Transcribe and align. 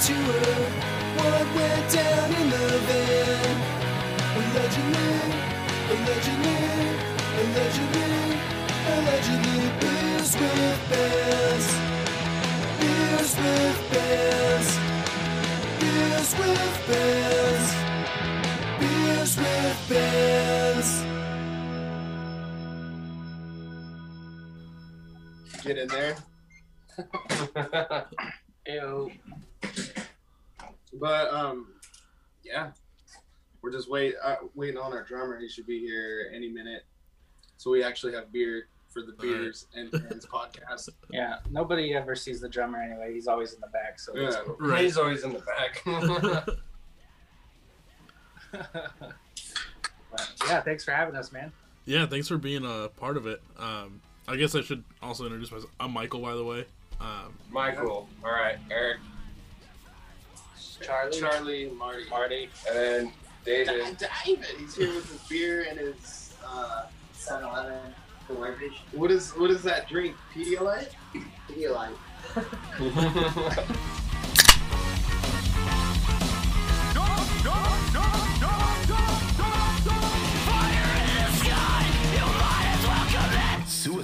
to 0.00 0.14
her 0.14 0.60
what 1.16 1.46
went 1.54 1.92
down 1.92 2.32
in 2.32 2.48
the 2.48 2.66
van. 2.88 3.56
Allegedly, 4.40 5.12
allegedly, 5.92 6.60
allegedly, 7.40 8.12
allegedly, 8.94 9.60
beers 9.80 10.32
with 10.40 10.80
bands. 10.88 11.68
Beers 12.80 13.32
with 13.36 13.78
bands. 13.92 14.70
Beers 15.80 16.30
with 16.38 16.76
bands. 16.88 17.68
Beers 18.80 19.32
with 19.36 19.78
bands. 19.90 20.90
Get 25.62 25.76
in 25.76 25.88
there. 25.88 26.16
Ew. 28.66 29.10
But 30.92 31.32
um, 31.32 31.68
yeah, 32.44 32.70
we're 33.62 33.72
just 33.72 33.90
wait 33.90 34.14
uh, 34.22 34.36
waiting 34.54 34.78
on 34.78 34.92
our 34.92 35.04
drummer. 35.04 35.38
He 35.38 35.48
should 35.48 35.66
be 35.66 35.78
here 35.80 36.30
any 36.34 36.48
minute. 36.48 36.82
So 37.56 37.70
we 37.70 37.82
actually 37.84 38.14
have 38.14 38.32
beer 38.32 38.68
for 38.88 39.02
the 39.02 39.12
beers 39.12 39.66
and 39.74 39.90
bands 39.90 40.26
podcast. 40.32 40.88
Yeah, 41.12 41.36
nobody 41.50 41.94
ever 41.94 42.16
sees 42.16 42.40
the 42.40 42.48
drummer 42.48 42.80
anyway. 42.82 43.12
He's 43.14 43.28
always 43.28 43.52
in 43.52 43.60
the 43.60 43.68
back, 43.68 44.00
so 44.00 44.16
Yeah. 44.16 44.32
cool. 44.44 44.56
Right. 44.58 44.82
He's 44.84 44.96
always 44.96 45.22
in 45.24 45.32
the 45.32 45.40
back. 45.40 45.84
But, 50.10 50.32
yeah, 50.48 50.60
thanks 50.62 50.84
for 50.84 50.90
having 50.90 51.14
us, 51.14 51.30
man. 51.30 51.52
yeah, 51.84 52.04
thanks 52.06 52.26
for 52.26 52.36
being 52.36 52.64
a 52.64 52.88
part 52.88 53.16
of 53.16 53.28
it. 53.28 53.40
Um, 53.56 54.00
I 54.26 54.34
guess 54.36 54.56
I 54.56 54.60
should 54.60 54.82
also 55.00 55.24
introduce 55.24 55.52
myself. 55.52 55.70
I'm 55.78 55.92
Michael, 55.92 56.20
by 56.20 56.34
the 56.34 56.42
way. 56.44 56.64
Um, 57.00 57.34
Michael. 57.50 58.08
All 58.24 58.30
right, 58.32 58.56
Eric, 58.70 58.98
Charlie, 60.82 61.20
Charlie, 61.20 61.70
Marty, 61.70 62.08
Marty. 62.08 62.48
and 62.68 62.76
then 62.76 63.12
David. 63.44 63.96
David. 64.24 64.46
He's 64.58 64.76
here 64.76 64.94
with 64.94 65.10
his 65.10 65.20
beer 65.28 65.66
and 65.68 65.78
his 65.78 66.34
uh, 66.44 66.86
7-Eleven, 67.14 67.94
the 68.28 68.34
what 68.92 69.10
is 69.10 69.30
what 69.32 69.50
is 69.50 69.62
that 69.62 69.88
drink? 69.88 70.16
Pedialyte. 70.34 70.90
Pedialyte. 71.48 71.96
You're 83.84 84.02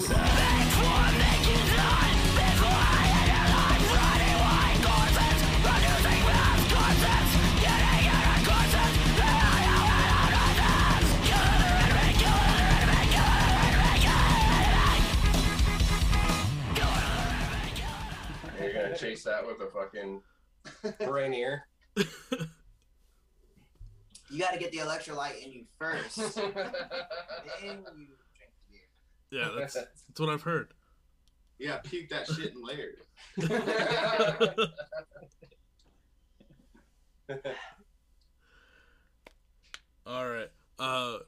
gonna 18.96 19.10
chase 19.10 19.24
that 19.24 19.46
with 19.46 19.60
a 19.60 19.66
fucking 19.70 20.22
Rainier. 21.08 21.66
You 24.28 24.40
got 24.40 24.54
to 24.54 24.58
get 24.58 24.72
the 24.72 24.78
electrolyte 24.78 25.40
in 25.40 25.52
you 25.52 25.66
first. 25.78 26.16
then 26.34 26.34
you 26.34 26.42
drink 27.62 27.94
the 27.94 28.08
beer. 28.68 28.80
yeah, 29.30 29.50
that's 29.56 29.74
that's 29.74 30.02
what 30.18 30.28
I've 30.28 30.42
heard. 30.42 30.74
Yeah, 31.60 31.78
puke 31.78 32.08
that 32.08 32.26
shit 32.26 32.52
in 32.52 32.60
layers. 32.60 32.98
All 40.04 40.28
right. 40.28 40.50
Uh, 40.80 41.18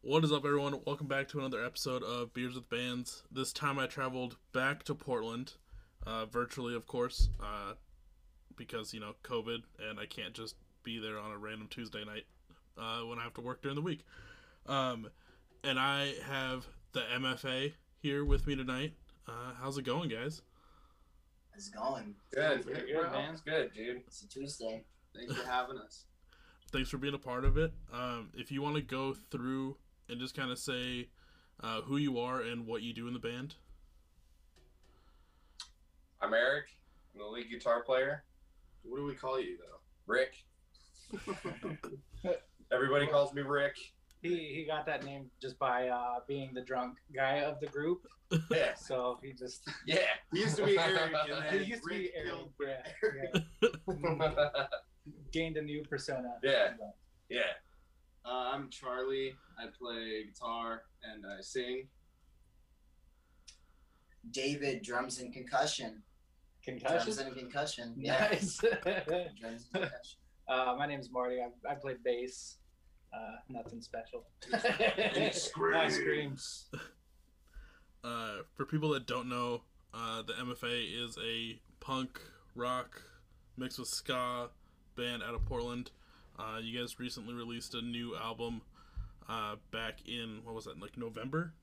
what 0.00 0.24
is 0.24 0.32
up, 0.32 0.44
everyone? 0.44 0.80
Welcome 0.84 1.06
back 1.06 1.28
to 1.28 1.38
another 1.38 1.64
episode 1.64 2.02
of 2.02 2.34
Beers 2.34 2.56
with 2.56 2.68
Bands. 2.68 3.22
This 3.30 3.52
time 3.52 3.78
I 3.78 3.86
traveled 3.86 4.36
back 4.52 4.82
to 4.84 4.96
Portland, 4.96 5.52
uh, 6.08 6.26
virtually, 6.26 6.74
of 6.74 6.86
course, 6.86 7.28
uh, 7.40 7.74
because 8.56 8.94
you 8.94 9.00
know 9.00 9.12
COVID, 9.22 9.62
and 9.88 10.00
I 10.00 10.06
can't 10.06 10.32
just 10.34 10.56
be 10.82 10.98
there 10.98 11.18
on 11.18 11.32
a 11.32 11.38
random 11.38 11.68
Tuesday 11.68 12.04
night 12.04 12.24
uh, 12.78 13.00
when 13.00 13.18
I 13.18 13.22
have 13.22 13.34
to 13.34 13.40
work 13.40 13.62
during 13.62 13.76
the 13.76 13.82
week. 13.82 14.04
Um, 14.66 15.08
and 15.62 15.78
I 15.78 16.14
have 16.26 16.66
the 16.92 17.00
MFA 17.14 17.72
here 18.00 18.24
with 18.24 18.46
me 18.46 18.56
tonight. 18.56 18.94
Uh, 19.26 19.52
how's 19.60 19.76
it 19.76 19.84
going, 19.84 20.08
guys? 20.08 20.40
It's 21.54 21.68
going. 21.68 22.14
Good, 22.32 22.64
Good, 22.64 22.86
good, 22.86 23.02
man. 23.02 23.12
man. 23.12 23.32
It's 23.32 23.42
good, 23.42 23.72
dude. 23.74 24.02
It's 24.06 24.22
a 24.22 24.28
Tuesday. 24.28 24.84
Thanks 25.14 25.34
for 25.34 25.46
having 25.46 25.78
us. 25.78 26.04
thanks 26.72 26.88
for 26.88 26.98
being 26.98 27.14
a 27.14 27.18
part 27.18 27.44
of 27.44 27.56
it. 27.58 27.72
Um, 27.92 28.30
if 28.34 28.52
you 28.52 28.62
want 28.62 28.76
to 28.76 28.82
go 28.82 29.14
through 29.30 29.76
and 30.08 30.20
just 30.20 30.36
kind 30.36 30.50
of 30.50 30.58
say 30.58 31.08
uh, 31.62 31.80
who 31.82 31.96
you 31.96 32.18
are 32.20 32.40
and 32.40 32.66
what 32.66 32.82
you 32.82 32.92
do 32.94 33.08
in 33.08 33.12
the 33.14 33.18
band. 33.18 33.56
I'm 36.20 36.34
Eric. 36.34 36.64
I'm 37.14 37.20
the 37.20 37.26
lead 37.26 37.50
guitar 37.50 37.82
player. 37.82 38.24
What 38.82 38.96
do 38.98 39.04
we 39.04 39.14
call 39.14 39.40
you 39.40 39.56
though? 39.58 39.80
Rick. 40.06 40.34
Everybody 42.72 43.06
calls 43.06 43.32
me 43.32 43.42
Rick. 43.42 43.76
He 44.22 44.52
he 44.54 44.64
got 44.66 44.84
that 44.86 45.04
name 45.04 45.30
just 45.40 45.58
by 45.58 45.88
uh, 45.88 46.20
being 46.26 46.52
the 46.54 46.60
drunk 46.62 46.98
guy 47.14 47.38
of 47.40 47.60
the 47.60 47.66
group. 47.68 48.06
Yeah. 48.50 48.74
So 48.74 49.18
he 49.22 49.32
just 49.32 49.68
Yeah. 49.86 49.98
He 50.32 50.40
used 50.40 50.56
to 50.56 50.66
be 50.66 50.78
Eric, 50.78 51.12
and 51.30 51.42
then 51.50 51.60
he 51.64 51.70
used 51.70 51.82
to 51.84 51.88
be 51.88 52.10
Eric. 52.14 52.28
killed 52.28 52.50
Yeah, 52.60 53.40
yeah. 53.94 54.66
gained 55.32 55.56
a 55.56 55.62
new 55.62 55.82
persona. 55.84 56.34
Yeah. 56.42 56.72
yeah. 57.30 57.40
Uh, 58.24 58.50
I'm 58.52 58.68
Charlie. 58.70 59.34
I 59.58 59.66
play 59.78 60.24
guitar 60.24 60.82
and 61.02 61.24
I 61.24 61.40
sing. 61.40 61.88
David, 64.30 64.82
drums 64.82 65.20
and 65.20 65.32
concussion. 65.32 66.02
Concussion. 66.68 67.14
Drums 67.14 67.18
and 67.18 67.36
concussion. 67.36 67.94
Yeah. 67.98 68.28
Nice. 68.30 68.56
Drums 68.82 68.82
and 68.84 69.72
concussion. 69.72 70.18
uh, 70.48 70.74
my 70.78 70.86
name's 70.86 71.10
Marty. 71.10 71.38
I, 71.40 71.48
I 71.70 71.74
play 71.74 71.94
bass. 72.04 72.58
Uh, 73.12 73.36
nothing 73.48 73.80
special. 73.80 74.24
he 75.14 75.30
screams. 75.32 75.76
I 75.76 75.88
screams. 75.88 76.66
Uh, 78.04 78.36
for 78.54 78.66
people 78.66 78.90
that 78.90 79.06
don't 79.06 79.28
know, 79.28 79.62
uh, 79.94 80.22
the 80.22 80.34
MFA 80.34 81.04
is 81.04 81.16
a 81.24 81.58
punk 81.80 82.20
rock 82.54 83.00
mixed 83.56 83.78
with 83.78 83.88
ska 83.88 84.50
band 84.94 85.22
out 85.22 85.34
of 85.34 85.44
Portland. 85.46 85.90
Uh, 86.38 86.58
you 86.62 86.78
guys 86.78 87.00
recently 87.00 87.32
released 87.34 87.74
a 87.74 87.80
new 87.80 88.14
album 88.16 88.60
uh, 89.28 89.56
back 89.72 90.00
in 90.06 90.40
what 90.44 90.54
was 90.54 90.66
that 90.66 90.78
like 90.78 90.96
November, 90.98 91.54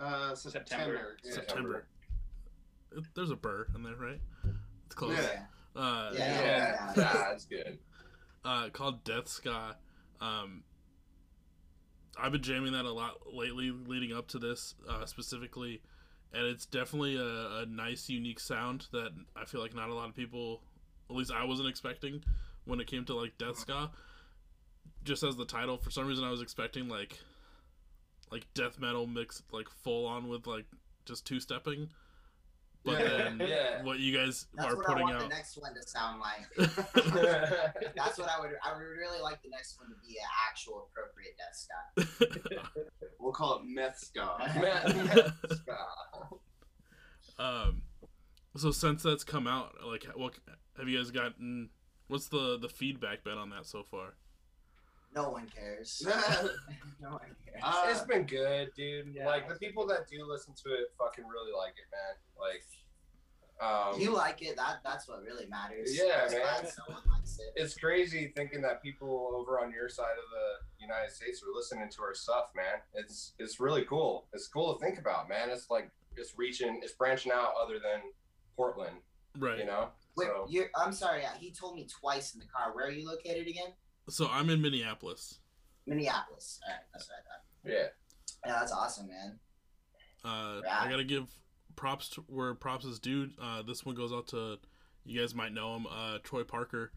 Uh, 0.00 0.34
September. 0.34 0.66
September. 0.66 1.16
Yeah. 1.22 1.32
September. 1.32 1.86
It- 2.92 3.04
There's 3.14 3.30
a 3.30 3.36
burr 3.36 3.66
in 3.74 3.82
there, 3.82 3.96
right? 3.96 4.20
It's 4.86 4.94
close. 4.94 5.16
Yeah. 5.16 5.44
Uh, 5.74 6.10
Yeah. 6.14 6.18
Yeah. 6.18 6.44
yeah. 6.44 6.92
yeah. 6.96 7.12
That's 7.12 7.44
good. 7.44 7.78
uh, 8.44 8.68
called 8.70 9.04
Death 9.04 9.28
Ska. 9.28 9.76
Um, 10.20 10.62
I've 12.18 12.32
been 12.32 12.42
jamming 12.42 12.72
that 12.72 12.84
a 12.86 12.92
lot 12.92 13.14
lately, 13.32 13.70
leading 13.70 14.12
up 14.16 14.28
to 14.28 14.38
this 14.38 14.74
uh, 14.88 15.04
specifically, 15.04 15.82
and 16.32 16.46
it's 16.46 16.64
definitely 16.64 17.16
a, 17.16 17.58
a 17.62 17.66
nice, 17.66 18.08
unique 18.08 18.40
sound 18.40 18.86
that 18.92 19.10
I 19.36 19.44
feel 19.44 19.60
like 19.60 19.74
not 19.74 19.90
a 19.90 19.94
lot 19.94 20.08
of 20.08 20.16
people, 20.16 20.62
at 21.10 21.16
least 21.16 21.30
I 21.30 21.44
wasn't 21.44 21.68
expecting 21.68 22.22
when 22.64 22.80
it 22.80 22.86
came 22.86 23.04
to 23.06 23.14
like 23.14 23.36
Death 23.38 23.58
Ska. 23.58 23.90
Just 25.04 25.22
as 25.22 25.36
the 25.36 25.44
title, 25.44 25.76
for 25.76 25.90
some 25.90 26.06
reason, 26.06 26.24
I 26.24 26.30
was 26.30 26.40
expecting 26.40 26.88
like, 26.88 27.18
like 28.32 28.46
death 28.54 28.78
metal 28.80 29.06
mixed 29.06 29.42
like 29.52 29.68
full 29.68 30.06
on 30.06 30.28
with 30.28 30.46
like 30.46 30.64
just 31.04 31.26
two 31.26 31.38
stepping. 31.38 31.88
But 32.86 33.00
Yeah. 33.00 33.08
then 33.18 33.40
Yeah. 33.48 33.82
what 33.82 33.98
you 33.98 34.16
guys 34.16 34.46
That's 34.54 34.72
are 34.72 34.76
what 34.76 34.86
I 34.86 34.92
putting 34.92 35.02
want 35.08 35.16
out. 35.16 35.22
the 35.22 35.28
next 35.28 35.58
one 35.58 35.74
to 35.74 35.82
sound 35.82 36.20
like. 36.20 36.46
That's 37.96 38.16
what 38.18 38.30
I 38.30 38.40
would. 38.40 38.52
I 38.64 38.72
would 38.74 38.80
really 38.82 39.20
like 39.20 39.42
the 39.42 39.50
next 39.50 39.78
one 39.78 39.88
to 39.90 39.96
be 40.06 40.16
an 40.18 40.26
actual 40.48 40.88
appropriate 40.88 41.36
death 41.36 41.56
stop. 41.56 42.72
We'll 43.18 43.32
call 43.32 43.58
it 43.58 43.64
meth 43.66 43.98
ska. 43.98 44.38
Um, 47.38 47.82
so 48.56 48.70
since 48.70 49.02
that's 49.02 49.24
come 49.24 49.46
out, 49.46 49.74
like, 49.84 50.04
what 50.14 50.34
have 50.78 50.88
you 50.88 50.96
guys 50.98 51.10
gotten? 51.10 51.68
What's 52.08 52.28
the 52.28 52.56
the 52.58 52.68
feedback 52.68 53.24
been 53.24 53.36
on 53.36 53.50
that 53.50 53.66
so 53.66 53.82
far? 53.82 54.14
No 55.16 55.30
one 55.30 55.46
cares. 55.46 56.02
no 57.00 57.10
one 57.12 57.20
cares. 57.44 57.62
Uh, 57.62 57.86
it's 57.88 58.02
been 58.02 58.24
good, 58.26 58.70
dude. 58.76 59.14
Yeah. 59.14 59.26
Like 59.26 59.48
the 59.48 59.54
people 59.54 59.86
that 59.86 60.06
do 60.10 60.24
listen 60.30 60.52
to 60.64 60.74
it 60.74 60.88
fucking 60.98 61.24
really 61.26 61.52
like 61.56 61.72
it, 61.78 61.88
man. 61.90 62.16
Like, 62.38 62.62
um, 63.58 63.98
you 63.98 64.12
like 64.14 64.42
it. 64.42 64.56
That 64.56 64.80
that's 64.84 65.08
what 65.08 65.22
really 65.22 65.46
matters. 65.46 65.96
Yeah, 65.96 66.24
It's 66.24 66.34
man. 66.34 66.42
likes 67.10 67.38
it. 67.38 67.52
it's 67.56 67.74
crazy 67.74 68.30
thinking 68.36 68.60
that 68.60 68.82
people 68.82 69.32
over 69.34 69.58
on 69.58 69.72
your 69.72 69.88
side 69.88 70.04
of 70.22 70.30
the 70.30 70.84
United 70.84 71.10
States 71.10 71.42
are 71.42 71.54
listening 71.56 71.88
to 71.88 72.02
our 72.02 72.12
stuff, 72.14 72.50
man. 72.54 72.80
It's 72.92 73.32
it's 73.38 73.58
really 73.58 73.86
cool. 73.86 74.26
It's 74.34 74.46
cool 74.48 74.74
to 74.74 74.84
think 74.84 74.98
about, 74.98 75.30
man. 75.30 75.48
It's 75.48 75.70
like 75.70 75.90
it's 76.18 76.34
reaching, 76.36 76.80
it's 76.82 76.92
branching 76.92 77.32
out 77.32 77.54
other 77.62 77.74
than 77.78 78.02
Portland, 78.56 78.96
Right. 79.38 79.58
you 79.58 79.64
know. 79.64 79.88
Wait, 80.18 80.26
So 80.26 80.46
you're, 80.50 80.68
I'm 80.76 80.92
sorry. 80.92 81.24
uh, 81.24 81.30
He 81.38 81.50
told 81.52 81.74
me 81.76 81.86
twice 81.86 82.34
in 82.34 82.40
the 82.40 82.46
car. 82.46 82.74
Where 82.74 82.86
are 82.86 82.90
you 82.90 83.06
located 83.06 83.46
again? 83.48 83.72
So 84.08 84.28
I'm 84.30 84.50
in 84.50 84.62
Minneapolis. 84.62 85.38
Minneapolis. 85.86 86.60
All 86.64 86.72
right, 86.72 86.82
that's 86.92 87.08
what 87.08 87.16
I 87.16 87.22
thought. 87.22 87.72
yeah, 87.72 87.86
Yeah, 88.52 88.58
that's 88.60 88.72
awesome, 88.72 89.08
man. 89.08 89.38
Uh, 90.24 90.60
Right. 90.64 90.82
I 90.82 90.90
gotta 90.90 91.04
give 91.04 91.28
props 91.76 92.08
to 92.10 92.20
where 92.28 92.54
props 92.54 92.84
is 92.84 92.98
due. 92.98 93.30
Uh, 93.40 93.62
this 93.62 93.84
one 93.84 93.94
goes 93.94 94.12
out 94.12 94.28
to 94.28 94.58
you 95.04 95.20
guys 95.20 95.34
might 95.34 95.52
know 95.52 95.76
him, 95.76 95.86
uh, 95.86 96.18
Troy 96.24 96.42
Parker. 96.44 96.92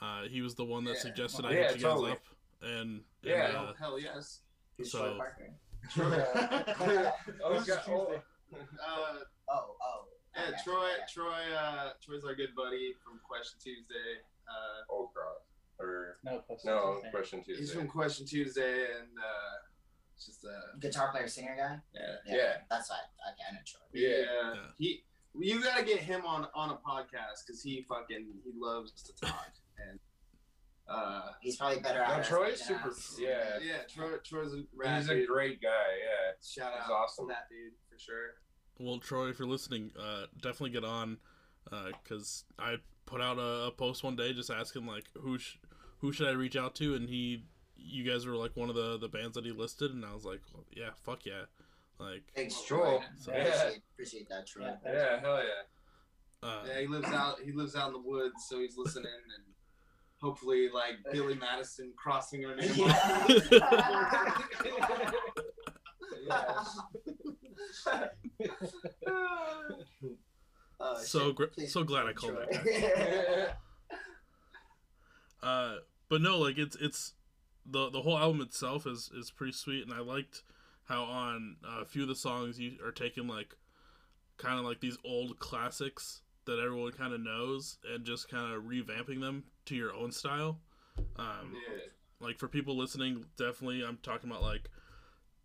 Uh, 0.00 0.22
he 0.24 0.40
was 0.42 0.54
the 0.56 0.64
one 0.64 0.84
that 0.84 0.94
Yeah. 0.94 1.00
suggested 1.00 1.44
I 1.46 1.50
Yeah, 1.52 1.68
hit 1.68 1.76
you 1.76 1.82
guys 1.82 2.12
up, 2.12 2.22
and, 2.62 3.04
Yeah. 3.22 3.46
and, 3.48 3.56
Oh, 3.56 3.60
uh, 3.66 3.74
hell 3.74 3.98
yes. 3.98 4.40
Who's 4.76 4.90
So- 4.90 4.98
Troy 5.14 5.16
Parker? 5.16 5.54
oh, 7.44 7.64
God, 7.66 7.82
oh, 7.88 8.22
Uh, 8.54 9.18
Oh, 9.48 9.76
oh. 9.82 10.08
yeah, 10.34 10.42
I 10.46 10.50
got 10.50 10.66
you, 10.66 10.72
Troy. 10.72 10.86
I. 10.86 11.06
Troy. 11.12 11.54
Uh, 11.54 11.92
Troy's 12.00 12.24
our 12.24 12.34
good 12.34 12.54
buddy 12.56 12.94
from 13.04 13.18
Question 13.20 13.58
Tuesday. 13.60 14.22
Uh, 14.48 14.84
Old 14.92 15.12
Cross 15.12 15.42
or 15.78 16.18
No 16.24 16.38
question. 16.40 16.70
no 16.70 17.00
question 17.10 17.42
Tuesday. 17.44 17.60
he's 17.62 17.72
from 17.72 17.88
Question 17.88 18.26
Tuesday, 18.26 18.84
and 18.98 19.08
uh, 19.18 19.56
it's 20.16 20.26
just 20.26 20.44
a 20.44 20.78
Guitar 20.78 21.10
player, 21.10 21.28
singer 21.28 21.56
guy. 21.56 21.80
yeah, 21.94 22.16
Yeah. 22.36 22.52
that's 22.70 22.90
right. 22.90 23.32
Okay, 23.32 23.42
I 23.50 23.52
know 23.54 23.60
Troy. 23.66 23.80
Yeah. 23.92 24.08
yeah. 24.08 24.54
Yeah. 24.54 24.60
He. 24.78 25.04
You 25.36 25.60
gotta 25.60 25.84
get 25.84 25.98
him 25.98 26.24
on 26.24 26.46
on 26.54 26.70
a 26.70 26.74
podcast 26.74 27.44
because 27.44 27.60
he 27.60 27.84
fucking 27.88 28.24
he 28.44 28.52
loves 28.56 28.92
to 29.02 29.12
talk 29.26 29.50
and. 29.88 29.98
Uh, 30.86 31.30
He's 31.40 31.56
probably 31.56 31.80
better 31.80 32.00
No, 32.00 32.04
at 32.16 32.24
Troy's 32.26 32.60
super. 32.62 32.90
us. 32.90 33.16
Yeah, 33.18 33.58
yeah, 33.66 33.78
Troy, 33.88 34.18
Troy's 34.22 34.52
a 34.52 34.64
rad 34.76 34.98
he's 35.00 35.08
a 35.08 35.24
great 35.24 35.62
guy. 35.62 35.68
Yeah, 35.70 36.32
Shout 36.46 36.72
he's 36.74 36.84
out 36.84 36.90
awesome. 36.92 37.26
to 37.26 37.32
that 37.32 37.48
dude 37.48 37.72
for 37.90 37.98
sure. 37.98 38.34
well, 38.78 38.98
Troy, 38.98 39.28
if 39.30 39.38
you're 39.38 39.48
listening, 39.48 39.92
uh, 39.98 40.26
definitely 40.42 40.70
get 40.70 40.84
on, 40.84 41.16
uh, 41.72 41.86
because 42.02 42.44
I 42.58 42.76
put 43.06 43.22
out 43.22 43.38
a, 43.38 43.68
a 43.68 43.70
post 43.70 44.04
one 44.04 44.14
day 44.14 44.34
just 44.34 44.50
asking 44.50 44.84
like 44.86 45.04
who 45.14 45.38
sh- 45.38 45.56
who 46.04 46.12
should 46.12 46.28
I 46.28 46.32
reach 46.32 46.54
out 46.54 46.74
to, 46.76 46.94
and 46.94 47.08
he, 47.08 47.44
you 47.78 48.04
guys 48.04 48.26
were 48.26 48.36
like 48.36 48.54
one 48.56 48.68
of 48.68 48.74
the 48.74 48.98
the 48.98 49.08
bands 49.08 49.36
that 49.36 49.44
he 49.46 49.52
listed, 49.52 49.90
and 49.92 50.04
I 50.04 50.12
was 50.12 50.22
like, 50.26 50.42
well, 50.52 50.64
yeah, 50.70 50.90
fuck 51.02 51.24
yeah, 51.24 51.44
like, 51.98 52.24
Thanks, 52.36 52.60
Troy. 52.62 53.00
so, 53.18 53.32
Yeah. 53.32 53.38
Appreciate, 53.44 53.82
appreciate 53.94 54.28
that, 54.28 54.46
Troy. 54.46 54.66
Yeah. 54.84 54.92
Yeah, 54.92 55.20
hell 55.20 55.38
yeah. 55.42 56.46
uh, 56.48 56.62
Yeah, 56.68 56.80
he 56.82 56.86
lives 56.86 57.08
out. 57.12 57.36
He 57.42 57.52
lives 57.52 57.74
out 57.74 57.86
in 57.86 57.92
the 57.94 58.00
woods, 58.06 58.34
so 58.48 58.58
he's 58.58 58.76
listening, 58.76 59.06
and 59.36 59.44
hopefully, 60.20 60.68
like 60.74 60.96
Billy 61.10 61.36
Madison 61.36 61.94
crossing 61.96 62.44
our 62.44 62.54
name. 62.54 62.70
off. 62.80 63.30
Oh, 70.80 70.98
so 71.02 71.32
gr- 71.32 71.44
so 71.66 71.84
glad 71.84 72.06
I 72.06 72.12
Troy. 72.12 72.34
called 72.34 72.48
it. 72.50 73.50
Uh, 75.42 75.76
but 76.14 76.22
no, 76.22 76.38
like 76.38 76.58
it's 76.58 76.76
it's 76.76 77.14
the 77.66 77.90
the 77.90 78.02
whole 78.02 78.16
album 78.16 78.40
itself 78.40 78.86
is 78.86 79.10
is 79.18 79.32
pretty 79.32 79.52
sweet, 79.52 79.82
and 79.84 79.92
I 79.92 79.98
liked 79.98 80.44
how 80.84 81.02
on 81.02 81.56
uh, 81.66 81.80
a 81.80 81.84
few 81.84 82.02
of 82.02 82.08
the 82.08 82.14
songs 82.14 82.56
you 82.60 82.78
are 82.86 82.92
taking 82.92 83.26
like 83.26 83.56
kind 84.36 84.56
of 84.60 84.64
like 84.64 84.78
these 84.78 84.96
old 85.04 85.40
classics 85.40 86.20
that 86.44 86.60
everyone 86.60 86.92
kind 86.92 87.12
of 87.12 87.20
knows 87.20 87.78
and 87.92 88.04
just 88.04 88.28
kind 88.28 88.54
of 88.54 88.62
revamping 88.62 89.20
them 89.20 89.42
to 89.64 89.74
your 89.74 89.92
own 89.92 90.12
style. 90.12 90.60
Um, 91.16 91.56
Yeah. 91.66 91.80
like 92.20 92.38
for 92.38 92.46
people 92.46 92.76
listening, 92.78 93.24
definitely 93.36 93.82
I'm 93.82 93.98
talking 94.00 94.30
about 94.30 94.42
like 94.42 94.70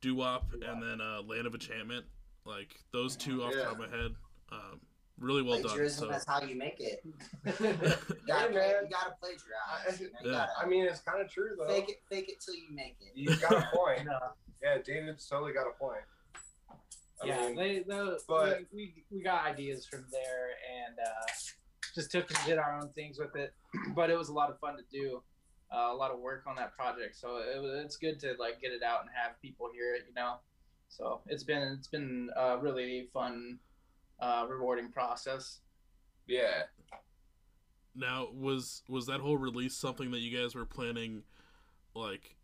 doo 0.01 0.13
wop 0.13 0.54
and 0.54 0.83
then 0.83 1.01
uh, 1.01 1.24
Land 1.24 1.48
of 1.48 1.56
Enchantment, 1.56 2.06
like 2.45 2.75
those 2.94 3.16
two 3.16 3.42
off 3.42 3.54
the 3.54 3.63
top 3.63 3.71
of 3.71 3.80
my 3.80 3.98
head. 3.98 4.13
Um, 4.51 4.81
really 5.19 5.42
well 5.44 5.56
done. 5.60 5.63
Plagiarism, 5.69 6.00
So 6.06 6.12
that's 6.12 6.25
how 6.25 6.42
you 6.42 6.56
make 6.57 6.80
it. 6.80 7.04
You 7.45 8.36
gotta, 8.36 8.54
man. 8.54 8.74
you 8.86 8.89
gotta 8.89 9.16
plagiarize. 9.19 10.00
You, 10.00 10.07
know, 10.07 10.12
you 10.24 10.31
Yeah. 10.31 10.38
gotta 10.38 10.51
I 10.62 10.68
mean, 10.68 10.86
it's 10.86 11.01
kind 11.01 11.21
of 11.21 11.30
true 11.31 11.51
though. 11.57 11.68
fake 11.68 11.89
it, 11.89 12.01
fake 12.10 12.30
it 12.30 12.36
till 12.44 12.56
you 12.56 12.68
make 12.71 12.95
it. 13.01 13.12
You've 13.16 13.42
got 13.42 13.54
a 13.54 13.69
point. 13.75 14.06
No. 14.06 14.18
Yeah, 14.62 14.77
David's 14.86 15.25
totally 15.25 15.54
got 15.54 15.68
a 15.68 15.71
point. 15.80 16.01
I 17.24 17.27
yeah, 17.27 17.48
mean, 17.48 17.56
they, 17.56 17.80
they 17.88 18.12
but- 18.27 18.60
we, 18.74 18.94
we 18.94 19.04
we 19.10 19.24
got 19.24 19.45
ideas 19.45 19.86
from 19.86 20.06
there 20.12 20.50
and 20.86 21.00
uh, 21.00 21.25
just 21.95 22.12
took 22.12 22.30
and 22.30 22.39
did 22.45 22.57
our 22.57 22.77
own 22.77 22.89
things 22.89 23.18
with 23.19 23.36
it. 23.38 23.54
But 23.95 24.10
it 24.10 24.18
was 24.18 24.27
a 24.27 24.33
lot 24.33 24.50
of 24.50 24.60
fun 24.60 24.75
to 24.75 24.83
do, 24.92 25.24
uh, 25.74 25.94
a 25.94 25.95
lot 25.95 26.12
of 26.12 26.19
work 26.19 26.44
on 26.45 26.57
that 26.57 26.75
project. 26.75 27.16
So 27.16 27.38
it, 27.38 27.63
it's 27.86 27.95
good 27.95 28.19
to 28.19 28.33
like 28.38 28.60
get 28.62 28.74
it 28.74 28.83
out 28.83 29.00
and 29.01 29.10
have 29.16 29.42
people 29.42 29.69
hear 29.74 29.95
it, 29.95 30.04
you 30.10 30.13
know. 30.13 30.36
So 30.89 31.21
it's 31.27 31.45
been 31.45 31.62
it's 31.77 31.88
been 31.88 32.30
a 32.36 32.57
really 32.57 33.07
fun, 33.13 33.60
uh, 34.21 34.45
rewarding 34.50 34.89
process. 34.92 35.60
yeah, 36.27 36.63
Now, 37.95 38.27
was 38.33 38.83
was 38.88 39.06
that 39.07 39.19
whole 39.19 39.38
release 39.38 39.75
something 39.75 40.12
that 40.12 40.19
you 40.19 40.38
guys 40.38 40.56
were 40.56 40.66
planning? 40.66 41.24
Like, 41.95 42.36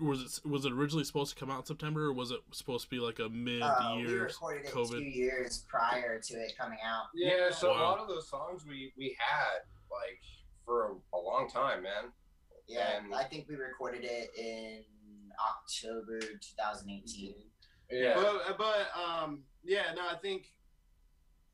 was 0.00 0.40
it 0.44 0.48
was 0.48 0.64
it 0.64 0.72
originally 0.72 1.04
supposed 1.04 1.34
to 1.36 1.40
come 1.40 1.50
out 1.50 1.60
in 1.60 1.66
September, 1.66 2.06
or 2.06 2.12
was 2.12 2.30
it 2.30 2.40
supposed 2.52 2.84
to 2.84 2.90
be 2.90 3.00
like 3.00 3.18
a 3.18 3.28
mid 3.28 3.62
Uh, 3.62 3.94
we 3.96 4.02
year? 4.08 4.24
recorded 4.24 4.66
it 4.66 4.72
COVID. 4.72 4.90
two 4.98 5.02
years 5.04 5.64
prior 5.68 6.20
to 6.20 6.34
it 6.34 6.56
coming 6.56 6.78
out. 6.84 7.06
yeah. 7.14 7.50
So 7.50 7.72
a 7.72 7.74
lot 7.82 7.98
of 7.98 8.08
those 8.08 8.28
songs 8.28 8.64
we 8.66 8.92
we 8.96 9.16
had 9.18 9.60
like 9.90 10.20
for 10.64 10.92
a, 10.92 11.16
a 11.16 11.18
long 11.18 11.48
time, 11.50 11.82
man. 11.82 12.12
Yeah, 12.68 12.98
And- 12.98 13.14
I 13.14 13.24
think 13.24 13.48
we 13.48 13.56
recorded 13.56 14.04
it 14.04 14.30
in 14.36 14.84
October 15.40 16.20
2018. 16.20 17.34
Yeah, 17.90 18.14
But, 18.14 18.58
but 18.58 18.88
um, 18.94 19.44
yeah, 19.64 19.94
no, 19.96 20.02
I 20.06 20.16
think 20.16 20.52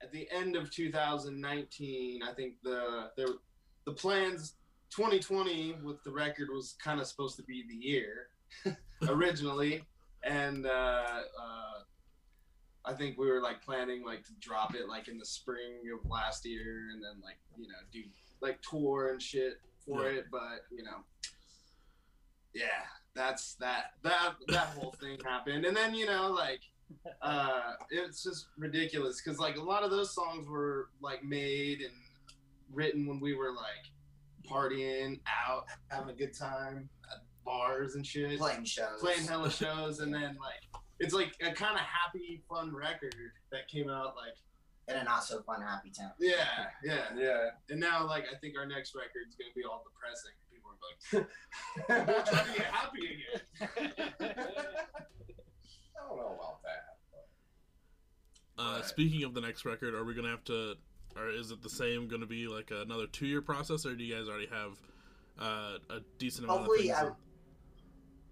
at 0.04 0.12
the 0.12 0.28
end 0.30 0.54
of 0.54 0.70
2019, 0.70 2.22
I 2.22 2.32
think 2.34 2.54
the 2.62 3.10
there 3.16 3.26
the 3.86 3.92
plans 3.92 4.54
2020 4.90 5.76
with 5.82 6.02
the 6.04 6.10
record 6.10 6.48
was 6.52 6.76
kind 6.82 7.00
of 7.00 7.06
supposed 7.06 7.36
to 7.36 7.42
be 7.42 7.64
the 7.68 7.74
year 7.74 8.28
originally, 9.08 9.84
and 10.22 10.66
uh, 10.66 10.70
uh, 10.70 11.78
I 12.84 12.92
think 12.92 13.18
we 13.18 13.30
were 13.30 13.40
like 13.40 13.62
planning 13.62 14.04
like 14.04 14.24
to 14.24 14.32
drop 14.40 14.74
it 14.74 14.88
like 14.88 15.08
in 15.08 15.18
the 15.18 15.24
spring 15.24 15.80
of 15.92 16.08
last 16.10 16.44
year, 16.44 16.88
and 16.92 17.02
then 17.02 17.20
like 17.24 17.38
you 17.56 17.66
know 17.66 17.74
do 17.92 18.02
like 18.42 18.60
tour 18.62 19.08
and 19.12 19.22
shit 19.22 19.60
for 19.86 20.04
Yeah. 20.04 20.18
it, 20.18 20.26
but 20.30 20.66
you 20.70 20.82
know, 20.84 20.98
yeah, 22.54 22.84
that's 23.14 23.54
that 23.54 23.92
that 24.02 24.34
that 24.48 24.66
whole 24.78 24.94
thing 25.00 25.18
happened, 25.24 25.64
and 25.64 25.74
then 25.76 25.94
you 25.94 26.06
know 26.06 26.30
like 26.30 26.60
uh 27.22 27.72
it's 27.90 28.22
just 28.22 28.48
ridiculous 28.56 29.20
because 29.22 29.38
like 29.38 29.56
a 29.56 29.62
lot 29.62 29.82
of 29.82 29.90
those 29.90 30.14
songs 30.14 30.48
were 30.48 30.88
like 31.00 31.22
made 31.24 31.80
and 31.80 31.92
written 32.72 33.06
when 33.06 33.20
we 33.20 33.34
were 33.34 33.52
like 33.52 33.84
partying 34.50 35.20
out 35.46 35.64
having 35.90 36.10
a 36.10 36.16
good 36.16 36.36
time 36.36 36.88
at 37.10 37.18
bars 37.44 37.94
and 37.94 38.06
shit 38.06 38.38
Playing 38.38 38.64
shows. 38.64 39.00
playing 39.00 39.26
hella 39.26 39.50
shows 39.62 40.00
and 40.00 40.12
then 40.12 40.36
like 40.40 40.82
it's 41.00 41.14
like 41.14 41.34
a 41.42 41.52
kind 41.52 41.74
of 41.74 41.80
happy 41.80 42.42
fun 42.48 42.74
record 42.74 43.14
that 43.52 43.68
came 43.68 43.88
out 43.88 44.14
like 44.16 44.34
in 44.88 45.00
a 45.00 45.04
not 45.04 45.24
so 45.24 45.42
fun 45.42 45.62
happy 45.62 45.90
town. 45.90 46.12
yeah 46.18 46.66
yeah 46.84 47.04
yeah. 47.16 47.48
and 47.70 47.80
now 47.80 48.06
like 48.06 48.24
i 48.32 48.36
think 48.38 48.54
our 48.58 48.66
next 48.66 48.94
record 48.94 49.26
is 49.28 49.34
gonna 49.34 49.50
be 49.56 49.64
all 49.64 49.82
depressing 49.84 50.32
people 50.52 50.70
are 50.70 50.78
like 50.82 51.26
we're 52.08 52.24
trying 52.24 52.52
to 52.52 52.58
get 52.58 52.66
happy 52.66 53.00
again 53.14 54.64
I 55.96 56.08
don't 56.08 56.18
know 56.18 56.34
about 56.36 56.60
that. 56.62 56.83
Uh, 58.58 58.76
Right. 58.76 58.84
speaking 58.84 59.24
of 59.24 59.34
the 59.34 59.40
next 59.40 59.64
record, 59.64 59.94
are 59.94 60.04
we 60.04 60.14
gonna 60.14 60.28
have 60.28 60.44
to, 60.44 60.76
or 61.16 61.28
is 61.28 61.50
it 61.50 61.62
the 61.62 61.70
same? 61.70 62.06
Going 62.08 62.20
to 62.20 62.26
be 62.26 62.46
like 62.46 62.70
another 62.70 63.06
two 63.06 63.26
year 63.26 63.42
process, 63.42 63.84
or 63.86 63.94
do 63.94 64.04
you 64.04 64.14
guys 64.14 64.28
already 64.28 64.46
have 64.46 64.78
uh, 65.38 65.78
a 65.90 66.00
decent 66.18 66.44
amount 66.44 66.60
Hopefully, 66.60 66.90
of 66.92 66.96
I, 66.96 67.00
things? 67.02 67.14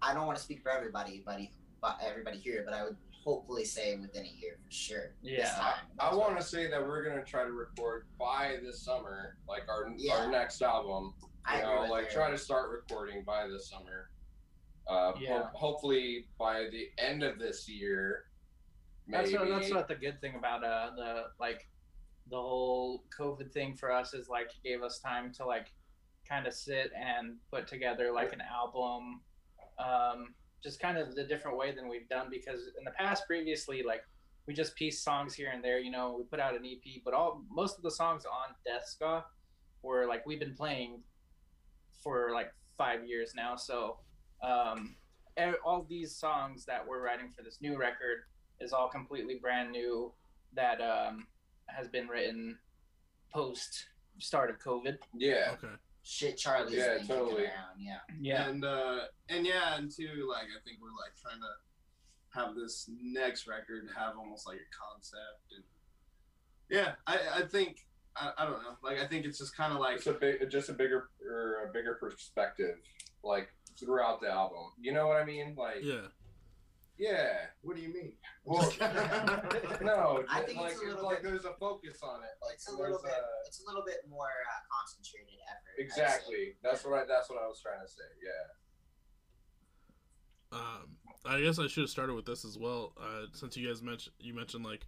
I 0.01 0.13
don't 0.13 0.25
want 0.25 0.37
to 0.37 0.43
speak 0.43 0.61
for 0.61 0.69
everybody, 0.71 1.19
buddy, 1.25 1.51
but 1.81 1.97
everybody 2.01 2.37
here, 2.37 2.63
but 2.65 2.73
I 2.73 2.83
would 2.83 2.95
hopefully 3.11 3.65
say 3.65 3.95
within 3.97 4.25
a 4.25 4.29
year 4.29 4.57
for 4.65 4.71
sure. 4.71 5.15
Yeah. 5.21 5.49
time. 5.55 5.73
I 5.99 6.13
want 6.15 6.37
to 6.37 6.43
say 6.45 6.69
that 6.69 6.81
we're 6.81 7.03
gonna 7.03 7.23
try 7.25 7.43
to 7.43 7.51
record 7.51 8.05
by 8.17 8.57
this 8.63 8.81
summer, 8.81 9.37
like 9.47 9.67
our 9.69 9.93
Yeah. 9.97 10.15
our 10.15 10.31
next 10.31 10.61
album. 10.61 11.13
I 11.45 11.57
You 11.57 11.63
agree 11.63 11.75
know, 11.75 11.81
with 11.83 11.91
like 11.91 12.05
you. 12.07 12.11
try 12.11 12.31
to 12.31 12.37
start 12.37 12.69
recording 12.69 13.23
by 13.25 13.47
this 13.47 13.67
summer. 13.69 14.09
Uh, 14.87 15.13
Yeah. 15.19 15.43
ho- 15.43 15.49
hopefully 15.57 16.27
by 16.37 16.67
the 16.69 16.89
end 16.97 17.23
of 17.23 17.39
this 17.39 17.67
year. 17.67 18.27
That's 19.07 19.31
Maybe. 19.31 19.49
what, 19.49 19.59
that's 19.59 19.73
what 19.73 19.87
the 19.87 19.95
good 19.95 20.21
thing 20.21 20.35
about 20.35 20.63
uh 20.63 20.91
the 20.95 21.23
like 21.39 21.67
the 22.29 22.37
whole 22.37 23.03
COVID 23.17 23.51
thing 23.51 23.75
for 23.75 23.91
us 23.91 24.13
is 24.13 24.29
like 24.29 24.47
it 24.47 24.67
gave 24.67 24.81
us 24.81 24.99
time 24.99 25.33
to 25.33 25.45
like 25.45 25.67
kind 26.27 26.47
of 26.47 26.53
sit 26.53 26.91
and 26.95 27.35
put 27.51 27.67
together 27.67 28.11
like 28.13 28.33
an 28.33 28.41
album, 28.41 29.21
um, 29.77 30.33
just 30.63 30.79
kind 30.79 30.97
of 30.97 31.15
the 31.15 31.23
different 31.23 31.57
way 31.57 31.75
than 31.75 31.89
we've 31.89 32.07
done 32.07 32.27
because 32.31 32.61
in 32.77 32.85
the 32.85 32.91
past 32.91 33.27
previously 33.27 33.83
like 33.83 34.01
we 34.47 34.53
just 34.53 34.75
pieced 34.75 35.03
songs 35.03 35.33
here 35.33 35.51
and 35.53 35.63
there, 35.63 35.79
you 35.79 35.91
know, 35.91 36.15
we 36.17 36.23
put 36.25 36.39
out 36.39 36.53
an 36.53 36.65
EP, 36.65 37.01
but 37.05 37.13
all 37.13 37.43
most 37.49 37.77
of 37.77 37.83
the 37.83 37.91
songs 37.91 38.25
on 38.25 38.53
Death 38.65 38.85
Ska 38.85 39.23
were 39.81 40.05
like 40.07 40.25
we've 40.25 40.39
been 40.39 40.55
playing 40.55 41.01
for 42.03 42.31
like 42.33 42.53
five 42.77 43.05
years 43.05 43.33
now, 43.35 43.55
so 43.55 43.97
um, 44.43 44.95
all 45.65 45.85
these 45.89 46.15
songs 46.15 46.65
that 46.65 46.85
we're 46.85 47.01
writing 47.01 47.31
for 47.35 47.43
this 47.43 47.59
new 47.61 47.77
record 47.77 48.23
is 48.63 48.73
all 48.73 48.87
completely 48.87 49.35
brand 49.35 49.71
new 49.71 50.11
that 50.53 50.79
um, 50.81 51.27
has 51.67 51.87
been 51.87 52.07
written 52.07 52.57
post 53.33 53.85
start 54.19 54.49
of 54.49 54.59
COVID. 54.59 54.97
Yeah. 55.15 55.51
Okay. 55.53 55.73
Shit, 56.03 56.37
Charlie's 56.37 56.75
Yeah, 56.77 56.97
totally. 57.07 57.43
around. 57.45 57.79
Yeah. 57.79 57.99
Yeah. 58.19 58.47
And 58.49 58.63
uh 58.65 58.99
and 59.29 59.45
yeah, 59.45 59.77
and 59.77 59.89
too 59.89 60.27
like 60.29 60.45
I 60.45 60.59
think 60.65 60.79
we're 60.81 60.89
like 60.89 61.15
trying 61.21 61.39
to 61.39 62.39
have 62.39 62.55
this 62.55 62.89
next 63.01 63.47
record 63.47 63.87
have 63.95 64.17
almost 64.17 64.45
like 64.45 64.57
a 64.57 64.69
concept 64.75 65.53
and 65.55 65.63
yeah, 66.69 66.93
I 67.07 67.19
I 67.37 67.41
think 67.47 67.85
I, 68.15 68.31
I 68.37 68.43
don't 68.45 68.61
know. 68.61 68.75
Like 68.83 68.99
I 68.99 69.07
think 69.07 69.25
it's 69.25 69.37
just 69.39 69.55
kind 69.55 69.73
of 69.73 69.79
like 69.79 69.97
It's 69.97 70.07
a 70.07 70.13
big, 70.13 70.49
just 70.51 70.69
a 70.69 70.73
bigger 70.73 71.09
or 71.25 71.69
a 71.69 71.73
bigger 71.73 71.95
perspective, 71.95 72.77
like 73.23 73.49
throughout 73.79 74.21
the 74.21 74.29
album. 74.29 74.71
You 74.79 74.91
know 74.93 75.07
what 75.07 75.17
I 75.17 75.25
mean? 75.25 75.55
Like, 75.57 75.81
Yeah. 75.81 76.07
Yeah. 76.97 77.33
what 77.61 77.75
do 77.75 77.81
you 77.81 77.93
mean? 77.93 78.13
Well, 78.45 78.69
no, 79.81 80.23
I 80.29 80.41
think 80.41 80.59
like 80.59 80.73
it's 80.73 80.81
a 80.81 80.85
little 80.85 81.05
like 81.05 81.21
bit- 81.21 81.31
there's 81.31 81.45
a 81.45 81.53
focus 81.59 81.99
on 82.03 82.19
it. 82.23 82.35
Like 82.43 82.55
It's 82.55 82.67
a 82.67 82.75
little 82.75 82.99
bit. 83.01 83.13
a- 83.13 83.47
It's 83.47 83.63
a 83.63 83.67
little 83.67 83.83
bit 83.85 84.01
more 84.09 84.27
uh, 84.27 84.61
concentrated 84.69 85.39
effort. 85.49 85.79
Exactly. 85.79 86.55
That's 86.61 86.83
what 86.83 86.99
I. 86.99 87.05
That's 87.05 87.29
what 87.29 87.41
I 87.41 87.47
was 87.47 87.61
trying 87.61 87.79
to 87.81 87.87
say. 87.87 88.03
Yeah. 88.21 88.51
Um, 90.59 90.97
I 91.25 91.41
guess 91.41 91.57
I 91.59 91.67
should 91.67 91.81
have 91.83 91.89
started 91.89 92.13
with 92.15 92.25
this 92.25 92.45
as 92.45 92.57
well. 92.57 92.93
Uh, 93.01 93.25
since 93.33 93.55
you 93.57 93.67
guys 93.67 93.81
mentioned 93.81 94.13
you 94.19 94.33
mentioned 94.35 94.63
like 94.65 94.81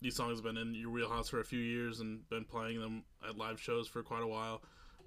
these 0.00 0.16
songs 0.16 0.38
have 0.38 0.44
been 0.44 0.56
in 0.56 0.74
your 0.74 0.90
wheelhouse 0.90 1.28
for 1.28 1.40
a 1.40 1.44
few 1.44 1.58
years 1.58 2.00
and 2.00 2.28
been 2.30 2.44
playing 2.44 2.80
them 2.80 3.02
at 3.28 3.36
live 3.36 3.60
shows 3.60 3.88
for 3.88 4.02
quite 4.02 4.22
a 4.22 4.26
while. 4.26 4.62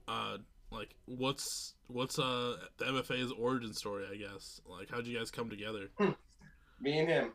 Uh, 0.08 0.38
like 0.72 0.96
what's 1.06 1.76
what's 1.88 2.20
uh 2.20 2.58
the 2.78 2.86
MFA's 2.86 3.32
origin 3.32 3.74
story? 3.74 4.06
I 4.12 4.16
guess 4.16 4.62
like 4.68 4.90
how'd 4.90 5.08
you 5.08 5.18
guys 5.18 5.32
come 5.32 5.50
together? 5.50 5.90
Me 6.80 7.00
and 7.00 7.08
him. 7.08 7.34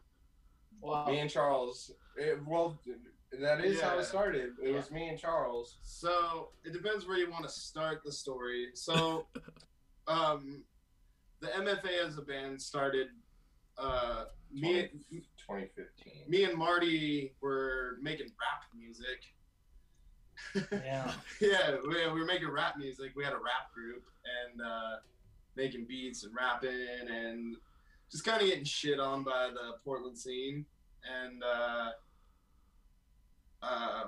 Wow. 0.81 1.07
Me 1.07 1.19
and 1.19 1.31
Charles. 1.31 1.93
It, 2.17 2.39
well, 2.47 2.79
that 3.41 3.65
is 3.65 3.81
how 3.81 3.99
it 3.99 4.05
started. 4.05 4.51
It 4.63 4.75
was 4.75 4.91
me 4.91 5.09
and 5.09 5.19
Charles. 5.19 5.79
So 5.83 6.51
it 6.65 6.73
depends 6.73 7.07
where 7.07 7.17
you 7.17 7.31
want 7.31 7.45
to 7.45 7.51
start 7.51 8.03
the 8.05 8.13
story. 8.13 8.69
So, 8.75 9.27
um, 10.07 10.63
the 11.41 11.49
MFA 11.49 12.07
as 12.07 12.19
a 12.19 12.23
band 12.23 12.61
started. 12.61 13.09
Uh, 13.79 14.25
me, 14.53 14.89
2015. 15.11 16.13
me 16.29 16.45
and 16.45 16.57
Marty 16.57 17.33
were 17.41 17.97
making 18.03 18.27
rap 18.27 18.65
music. 18.77 19.25
Yeah. 20.71 21.13
yeah, 21.41 21.77
we, 21.87 21.95
we 22.13 22.21
were 22.21 22.27
making 22.27 22.49
rap 22.51 22.77
music. 22.79 23.13
We 23.17 23.25
had 23.25 23.33
a 23.33 23.37
rap 23.37 23.73
group 23.75 24.03
and 24.45 24.61
uh, 24.61 24.97
making 25.57 25.85
beats 25.87 26.25
and 26.25 26.35
rapping 26.35 26.71
and 27.11 27.57
just 28.11 28.25
kind 28.25 28.43
of 28.43 28.49
getting 28.49 28.65
shit 28.65 29.01
on 29.01 29.23
by 29.25 29.49
the 29.53 29.79
Portland 29.85 30.19
scene. 30.19 30.65
And 31.11 31.43
uh, 31.43 31.91
uh, 33.63 34.05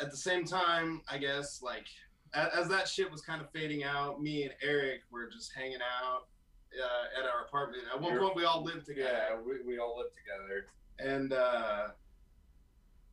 at 0.00 0.10
the 0.10 0.16
same 0.16 0.44
time, 0.44 1.02
I 1.08 1.18
guess, 1.18 1.60
like, 1.62 1.86
as, 2.34 2.48
as 2.56 2.68
that 2.68 2.88
shit 2.88 3.10
was 3.10 3.20
kind 3.22 3.40
of 3.40 3.50
fading 3.50 3.84
out, 3.84 4.22
me 4.22 4.44
and 4.44 4.52
Eric 4.62 5.00
were 5.10 5.28
just 5.30 5.52
hanging 5.54 5.78
out 5.82 6.26
uh, 6.80 7.20
at 7.20 7.24
our 7.28 7.44
apartment. 7.46 7.84
At 7.92 8.00
one 8.00 8.12
You're- 8.12 8.24
point, 8.26 8.36
we 8.36 8.44
all 8.44 8.62
lived 8.64 8.86
together 8.86 9.10
Yeah, 9.30 9.36
we, 9.44 9.54
we 9.66 9.78
all 9.78 9.96
lived 9.98 10.14
together. 10.16 10.66
and 10.98 11.32
uh, 11.32 11.88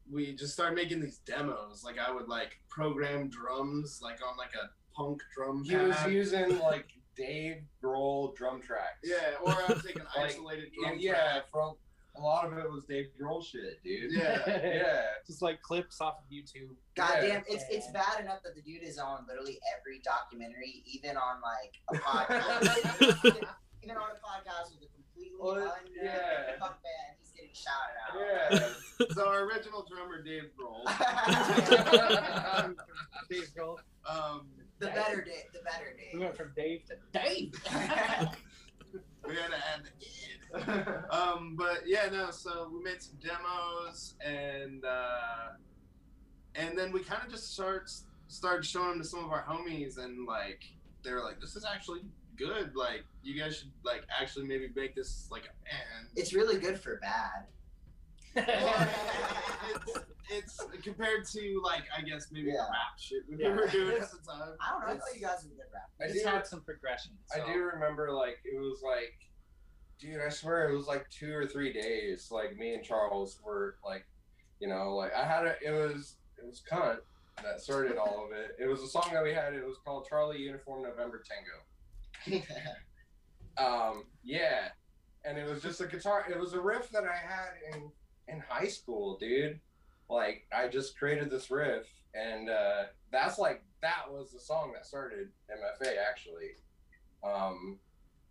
we 0.09 0.33
just 0.35 0.53
started 0.53 0.75
making 0.75 1.01
these 1.01 1.17
demos. 1.19 1.83
Like 1.83 1.97
I 1.99 2.11
would 2.11 2.27
like 2.27 2.59
program 2.69 3.29
drums, 3.29 3.99
like 4.01 4.19
on 4.27 4.37
like 4.37 4.53
a 4.55 4.69
punk 4.95 5.21
drum 5.35 5.63
He 5.63 5.75
was 5.75 5.95
pad. 5.95 6.11
using 6.11 6.59
like 6.63 6.87
Dave 7.15 7.63
Grohl 7.83 8.35
drum 8.35 8.61
tracks. 8.61 8.99
yeah, 9.03 9.35
or 9.43 9.51
I 9.51 9.65
would 9.69 9.83
take 9.83 9.95
an 9.97 10.03
Like, 10.17 10.31
isolated 10.31 10.69
yeah, 10.77 10.87
drum 10.89 10.99
yeah. 10.99 11.13
track. 11.13 11.49
From 11.51 11.75
a 12.17 12.19
lot 12.21 12.45
of 12.45 12.57
it 12.57 12.69
was 12.69 12.83
Dave 12.85 13.07
Grohl 13.19 13.43
shit, 13.45 13.81
dude. 13.83 14.11
Yeah, 14.11 14.41
yeah. 14.47 15.01
Just 15.25 15.41
like 15.41 15.61
clips 15.61 16.01
off 16.01 16.15
of 16.19 16.29
YouTube. 16.29 16.75
Goddamn, 16.95 17.23
Yeah. 17.29 17.41
it's 17.55 17.63
it's 17.69 17.87
bad 17.91 18.19
enough 18.21 18.43
that 18.43 18.53
the 18.55 18.61
dude 18.61 18.83
is 18.83 18.97
on 18.97 19.25
literally 19.29 19.59
every 19.79 20.01
documentary, 20.03 20.83
even 20.85 21.15
on 21.15 21.37
like 21.41 21.73
a 21.89 22.03
podcast, 22.03 22.77
even 23.83 23.95
on 23.97 24.11
a 24.11 24.19
podcast 24.19 24.71
with 24.73 24.89
a 24.89 24.91
completely 24.93 25.37
Well, 25.39 25.55
un 25.55 25.71
yeah. 26.03 26.57
band, 26.59 27.20
he's 27.51 27.65
getting 27.65 27.73
shouted 27.73 27.97
out. 28.07 28.59
Yeah. 28.59 28.69
So 29.15 29.27
our 29.27 29.45
original 29.45 29.83
drummer 29.89 30.21
Dave 30.21 30.51
Grohl. 30.55 30.85
Dave 33.29 33.47
Grohl. 33.57 33.77
Um, 34.05 34.45
the 34.77 34.87
better 34.87 35.23
day, 35.23 35.45
the 35.53 35.59
better 35.63 35.95
Dave. 35.97 36.13
We 36.13 36.19
went 36.19 36.37
from 36.37 36.51
Dave 36.55 36.83
to 36.85 36.97
Dave. 37.11 37.53
we 39.27 39.35
had 39.35 39.49
to 39.49 39.57
add 39.57 39.81
the 39.83 39.91
kid. 39.99 40.87
um, 41.09 41.55
but 41.57 41.81
yeah, 41.87 42.09
no. 42.11 42.29
So 42.29 42.69
we 42.71 42.83
made 42.83 43.01
some 43.01 43.17
demos, 43.19 44.13
and 44.23 44.85
uh, 44.85 45.55
and 46.53 46.77
then 46.77 46.91
we 46.91 46.99
kind 46.99 47.23
of 47.25 47.31
just 47.31 47.53
start 47.53 47.89
started 48.27 48.63
showing 48.63 48.89
them 48.89 48.99
to 48.99 49.05
some 49.05 49.25
of 49.25 49.31
our 49.31 49.43
homies, 49.43 49.97
and 49.97 50.27
like 50.27 50.61
they 51.03 51.11
were 51.11 51.23
like, 51.23 51.39
"This 51.41 51.55
is 51.55 51.65
actually 51.65 52.01
good. 52.47 52.75
Like, 52.75 53.03
you 53.23 53.39
guys 53.39 53.57
should 53.57 53.71
like 53.83 54.03
actually 54.19 54.45
maybe 54.47 54.69
make 54.75 54.95
this 54.95 55.27
like 55.31 55.43
a 55.43 55.53
band." 55.65 56.07
it's 56.15 56.33
really 56.33 56.57
good 56.59 56.79
for 56.79 56.99
bad. 57.01 57.45
it's, 58.35 59.99
it's 60.29 60.65
compared 60.83 61.25
to 61.27 61.61
like 61.63 61.83
I 61.97 62.01
guess 62.01 62.27
maybe 62.31 62.47
the 62.47 62.53
Yeah. 62.53 62.61
rap 62.61 62.97
shit 62.97 63.23
we 63.29 63.35
Yeah. 63.37 63.49
were 63.55 63.67
doing 63.67 64.01
at 64.01 64.09
the 64.11 64.17
time. 64.19 64.55
I 64.59 64.71
don't 64.71 64.81
know. 64.81 64.87
I 64.87 64.97
thought 64.97 65.13
you 65.15 65.21
guys 65.21 65.43
were 65.43 65.49
good 65.55 65.65
rap. 65.73 65.89
I 65.99 66.05
It's 66.05 66.23
do, 66.23 66.27
had 66.29 66.47
some 66.47 66.61
progression. 66.61 67.11
I 67.35 67.45
do 67.51 67.59
remember 67.59 68.11
like 68.11 68.39
it 68.45 68.57
was 68.59 68.81
like 68.81 69.13
dude, 69.99 70.19
I 70.19 70.29
swear 70.29 70.67
it 70.69 70.75
was 70.75 70.87
like 70.87 71.07
two 71.09 71.33
or 71.35 71.45
three 71.45 71.71
days. 71.73 72.29
Like 72.31 72.57
me 72.57 72.73
and 72.73 72.83
Charles 72.83 73.39
were 73.43 73.75
like, 73.85 74.05
you 74.59 74.67
know, 74.67 74.95
like 74.95 75.13
I 75.13 75.25
had 75.25 75.45
a, 75.45 75.55
it 75.63 75.71
was 75.71 76.15
it 76.37 76.45
was 76.45 76.61
cunt 76.69 76.99
that 77.43 77.61
started 77.61 77.97
all 77.97 78.25
of 78.25 78.31
it. 78.31 78.55
It 78.59 78.67
was 78.67 78.81
a 78.81 78.87
song 78.87 79.09
that 79.13 79.23
we 79.23 79.33
had. 79.33 79.53
It 79.53 79.65
was 79.65 79.77
called 79.83 80.05
Charlie 80.09 80.39
Uniform 80.39 80.83
November 80.83 81.21
Tango. 81.27 81.63
Um, 83.57 84.05
yeah, 84.23 84.69
and 85.25 85.37
it 85.37 85.47
was 85.47 85.61
just 85.61 85.81
a 85.81 85.85
guitar. 85.85 86.25
It 86.29 86.39
was 86.39 86.53
a 86.53 86.61
riff 86.61 86.89
that 86.91 87.03
I 87.03 87.15
had 87.15 87.49
in 87.75 87.91
in 88.27 88.39
high 88.47 88.67
school, 88.67 89.17
dude. 89.19 89.59
Like 90.09 90.47
I 90.55 90.67
just 90.67 90.97
created 90.97 91.29
this 91.29 91.51
riff, 91.51 91.85
and 92.13 92.49
uh, 92.49 92.83
that's 93.11 93.37
like 93.37 93.63
that 93.81 94.09
was 94.09 94.31
the 94.31 94.39
song 94.39 94.71
that 94.73 94.85
started 94.85 95.29
MFA 95.51 95.95
actually. 96.09 96.51
Um, 97.23 97.77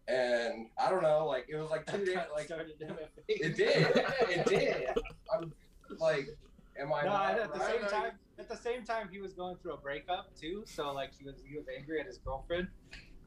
and 0.09 0.69
I 0.83 0.91
don't 0.91 1.03
know, 1.03 1.27
like 1.27 1.47
it 1.49 1.57
was 1.57 1.71
like 1.71 1.87
two 1.87 2.05
days, 2.05 2.17
like 2.35 2.47
started 2.47 2.73
MFA. 2.81 3.09
it 3.29 3.57
did, 3.57 3.87
it 4.31 4.47
did. 4.47 4.89
I'm 5.33 5.53
like, 6.01 6.29
am 6.81 6.93
I 6.93 7.03
No, 7.03 7.15
at 7.15 7.53
the 7.53 7.59
right? 7.61 7.81
same 7.81 7.89
time, 7.91 8.13
at 8.39 8.49
the 8.49 8.57
same 8.57 8.85
time, 8.85 9.09
he 9.13 9.21
was 9.21 9.35
going 9.35 9.57
through 9.57 9.75
a 9.75 9.79
breakup 9.79 10.35
too. 10.35 10.65
So 10.67 10.93
like 10.93 11.13
he 11.17 11.25
was 11.25 11.43
he 11.47 11.57
was 11.57 11.67
angry 11.77 12.01
at 12.01 12.07
his 12.07 12.19
girlfriend, 12.19 12.69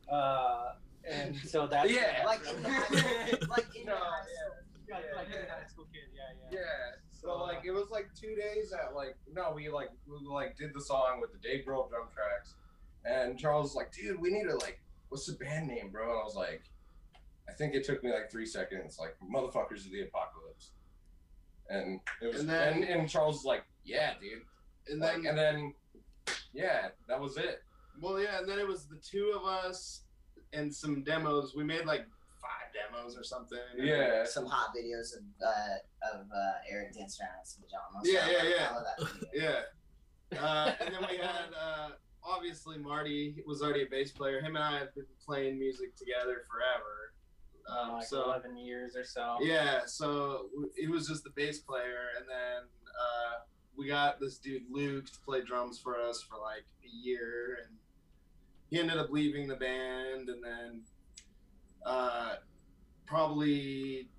uh, 0.09 0.73
and 1.09 1.35
so 1.35 1.67
that's 1.67 1.91
Yeah. 1.91 2.23
like 2.25 2.41
in 2.49 2.61
the 2.63 2.69
high 2.69 2.85
school, 2.85 3.47
like 3.49 3.75
in 3.75 3.85
No, 3.85 3.95
high 3.95 4.19
yeah. 4.27 4.35
school. 4.45 4.95
like, 4.95 5.03
Yeah, 5.09 5.15
like 5.15 5.27
yeah. 5.31 5.37
a 5.55 5.61
high 5.61 5.67
school 5.67 5.85
kid. 5.91 6.03
Yeah, 6.15 6.21
yeah. 6.51 6.59
Yeah. 6.59 6.95
So 7.11 7.27
So, 7.29 7.43
like 7.43 7.63
it 7.65 7.71
was 7.71 7.89
like 7.89 8.09
two 8.19 8.35
days 8.35 8.71
that 8.71 8.95
like 8.95 9.15
no 9.33 9.51
we 9.55 9.69
like 9.69 9.89
we 10.07 10.17
like 10.27 10.57
did 10.57 10.73
the 10.73 10.81
song 10.81 11.19
with 11.21 11.31
the 11.31 11.39
Dave 11.39 11.65
Grohl 11.65 11.89
drum 11.89 12.07
tracks, 12.13 12.55
and 13.05 13.37
Charles 13.39 13.67
was 13.71 13.75
like, 13.75 13.91
dude, 13.91 14.19
we 14.19 14.29
need 14.31 14.43
to 14.45 14.55
like 14.57 14.79
what's 15.09 15.25
the 15.25 15.33
band 15.33 15.67
name, 15.67 15.89
bro? 15.91 16.09
And 16.09 16.19
I 16.19 16.23
was 16.23 16.35
like, 16.35 16.63
I 17.49 17.53
think 17.53 17.75
it 17.75 17.83
took 17.85 18.03
me 18.03 18.11
like 18.11 18.29
three 18.31 18.45
seconds, 18.45 18.97
like 18.99 19.15
motherfuckers 19.23 19.85
of 19.85 19.91
the 19.91 20.01
apocalypse, 20.01 20.71
and 21.69 21.99
it 22.21 22.27
was 22.27 22.41
And 22.41 22.51
and, 22.51 22.83
then- 22.83 22.99
and, 22.99 23.09
Charles 23.09 23.35
was 23.37 23.45
like, 23.45 23.63
yeah, 23.85 24.13
dude, 24.21 24.41
And 24.89 24.99
like 24.99 25.17
then 25.17 25.25
and 25.27 25.37
then 25.37 25.73
yeah, 26.53 26.89
that 27.07 27.19
was 27.19 27.37
it. 27.37 27.61
Well, 28.01 28.19
yeah, 28.19 28.39
and 28.39 28.47
then 28.47 28.59
it 28.59 28.67
was 28.67 28.85
the 28.85 28.97
two 28.97 29.33
of 29.35 29.45
us 29.45 30.01
and 30.51 30.73
some 30.73 31.03
demos. 31.03 31.53
We 31.55 31.63
made 31.63 31.85
like 31.85 32.05
five 32.41 32.71
demos 32.73 33.17
or 33.17 33.23
something. 33.23 33.57
Yeah. 33.77 34.25
Some 34.25 34.45
hot 34.45 34.69
videos 34.75 35.15
of 35.15 35.23
uh, 35.45 36.17
of 36.19 36.25
uh, 36.27 36.53
Eric 36.69 36.93
dancing 36.93 37.25
around 37.25 37.39
in 37.39 37.45
some 37.45 37.63
pajamas. 37.63 38.03
Yeah, 38.05 38.25
I 38.25 38.31
yeah, 38.31 38.49
yeah. 38.49 38.69
I 38.69 38.73
love 38.75 38.83
that 38.97 39.07
video. 39.07 39.29
Yeah. 39.33 40.39
Uh, 40.39 40.73
and 40.79 40.95
then 40.95 41.05
we 41.09 41.17
had 41.17 41.53
uh, 41.59 41.89
obviously 42.23 42.77
Marty 42.77 43.35
was 43.45 43.61
already 43.61 43.83
a 43.83 43.85
bass 43.89 44.11
player. 44.11 44.39
Him 44.41 44.55
and 44.55 44.63
I 44.63 44.79
have 44.79 44.95
been 44.95 45.05
playing 45.23 45.59
music 45.59 45.95
together 45.95 46.43
forever. 46.49 47.13
Um, 47.69 47.93
like 47.93 48.05
so 48.05 48.25
eleven 48.25 48.57
years 48.57 48.95
or 48.95 49.05
so. 49.05 49.37
yeah, 49.41 49.81
so 49.85 50.49
he 50.75 50.87
was 50.87 51.07
just 51.07 51.23
the 51.23 51.29
bass 51.29 51.59
player, 51.59 52.09
and 52.17 52.27
then 52.27 52.63
uh, 52.89 53.39
we 53.77 53.87
got 53.87 54.19
this 54.19 54.37
dude 54.37 54.63
Luke 54.69 55.05
to 55.05 55.19
play 55.21 55.41
drums 55.43 55.79
for 55.79 55.97
us 55.97 56.21
for 56.21 56.37
like 56.41 56.65
a 56.83 56.89
year, 56.89 57.59
and 57.63 57.77
he 58.73 58.79
ended 58.79 58.97
up 58.97 59.11
leaving 59.11 59.47
the 59.47 59.55
band, 59.55 60.29
and 60.29 60.43
then 60.43 60.81
uh, 61.85 62.35
probably 63.05 64.09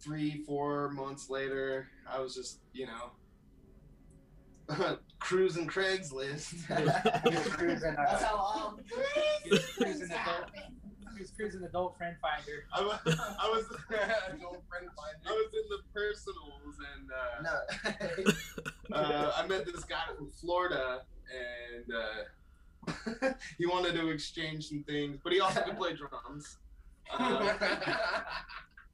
three, 0.00 0.44
four 0.46 0.90
months 0.90 1.28
later, 1.28 1.88
I 2.08 2.20
was 2.20 2.36
just 2.36 2.60
you 2.72 2.86
know 2.86 3.10
cruising 5.18 5.66
Craigslist. 5.66 6.54
He 7.28 7.34
was 7.36 7.48
cruising. 7.48 7.96
That's 7.96 8.22
Uh, 8.22 8.26
how 8.28 8.36
all 8.36 8.78
he 9.42 9.50
was 9.50 9.66
cruising 9.76 10.06
adult. 10.12 10.50
He 11.16 11.22
was 11.22 11.30
cruising 11.32 11.64
adult 11.64 11.96
friend 11.96 12.14
finder. 12.22 12.66
I 12.72 12.80
was, 12.82 13.00
I 13.06 13.48
was, 13.48 13.64
Don't 13.88 14.68
friend 14.68 14.86
find 14.94 15.16
I 15.26 15.32
was 15.32 15.50
in 15.52 15.66
the 15.68 15.82
personals, 15.92 16.76
and 16.94 17.10
uh, 17.10 17.42
No. 17.42 18.96
uh, 18.96 19.32
I 19.34 19.42
met 19.48 19.48
met 19.48 19.66
this 19.66 19.82
guy 19.82 20.04
from 20.16 20.30
Florida, 20.30 21.00
and 21.34 21.92
uh, 21.92 22.22
he 23.58 23.66
wanted 23.66 23.94
to 23.94 24.08
exchange 24.08 24.68
some 24.68 24.82
things, 24.84 25.18
but 25.22 25.32
he 25.32 25.40
also 25.40 25.60
could 25.60 25.76
play 25.76 25.94
drums. 25.94 26.58
Uh, 27.08 27.54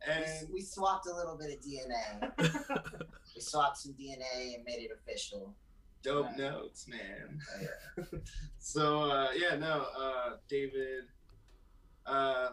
and 0.06 0.52
we 0.52 0.60
swapped 0.60 1.06
a 1.06 1.14
little 1.14 1.38
bit 1.38 1.50
of 1.50 1.64
DNA. 1.64 2.30
we 3.34 3.40
swapped 3.40 3.78
some 3.78 3.92
DNA 3.92 4.54
and 4.54 4.64
made 4.64 4.82
it 4.82 4.90
official. 4.94 5.54
dope 6.02 6.36
notes, 6.36 6.86
man. 6.88 7.40
Oh, 7.40 7.66
yeah. 8.02 8.18
So 8.58 9.10
uh, 9.10 9.28
yeah, 9.34 9.56
no, 9.56 9.86
uh, 9.98 10.36
David 10.48 11.04
uh, 12.04 12.50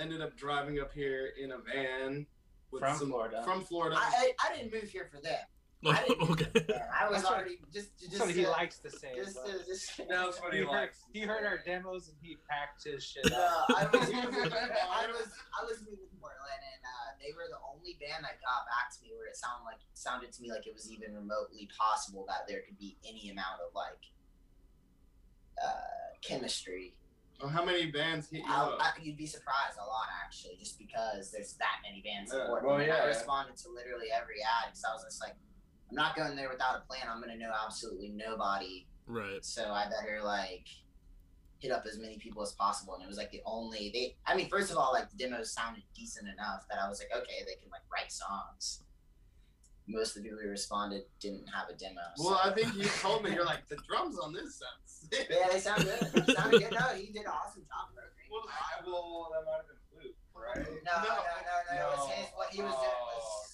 ended 0.00 0.20
up 0.20 0.36
driving 0.36 0.80
up 0.80 0.92
here 0.92 1.30
in 1.40 1.52
a 1.52 1.58
van 1.58 2.26
with 2.70 2.80
From 2.80 2.98
some, 2.98 3.08
Florida. 3.10 3.42
From 3.44 3.60
Florida. 3.62 3.96
I, 3.98 4.32
I, 4.42 4.48
I 4.48 4.56
didn't 4.56 4.72
move 4.72 4.90
here 4.90 5.08
for 5.14 5.20
them. 5.20 5.38
Oh, 5.84 5.90
I 5.94 6.02
didn't- 6.08 6.30
okay. 6.30 6.50
I 6.90 7.06
was 7.06 7.22
That's 7.22 7.24
what- 7.30 7.34
already 7.38 7.58
just 7.72 7.94
just. 8.00 8.18
What 8.18 8.30
he 8.34 8.44
uh, 8.46 8.50
likes 8.50 8.78
to 8.80 8.90
say. 8.90 9.14
Just, 9.14 9.38
but 9.38 9.46
uh, 9.46 9.58
just. 9.66 9.94
That's 10.10 10.40
what 10.42 10.50
he 10.52 10.58
he 10.58 10.64
heard, 10.66 10.72
likes. 10.90 10.98
he 11.14 11.20
heard 11.22 11.46
our 11.46 11.58
demos 11.64 12.08
and 12.08 12.16
he 12.20 12.36
packed 12.50 12.82
his 12.82 13.04
shit 13.04 13.22
No, 13.30 13.38
up. 13.38 13.70
I 13.70 13.86
was, 13.94 14.10
I 14.10 15.06
was, 15.06 15.28
I 15.54 15.62
was 15.62 15.78
moving 15.86 16.10
to 16.10 16.16
Portland, 16.18 16.62
and 16.66 16.82
uh, 16.82 17.14
they 17.22 17.30
were 17.30 17.46
the 17.46 17.62
only 17.62 17.94
band 18.02 18.26
that 18.26 18.42
got 18.42 18.66
back 18.66 18.90
to 18.90 18.98
me 19.06 19.14
where 19.14 19.30
it 19.30 19.38
sounded 19.38 19.62
like 19.70 19.78
sounded 19.94 20.34
to 20.34 20.42
me 20.42 20.50
like 20.50 20.66
it 20.66 20.74
was 20.74 20.90
even 20.90 21.14
remotely 21.14 21.70
possible 21.78 22.26
that 22.26 22.50
there 22.50 22.66
could 22.66 22.78
be 22.82 22.98
any 23.06 23.30
amount 23.30 23.62
of 23.62 23.70
like 23.74 24.02
uh, 25.62 26.18
chemistry. 26.22 26.94
Oh, 27.40 27.46
how 27.46 27.64
many 27.64 27.86
bands 27.86 28.26
hit 28.28 28.42
you 28.42 28.50
I, 28.50 28.66
up? 28.66 28.78
I, 28.82 28.90
you'd 29.00 29.16
be 29.16 29.26
surprised 29.26 29.78
a 29.78 29.86
lot 29.86 30.10
actually, 30.26 30.56
just 30.58 30.74
because 30.78 31.30
there's 31.30 31.54
that 31.62 31.78
many 31.86 32.02
bands 32.02 32.32
in 32.32 32.38
Yeah, 32.38 32.46
Portland. 32.50 32.66
well, 32.66 32.82
and 32.82 32.90
I 32.90 32.96
yeah. 32.98 33.04
responded 33.06 33.56
to 33.62 33.70
literally 33.70 34.10
every 34.10 34.42
ad 34.42 34.74
because 34.74 34.82
I 34.82 34.90
was 34.94 35.04
just 35.06 35.22
like, 35.22 35.38
I'm 35.90 35.96
not 35.96 36.16
going 36.16 36.36
there 36.36 36.48
without 36.50 36.76
a 36.76 36.80
plan. 36.86 37.02
I'm 37.10 37.20
gonna 37.20 37.36
know 37.36 37.52
absolutely 37.64 38.10
nobody 38.10 38.86
Right. 39.06 39.42
so 39.44 39.72
I 39.72 39.86
better 39.88 40.20
like 40.22 40.66
hit 41.60 41.72
up 41.72 41.84
as 41.90 41.98
many 41.98 42.18
people 42.18 42.42
as 42.42 42.52
possible. 42.52 42.94
And 42.94 43.02
it 43.02 43.08
was 43.08 43.16
like 43.16 43.30
the 43.32 43.42
only 43.46 43.90
they. 43.92 44.16
I 44.26 44.36
mean, 44.36 44.48
first 44.48 44.70
of 44.70 44.76
all, 44.76 44.92
like 44.92 45.10
the 45.10 45.16
demos 45.16 45.50
sounded 45.52 45.82
decent 45.94 46.28
enough 46.28 46.66
that 46.70 46.78
I 46.78 46.88
was 46.88 47.00
like, 47.00 47.10
okay, 47.16 47.40
they 47.46 47.54
can 47.60 47.70
like 47.70 47.82
write 47.92 48.12
songs. 48.12 48.82
Most 49.90 50.14
of 50.16 50.22
the 50.22 50.28
people 50.28 50.42
who 50.44 50.50
responded 50.50 51.04
didn't 51.18 51.46
have 51.48 51.70
a 51.70 51.74
demo. 51.74 52.02
so- 52.16 52.24
well, 52.30 52.40
I 52.44 52.52
think 52.52 52.74
you 52.74 52.84
told 53.00 53.24
me 53.24 53.32
you're 53.32 53.44
like 53.54 53.66
the 53.68 53.76
drums 53.88 54.18
on 54.18 54.34
this 54.34 54.60
sounds. 54.60 55.08
yeah, 55.30 55.48
they 55.50 55.58
sound 55.58 55.84
good. 55.84 56.00
They 56.26 56.34
sounded 56.34 56.60
good. 56.60 56.72
No, 56.72 56.86
he 56.94 57.06
did 57.06 57.22
an 57.24 57.28
awesome 57.32 57.62
job 57.64 57.88
programming. 57.94 58.28
Well, 58.30 58.44
I- 58.46 58.84
well, 58.86 59.30
that 59.32 59.44
might 59.46 59.56
have 59.56 59.66
been 59.66 59.76
Luke, 59.87 59.87
right? 60.38 60.64
No, 60.86 60.94
no, 61.02 61.10
no, 61.10 61.36
no, 61.42 61.54
no. 61.68 61.74
It 61.74 61.86
was 61.92 62.04
his. 62.14 62.26
What 62.34 62.48
he 62.54 62.60
was 62.62 62.74
doing 62.78 63.02
was. 63.10 63.26
Oh, 63.28 63.44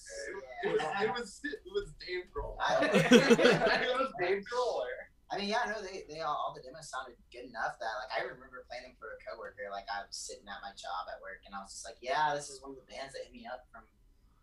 It 0.63 0.71
was, 0.71 0.81
yeah. 0.81 1.03
it 1.03 1.11
was 1.11 1.29
it 1.43 1.71
was 1.73 1.87
Dave 2.01 2.25
Grohl. 2.33 2.55
I- 2.57 2.89
it 3.85 3.93
was 3.99 4.11
Dave 4.17 4.41
Grohler. 4.47 4.95
I 5.33 5.41
mean, 5.41 5.49
yeah, 5.49 5.65
no, 5.65 5.81
they, 5.81 6.05
they 6.07 6.21
all, 6.21 6.37
all 6.37 6.53
the 6.53 6.61
demos 6.61 6.85
sounded 6.87 7.17
good 7.33 7.49
enough 7.49 7.75
that 7.81 7.93
like 7.97 8.13
I 8.13 8.23
remember 8.23 8.61
playing 8.69 8.85
them 8.89 8.95
for 9.01 9.17
a 9.17 9.19
coworker. 9.25 9.67
Like 9.73 9.89
I 9.89 10.05
was 10.05 10.15
sitting 10.15 10.45
at 10.47 10.61
my 10.61 10.71
job 10.77 11.09
at 11.09 11.17
work, 11.21 11.41
and 11.45 11.53
I 11.57 11.59
was 11.65 11.73
just 11.73 11.83
like, 11.85 11.97
yeah, 11.99 12.31
this 12.37 12.47
is 12.53 12.61
one 12.61 12.71
of 12.73 12.79
the 12.79 12.87
bands 12.87 13.13
that 13.17 13.25
hit 13.25 13.33
me 13.33 13.43
up 13.49 13.65
from 13.73 13.83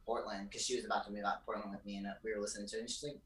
Portland 0.04 0.50
because 0.50 0.66
she 0.66 0.74
was 0.76 0.84
about 0.84 1.06
to 1.06 1.14
move 1.14 1.22
out 1.24 1.40
to 1.40 1.44
Portland 1.46 1.70
with 1.70 1.86
me, 1.86 1.96
and 2.02 2.06
uh, 2.10 2.18
we 2.26 2.34
were 2.34 2.42
listening 2.42 2.66
to 2.74 2.76
it. 2.76 2.86
And 2.86 2.90
she's 2.90 3.02
like, 3.06 3.22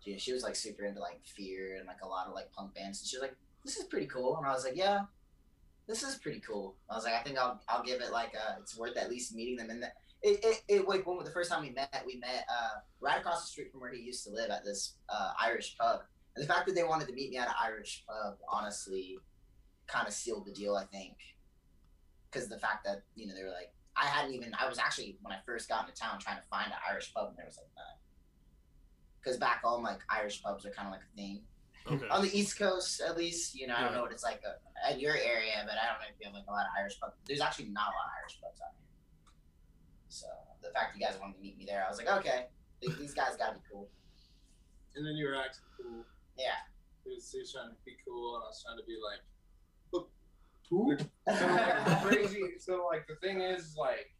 she, 0.00 0.16
she 0.16 0.32
was 0.32 0.42
like 0.46 0.54
super 0.56 0.86
into 0.86 1.02
like 1.02 1.20
Fear 1.26 1.76
and 1.82 1.86
like 1.90 2.00
a 2.02 2.08
lot 2.08 2.26
of 2.30 2.34
like 2.34 2.50
punk 2.54 2.72
bands, 2.74 3.02
and 3.02 3.06
she 3.06 3.18
was 3.18 3.22
like, 3.28 3.36
this 3.66 3.76
is 3.76 3.84
pretty 3.90 4.06
cool. 4.06 4.38
And 4.38 4.46
I 4.46 4.54
was 4.54 4.64
like, 4.64 4.78
yeah, 4.78 5.10
this 5.90 6.04
is 6.04 6.14
pretty 6.16 6.40
cool. 6.40 6.76
I 6.88 6.94
was 6.94 7.04
like, 7.04 7.14
I 7.14 7.22
think 7.22 7.36
I'll 7.36 7.60
I'll 7.68 7.82
give 7.82 8.00
it 8.00 8.12
like 8.12 8.32
uh, 8.34 8.54
it's 8.60 8.78
worth 8.78 8.96
at 8.96 9.10
least 9.10 9.34
meeting 9.34 9.56
them. 9.56 9.70
And 9.70 9.82
the, 9.82 9.88
it, 10.22 10.38
it, 10.44 10.62
it 10.68 10.88
like 10.88 11.04
when 11.04 11.24
the 11.24 11.32
first 11.32 11.50
time 11.50 11.62
we 11.62 11.70
met, 11.70 12.04
we 12.06 12.16
met 12.16 12.46
uh, 12.48 12.78
right 13.00 13.18
across 13.18 13.42
the 13.42 13.48
street 13.48 13.72
from 13.72 13.80
where 13.80 13.92
he 13.92 14.00
used 14.00 14.24
to 14.24 14.30
live 14.30 14.50
at 14.50 14.64
this 14.64 14.94
uh, 15.08 15.32
Irish 15.42 15.76
pub. 15.76 16.02
And 16.36 16.44
the 16.44 16.52
fact 16.52 16.66
that 16.66 16.76
they 16.76 16.84
wanted 16.84 17.08
to 17.08 17.14
meet 17.14 17.30
me 17.30 17.38
at 17.38 17.48
an 17.48 17.54
Irish 17.60 18.04
pub, 18.06 18.36
honestly, 18.48 19.18
kind 19.88 20.06
of 20.06 20.14
sealed 20.14 20.46
the 20.46 20.52
deal. 20.52 20.76
I 20.76 20.84
think, 20.84 21.16
because 22.30 22.48
the 22.48 22.58
fact 22.58 22.84
that 22.84 23.02
you 23.16 23.26
know 23.26 23.34
they 23.34 23.42
were 23.42 23.50
like, 23.50 23.72
I 23.96 24.06
hadn't 24.06 24.32
even. 24.32 24.54
I 24.60 24.68
was 24.68 24.78
actually 24.78 25.18
when 25.22 25.32
I 25.32 25.38
first 25.44 25.68
got 25.68 25.88
into 25.88 26.00
town 26.00 26.20
trying 26.20 26.36
to 26.36 26.46
find 26.48 26.68
an 26.68 26.78
Irish 26.88 27.12
pub, 27.12 27.30
and 27.30 27.36
there 27.36 27.46
was 27.46 27.56
like 27.56 27.70
none. 27.74 27.98
Because 29.20 29.38
back 29.38 29.64
home, 29.64 29.82
like 29.82 29.98
Irish 30.08 30.40
pubs 30.40 30.64
are 30.64 30.70
kind 30.70 30.86
of 30.86 30.92
like 30.92 31.02
a 31.02 31.16
thing 31.16 31.42
Okay. 31.86 32.08
on 32.08 32.22
the 32.22 32.36
East 32.38 32.58
Coast, 32.58 33.00
at 33.00 33.16
least. 33.16 33.54
You 33.54 33.66
know, 33.66 33.74
I 33.74 33.80
don't 33.80 33.90
Yeah. 33.90 33.96
know 33.96 34.02
what 34.02 34.12
it's 34.12 34.22
like 34.24 34.42
uh, 34.46 34.88
at 34.90 35.00
your 35.00 35.14
area, 35.16 35.52
but 35.64 35.74
I 35.78 35.86
don't 35.90 36.00
know 36.00 36.08
if 36.12 36.16
you 36.20 36.26
have 36.26 36.34
like 36.34 36.46
a 36.48 36.50
lot 36.52 36.66
of 36.66 36.72
Irish 36.78 36.98
pubs. 37.00 37.14
There's 37.26 37.40
actually 37.40 37.68
not 37.70 37.88
a 37.88 37.94
lot 37.96 38.06
of 38.06 38.12
Irish 38.22 38.40
pubs 38.40 38.60
out 38.60 38.74
here. 38.76 38.86
So 40.08 40.26
the 40.62 40.70
fact 40.70 40.96
you 40.96 41.04
guys 41.04 41.16
wanted 41.20 41.36
to 41.36 41.40
meet 41.42 41.56
me 41.58 41.64
there, 41.64 41.84
I 41.84 41.88
was 41.88 41.98
like, 41.98 42.08
okay, 42.20 42.46
these, 42.82 42.96
these 42.98 43.14
guys 43.14 43.36
gotta 43.36 43.54
be 43.54 43.60
cool. 43.72 43.88
And 44.94 45.06
then 45.06 45.14
you 45.14 45.26
were 45.28 45.36
acting 45.36 45.62
cool. 45.76 46.04
Yeah. 46.36 46.58
He 47.04 47.14
was, 47.14 47.30
he 47.32 47.38
was 47.40 47.52
trying 47.52 47.70
to 47.70 47.76
be 47.86 47.96
cool, 48.06 48.36
and 48.36 48.44
I 48.44 48.48
was 48.48 48.62
trying 48.62 48.76
to 48.78 48.84
be 48.84 48.98
like, 49.00 49.22
look, 49.92 50.10
cool. 50.68 50.96
So 51.38 51.46
like 51.46 51.84
the 51.86 52.08
crazy. 52.08 52.42
So 52.58 52.86
like 52.90 53.06
the 53.06 53.16
thing 53.26 53.40
is 53.40 53.74
like 53.78 54.10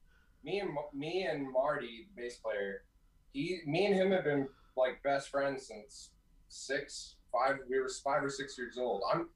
me 0.44 0.60
and 0.60 0.70
me 0.94 1.26
and 1.30 1.50
Marty, 1.52 2.08
the 2.14 2.22
bass 2.22 2.36
player, 2.38 2.84
he, 3.32 3.60
me 3.66 3.86
and 3.86 3.94
him 3.94 4.10
have 4.12 4.24
been 4.24 4.48
like 4.76 5.02
best 5.02 5.28
friends 5.28 5.66
since 5.66 6.10
six, 6.48 7.16
five. 7.32 7.56
We 7.68 7.78
were 7.80 7.88
five 8.02 8.22
or 8.22 8.30
six 8.30 8.56
years 8.58 8.78
old. 8.78 9.02
I'm. 9.12 9.28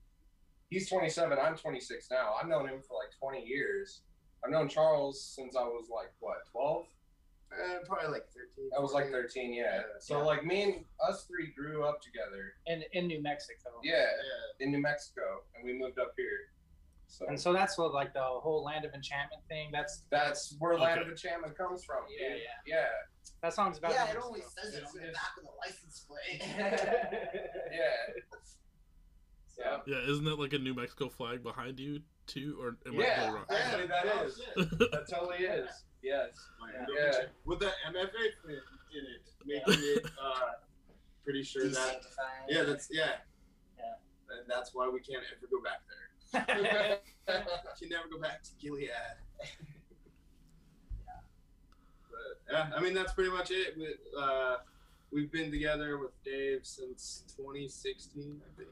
He's 0.71 0.89
27. 0.89 1.39
I'm 1.39 1.57
26 1.57 2.09
now. 2.11 2.35
I've 2.41 2.49
known 2.49 2.69
him 2.69 2.81
for 2.89 2.95
like 2.97 3.13
20 3.21 3.45
years. 3.47 4.03
I've 4.45 4.51
known 4.51 4.69
Charles 4.69 5.23
since 5.23 5.55
I 5.57 5.63
was 5.63 5.89
like 5.95 6.13
what 6.21 6.39
12. 6.51 6.87
Uh, 7.53 7.79
probably 7.87 8.09
like 8.11 8.25
13. 8.35 8.71
I 8.77 8.81
was 8.81 8.93
like 8.93 9.11
13. 9.11 9.53
Yeah. 9.55 9.83
So 10.01 10.19
Yeah. 10.19 10.25
like 10.25 10.45
me 10.45 10.63
and 10.63 10.85
us 11.09 11.25
three 11.27 11.53
grew 11.57 11.85
up 11.85 12.01
together. 12.03 12.55
in 12.67 12.83
in 12.93 13.07
New 13.07 13.23
Mexico. 13.23 13.71
Yeah, 13.85 14.01
Yeah. 14.01 14.65
in 14.67 14.73
New 14.73 14.81
Mexico, 14.81 15.43
and 15.55 15.65
we 15.65 15.79
moved 15.79 15.99
up 16.01 16.15
here. 16.17 16.51
So 17.07 17.27
And 17.29 17.41
so 17.41 17.53
that's 17.53 17.79
what 17.79 17.93
like 17.95 18.13
the 18.13 18.23
whole 18.23 18.65
Land 18.65 18.85
of 18.85 18.93
Enchantment 18.95 19.43
thing. 19.49 19.71
That's 19.71 20.03
that's 20.11 20.57
where 20.59 20.77
Land 20.79 21.01
of 21.03 21.09
Enchantment 21.09 21.57
comes 21.57 21.85
from. 21.85 22.05
Yeah, 22.19 22.35
yeah. 22.35 22.43
yeah. 22.67 22.89
That 23.43 23.55
song's 23.55 23.79
about. 23.79 23.93
yeah, 23.93 24.05
it 24.11 24.17
only 24.17 24.23
always 24.23 24.45
says 24.57 24.75
it 24.75 24.79
It's- 24.79 24.95
on 24.95 25.01
the 25.07 25.13
back 25.13 25.37
of 25.39 25.45
the 25.45 25.51
license 25.65 26.07
plate. 26.09 26.43
yeah. 27.73 28.23
So, 29.57 29.83
Yeah, 29.87 29.99
isn't 30.11 30.25
that 30.25 30.39
like 30.39 30.53
a 30.53 30.59
New 30.59 30.75
Mexico 30.75 31.09
flag 31.09 31.43
behind 31.43 31.79
you 31.79 32.01
too, 32.27 32.57
or 32.61 32.77
am 32.87 32.99
I 33.01 33.03
yeah, 33.05 33.17
totally 33.17 33.35
wrong? 33.37 33.45
actually, 33.51 33.87
that 33.87 34.05
Oh, 34.07 34.65
That 34.91 35.07
totally 35.09 35.45
is. 35.45 35.69
Yes. 36.03 36.29
Like, 36.61 36.75
Yeah. 36.95 37.27
With 37.45 37.61
the 37.61 37.71
MFA 37.89 38.25
in 38.49 38.51
in 38.51 39.05
it, 39.07 39.29
making 39.47 39.83
it 39.85 40.05
uh, 40.23 40.53
pretty 41.23 41.43
sure 41.43 41.69
that. 41.69 42.03
Yeah, 42.49 42.63
that's 42.65 42.89
yeah. 42.91 43.13
Yeah. 43.79 43.85
And 44.39 44.49
that's 44.49 44.75
why 44.75 44.89
we 44.89 45.01
can't 45.01 45.23
ever 45.37 45.47
go 45.51 45.61
back 45.63 45.83
there. 45.89 46.99
can 47.79 47.89
never 47.89 48.09
go 48.11 48.19
back 48.21 48.43
to 48.43 48.51
Gilead. 48.61 48.91
But 52.11 52.44
yeah, 52.55 52.71
I 52.77 52.81
mean 52.81 52.95
that's 52.95 53.13
pretty 53.13 53.31
much 53.31 53.51
it. 53.51 53.77
We, 53.77 53.89
uh, 54.21 54.57
we've 55.13 55.31
been 55.31 55.51
together 55.51 55.99
with 55.99 56.13
Dave 56.25 56.61
since 56.65 57.25
2016, 57.37 58.41
I 58.43 58.57
think. 58.57 58.69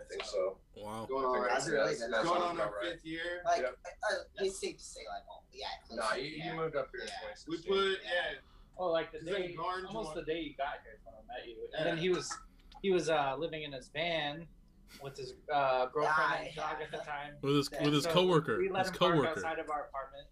I 0.00 0.04
think 0.10 0.24
so. 0.24 0.58
Wow. 0.76 1.06
Going 1.08 1.24
on, 1.24 1.48
That's 1.48 1.66
our, 1.68 1.72
really 1.74 1.94
That's- 1.94 2.24
going 2.24 2.42
on 2.42 2.60
our 2.60 2.66
right. 2.66 2.92
fifth 2.92 3.04
year. 3.06 3.40
Like, 3.44 3.62
Yep. 3.62 3.78
uh, 3.86 4.14
it's 4.44 4.60
safe 4.60 4.76
to 4.76 4.82
say, 4.84 5.00
like, 5.08 5.22
oh, 5.30 5.42
yeah. 5.52 5.66
close 5.86 5.98
No, 5.98 6.16
you, 6.16 6.28
yeah. 6.36 6.50
you 6.52 6.56
moved 6.60 6.76
up 6.76 6.88
here 6.92 7.02
in 7.02 7.06
Yeah. 7.06 7.34
We 7.48 7.56
put 7.58 7.98
yeah. 8.02 8.38
Oh, 8.76 8.88
like 8.90 9.12
the 9.12 9.20
day, 9.20 9.54
Garn 9.56 9.86
almost 9.86 10.14
joint? 10.14 10.26
the 10.26 10.32
day 10.32 10.40
you 10.40 10.54
got 10.56 10.80
here 10.82 10.94
is 10.94 11.00
when 11.04 11.14
I 11.14 11.22
met 11.38 11.46
you. 11.48 11.56
Yeah. 11.72 11.78
And 11.78 11.86
then 11.86 11.96
he 11.96 12.08
was, 12.10 12.36
he 12.82 12.90
was 12.90 13.08
uh, 13.08 13.36
living 13.38 13.62
in 13.62 13.72
his 13.72 13.88
van 13.94 14.46
with 15.02 15.16
his 15.16 15.34
uh, 15.52 15.86
girlfriend 15.86 16.48
and 16.48 16.56
dog 16.56 16.76
at 16.82 16.90
the 16.90 16.98
time. 16.98 17.34
With 17.40 17.54
his 17.56 17.70
with 17.70 17.92
his 17.94 18.04
So 18.04 18.10
coworker. 18.10 18.58
We 18.58 18.68
let 18.68 18.80
His 18.86 18.90
him 18.90 18.98
park 18.98 19.12
coworker. 19.14 19.28
outside 19.30 19.58
of 19.60 19.70
our 19.70 19.84
apartment. 19.86 20.26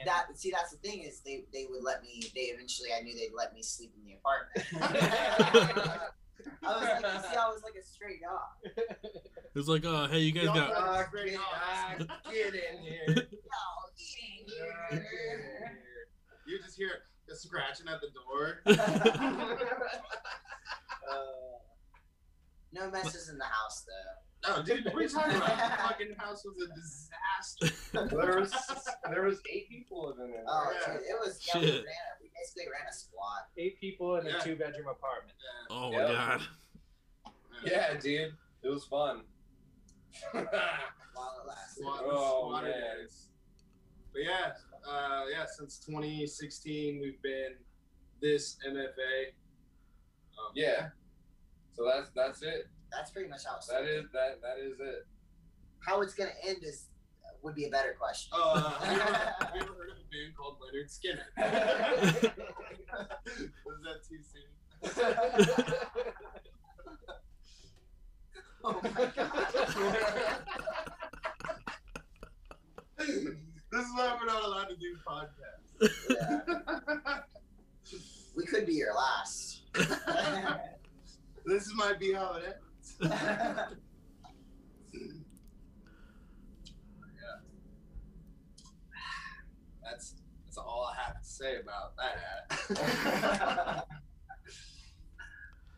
And 0.00 0.06
That 0.08 0.26
see, 0.38 0.50
that's 0.50 0.70
the 0.72 0.78
thing 0.78 1.00
is 1.02 1.20
they 1.20 1.44
they 1.52 1.66
would 1.70 1.82
let 1.82 2.02
me. 2.02 2.22
They 2.34 2.42
eventually, 2.42 2.90
I 2.96 3.02
knew 3.02 3.14
they'd 3.14 3.32
let 3.36 3.52
me 3.54 3.62
sleep 3.62 3.92
in 3.96 4.04
the 4.04 4.14
apartment. 4.14 4.66
I 6.62 6.76
was 6.76 6.82
like, 6.82 7.02
you 7.14 7.20
see, 7.30 7.36
I 7.36 7.48
was 7.48 7.62
like 7.62 7.74
a 7.80 7.82
stray 7.84 8.18
dog. 8.22 8.76
It's 9.56 9.68
like, 9.68 9.84
uh, 9.86 10.08
hey, 10.08 10.18
you 10.18 10.32
guys 10.32 10.46
Y'all 10.46 10.54
got. 10.56 10.70
got- 10.74 10.82
Ah, 10.82 11.94
get, 11.96 12.08
get 12.28 12.54
in 12.54 12.78
here. 12.82 13.04
No, 13.06 13.14
eating 13.96 14.48
here. 14.48 15.00
You 16.44 16.58
just 16.60 16.76
hear 16.76 16.90
the 17.28 17.36
scratching 17.36 17.86
at 17.86 18.00
the 18.00 18.08
door. 18.10 18.62
Uh, 21.06 21.16
no 22.72 22.90
messes 22.90 23.28
in 23.28 23.38
the 23.38 23.44
house 23.44 23.84
though. 23.86 24.16
No, 24.48 24.62
dude, 24.62 24.84
what 24.86 24.94
are 24.96 25.02
you 25.02 25.08
talking 25.08 25.36
about? 25.36 25.56
The 25.56 25.82
fucking 25.82 26.14
house 26.18 26.44
was 26.44 26.56
a 26.68 26.74
disaster. 26.74 28.16
there 28.16 28.40
was 28.40 28.52
there 29.10 29.22
was 29.24 29.40
eight 29.52 29.68
people 29.68 30.08
living 30.08 30.26
in 30.26 30.32
there. 30.32 30.44
Oh, 30.48 30.72
Yeah. 30.86 30.92
dude, 30.94 31.02
it 31.02 31.16
was. 31.20 31.40
Yeah, 31.54 31.60
we, 31.60 31.66
Shit. 31.66 31.74
ran 31.74 31.82
a, 31.82 32.22
we 32.22 32.30
basically 32.38 32.64
ran 32.72 32.86
a 32.88 32.92
squad. 32.92 33.42
eight 33.56 33.80
people 33.80 34.16
in 34.16 34.26
a 34.26 34.40
two 34.40 34.56
bedroom 34.56 34.88
apartment. 34.88 35.36
Yeah. 35.70 35.76
Oh 35.76 35.90
Yep. 35.92 36.08
my 36.08 36.14
god. 36.14 36.40
Yeah, 37.64 37.94
dude, 37.98 38.34
it 38.62 38.68
was 38.68 38.84
fun. 38.84 39.22
While 40.32 40.42
it 40.44 41.48
lasted. 41.48 41.82
Squad- 41.82 42.00
oh 42.04 42.48
squatter 42.48 42.68
man. 42.68 42.80
days. 43.00 43.28
But 44.12 44.22
yeah, 44.22 44.52
uh, 44.88 45.22
yeah, 45.30 45.44
since 45.56 45.78
2016 45.78 47.00
we've 47.00 47.20
been 47.22 47.54
this 48.20 48.56
MFA. 48.68 49.28
Um, 50.38 50.52
Yeah. 50.54 50.88
So 51.72 51.84
that's 51.84 52.10
that's 52.14 52.42
it. 52.42 52.68
That's 52.94 53.10
pretty 53.10 53.28
much 53.28 53.44
how 53.44 53.56
it's 53.56 53.66
That 53.66 53.84
is 53.84 54.04
that 54.12 54.40
that 54.42 54.58
is 54.58 54.78
it. 54.80 55.06
how 55.80 56.00
it's 56.00 56.14
gonna 56.14 56.30
end 56.46 56.58
is 56.62 56.86
would 57.42 57.54
be 57.54 57.66
a 57.66 57.70
better 57.70 57.94
question. 57.98 58.30
Oh, 58.34 58.52
uh, 58.54 58.70
have, 58.84 58.96
you 58.96 59.00
have 59.00 59.54
you 59.54 59.60
ever 59.62 59.74
heard 59.74 59.90
of 59.90 59.98
a 59.98 60.04
band 60.10 60.34
called 60.36 60.56
Lynyrd 60.60 60.88
Skynyrd? 60.88 61.28
Was 63.66 63.78
that 63.82 64.02
too 64.08 64.22
soon? 64.22 64.48
oh 68.64 68.80
my 68.82 69.06
god. 69.14 69.46
this 72.96 73.84
is 73.84 73.92
why 73.94 74.16
we're 74.18 74.26
not 74.26 74.42
allowed 74.44 74.68
to 74.68 74.76
do 74.76 74.96
podcasts. 75.06 75.72
Yeah. 76.08 77.20
We 78.36 78.44
could 78.46 78.66
be 78.66 78.74
your 78.74 78.94
last. 78.94 79.62
This 81.46 81.70
might 81.74 81.98
be 82.00 82.12
how 82.12 82.34
it 82.34 82.44
ends. 82.46 82.73
That's 89.82 90.14
that's 90.44 90.56
all 90.58 90.90
I 90.92 91.02
have 91.02 91.20
to 91.20 91.28
say 91.28 91.56
about 91.60 91.94
that. 91.96 93.86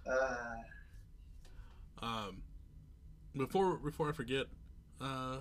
uh, 0.09 0.57
Um, 2.03 2.43
before 3.37 3.77
before 3.79 4.09
I 4.09 4.13
forget, 4.13 4.47
uh, 5.01 5.39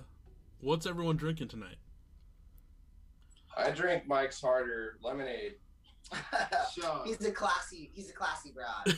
what's 0.60 0.86
everyone 0.86 1.16
drinking 1.16 1.48
tonight? 1.48 1.76
I 3.56 3.70
drink 3.70 4.06
Mike's 4.06 4.40
Harder 4.40 4.96
lemonade. 5.02 5.54
He's 7.04 7.24
a 7.24 7.30
classy. 7.32 7.90
He's 7.94 8.10
a 8.10 8.12
classy 8.12 8.52
broad. 8.52 8.96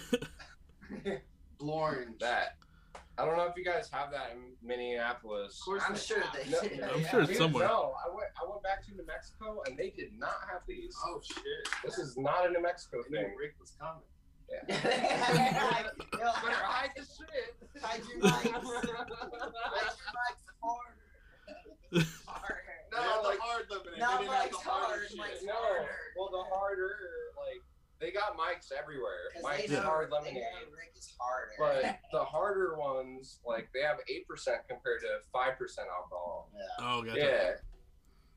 Blorange. 1.61 2.19
That. 2.21 2.57
I 3.19 3.25
don't 3.25 3.37
know 3.37 3.45
if 3.47 3.57
you 3.57 3.65
guys 3.65 3.89
have 3.91 4.11
that 4.13 4.31
in 4.33 4.53
Minneapolis. 4.63 5.59
Of 5.61 5.65
course 5.65 5.83
I'm 5.87 5.95
they 5.95 6.01
sure 6.01 6.21
have. 6.21 6.33
they 6.35 6.51
No, 6.51 6.61
did. 6.61 6.81
I'm 6.83 7.01
yeah. 7.01 7.09
sure 7.11 7.21
it's 7.23 7.31
Dude, 7.31 7.39
somewhere. 7.39 7.67
No, 7.67 7.95
I 8.05 8.09
went. 8.15 8.31
I 8.41 8.49
went 8.49 8.63
back 8.63 8.85
to 8.87 8.93
New 8.95 9.05
Mexico 9.07 9.61
and 9.67 9.77
they 9.77 9.91
did 9.91 10.13
not 10.19 10.37
have 10.51 10.61
these. 10.69 10.95
Oh 11.05 11.21
shit! 11.23 11.43
This 11.85 11.99
is 11.99 12.17
not 12.17 12.47
a 12.47 12.51
New 12.51 12.63
Mexico 12.63 12.99
I 13.05 13.11
knew 13.11 13.19
thing. 13.19 13.35
Rick 13.37 13.55
was 13.61 13.73
coming. 13.81 14.03
Yo, 14.49 14.57
Better 14.67 16.63
hide 16.65 16.91
the 16.97 17.03
shit. 17.03 17.57
Hide 17.83 18.01
your 18.09 18.19
mics. 18.21 18.33
Hide 18.33 18.45
your 18.47 18.63
mics 20.17 20.47
harder. 20.63 20.97
Harder. 22.27 22.57
No, 22.93 22.99
Yeah, 23.01 23.17
the 23.23 23.29
like- 23.29 23.39
hard 23.41 23.65
lemonade. 23.71 23.99
No, 24.01 24.09
didn't 24.19 24.33
have 24.33 24.45
Mike's 24.45 24.57
harder 24.63 24.87
hard, 24.87 25.09
shit. 25.09 25.17
Mike's 25.19 25.43
No, 25.45 25.53
harder. 25.53 25.89
well 26.17 26.31
the 26.33 26.45
harder 26.55 26.97
like 26.97 27.28
they 28.01 28.11
got 28.13 28.37
mics 28.37 28.71
everywhere. 28.77 29.31
Mike's 29.43 29.69
they 29.69 29.75
know, 29.77 29.83
hard 29.83 30.09
they 30.11 30.15
lemonade. 30.17 30.35
know 30.35 30.71
Rick 30.77 30.93
is 30.97 31.13
harder. 31.19 31.53
But 31.83 31.99
the 32.13 32.25
harder 32.25 32.77
ones, 32.77 33.41
like 33.47 33.69
they 33.75 33.81
have 33.81 33.99
eight 34.09 34.27
percent 34.29 34.59
compared 34.69 35.01
to 35.01 35.09
five 35.33 35.59
percent 35.59 35.89
alcohol. 35.95 36.51
yeah. 36.55 36.85
Oh, 36.87 37.03
gotcha. 37.03 37.19
Yeah, 37.19 37.51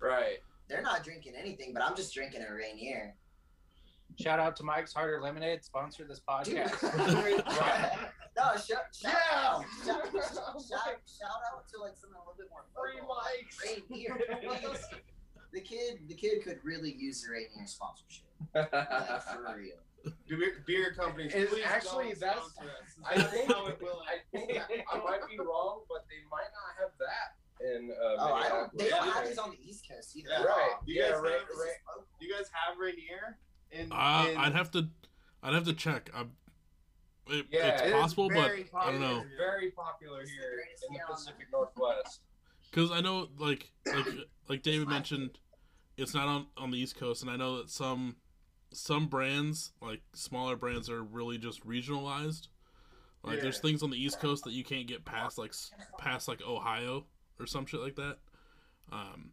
right. 0.08 0.38
They're 0.68 0.82
not 0.82 1.04
drinking 1.04 1.34
anything, 1.38 1.74
but 1.74 1.84
I'm 1.84 1.96
just 1.96 2.14
drinking 2.14 2.44
a 2.50 2.54
Rainier. 2.54 3.16
Shout 4.20 4.40
out 4.40 4.56
to 4.58 4.64
Mike's 4.64 4.94
Harder 4.94 5.22
Lemonade, 5.22 5.64
sponsor 5.64 6.06
this 6.06 6.20
Dude. 6.20 6.58
podcast. 6.58 6.82
no, 8.38 8.44
shout, 8.58 8.68
shout, 8.94 9.04
Yeah. 9.04 9.12
out, 9.36 9.66
shout, 9.86 10.06
shout, 10.12 11.00
shout 11.08 11.42
out 11.54 11.68
to 11.72 11.80
like 11.82 11.96
something 11.96 12.16
a 12.18 12.20
little 12.20 12.36
bit 12.38 12.48
more 12.50 12.66
Free 12.76 13.00
local, 13.02 13.16
like 13.16 13.48
mics. 13.52 13.90
Rainier, 13.90 14.18
please. 14.70 14.86
The 15.54 15.62
kid, 15.62 16.00
the 16.08 16.14
kid 16.14 16.44
could 16.44 16.60
really 16.64 16.94
use 16.94 17.22
the 17.24 17.32
Rainier 17.32 17.66
sponsorship. 17.68 18.26
Like, 18.54 18.70
for 19.24 19.56
real. 19.58 20.14
Beer, 20.28 20.64
beer 20.66 20.94
companies. 20.98 21.32
It's 21.36 21.52
please 21.54 21.64
actually- 21.64 22.10
don't 22.10 22.20
that's- 22.20 22.98
I 23.10 23.22
think 23.22 23.52
how 23.52 23.68
it 23.68 23.80
will 23.82 24.02
I 24.08 24.18
think 24.36 24.60
I 24.92 24.98
might 24.98 25.28
be 25.30 25.38
wrong, 25.38 25.82
but 25.90 26.06
they 26.10 26.24
might 26.30 26.50
not 26.54 26.74
have 26.80 26.92
that 26.98 27.36
in 27.64 27.92
uh, 27.92 28.16
Oh, 28.18 28.34
I 28.34 28.50
don't. 28.50 28.78
They 28.78 28.90
don't 28.90 29.08
have 29.08 29.28
these 29.28 29.38
on 29.38 29.52
the 29.52 29.58
East 29.64 29.88
Coast 29.88 30.16
either. 30.18 30.30
Yeah. 30.32 30.44
Right. 30.44 30.72
You 30.86 30.96
yeah. 31.02 31.12
guys 31.12 31.22
Right. 31.22 31.32
have- 31.34 31.48
This 31.48 31.58
is 31.58 31.64
Right. 31.66 32.06
Do 32.20 32.26
you 32.26 32.34
guys 32.34 32.46
have 32.52 32.78
Rainier? 32.80 33.38
In, 33.72 33.92
Uh, 33.92 34.28
in, 34.32 34.38
I'd 34.38 34.54
have 34.54 34.72
to, 34.72 34.88
I'd 35.44 35.54
have 35.54 35.66
to 35.66 35.74
check. 35.74 36.10
I'm, 36.16 36.32
it, 37.28 37.46
Yeah, 37.52 37.68
it's 37.68 37.82
it 37.84 37.88
is 37.90 37.94
possible, 37.94 38.28
but 38.30 38.48
very 38.48 38.66
I 38.76 38.92
don't 38.92 39.00
know. 39.00 39.18
popular. 39.18 39.38
Very 39.38 39.72
popular 39.72 40.22
It's 40.22 40.32
here 40.32 40.54
greatest 40.56 40.86
in 40.90 40.94
the 40.96 41.00
Pacific 41.08 41.46
Northwest. 41.52 42.22
Because 42.72 42.90
I 42.92 43.02
know, 43.02 43.28
like, 43.38 43.72
like, 43.86 44.06
like 44.50 44.64
David 44.64 44.88
mentioned, 44.88 45.38
it's 45.98 46.14
not 46.16 46.28
on 46.28 46.48
on 46.58 46.72
the 46.72 46.78
East 46.80 46.96
Coast, 46.98 47.22
and 47.22 47.30
I 47.30 47.36
know 47.38 47.58
that 47.58 47.70
some 47.70 48.16
some 48.74 49.08
brands, 49.08 49.72
like 49.82 50.02
smaller 50.14 50.56
brands, 50.56 50.90
are 50.90 51.04
really 51.04 51.38
just 51.38 51.66
regionalized. 51.66 52.48
Like, 53.24 53.42
there's 53.42 53.60
things 53.60 53.84
on 53.84 53.92
the 53.92 54.04
East 54.04 54.20
Coast 54.20 54.46
that 54.46 54.54
you 54.54 54.64
can't 54.64 54.88
get 54.88 55.06
past, 55.06 55.38
like 55.38 55.54
past 56.00 56.28
like 56.28 56.42
Ohio 56.42 57.06
or 57.40 57.46
some 57.46 57.66
shit 57.66 57.80
like 57.80 57.96
that. 57.96 58.18
Um, 58.92 59.32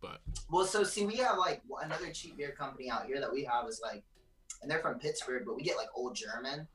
but 0.00 0.20
Well, 0.50 0.66
so 0.66 0.82
see, 0.82 1.04
we 1.06 1.16
have 1.16 1.38
like 1.38 1.62
another 1.82 2.10
cheap 2.10 2.36
beer 2.36 2.52
company 2.52 2.90
out 2.90 3.06
here 3.06 3.20
that 3.20 3.32
we 3.32 3.44
have 3.44 3.68
is 3.68 3.80
like, 3.82 4.02
and 4.62 4.70
they're 4.70 4.80
from 4.80 4.98
Pittsburgh, 4.98 5.44
but 5.46 5.56
we 5.56 5.62
get 5.62 5.76
like 5.76 5.88
Old 5.94 6.14
German. 6.14 6.68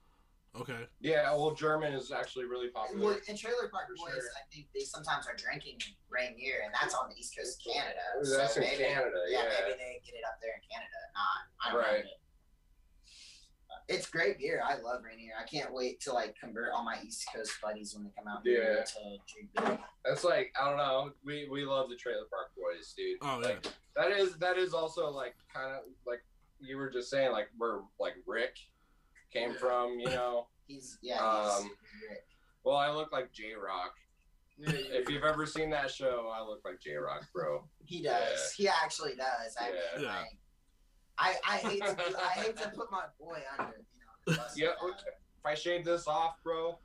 Okay, 0.56 0.88
Yeah, 1.00 1.32
well, 1.36 1.52
German 1.54 1.94
is 1.94 2.12
actually 2.12 2.46
really 2.46 2.70
popular. 2.70 3.04
Well, 3.06 3.18
in 3.28 3.38
Trailer 3.38 3.68
Park 3.72 3.88
Boys, 3.98 4.14
sure. 4.14 4.22
I 4.36 4.44
think 4.54 4.68
they 4.74 4.82
sometimes 4.82 5.28
are 5.28 5.36
drinking 5.36 5.78
Rainier, 6.10 6.62
and 6.66 6.74
that's 6.74 6.94
on 6.96 7.10
the 7.10 7.16
East 7.18 7.36
Coast 7.38 7.62
of 7.66 7.74
Canada. 7.74 8.00
That's 8.38 8.54
so 8.56 8.62
in 8.62 8.68
maybe, 8.68 8.84
Canada, 8.84 9.18
Yeah, 9.30 9.44
yeah. 9.44 9.50
maybe 9.68 9.78
they 9.78 10.02
get 10.06 10.16
it 10.16 10.26
up 10.26 10.40
there 10.42 10.54
in 10.56 10.64
Canada. 10.70 11.00
Not, 11.14 11.40
I 11.62 11.74
don't 11.74 11.82
Right. 11.94 12.04
know. 12.06 12.12
It's 13.90 14.10
great 14.10 14.38
beer. 14.38 14.62
I 14.66 14.76
love 14.80 15.02
Rainier. 15.04 15.32
I 15.40 15.46
can't 15.46 15.74
wait 15.74 16.02
to 16.02 16.12
like 16.12 16.36
convert 16.38 16.74
all 16.74 16.84
my 16.84 17.00
East 17.06 17.26
Coast 17.34 17.54
buddies 17.64 17.94
when 17.96 18.04
they 18.04 18.10
come 18.18 18.28
out 18.28 18.42
here 18.44 18.80
Yeah. 18.80 18.84
to 18.84 19.18
drink 19.32 19.50
beer. 19.56 19.80
That's 20.04 20.26
like 20.26 20.54
I 20.60 20.68
don't 20.68 20.78
know. 20.78 21.14
We 21.24 21.48
we 21.50 21.64
love 21.64 21.90
the 21.90 21.96
Trailer 21.96 22.26
Park 22.30 22.52
Boys, 22.58 22.94
dude. 22.98 23.18
oh 23.22 23.40
yeah, 23.42 23.60
that 23.96 24.12
is 24.12 24.36
that 24.40 24.58
is 24.58 24.74
also 24.74 25.10
like 25.10 25.36
kind 25.54 25.72
of 25.74 25.84
like 26.06 26.22
you 26.60 26.76
were 26.76 26.90
just 26.90 27.10
saying 27.10 27.32
like 27.32 27.48
we're 27.58 27.80
like 27.98 28.16
Rick 28.26 28.58
came 29.32 29.54
from. 29.54 30.00
You 30.00 30.10
know. 30.10 30.48
He's 30.68 30.98
yeah. 31.02 31.20
Um, 31.24 31.64
he's. 31.64 31.72
Well, 32.64 32.76
I 32.78 32.92
look 32.92 33.12
like 33.14 33.32
J-Roc. 33.32 33.94
If 34.60 35.10
you've 35.10 35.24
ever 35.24 35.46
seen 35.46 35.70
that 35.70 35.90
show, 35.92 36.32
I 36.36 36.44
look 36.44 36.62
like 36.66 36.80
J-Roc, 36.82 37.26
bro. 37.34 37.64
He 37.86 38.02
does. 38.02 38.52
He 38.54 38.68
actually 38.68 39.16
does. 39.16 39.56
I 39.60 39.68
Yeah. 39.70 39.74
mean, 39.98 40.06
Yeah. 40.06 40.24
I 41.20 41.36
I 41.48 41.58
hate 41.58 41.86
to 41.86 41.96
do, 41.96 42.16
I 42.18 42.28
hate 42.30 42.58
to 42.58 42.70
put 42.76 42.92
my 42.92 43.06
boy 43.20 43.40
under. 43.58 43.78
You 44.28 44.34
know. 44.36 44.44
Yeah. 44.56 44.68
like 44.84 44.98
that. 44.98 45.04
If 45.40 45.46
I 45.46 45.54
shave 45.54 45.86
this 45.86 46.08
off, 46.08 46.36
bro. 46.44 46.80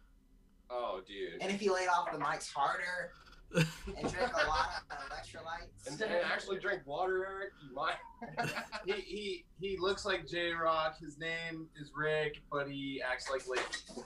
Oh, 0.71 1.01
dude. 1.07 1.41
And 1.43 1.51
if 1.51 1.61
he 1.61 1.69
laid 1.71 1.89
off 1.89 2.13
the 2.13 2.19
mics 2.19 2.51
harder 2.53 3.13
and 3.55 4.13
drink 4.13 4.33
a 4.33 4.47
lot 4.49 4.69
of 4.91 4.97
electrolytes. 4.99 5.87
And, 5.89 6.01
and 6.01 6.25
actually 6.25 6.59
drink 6.59 6.83
water, 6.87 7.27
Eric. 7.27 7.51
You 7.69 7.75
might. 7.75 8.55
he, 8.87 8.93
he 8.93 9.45
he 9.61 9.77
looks 9.79 10.05
like 10.05 10.27
J-Roc. 10.29 10.99
His 10.99 11.19
name 11.19 11.69
is 11.81 11.91
Rick, 11.95 12.41
but 12.51 12.69
he 12.69 13.03
acts 13.03 13.31
like 13.31 13.47
Lahey. 13.49 13.61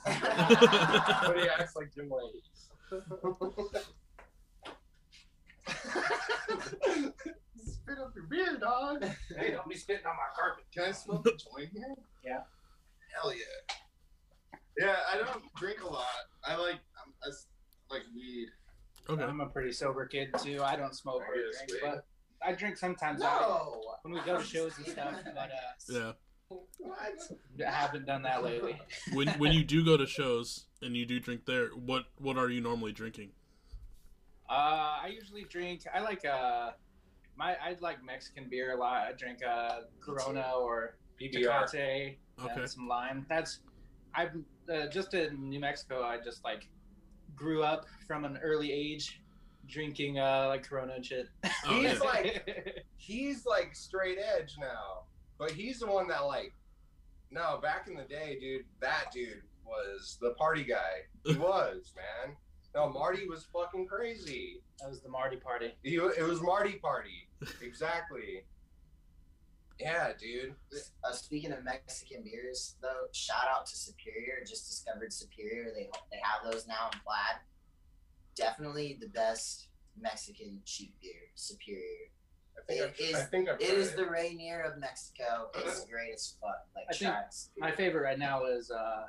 but 0.21 1.39
he 1.39 1.49
acts 1.49 1.77
like 1.77 1.95
Jim 1.95 2.09
Lahey. 2.11 2.43
Spit 7.57 7.99
up 7.99 8.13
your 8.15 8.25
beer, 8.29 8.57
dog. 8.59 9.05
hey, 9.37 9.53
don't 9.53 9.69
be 9.69 9.77
spitting 9.77 10.07
on 10.07 10.17
my 10.17 10.29
carpet. 10.37 10.65
Can 10.75 10.85
I 10.85 10.93
smoke 10.93 11.27
a 11.27 11.31
joint 11.31 11.71
here? 11.73 11.95
Yeah. 12.25 12.41
Hell 13.15 13.33
yeah. 13.33 13.77
Yeah, 14.79 14.97
I 15.13 15.17
don't 15.17 15.43
drink 15.57 15.83
a 15.83 15.87
lot. 15.87 16.05
I 16.45 16.57
like 16.57 16.75
um, 16.75 17.13
I 17.25 17.29
s- 17.29 17.47
like 17.91 18.03
weed. 18.15 18.49
Okay. 19.09 19.23
I'm 19.23 19.41
a 19.41 19.47
pretty 19.47 19.73
sober 19.73 20.07
kid 20.07 20.35
too. 20.43 20.63
I 20.63 20.77
don't 20.77 20.95
smoke 20.95 21.23
or 21.23 21.35
drink, 21.35 21.71
wait. 21.71 21.81
but 21.83 22.07
I 22.47 22.53
drink 22.53 22.77
sometimes. 22.77 23.21
No. 23.21 23.83
when 24.03 24.15
we 24.15 24.21
go 24.21 24.39
to 24.39 24.45
shows 24.45 24.77
and 24.79 24.87
stuff, 24.87 25.15
but 25.25 25.51
uh, 25.51 25.73
Yeah. 25.89 26.13
What? 26.79 27.67
I 27.67 27.71
haven't 27.71 28.07
done 28.07 28.23
that 28.23 28.45
lately. 28.45 28.81
When 29.13 29.29
when 29.39 29.53
you 29.53 29.65
do 29.65 29.85
go 29.85 29.97
to 29.97 30.07
shows 30.07 30.67
and 30.81 30.97
you 30.97 31.05
do 31.05 31.19
drink 31.19 31.45
there, 31.45 31.69
what 31.71 32.05
what 32.19 32.37
are 32.39 32.49
you 32.49 32.61
normally 32.61 32.93
drinking? 32.93 33.31
Uh, 34.49 35.03
I 35.03 35.11
usually 35.13 35.45
drink. 35.45 35.83
I 35.93 36.01
like 36.01 36.25
uh, 36.25 36.71
my 37.37 37.57
I 37.57 37.77
like 37.81 38.05
Mexican 38.05 38.49
beer 38.49 38.75
a 38.75 38.79
lot. 38.79 39.09
I 39.09 39.13
drink 39.13 39.41
uh 39.45 39.81
Corona 40.01 40.53
or 40.57 40.97
PBR. 41.21 41.65
Tecate 41.65 42.17
Okay. 42.45 42.61
and 42.61 42.71
some 42.71 42.87
lime. 42.87 43.27
That's 43.29 43.61
I'm 44.15 44.45
uh, 44.73 44.87
just 44.87 45.15
in 45.15 45.49
New 45.49 45.61
Mexico. 45.61 46.03
I 46.03 46.19
just 46.23 46.45
like 46.45 46.69
grew 47.37 47.63
up 47.63 47.87
from 48.07 48.25
an 48.25 48.39
early 48.43 48.73
age 48.73 49.21
drinking 49.69 50.19
uh 50.19 50.47
like 50.49 50.67
Corona 50.69 50.95
and 50.95 51.05
shit. 51.05 51.29
Oh, 51.45 51.49
He's 51.81 51.93
yeah. 51.95 51.99
like 52.01 52.85
he's 52.97 53.45
like 53.47 53.75
straight 53.75 54.19
edge 54.19 54.57
now, 54.61 55.05
but 55.39 55.51
he's 55.51 55.79
the 55.81 55.87
one 55.87 56.09
that 56.09 56.27
like. 56.27 56.53
No, 57.31 57.59
back 57.61 57.89
in 57.89 57.97
the 57.97 58.05
day, 58.05 58.39
dude, 58.41 58.65
that 58.81 59.07
dude 59.13 59.43
was 59.65 60.17
the 60.21 60.31
party 60.35 60.63
guy. 60.63 61.03
He 61.25 61.35
was 61.37 61.93
man. 61.97 62.37
No, 62.75 62.89
Marty 62.89 63.27
was 63.27 63.47
fucking 63.53 63.87
crazy. 63.87 64.61
that 64.81 64.89
was 64.91 65.01
the 65.01 65.09
Marty 65.09 65.37
party. 65.37 65.75
He, 65.83 65.97
it 65.97 66.23
was 66.23 66.41
Marty 66.43 66.75
party. 66.75 67.29
Exactly. 67.63 68.45
Yeah, 69.79 70.13
dude. 70.19 70.55
Uh, 71.05 71.13
speaking 71.13 71.53
of 71.53 71.63
Mexican 71.65 72.23
beers, 72.25 72.77
though, 72.81 73.07
shout 73.13 73.45
out 73.55 73.67
to 73.67 73.77
Superior. 73.77 74.43
Just 74.47 74.67
discovered 74.69 75.13
Superior. 75.13 75.71
They 75.75 75.89
they 76.11 76.19
have 76.23 76.51
those 76.51 76.67
now 76.67 76.89
in 76.93 76.99
plaid. 77.01 77.41
Definitely 78.35 78.99
the 79.01 79.09
best 79.09 79.69
Mexican 80.01 80.61
cheap 80.65 80.95
beer. 81.01 81.13
Superior. 81.35 82.11
I 82.59 82.63
think 82.67 82.81
It 82.81 82.85
I've, 82.89 83.01
is- 83.11 83.15
I 83.17 83.21
think 83.25 83.49
I've 83.49 83.61
It 83.61 83.97
the 83.97 84.07
Rainier 84.07 84.61
of 84.63 84.79
Mexico. 84.79 85.51
It's 85.57 85.85
great 85.85 86.15
as 86.15 86.35
fuck. 86.41 86.67
Like 86.75 86.87
I 86.91 86.93
think. 86.95 87.15
My 87.59 87.71
favorite 87.71 88.03
right 88.03 88.19
now 88.19 88.45
is 88.47 88.71
uh, 88.71 89.05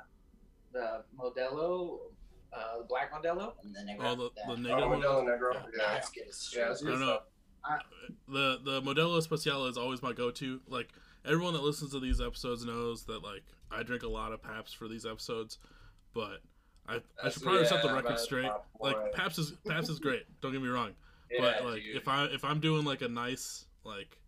the 0.72 1.02
Modelo, 1.18 1.98
uh, 2.52 2.78
the 2.78 2.84
black 2.88 3.10
Modelo. 3.12 3.52
And 3.62 3.74
then 3.74 3.86
they 3.86 3.96
Oh, 3.98 4.14
the, 4.14 4.30
yeah. 4.36 4.46
the 4.46 4.52
Oh, 4.52 4.56
negro 4.56 4.88
one? 4.90 5.00
Modelo 5.00 5.24
Negro. 5.24 5.54
Yeah. 5.54 5.60
Yeah. 5.78 5.94
That's 5.94 6.10
good 6.10 6.28
as 6.28 6.48
shit. 6.50 6.60
Yeah, 6.60 6.70
it's 6.72 6.82
I 6.82 6.90
don't 6.90 7.00
know. 7.00 7.20
Stuff. 7.64 7.82
the 8.28 8.58
the 8.64 8.82
Modelo 8.82 9.18
Especial 9.18 9.66
is 9.66 9.76
always 9.76 10.02
my 10.02 10.12
go-to. 10.12 10.60
Like 10.68 10.88
everyone 11.24 11.52
that 11.54 11.62
listens 11.62 11.92
to 11.92 12.00
these 12.00 12.20
episodes 12.20 12.64
knows 12.64 13.04
that 13.04 13.22
like 13.22 13.42
I 13.70 13.82
drink 13.82 14.02
a 14.02 14.08
lot 14.08 14.32
of 14.32 14.42
Paps 14.42 14.72
for 14.72 14.88
these 14.88 15.04
episodes, 15.06 15.58
but 16.14 16.40
I 16.88 17.00
I 17.22 17.30
should 17.30 17.42
probably 17.42 17.66
set 17.66 17.82
the 17.82 17.92
record 17.92 18.18
straight. 18.18 18.50
Like. 18.80 19.12
Paps 19.12 19.38
is 19.38 19.52
Paps 19.66 19.88
is 19.88 19.98
great. 19.98 20.24
Don't 20.40 20.52
get 20.52 20.62
me 20.62 20.68
wrong, 20.68 20.92
Yeah, 21.30 21.40
but 21.40 21.64
like 21.64 21.82
dude. 21.82 21.96
if 21.96 22.08
I 22.08 22.24
if 22.26 22.44
I'm 22.44 22.60
doing 22.60 22.84
like 22.84 23.02
a 23.02 23.08
nice 23.08 23.66
like 23.84 24.18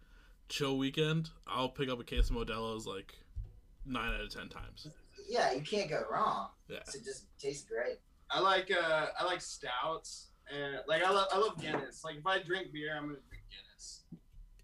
chill 0.48 0.76
weekend, 0.78 1.30
I'll 1.46 1.68
pick 1.68 1.88
up 1.88 2.00
a 2.00 2.04
case 2.04 2.28
of 2.30 2.36
Modelo's 2.36 2.86
like 2.86 3.14
nine 3.86 4.12
out 4.14 4.20
of 4.20 4.34
ten 4.34 4.48
times. 4.48 4.88
Yeah, 5.28 5.52
you 5.52 5.60
can't 5.62 5.88
go 5.88 6.02
wrong. 6.10 6.48
Yeah. 6.68 6.78
It 6.78 7.04
just 7.04 7.26
tastes 7.38 7.68
great. 7.68 7.98
I 8.30 8.40
like 8.40 8.70
uh 8.70 9.06
I 9.18 9.24
like 9.24 9.40
stouts 9.40 10.26
and 10.54 10.76
like 10.88 11.02
I 11.02 11.10
love 11.10 11.26
I 11.32 11.38
love 11.38 11.58
Guinness. 11.60 12.02
Like 12.04 12.16
if 12.16 12.26
I 12.26 12.38
drink 12.42 12.72
beer, 12.72 12.94
I'm 12.96 13.04
gonna 13.06 13.18
drink 13.28 13.44
Guinness. 13.50 14.04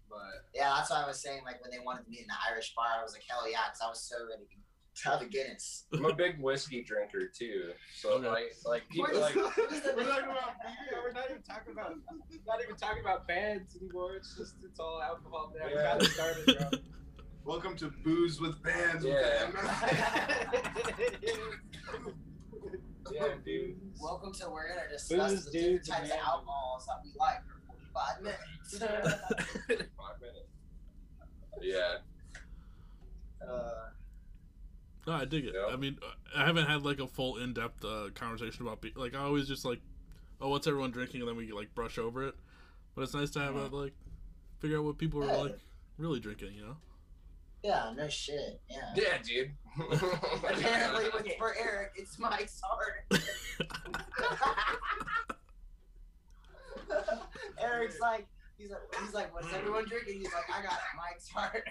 But 0.09 0.45
Yeah, 0.53 0.73
that's 0.77 0.89
what 0.89 1.03
I 1.03 1.07
was 1.07 1.19
saying. 1.21 1.41
Like 1.45 1.61
when 1.61 1.71
they 1.71 1.79
wanted 1.83 2.07
me 2.07 2.19
in 2.19 2.27
the 2.27 2.33
Irish 2.51 2.73
bar, 2.75 2.85
I 2.99 3.03
was 3.03 3.13
like, 3.13 3.23
hell 3.29 3.49
yeah, 3.49 3.59
because 3.67 3.81
I 3.83 3.87
was 3.89 4.01
so 4.01 4.15
ready 4.29 4.45
to 4.47 4.55
have 5.09 5.21
a 5.21 5.25
Guinness. 5.25 5.85
I'm 5.93 6.05
a 6.05 6.13
big 6.13 6.39
whiskey 6.41 6.81
drinker 6.83 7.27
too. 7.27 7.71
So 7.95 8.17
like 8.17 8.55
like 8.65 8.87
people 8.89 9.09
What 9.11 9.21
like 9.21 9.35
is- 9.35 9.43
what 9.43 9.71
is 9.71 9.81
that? 9.83 9.95
We're 9.95 10.03
talking 10.05 10.31
about 10.31 10.55
beer. 10.63 10.99
We're 11.03 11.11
not 11.11 11.29
even 11.29 11.43
talking 11.43 11.73
about 11.73 11.93
not 12.47 12.61
even 12.63 12.75
talking 12.75 13.01
about 13.01 13.27
bands 13.27 13.75
anymore. 13.79 14.15
It's 14.15 14.35
just 14.37 14.55
it's 14.65 14.79
all 14.79 14.99
alcohol 15.01 15.53
now. 15.59 15.67
We 15.67 15.73
got 15.75 16.01
it 16.01 16.09
started, 16.11 16.45
bro. 16.57 16.69
welcome 17.45 17.75
to 17.77 17.91
booze 18.03 18.39
with 18.41 18.61
bands 18.63 19.05
Yeah. 19.05 19.45
with 19.45 19.53
them. 22.03 22.13
yeah, 23.13 23.27
dude. 23.45 23.75
Welcome 24.01 24.33
to 24.33 24.49
we're 24.49 24.67
gonna 24.69 24.89
discuss 24.89 25.31
Booze, 25.31 25.45
the 25.45 25.51
different 25.51 25.73
dudes, 25.75 25.89
types 25.89 26.09
of 26.11 26.17
alcohols 26.17 26.85
that 26.87 27.01
we 27.03 27.11
like 27.19 27.41
for 27.45 27.61
45 27.67 28.21
minutes. 28.23 28.77
Five 29.97 30.21
minutes. 30.21 30.47
Yeah. 31.61 31.97
uh, 33.47 33.71
No, 35.07 35.13
I 35.13 35.25
dig 35.25 35.45
it. 35.45 35.55
Yeah. 35.55 35.73
I 35.73 35.75
mean, 35.77 35.97
I 36.35 36.45
haven't 36.45 36.67
had 36.67 36.83
like 36.83 36.99
a 36.99 37.07
full 37.07 37.37
in-depth 37.37 37.83
uh, 37.83 38.09
conversation 38.13 38.61
about 38.65 38.81
be- 38.81 38.93
like 38.95 39.15
I 39.15 39.19
always 39.19 39.47
just 39.47 39.65
like, 39.65 39.79
oh, 40.41 40.49
what's 40.49 40.67
everyone 40.67 40.91
drinking, 40.91 41.21
and 41.21 41.29
then 41.29 41.35
we 41.37 41.51
like 41.51 41.73
brush 41.73 41.97
over 41.97 42.27
it. 42.27 42.35
But 42.95 43.03
it's 43.03 43.13
nice 43.13 43.29
to 43.31 43.39
have 43.39 43.55
a 43.55 43.67
like 43.67 43.93
figure 44.59 44.77
out 44.77 44.83
what 44.83 44.97
people 44.97 45.23
are 45.23 45.43
like 45.45 45.57
really 45.97 46.19
drinking. 46.19 46.53
You 46.55 46.61
know? 46.65 46.77
Yeah, 47.63 47.91
no 47.95 48.07
shit. 48.07 48.61
Yeah. 48.69 48.93
Yeah, 48.95 49.17
dude. 49.23 49.51
Apparently, 50.43 51.05
with, 51.13 51.27
for 51.37 51.55
Eric, 51.59 51.91
it's 51.95 52.17
Mike's 52.19 52.61
heart. 52.61 53.05
Eric's 57.61 57.99
like, 57.99 58.27
he's 58.57 58.71
like, 58.71 58.79
he's 59.01 59.13
like, 59.13 59.33
what's 59.33 59.53
everyone 59.53 59.85
drinking? 59.85 60.19
He's 60.19 60.33
like, 60.33 60.49
I 60.53 60.61
got 60.63 60.79
Mike's 60.95 61.29
heart. 61.29 61.63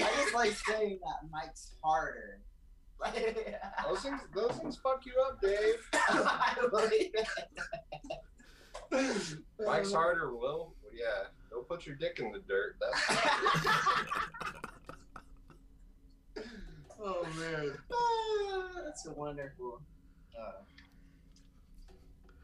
I 0.00 0.10
just 0.22 0.34
like 0.34 0.52
saying 0.52 0.98
that 1.02 1.28
Mike's 1.30 1.74
harder. 1.82 2.40
those 3.86 4.00
things, 4.00 4.20
those 4.34 4.56
things 4.56 4.76
fuck 4.76 5.06
you 5.06 5.12
up, 5.26 5.40
Dave. 5.40 5.76
Mike's 9.64 9.92
harder, 9.92 10.34
Will. 10.34 10.74
Yeah, 10.92 11.28
don't 11.50 11.66
put 11.68 11.86
your 11.86 11.96
dick 11.96 12.18
in 12.18 12.32
the 12.32 12.38
dirt. 12.40 12.76
That's 12.80 13.18
oh 17.00 17.24
man. 17.38 17.72
That's 18.84 19.06
wonderful. 19.06 19.80
Uh, 20.38 20.62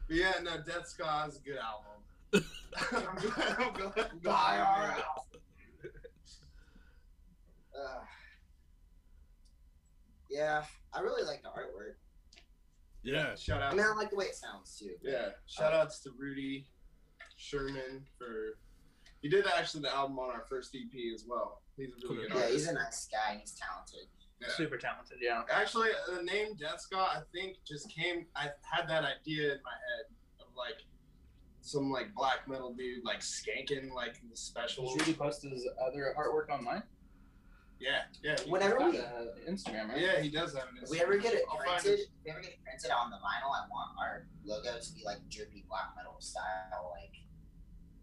But 0.07 0.17
yeah, 0.17 0.33
no, 0.43 0.57
Death 0.65 0.87
Ska 0.87 1.25
is 1.27 1.37
a 1.37 1.41
good 1.41 1.57
album. 1.57 1.91
I'm 2.91 3.15
glad, 3.15 3.55
I'm 3.59 3.73
glad, 3.73 4.09
I'm 4.11 4.19
glad 4.19 4.59
our 4.59 4.83
album. 4.91 5.01
Uh, 7.77 8.03
yeah, 10.29 10.63
I 10.93 10.99
really 11.01 11.23
like 11.23 11.41
the 11.41 11.49
artwork. 11.49 11.95
Yeah. 13.03 13.35
Shout 13.35 13.61
I 13.61 13.67
out. 13.67 13.75
mean, 13.75 13.85
I 13.85 13.93
like 13.95 14.09
the 14.09 14.15
way 14.15 14.25
it 14.25 14.35
sounds 14.35 14.77
too. 14.79 14.91
Yeah, 15.03 15.29
shout 15.45 15.73
outs 15.73 15.99
to 16.01 16.11
Rudy 16.17 16.67
Sherman 17.37 18.05
for 18.17 18.57
he 19.21 19.29
did 19.29 19.45
actually 19.47 19.81
the 19.81 19.95
album 19.95 20.19
on 20.19 20.29
our 20.31 20.45
first 20.47 20.75
EP 20.75 21.13
as 21.13 21.25
well. 21.27 21.61
He's 21.77 21.89
a 21.89 22.07
really 22.07 22.23
good 22.23 22.29
Yeah, 22.29 22.35
artist. 22.41 22.53
he's 22.53 22.67
a 22.67 22.73
nice 22.73 23.07
guy 23.11 23.37
he's 23.39 23.53
talented. 23.53 24.07
Yeah. 24.41 24.49
Super 24.49 24.77
talented, 24.77 25.17
yeah. 25.21 25.43
Actually, 25.51 25.89
the 26.13 26.21
name 26.23 26.55
Death 26.55 26.81
Ska, 26.81 26.97
I 26.97 27.21
think, 27.33 27.57
just 27.65 27.89
came. 27.89 28.25
I 28.35 28.49
had 28.61 28.87
that 28.89 29.03
idea 29.05 29.53
in 29.53 29.59
my 29.63 29.71
head 29.71 30.05
of 30.41 30.47
like 30.57 30.83
some 31.61 31.89
like 31.89 32.13
black 32.13 32.47
metal 32.47 32.73
dude 32.73 33.03
like 33.03 33.21
skanking 33.21 33.91
like 33.93 34.19
the 34.29 34.35
special. 34.37 34.85
Does 34.85 34.99
Rudy 35.07 35.13
post 35.17 35.43
his 35.43 35.67
other 35.85 36.13
artwork 36.17 36.49
online? 36.53 36.83
Yeah, 37.79 38.03
yeah. 38.23 38.35
he- 38.39 38.49
Whenever 38.51 38.77
Got 38.77 38.91
we- 38.91 38.97
a 38.99 39.27
Instagram, 39.49 39.89
right? 39.89 39.99
Yeah, 40.01 40.19
he 40.21 40.29
does 40.29 40.53
have 40.53 40.67
an 40.69 40.79
If 40.83 40.89
we 40.89 41.01
ever 41.01 41.17
get 41.17 41.33
it 41.33 41.43
I'll 41.49 41.57
find 41.57 41.81
printed, 41.81 41.99
if 42.01 42.07
we 42.23 42.31
ever 42.31 42.41
get 42.41 42.51
it 42.51 42.59
printed 42.63 42.91
on 42.91 43.09
the 43.09 43.17
vinyl, 43.17 43.51
I 43.51 43.67
want 43.69 43.97
our 43.99 44.27
logo 44.45 44.77
to 44.79 44.93
be 44.93 45.03
like 45.03 45.17
drippy 45.29 45.65
black 45.67 45.91
metal 45.95 46.15
style, 46.19 46.93
like 47.01 47.11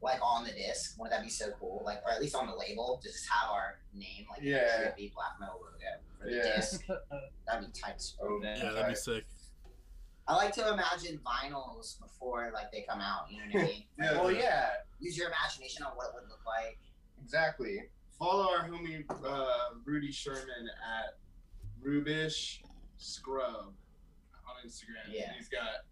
like 0.03 0.19
on 0.23 0.45
the 0.45 0.51
disc. 0.53 0.99
Wouldn't 0.99 1.17
that 1.17 1.25
be 1.25 1.31
so 1.31 1.51
cool? 1.61 1.83
Like, 1.85 2.03
or 2.05 2.11
at 2.11 2.21
least 2.21 2.35
on 2.35 2.47
the 2.47 2.55
label, 2.55 3.01
just 3.03 3.27
have 3.31 3.51
our 3.51 3.79
name 3.95 4.27
like 4.31 4.41
Yeah. 4.43 4.83
drippy 4.83 5.13
black 5.15 5.39
metal 5.41 5.61
logo 5.61 5.79
for 6.19 6.27
the 6.27 6.37
Yeah. 6.37 6.57
disc. 6.57 6.85
That'd 7.47 7.73
be 7.73 7.81
tight. 7.81 7.95
as 7.97 8.11
fuck. 8.11 8.29
oh, 8.29 8.41
Yeah, 8.43 8.57
Yeah, 8.63 8.73
that'd 8.73 8.89
be 8.89 8.95
sick. 8.95 9.25
I 10.29 10.37
like 10.37 10.53
to 10.55 10.73
imagine 10.73 11.19
vinyls 11.25 12.01
before 12.01 12.51
like 12.55 12.71
they 12.73 12.83
come 12.89 13.01
out. 13.01 13.31
You 13.31 13.39
know 13.39 13.47
what 13.53 13.63
I 13.63 13.67
mean? 13.67 13.85
Yeah. 13.99 14.13
Well, 14.21 14.33
yeah, 14.33 14.69
Use 15.01 15.17
your 15.19 15.29
imagination 15.29 15.85
on 15.85 15.93
what 15.97 16.09
it 16.09 16.15
would 16.15 16.29
look 16.29 16.45
like. 16.47 16.79
exactly. 17.23 17.91
Follow 18.19 18.53
our 18.57 18.69
homie 18.69 19.05
uh, 19.25 19.75
Rudy 19.85 20.13
Sherman 20.13 20.69
at 20.97 21.17
Rubish 21.85 22.63
Scrub 22.99 23.73
on 24.47 24.67
Instagram. 24.69 25.11
Yeah. 25.13 25.33
he's 25.37 25.49
got 25.49 25.85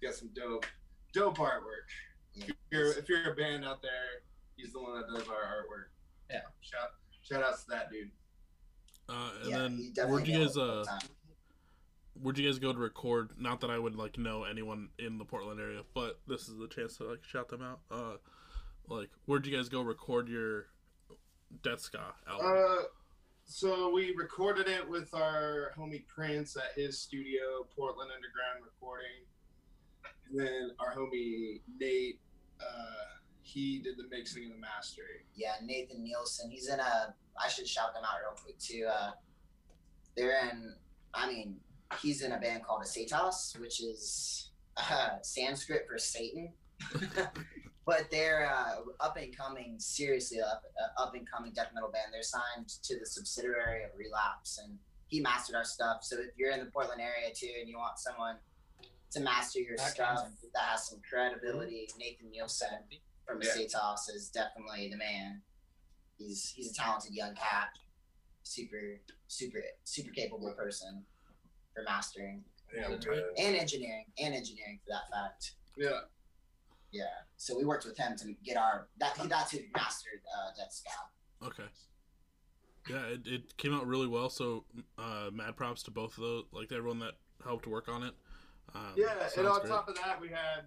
he's 0.00 0.08
got 0.08 0.14
some 0.16 0.28
dope 0.34 0.66
dope 1.12 1.38
artwork. 1.38 1.90
Yeah. 2.34 2.46
If 2.46 2.54
you're 2.70 2.92
if 2.92 3.08
you're 3.08 3.32
a 3.32 3.34
band 3.34 3.64
out 3.64 3.82
there, 3.82 4.22
he's 4.56 4.72
the 4.72 4.80
one 4.80 5.00
that 5.00 5.06
does 5.06 5.28
our 5.28 5.34
artwork. 5.34 5.90
Yeah. 6.30 6.40
Shout 6.60 6.90
shout 7.22 7.42
outs 7.42 7.64
to 7.64 7.70
that 7.70 7.90
dude. 7.90 8.10
Uh, 9.08 9.30
and 9.42 9.50
yeah, 9.50 9.58
then 9.94 10.08
where'd 10.08 10.26
you 10.26 10.38
guys 10.38 10.56
uh 10.56 10.84
where'd 12.20 12.38
you 12.38 12.48
guys 12.48 12.58
go 12.58 12.72
to 12.72 12.78
record? 12.78 13.30
Not 13.38 13.60
that 13.60 13.70
I 13.70 13.78
would 13.78 13.96
like 13.96 14.18
know 14.18 14.44
anyone 14.44 14.88
in 14.98 15.18
the 15.18 15.24
Portland 15.24 15.60
area, 15.60 15.82
but 15.94 16.20
this 16.26 16.48
is 16.48 16.56
the 16.58 16.68
chance 16.68 16.96
to 16.98 17.04
like 17.04 17.24
shout 17.24 17.48
them 17.48 17.62
out. 17.62 17.80
Uh, 17.90 18.16
like 18.88 19.10
where'd 19.26 19.46
you 19.46 19.56
guys 19.56 19.68
go 19.68 19.82
record 19.82 20.28
your 20.28 20.66
Death 21.62 21.80
Ska 21.80 22.14
album? 22.28 22.46
Uh, 22.46 22.82
so 23.44 23.92
we 23.92 24.14
recorded 24.16 24.68
it 24.68 24.88
with 24.88 25.12
our 25.14 25.72
homie 25.76 26.06
Prince 26.06 26.56
at 26.56 26.80
his 26.80 26.98
studio, 26.98 27.66
Portland 27.76 28.10
Underground 28.10 28.64
Recording. 28.64 29.26
Then 30.34 30.70
our 30.80 30.94
homie 30.94 31.60
Nate, 31.80 32.18
uh, 32.60 33.18
he 33.42 33.78
did 33.78 33.96
the 33.96 34.04
mixing 34.10 34.44
and 34.44 34.52
the 34.52 34.58
mastering. 34.58 35.22
Yeah, 35.36 35.54
Nathan 35.62 36.02
Nielsen. 36.02 36.50
He's 36.50 36.68
in 36.68 36.80
a. 36.80 37.14
I 37.42 37.48
should 37.48 37.68
shout 37.68 37.94
them 37.94 38.02
out 38.04 38.18
real 38.20 38.36
quick 38.42 38.58
too. 38.58 38.86
Uh, 38.90 39.12
they're 40.16 40.48
in. 40.50 40.74
I 41.12 41.28
mean, 41.28 41.56
he's 42.02 42.22
in 42.22 42.32
a 42.32 42.38
band 42.38 42.64
called 42.64 42.82
Asatos, 42.82 43.58
which 43.60 43.80
is 43.80 44.50
uh, 44.76 45.10
Sanskrit 45.22 45.86
for 45.88 45.98
Satan. 45.98 46.52
but 47.86 48.10
they're 48.10 48.50
uh, 48.50 48.80
up 49.00 49.16
and 49.16 49.36
coming, 49.36 49.76
seriously 49.78 50.40
up 50.40 50.62
uh, 50.82 51.02
up 51.02 51.14
and 51.14 51.30
coming 51.30 51.52
death 51.52 51.70
metal 51.74 51.90
band. 51.90 52.06
They're 52.12 52.22
signed 52.22 52.68
to 52.82 52.98
the 52.98 53.06
subsidiary 53.06 53.84
of 53.84 53.90
Relapse, 53.96 54.58
and 54.58 54.78
he 55.06 55.20
mastered 55.20 55.54
our 55.54 55.64
stuff. 55.64 55.98
So 56.02 56.16
if 56.18 56.30
you're 56.36 56.50
in 56.50 56.60
the 56.60 56.66
Portland 56.66 57.00
area 57.00 57.32
too, 57.34 57.50
and 57.60 57.68
you 57.68 57.76
want 57.76 57.98
someone 57.98 58.36
to 59.12 59.20
master 59.20 59.60
your 59.60 59.76
That 59.76 59.90
stuff 59.90 60.16
kind 60.22 60.32
that 60.54 60.62
has 60.62 60.88
some 60.88 61.00
credibility, 61.08 61.88
Nathan 61.98 62.30
Nielsen 62.30 62.68
from 63.26 63.38
the 63.38 63.46
Yeah. 63.46 63.64
Asatos 63.66 64.14
is 64.14 64.30
definitely 64.30 64.88
the 64.90 64.96
man. 64.96 65.42
He's 66.18 66.50
he's 66.50 66.70
a 66.70 66.74
talented 66.74 67.12
young 67.12 67.34
cat, 67.34 67.68
super 68.42 69.00
super 69.28 69.62
super 69.84 70.10
capable 70.12 70.52
person 70.52 71.04
for 71.74 71.82
mastering 71.84 72.44
Damn 72.74 72.98
good. 72.98 73.24
and 73.38 73.56
engineering 73.56 74.06
and 74.18 74.34
engineering 74.34 74.80
for 74.84 74.90
that 74.90 75.10
fact. 75.10 75.52
Yeah. 75.76 76.00
Yeah. 76.92 77.04
So 77.36 77.56
we 77.56 77.64
worked 77.64 77.84
with 77.84 77.96
him 77.96 78.16
to 78.16 78.34
get 78.44 78.56
our 78.56 78.88
that 78.98 79.16
he 79.18 79.26
that's 79.28 79.52
who 79.52 79.58
mastered 79.76 80.20
uh, 80.36 80.50
Death 80.56 80.72
Scout. 80.72 81.48
Okay. 81.48 81.68
Yeah, 82.88 83.06
it, 83.06 83.26
it 83.26 83.56
came 83.56 83.74
out 83.74 83.86
really 83.86 84.06
well. 84.06 84.28
So, 84.28 84.64
uh, 84.98 85.30
mad 85.32 85.56
props 85.56 85.82
to 85.84 85.90
both 85.90 86.18
of 86.18 86.22
those, 86.22 86.44
like 86.52 86.70
everyone 86.70 86.98
that 86.98 87.12
helped 87.42 87.66
work 87.66 87.88
on 87.88 88.02
it. 88.02 88.12
Um, 88.74 88.92
Yeah, 88.96 89.28
and 89.36 89.46
on 89.46 89.60
great. 89.60 89.68
top 89.70 89.88
of 89.88 89.96
that, 89.96 90.20
we 90.20 90.28
had 90.28 90.64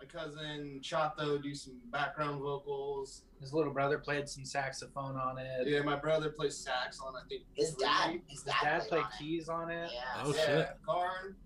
my 0.00 0.06
cousin 0.06 0.80
Chato 0.82 1.38
do 1.38 1.54
some 1.54 1.80
background 1.90 2.40
vocals. 2.40 3.22
His 3.40 3.52
little 3.52 3.72
brother 3.72 3.98
played 3.98 4.28
some 4.28 4.44
saxophone 4.44 5.16
on 5.16 5.38
it. 5.38 5.66
Yeah, 5.66 5.82
my 5.82 5.96
brother 5.96 6.30
plays 6.30 6.56
sax 6.56 7.00
on 7.00 7.14
I 7.16 7.20
think 7.28 7.42
His 7.54 7.72
three. 7.74 7.84
dad, 7.84 8.10
his 8.28 8.38
His 8.38 8.42
dad, 8.42 8.54
dad 8.62 8.78
played, 8.88 8.88
played 8.88 9.02
on 9.02 9.10
it. 9.12 9.18
keys 9.18 9.48
on 9.48 9.70
it. 9.70 9.90
Yeah. 9.92 10.22
Oh, 10.24 10.34
yeah, 10.34 10.46
shit. 10.46 10.68
Karn. 10.86 11.36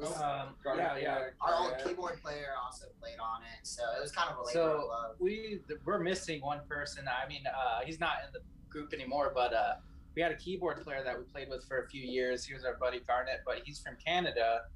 Um, 0.00 0.54
Garnet, 0.62 1.02
yeah, 1.02 1.18
yeah. 1.18 1.24
Our 1.40 1.54
old 1.56 1.74
keyboard 1.84 2.22
player 2.22 2.50
also 2.64 2.86
played 3.00 3.18
on 3.18 3.42
it, 3.42 3.66
so 3.66 3.82
it 3.98 4.00
was 4.00 4.12
kind 4.12 4.30
of 4.30 4.36
a 4.36 4.40
labor 4.42 4.52
So- 4.52 4.80
of 4.82 4.88
love. 4.88 5.16
we 5.18 5.60
we're 5.84 5.98
missing 5.98 6.40
one 6.40 6.60
person. 6.68 7.08
I 7.08 7.26
mean, 7.28 7.42
uh, 7.48 7.80
he's 7.84 7.98
not 7.98 8.18
in 8.24 8.32
the 8.32 8.38
group 8.70 8.92
anymore, 8.94 9.32
but 9.34 9.52
uh, 9.52 9.74
we 10.14 10.22
had 10.22 10.30
a 10.30 10.36
keyboard 10.36 10.84
player 10.84 11.02
that 11.02 11.18
we 11.18 11.24
played 11.24 11.48
with 11.48 11.64
for 11.66 11.82
a 11.82 11.88
few 11.88 12.00
years. 12.02 12.44
He 12.44 12.54
was 12.54 12.64
our 12.64 12.74
buddy 12.76 13.00
Garnet, 13.00 13.40
but 13.44 13.62
he's 13.64 13.80
from 13.80 13.96
Canada, 13.96 14.66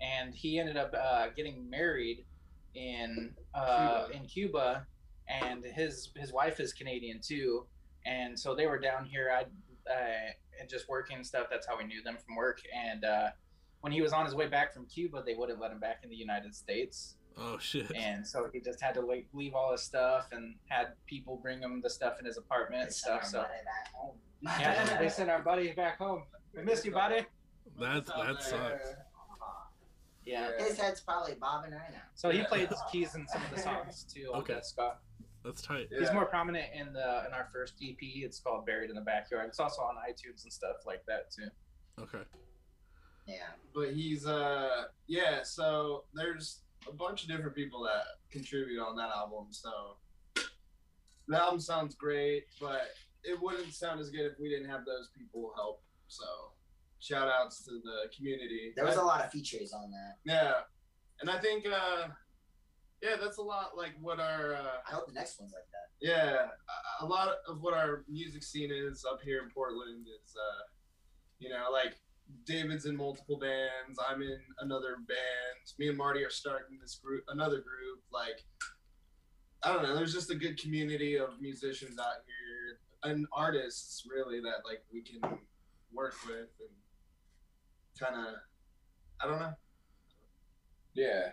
and 0.00 0.34
he 0.34 0.58
ended 0.58 0.76
up 0.76 0.94
uh, 0.94 1.28
getting 1.36 1.68
married 1.68 2.24
in 2.74 3.34
uh, 3.54 4.06
Cuba. 4.06 4.16
in 4.16 4.26
Cuba, 4.26 4.86
and 5.28 5.64
his 5.64 6.10
his 6.16 6.32
wife 6.32 6.60
is 6.60 6.72
Canadian 6.72 7.20
too, 7.20 7.66
and 8.06 8.38
so 8.38 8.54
they 8.54 8.66
were 8.66 8.78
down 8.78 9.04
here. 9.04 9.30
I 9.32 9.42
uh, 9.90 10.30
and 10.60 10.68
just 10.68 10.88
working 10.88 11.16
and 11.16 11.26
stuff. 11.26 11.46
That's 11.50 11.66
how 11.66 11.78
we 11.78 11.84
knew 11.84 12.02
them 12.02 12.16
from 12.24 12.36
work. 12.36 12.60
And 12.74 13.04
uh, 13.04 13.28
when 13.80 13.92
he 13.92 14.02
was 14.02 14.12
on 14.12 14.24
his 14.26 14.34
way 14.34 14.48
back 14.48 14.74
from 14.74 14.86
Cuba, 14.86 15.22
they 15.24 15.34
wouldn't 15.34 15.60
let 15.60 15.70
him 15.70 15.78
back 15.78 16.00
in 16.02 16.10
the 16.10 16.16
United 16.16 16.54
States 16.54 17.14
Oh 17.40 17.58
shit. 17.58 17.90
and 17.94 18.26
so 18.26 18.48
he 18.52 18.60
just 18.60 18.80
had 18.80 18.94
to 18.94 19.00
like 19.00 19.26
leave 19.32 19.54
all 19.54 19.72
his 19.72 19.82
stuff 19.82 20.28
and 20.32 20.56
had 20.68 20.88
people 21.06 21.38
bring 21.40 21.60
him 21.60 21.80
the 21.82 21.90
stuff 21.90 22.14
in 22.18 22.26
his 22.26 22.36
apartment 22.36 22.82
and 22.82 22.92
stuff. 22.92 23.24
So 23.24 23.38
our 23.38 23.44
buddy 23.44 23.64
back 23.64 23.94
home. 23.94 24.16
yeah, 24.42 24.98
they 24.98 25.08
sent 25.08 25.30
our 25.30 25.42
buddy 25.42 25.72
back 25.72 25.98
home. 25.98 26.24
We 26.54 26.62
missed 26.62 26.84
you, 26.84 26.92
buddy. 26.92 27.26
That 27.78 28.06
That's 28.06 28.10
that 28.10 28.42
sucks. 28.42 28.94
Aw. 30.28 30.32
Yeah. 30.32 30.64
His 30.64 30.78
head's 30.78 31.00
probably 31.00 31.34
bobbing 31.34 31.72
right 31.72 31.90
now. 31.92 32.02
So 32.14 32.30
he 32.30 32.42
played 32.44 32.68
keys 32.92 33.14
in 33.14 33.26
some 33.28 33.42
of 33.42 33.50
the 33.54 33.60
songs 33.60 34.04
too. 34.12 34.30
Okay. 34.34 34.54
that 34.54 34.66
Scott. 34.66 35.00
That's 35.44 35.62
tight. 35.62 35.88
Yeah. 35.90 36.00
He's 36.00 36.12
more 36.12 36.26
prominent 36.26 36.66
in 36.74 36.92
the 36.92 37.24
in 37.26 37.32
our 37.32 37.48
first 37.52 37.74
EP. 37.82 37.96
It's 38.00 38.40
called 38.40 38.66
Buried 38.66 38.90
in 38.90 38.96
the 38.96 39.02
Backyard. 39.02 39.46
It's 39.48 39.60
also 39.60 39.82
on 39.82 39.94
iTunes 39.96 40.42
and 40.44 40.52
stuff 40.52 40.84
like 40.86 41.04
that 41.06 41.30
too. 41.30 41.48
Okay. 42.02 42.24
Yeah. 43.26 43.36
but 43.74 43.92
he's 43.92 44.26
uh 44.26 44.84
yeah 45.06 45.42
so 45.42 46.04
there's 46.14 46.60
a 46.88 46.92
bunch 46.92 47.24
of 47.24 47.28
different 47.28 47.54
people 47.54 47.82
that 47.82 48.04
contribute 48.30 48.80
on 48.80 48.96
that 48.96 49.10
album 49.14 49.48
so 49.50 49.96
the 51.26 51.38
album 51.38 51.60
sounds 51.60 51.94
great 51.94 52.44
but 52.58 52.88
it 53.24 53.38
wouldn't 53.42 53.74
sound 53.74 54.00
as 54.00 54.08
good 54.08 54.24
if 54.24 54.38
we 54.40 54.48
didn't 54.48 54.70
have 54.70 54.86
those 54.86 55.10
people 55.14 55.52
help 55.56 55.82
so 56.06 56.24
shout 57.00 57.28
outs 57.28 57.64
to 57.64 57.72
the 57.72 58.10
community. 58.16 58.72
There 58.76 58.84
was 58.84 58.96
a 58.96 59.02
lot 59.02 59.24
of 59.24 59.30
features 59.30 59.72
on 59.72 59.90
that. 59.90 60.14
yeah. 60.24 60.54
And 61.20 61.28
i 61.30 61.38
think 61.38 61.66
uh 61.66 62.08
yeah 63.02 63.16
that's 63.20 63.38
a 63.38 63.42
lot 63.42 63.76
like 63.76 63.92
what 64.00 64.18
our 64.20 64.54
uh 64.54 64.78
I 64.88 64.94
hope 64.94 65.06
the 65.08 65.12
next 65.12 65.38
one's 65.40 65.52
like 65.52 65.68
that. 65.72 65.88
yeah. 66.00 66.46
A- 67.00 67.04
a 67.04 67.06
lot 67.06 67.28
of 67.48 67.60
what 67.60 67.74
our 67.74 68.04
music 68.08 68.42
scene 68.42 68.70
is 68.72 69.04
up 69.10 69.20
here 69.22 69.42
in 69.42 69.50
portland 69.50 70.06
is 70.06 70.34
uh 70.36 70.62
you 71.38 71.48
know 71.48 71.66
like 71.72 71.94
david's 72.46 72.84
in 72.86 72.96
multiple 72.96 73.38
bands. 73.38 73.98
I'm 74.08 74.20
in 74.22 74.38
another 74.60 74.96
band. 75.06 75.62
Me 75.78 75.88
and 75.88 75.96
marty 75.96 76.22
are 76.24 76.30
starting 76.30 76.78
this 76.80 76.96
group 77.02 77.24
another 77.28 77.60
group. 77.60 78.00
Like 78.12 78.44
i 79.64 79.72
don't 79.72 79.82
know. 79.82 79.94
There's 79.96 80.12
just 80.14 80.30
a 80.30 80.34
good 80.36 80.60
community 80.60 81.16
of 81.18 81.40
musicians 81.40 81.98
out 81.98 82.20
here 82.26 83.10
and 83.10 83.26
artists 83.32 84.04
really 84.08 84.40
that 84.40 84.58
like 84.64 84.82
we 84.92 85.02
can 85.02 85.20
work 85.92 86.14
with 86.26 86.50
and 86.60 86.74
kind 88.00 88.14
of 88.14 88.34
i 89.22 89.26
don't 89.26 89.38
know 89.40 89.52
Yeah. 90.94 91.30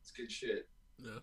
it's 0.00 0.10
good 0.10 0.30
shit 0.30 0.68
Yeah. 0.98 1.20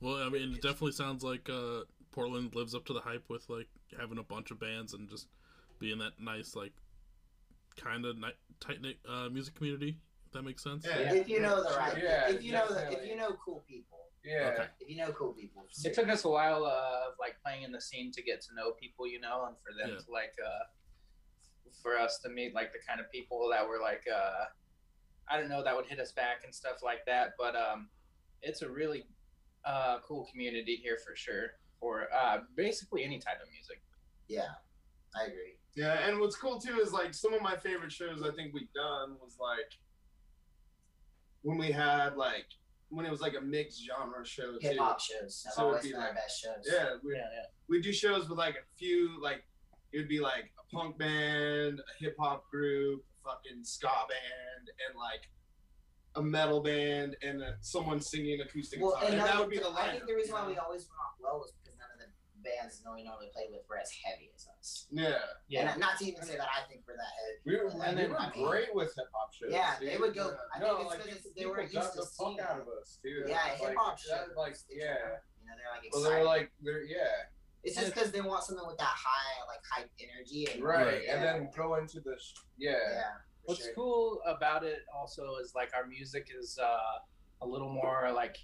Well, 0.00 0.16
I 0.16 0.28
mean, 0.30 0.54
it 0.54 0.62
definitely 0.62 0.92
sounds 0.92 1.22
like 1.22 1.48
uh, 1.48 1.82
Portland 2.10 2.54
lives 2.56 2.74
up 2.74 2.84
to 2.86 2.92
the 2.92 3.00
hype 3.00 3.22
with 3.28 3.48
like 3.48 3.68
having 4.00 4.18
a 4.18 4.22
bunch 4.24 4.50
of 4.50 4.58
bands 4.58 4.94
and 4.94 5.08
just 5.08 5.28
being 5.78 5.98
that 5.98 6.14
nice, 6.18 6.56
like, 6.56 6.72
kind 7.76 8.04
of 8.04 8.16
ni- 8.18 8.40
tight 8.58 8.80
knit 8.82 8.96
uh, 9.08 9.28
music 9.28 9.54
community. 9.54 9.98
If 10.26 10.32
that 10.32 10.42
makes 10.42 10.62
sense. 10.64 10.84
Yeah. 10.88 11.14
If 11.14 11.28
you 11.28 11.40
know 11.40 11.62
the 11.62 11.76
right, 11.76 11.96
Yeah, 12.02 12.30
if 12.30 12.42
you 12.42 12.50
know 12.50 12.66
the, 12.68 12.90
if 12.98 13.06
you 13.08 13.14
know 13.16 13.36
cool 13.44 13.62
people, 13.68 14.00
Yeah. 14.24 14.50
Okay. 14.54 14.66
if 14.80 14.88
you 14.90 14.96
know 14.96 15.12
cool 15.12 15.34
people. 15.34 15.62
It 15.84 15.94
took 15.94 16.08
us 16.08 16.24
a 16.24 16.28
while 16.28 16.64
uh, 16.64 17.08
of 17.08 17.14
like 17.20 17.36
playing 17.44 17.62
in 17.62 17.70
the 17.70 17.80
scene 17.80 18.10
to 18.12 18.22
get 18.24 18.40
to 18.46 18.54
know 18.56 18.72
people, 18.72 19.06
you 19.06 19.20
know, 19.20 19.44
and 19.46 19.54
for 19.62 19.70
them 19.78 19.94
Yeah. 19.94 20.04
to 20.04 20.10
like 20.10 20.34
uh, 20.44 20.64
for 21.82 21.98
us 21.98 22.18
to 22.24 22.28
meet 22.28 22.54
like 22.54 22.72
the 22.72 22.78
kind 22.86 23.00
of 23.00 23.10
people 23.10 23.48
that 23.52 23.66
were 23.66 23.78
like 23.80 24.02
uh, 24.12 24.44
I 25.30 25.38
don't 25.38 25.48
know 25.48 25.62
that 25.62 25.74
would 25.76 25.86
hit 25.86 26.00
us 26.00 26.12
back 26.12 26.42
and 26.44 26.54
stuff 26.54 26.82
like 26.82 27.04
that. 27.06 27.32
But 27.38 27.54
um, 27.56 27.88
it's 28.42 28.62
a 28.62 28.68
really 28.70 29.04
uh, 29.64 29.98
cool 30.06 30.26
community 30.30 30.76
here 30.82 30.98
for 31.06 31.14
sure 31.16 31.52
for 31.80 32.08
uh, 32.14 32.38
basically 32.56 33.04
any 33.04 33.18
type 33.18 33.40
of 33.42 33.48
music. 33.50 33.80
Yeah, 34.28 34.50
I 35.16 35.24
agree. 35.24 35.56
Yeah, 35.74 36.06
and 36.08 36.20
what's 36.20 36.36
cool 36.36 36.60
too 36.60 36.78
is 36.80 36.92
like 36.92 37.14
some 37.14 37.32
of 37.32 37.40
my 37.42 37.56
favorite 37.56 37.92
shows 37.92 38.22
I 38.22 38.30
think 38.34 38.52
we've 38.52 38.72
done 38.74 39.16
was 39.22 39.36
like 39.40 39.70
when 41.42 41.58
we 41.58 41.70
had 41.72 42.16
like 42.16 42.46
when 42.90 43.06
it 43.06 43.10
was 43.10 43.20
like 43.22 43.34
a 43.38 43.40
mixed 43.40 43.80
genre 43.86 44.24
show 44.24 44.52
Hip 44.60 44.78
hop 44.78 45.00
shows 45.00 45.42
have 45.46 45.54
So 45.54 45.62
it'd 45.62 45.68
always 45.68 45.82
be 45.82 45.90
been 45.92 46.00
our 46.00 46.06
like- 46.08 46.16
best 46.16 46.40
shows. 46.42 46.68
Yeah, 46.70 46.88
we 47.02 47.14
yeah. 47.14 47.22
we 47.68 47.80
do 47.80 47.92
shows 47.92 48.28
with 48.28 48.38
like 48.38 48.54
a 48.54 48.64
few 48.78 49.20
like 49.22 49.42
it 49.92 49.98
would 49.98 50.08
be 50.08 50.20
like 50.20 50.50
a 50.58 50.61
punk 50.72 50.98
band, 50.98 51.80
a 51.80 52.02
hip 52.02 52.16
hop 52.18 52.48
group, 52.50 53.04
a 53.24 53.30
fucking 53.30 53.64
ska 53.64 53.86
band, 54.08 54.68
and 54.88 54.96
like 54.98 55.28
a 56.16 56.22
metal 56.22 56.60
band 56.62 57.16
and 57.22 57.42
uh, 57.42 57.52
someone 57.60 58.00
singing 58.00 58.40
acoustic 58.40 58.80
Well, 58.80 58.92
guitar. 59.00 59.04
and, 59.10 59.14
And, 59.20 59.26
that 59.26 59.38
would 59.38 59.48
be 59.50 59.58
the 59.58 59.70
I 59.70 59.90
think 59.92 60.06
the 60.06 60.14
reason 60.14 60.34
why 60.34 60.46
we 60.46 60.56
always 60.58 60.82
went 60.88 61.00
off 61.00 61.16
low 61.22 61.38
was 61.40 61.52
because 61.62 61.78
none 61.78 61.88
of 61.94 61.98
the 62.04 62.12
bands 62.44 62.82
that 62.84 62.92
we 62.92 63.02
normally 63.04 63.30
played 63.32 63.48
with 63.50 63.62
were 63.68 63.78
as 63.78 63.88
heavy 64.04 64.28
as 64.34 64.44
us. 64.60 64.86
Yeah. 64.90 65.16
Yeah. 65.48 65.72
And 65.72 65.80
not 65.80 65.96
to 66.00 66.04
even 66.04 66.22
say 66.22 66.36
that 66.36 66.48
I 66.52 66.68
think 66.68 66.82
we're 66.86 66.96
that 67.00 67.12
heavy. 67.16 67.40
We 67.48 67.56
were, 67.56 67.70
And 67.72 67.96
we 67.96 68.02
then- 68.02 68.10
were 68.12 68.20
I 68.20 68.28
mean- 68.30 68.44
great 68.46 68.74
with 68.74 68.92
hip 68.94 69.08
hop 69.14 69.32
shows. 69.32 69.48
Yeah, 69.52 69.78
dude. 69.80 69.88
they 69.88 69.96
would 69.96 70.14
go. 70.14 70.36
I 70.54 70.58
no, 70.60 70.82
it's 70.84 70.90
like 70.90 71.04
because 71.04 71.20
people 71.22 71.32
they 71.36 71.46
were 71.46 71.62
used 71.62 71.72
dug 71.74 71.92
to 71.92 72.00
the 72.00 72.10
fuck 72.12 72.36
seeing. 72.36 72.40
out 72.40 72.60
of 72.60 72.68
us, 72.68 72.98
too. 73.02 73.24
Yeah, 73.26 73.48
hip 73.56 73.74
hop 73.78 73.96
shows. 73.98 74.10
that, 74.28 74.36
Like, 74.36 74.56
yeah. 74.68 75.16
You 75.40 75.48
know, 75.48 75.56
they're 75.56 75.72
like 75.72 75.84
excited. 75.88 75.92
Well, 75.96 76.02
they're 76.04 76.24
like, 76.28 76.52
they're 76.60 76.84
yeah, 76.84 77.32
it's 77.64 77.76
just 77.76 77.94
because 77.94 78.10
they 78.10 78.20
want 78.20 78.42
something 78.44 78.66
with 78.66 78.78
that 78.78 78.84
high, 78.86 79.46
like 79.46 79.60
high 79.70 79.84
energy. 80.00 80.48
And 80.52 80.62
right. 80.62 80.86
Right. 80.86 81.02
And 81.08 81.22
then 81.22 81.48
go 81.56 81.76
into 81.76 82.00
the 82.00 82.16
sh- 82.20 82.34
yeah. 82.58 82.72
yeah. 82.72 83.02
What's 83.44 83.64
sure. 83.64 83.74
cool 83.74 84.20
about 84.26 84.64
it 84.64 84.80
also 84.94 85.36
is 85.42 85.52
like 85.54 85.70
our 85.74 85.86
music 85.86 86.28
is 86.36 86.58
uh, 86.62 86.76
a 87.42 87.46
little 87.46 87.70
more 87.72 88.10
like 88.14 88.36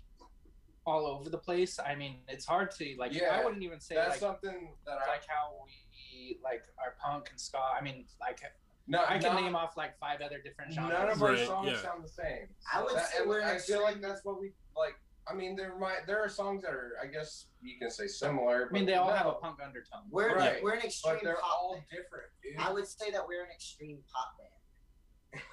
all 0.87 1.07
over 1.07 1.29
the 1.31 1.39
place. 1.39 1.79
I 1.79 1.95
mean, 1.95 2.17
it's 2.29 2.47
hard 2.47 2.71
to 2.73 2.95
like. 2.99 3.13
Yeah, 3.15 3.37
I 3.39 3.45
wouldn't 3.45 3.63
even 3.63 3.81
say 3.81 3.95
That's 3.95 4.11
like 4.11 4.19
something 4.21 4.71
that 4.87 4.99
I 5.05 5.09
like 5.09 5.23
how 5.29 5.53
we 5.65 6.39
like 6.43 6.63
our 6.79 6.95
punk 7.01 7.29
and 7.31 7.41
ska. 7.41 7.59
I 7.79 7.83
mean, 7.83 8.07
like 8.21 8.41
no, 8.87 9.03
I 9.07 9.19
can 9.19 9.35
not- 9.35 9.43
name 9.43 9.55
off 9.57 9.77
like 9.77 9.99
five 9.99 10.21
other 10.21 10.39
different 10.43 10.73
genres. 10.73 10.93
None 10.99 11.09
of 11.11 11.23
our 11.23 11.29
Right, 11.33 11.47
songs 11.47 11.69
yeah. 11.73 11.83
sound 11.83 12.03
the 12.05 12.09
same. 12.09 12.49
I 12.73 12.83
would 12.83 12.95
That- 12.95 13.09
say 13.11 13.19
we're 13.27 13.43
I 13.43 13.59
feel 13.59 13.83
like 13.83 14.01
that's 14.01 14.25
what 14.25 14.41
we 14.41 14.53
like. 14.77 14.95
I 15.31 15.35
mean, 15.35 15.57
there 15.57 15.77
might 15.79 16.07
there 16.07 16.21
are 16.23 16.29
songs 16.29 16.63
that 16.63 16.71
are 16.73 16.93
I 17.03 17.07
guess 17.07 17.47
you 17.61 17.79
can 17.79 17.91
say 17.91 18.07
similar. 18.07 18.69
I 18.71 18.73
mean, 18.73 18.85
but 18.85 18.91
they 18.93 18.97
all 18.97 19.09
no. 19.11 19.15
have 19.17 19.27
a 19.27 19.33
punk 19.33 19.59
undertone. 19.65 20.03
We're 20.11 20.37
Right. 20.37 20.63
we're 20.63 20.75
an 20.75 20.83
extreme 20.83 21.15
but 21.17 21.25
they're 21.25 21.35
pop 21.37 21.45
all 21.61 21.73
band. 21.75 21.85
different, 21.91 22.27
dude. 22.43 22.57
I 22.59 22.73
would 22.73 22.87
say 22.87 23.11
that 23.11 23.27
we're 23.27 23.45
an 23.45 23.51
extreme 23.55 23.99
pop 24.13 24.39
band. 24.39 24.49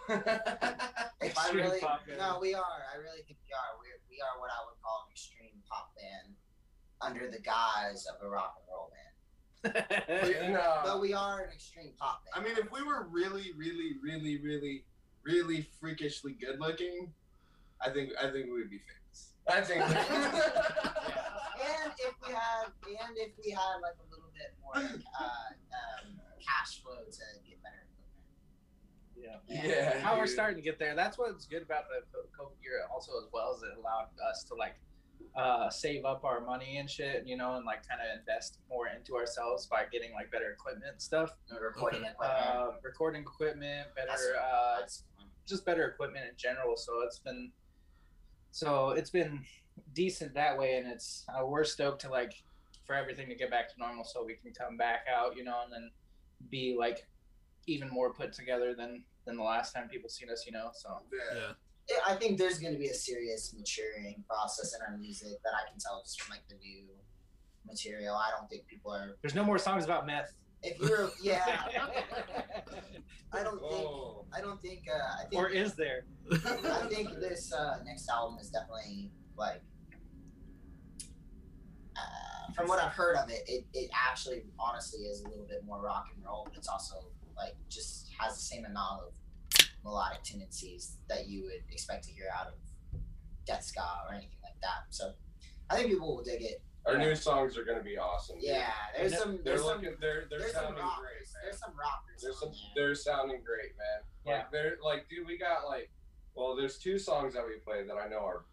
If 1.21 1.37
I 1.37 1.41
Extreme 1.49 1.65
really, 1.65 1.79
pop 1.79 2.05
band. 2.05 2.19
no, 2.19 2.39
we 2.39 2.53
are. 2.53 2.79
I 2.93 2.97
really 2.97 3.23
think 3.27 3.39
we 3.43 3.51
are. 3.51 3.75
We 3.81 3.87
we 4.09 4.21
are 4.21 4.39
what 4.39 4.49
I 4.51 4.61
would 4.69 4.79
call 4.83 5.05
an 5.07 5.11
extreme 5.11 5.59
pop 5.69 5.91
band, 5.95 6.35
under 7.01 7.29
the 7.29 7.39
guise 7.39 8.05
of 8.05 8.21
a 8.25 8.29
rock 8.29 8.55
and 8.59 8.67
roll 8.71 8.91
band. 8.93 10.53
no. 10.53 10.81
But 10.85 11.01
we 11.01 11.13
are 11.13 11.41
an 11.41 11.51
extreme 11.51 11.91
pop 11.99 12.23
band. 12.23 12.33
I 12.35 12.47
mean, 12.47 12.57
if 12.63 12.71
we 12.71 12.83
were 12.83 13.07
really, 13.09 13.51
really, 13.57 13.95
really, 14.01 14.37
really, 14.41 14.85
really 15.23 15.67
freakishly 15.79 16.33
good 16.33 16.59
looking, 16.61 17.11
I 17.81 17.89
think 17.89 18.11
I 18.21 18.29
think 18.31 18.45
we 18.45 18.53
would 18.61 18.69
be 18.69 18.77
famous. 18.79 19.04
I 19.47 19.61
think. 19.61 19.81
and 19.89 19.95
if 21.99 22.13
we 22.25 22.33
had, 22.33 22.65
and 22.85 23.17
if 23.17 23.31
we 23.43 23.51
had 23.51 23.77
like 23.81 23.95
a 23.99 24.07
little 24.09 24.31
bit 24.33 24.53
more 24.61 24.75
like, 24.75 25.05
uh, 25.19 25.53
um, 26.03 26.19
cash 26.41 26.81
flow 26.81 26.95
to 26.95 27.25
get 27.47 27.61
better 27.63 27.85
equipment. 27.85 29.41
yeah. 29.47 29.63
yeah. 29.63 29.99
How 29.99 30.17
we're 30.17 30.27
starting 30.27 30.57
to 30.57 30.61
get 30.63 30.79
there. 30.79 30.95
That's 30.95 31.17
what's 31.17 31.45
good 31.45 31.63
about 31.63 31.85
the 31.89 32.01
COVID 32.37 32.61
year 32.63 32.81
also 32.91 33.11
as 33.17 33.27
well 33.31 33.53
as 33.55 33.61
it 33.63 33.77
allowed 33.77 34.09
us 34.29 34.43
to 34.45 34.55
like 34.55 34.75
uh, 35.35 35.69
save 35.69 36.05
up 36.05 36.23
our 36.23 36.39
money 36.41 36.77
and 36.77 36.89
shit, 36.89 37.23
you 37.25 37.35
know, 37.37 37.55
and 37.55 37.65
like 37.65 37.87
kind 37.87 37.99
of 38.01 38.19
invest 38.19 38.59
more 38.69 38.87
into 38.87 39.15
ourselves 39.15 39.65
by 39.67 39.83
getting 39.91 40.13
like 40.13 40.31
better 40.31 40.51
equipment 40.51 40.91
and 40.93 41.01
stuff, 41.01 41.31
recording 41.61 42.01
Okay. 42.01 42.09
equipment. 42.11 42.41
uh, 42.47 42.71
recording 42.83 43.21
equipment, 43.21 43.87
better, 43.95 44.37
uh, 44.41 44.81
just 45.47 45.65
better 45.65 45.87
equipment 45.87 46.25
in 46.29 46.35
general. 46.37 46.77
So 46.77 47.01
it's 47.01 47.19
been, 47.19 47.51
so 48.55 48.91
it's 48.91 49.09
been 49.09 49.43
decent 49.93 50.33
that 50.33 50.57
way, 50.57 50.77
and 50.77 50.87
it's 50.87 51.25
uh, 51.27 51.45
we're 51.45 51.65
stoked 51.65 51.99
to 52.03 52.09
like 52.09 52.41
for 52.87 52.95
everything 52.95 53.27
to 53.27 53.35
get 53.35 53.51
back 53.51 53.67
to 53.67 53.77
normal 53.77 54.05
so 54.05 54.23
we 54.23 54.35
can 54.35 54.53
come 54.53 54.77
back 54.77 55.01
out, 55.13 55.35
you 55.35 55.43
know, 55.43 55.57
and 55.65 55.73
then 55.73 55.91
be 56.49 56.73
like 56.79 57.05
even 57.67 57.89
more 57.89 58.13
put 58.13 58.31
together 58.31 58.73
than 58.73 59.03
than 59.25 59.35
the 59.35 59.43
last 59.43 59.73
time 59.73 59.89
people 59.89 60.09
seen 60.09 60.29
us, 60.29 60.45
you 60.45 60.53
know. 60.53 60.69
So 60.73 61.01
Yeah. 61.11 61.37
Yeah. 61.37 61.51
Yeah, 61.89 61.97
I 62.07 62.15
think 62.15 62.37
there's 62.39 62.57
going 62.57 62.73
to 62.73 62.79
be 62.79 62.87
a 62.87 62.93
serious 62.95 63.53
maturing 63.55 64.23
process 64.27 64.73
in 64.73 64.81
our 64.89 64.97
music 64.97 65.33
that 65.43 65.51
I 65.53 65.69
can 65.69 65.77
tell 65.77 66.01
just 66.01 66.19
from 66.21 66.31
like 66.31 66.47
the 66.47 66.55
new 66.55 66.85
material. 67.67 68.15
I 68.15 68.31
don't 68.31 68.49
think 68.49 68.65
people 68.67 68.91
are. 68.91 69.17
there's 69.21 69.35
no 69.35 69.43
more 69.43 69.59
songs 69.59 69.83
about 69.83 70.07
meth. 70.07 70.33
If 70.63 70.79
you're, 70.79 71.11
yeah, 71.21 71.61
I 73.31 73.43
don't 73.43 73.59
think. 73.59 73.85
Oh, 73.85 74.25
I 74.33 74.41
don't 74.41 74.61
think. 74.61 74.83
Uh, 74.91 75.23
I 75.23 75.29
think. 75.29 75.41
or 75.41 75.49
is 75.49 75.75
there? 75.75 76.05
I 76.31 76.87
think 76.89 77.09
this 77.19 77.53
uh, 77.53 77.77
next 77.85 78.09
album 78.09 78.37
is 78.39 78.49
definitely 78.49 79.11
like. 79.37 79.61
Uh, 81.95 82.51
from 82.53 82.67
what 82.67 82.81
I've 82.81 82.91
heard 82.91 83.15
of 83.15 83.29
it, 83.29 83.43
it, 83.47 83.65
it 83.73 83.89
actually 83.93 84.43
honestly 84.59 85.01
is 85.01 85.21
a 85.21 85.29
little 85.29 85.45
bit 85.45 85.63
more 85.65 85.81
rock 85.81 86.07
and 86.13 86.25
roll, 86.25 86.45
but 86.45 86.57
it's 86.57 86.67
also 86.67 86.95
like 87.37 87.55
just 87.69 88.09
has 88.17 88.35
the 88.35 88.41
same 88.41 88.65
amount 88.65 89.01
of 89.07 89.13
melodic 89.83 90.23
tendencies 90.23 90.97
that 91.07 91.27
you 91.27 91.43
would 91.43 91.63
expect 91.71 92.05
to 92.05 92.11
hear 92.11 92.27
out 92.37 92.47
of 92.47 92.53
Death 93.45 93.63
Ska 93.63 93.81
or 94.07 94.13
anything 94.13 94.39
like 94.43 94.59
that. 94.61 94.85
So 94.89 95.11
I 95.69 95.75
think 95.75 95.89
people 95.89 96.15
will 96.15 96.23
dig 96.23 96.41
it. 96.41 96.61
Our 96.85 96.97
new 96.97 97.15
songs 97.15 97.57
are 97.57 97.63
gonna 97.63 97.81
be 97.83 97.97
awesome. 97.97 98.35
dude. 98.37 98.49
Yeah, 98.49 98.71
there's 98.95 99.11
And 99.13 99.21
some 99.21 99.31
they're 99.37 99.43
there's 99.43 99.61
some 99.61 99.67
looking. 99.81 99.95
They're 99.99 100.25
they're 100.29 100.39
there's 100.39 100.53
some 100.53 100.63
sounding 100.65 100.83
great, 100.83 101.25
man. 101.33 101.41
There's 101.43 101.59
some 101.59 101.73
rockers. 101.77 102.21
There's 102.21 102.39
some. 102.39 102.49
on 102.49 102.55
there. 102.75 102.85
They're 102.85 102.95
sounding 102.95 103.41
great, 103.43 103.71
man. 103.77 104.01
Like 104.37 104.51
they're 104.51 104.77
like, 104.83 105.07
dude, 105.09 105.27
we 105.27 105.37
got 105.37 105.65
like, 105.67 105.91
well, 106.35 106.55
there's 106.55 106.77
two 106.79 106.97
songs 106.99 107.33
that 107.33 107.45
we 107.45 107.55
played 107.63 107.87
that 107.89 107.95
I 107.97 108.07
know 108.07 108.19
are 108.25 108.45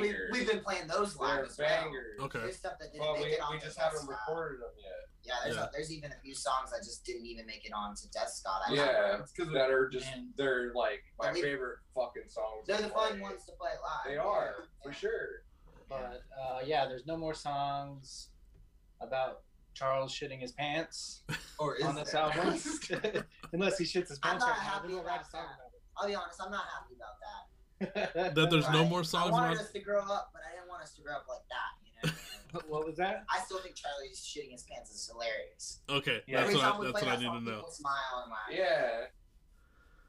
We, 0.00 0.08
bangers. 0.08 0.30
we've 0.32 0.46
been 0.46 0.60
playing 0.60 0.86
those 0.86 1.16
live 1.16 1.36
they're 1.36 1.46
as 1.46 1.58
well. 1.58 1.68
bangers. 1.68 2.20
Okay. 2.20 2.38
There's 2.40 2.56
stuff 2.56 2.74
that 2.80 2.92
didn't 2.92 3.04
But 3.06 3.14
make 3.14 3.24
we, 3.26 3.30
it 3.32 3.40
on 3.42 3.54
we 3.54 3.58
just 3.60 3.78
haven't 3.78 3.98
Ska. 4.00 4.10
recorded 4.10 4.60
them 4.60 4.70
yet. 4.78 4.88
Yeah, 5.24 5.34
there's 5.44 5.56
Yeah. 5.56 5.64
A, 5.66 5.70
there's 5.72 5.92
even 5.92 6.10
a 6.12 6.16
few 6.22 6.34
songs 6.34 6.70
that 6.72 6.82
just 6.82 7.04
didn't 7.04 7.26
even 7.26 7.46
make 7.46 7.64
it 7.64 7.72
on 7.72 7.94
to 7.96 8.10
Death 8.10 8.30
Ska. 8.30 8.50
That 8.68 8.74
Yeah, 8.76 9.18
It's 9.20 9.32
'cause 9.32 9.46
of- 9.48 9.52
that 9.54 9.70
are 9.70 9.88
just 9.88 10.06
Man. 10.06 10.32
they're 10.36 10.72
like 10.74 11.02
my 11.18 11.32
we- 11.32 11.42
favorite 11.42 11.78
fucking 11.94 12.28
songs. 12.28 12.66
they're 12.66 12.76
to 12.78 12.82
the 12.84 12.88
fun 12.90 13.20
ones 13.20 13.44
to 13.46 13.52
play 13.52 13.70
live. 13.82 14.04
They 14.06 14.16
are 14.16 14.54
Yeah. 14.58 14.66
for 14.82 14.92
sure. 14.92 15.44
But 15.92 16.22
uh, 16.40 16.60
yeah, 16.64 16.86
there's 16.86 17.06
no 17.06 17.16
more 17.16 17.34
songs 17.34 18.28
about 19.00 19.40
Charles 19.74 20.12
shitting 20.14 20.40
his 20.40 20.52
pants 20.52 21.22
Or 21.58 21.76
is 21.76 21.84
on 21.84 21.94
this 21.94 22.12
there? 22.12 22.22
album, 22.22 22.58
unless 23.52 23.78
he 23.78 23.84
shits 23.84 24.08
his 24.08 24.18
pants. 24.18 24.22
I'm 24.22 24.30
pants 24.30 24.44
not 24.44 24.50
right 24.50 24.56
now. 24.58 24.62
happy 24.70 24.86
Then 24.88 24.96
we'll 24.96 25.04
about 25.04 25.30
song 25.30 25.46
that. 25.58 25.70
I'll 25.96 26.08
be 26.08 26.14
honest, 26.14 26.40
I'm 26.44 26.50
not 26.50 26.64
happy 26.72 26.94
about 26.96 27.16
that. 28.14 28.34
That 28.34 28.50
there's 28.50 28.68
no 28.70 28.84
more 28.84 29.02
songs. 29.04 29.14
I 29.26 29.30
songs 29.30 29.32
wanted 29.32 29.52
about. 29.54 29.64
us 29.64 29.70
to 29.72 29.80
grow 29.80 30.00
up, 30.00 30.30
but 30.32 30.42
I 30.48 30.54
didn't 30.54 30.68
want 30.68 30.82
us 30.82 30.94
to 30.94 31.02
grow 31.02 31.14
up 31.14 31.26
like 31.28 31.42
that. 31.50 31.72
You 31.84 32.10
know. 32.54 32.60
what 32.68 32.86
was 32.86 32.96
that? 32.96 33.24
I 33.28 33.40
still 33.44 33.58
think 33.58 33.74
Charlie's 33.76 34.20
shitting 34.20 34.52
his 34.52 34.62
pants 34.64 34.90
is 34.90 35.08
hilarious. 35.10 35.80
Okay, 35.90 36.20
Yeah. 36.26 36.40
that's 36.40 36.50
Every 36.50 36.54
what 36.56 36.62
time 36.62 36.74
I, 36.74 36.78
we 36.80 36.86
that's 36.86 36.98
play 37.00 37.08
what 37.08 37.12
I 37.12 37.16
that 37.16 37.22
need 37.22 37.26
song, 37.28 37.44
to 37.44 37.50
know. 37.50 37.56
people 37.56 37.70
smile 37.72 38.22
and 38.24 38.30
laugh. 38.30 38.50
Yeah. 38.50 39.06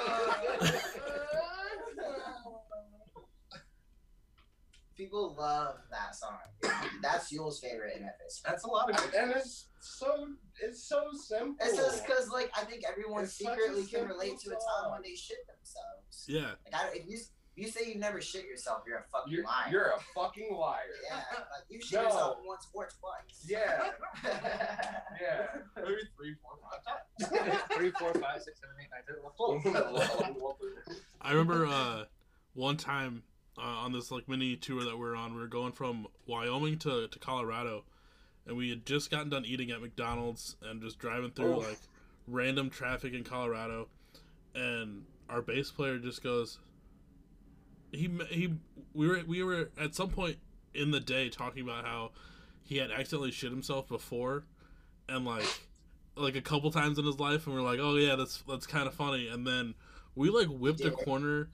People 4.96 5.36
love 5.38 5.76
that 5.92 6.16
song. 6.16 6.38
That's 7.02 7.32
Yule's 7.32 7.60
favorite 7.60 7.96
in 7.98 8.04
Memphis. 8.04 8.42
That's 8.46 8.64
a 8.64 8.68
lot 8.68 8.90
of 8.92 8.98
good 8.98 9.14
and 9.16 9.32
it's 9.32 9.66
so 9.80 10.28
it's 10.62 10.84
so 10.84 11.10
simple. 11.14 11.56
It's 11.60 11.76
just 11.76 12.06
because, 12.06 12.30
like, 12.30 12.52
I 12.56 12.64
think 12.64 12.84
everyone 12.88 13.24
It's 13.24 13.34
secretly 13.34 13.82
can 13.82 13.90
simple 14.02 14.08
relate 14.10 14.40
to 14.42 14.50
a 14.52 14.54
time 14.54 14.92
when 14.92 15.02
they 15.02 15.16
shit 15.16 15.38
themselves. 15.48 16.26
Yeah, 16.28 16.52
Like, 16.72 16.74
I, 16.76 16.96
if 16.98 17.10
you 17.10 17.18
you 17.56 17.68
say 17.68 17.82
you 17.92 18.00
never 18.00 18.20
shit 18.22 18.46
yourself, 18.46 18.82
you're 18.88 18.98
a 19.00 19.04
fucking 19.12 19.32
you're, 19.34 19.44
liar. 19.44 19.68
you're 19.72 19.86
a 19.92 20.00
fucking 20.16 20.56
liar. 20.56 20.80
yeah, 21.08 21.18
like 21.40 21.66
you 21.70 21.80
shit 21.82 21.94
No. 22.02 22.04
yourself 22.04 22.38
once 22.46 22.68
or 22.74 22.88
twice. 23.00 23.46
Yeah. 23.48 23.92
Yeah. 25.22 25.46
maybe 25.78 25.96
three, 26.18 26.36
four, 26.42 26.58
five 26.64 26.82
times. 26.84 27.62
Three, 27.76 27.92
four, 27.92 28.14
five, 28.16 28.42
six, 28.42 28.60
seven, 28.60 28.76
eight, 28.82 28.90
nine, 28.92 29.04
ten, 29.06 29.84
eleven. 29.86 30.86
I 31.22 31.32
remember 31.32 31.66
uh, 31.68 32.06
one 32.56 32.78
time 32.78 33.24
uh, 33.58 33.62
on 33.62 33.92
this 33.92 34.12
like 34.12 34.28
mini 34.28 34.56
tour 34.56 34.84
that 34.84 34.98
we 34.98 35.06
are 35.06 35.16
on, 35.16 35.34
we 35.34 35.42
were 35.42 35.48
going 35.48 35.72
from 35.72 36.08
Wyoming 36.28 36.80
to, 36.80 37.08
to 37.08 37.20
Colorado, 37.20 37.84
and 38.48 38.58
we 38.58 38.70
had 38.70 38.86
just 38.86 39.12
gotten 39.12 39.30
done 39.30 39.46
eating 39.46 39.72
at 39.72 39.82
McDonald's 39.82 40.56
and 40.62 40.82
just 40.82 41.00
driving 41.00 41.32
through 41.32 41.58
Oof. 41.58 41.68
like 41.68 41.80
random 42.28 42.70
traffic 42.70 43.14
in 43.14 43.24
Colorado, 43.24 43.88
and 44.56 45.04
our 45.30 45.42
bass 45.42 45.72
player 45.72 45.98
just 45.98 46.24
goes. 46.24 46.60
He 47.92 48.10
he 48.30 48.54
we 48.94 49.08
were 49.08 49.22
we 49.28 49.44
were 49.44 49.70
at 49.80 49.96
some 49.96 50.10
point 50.10 50.38
in 50.74 50.92
the 50.92 51.00
day 51.00 51.30
talking 51.30 51.64
about 51.64 51.86
how 51.86 52.12
he 52.64 52.78
had 52.78 52.92
accidentally 52.92 53.32
shit 53.32 53.52
himself 53.52 53.88
before, 53.88 54.46
and 55.08 55.26
like 55.26 55.68
like 56.16 56.36
a 56.36 56.42
couple 56.42 56.72
times 56.72 56.98
in 56.98 57.06
his 57.06 57.20
life, 57.20 57.46
and 57.46 57.56
we're 57.56 57.62
like, 57.62 57.80
oh 57.80 57.96
yeah, 57.96 58.16
that's 58.16 58.44
that's 58.48 58.68
kind 58.68 58.88
of 58.88 58.94
funny, 58.94 59.28
and 59.28 59.46
then 59.46 59.76
we 60.16 60.30
like 60.30 60.48
whipped 60.48 60.82
a 60.82 60.92
corner. 60.92 61.50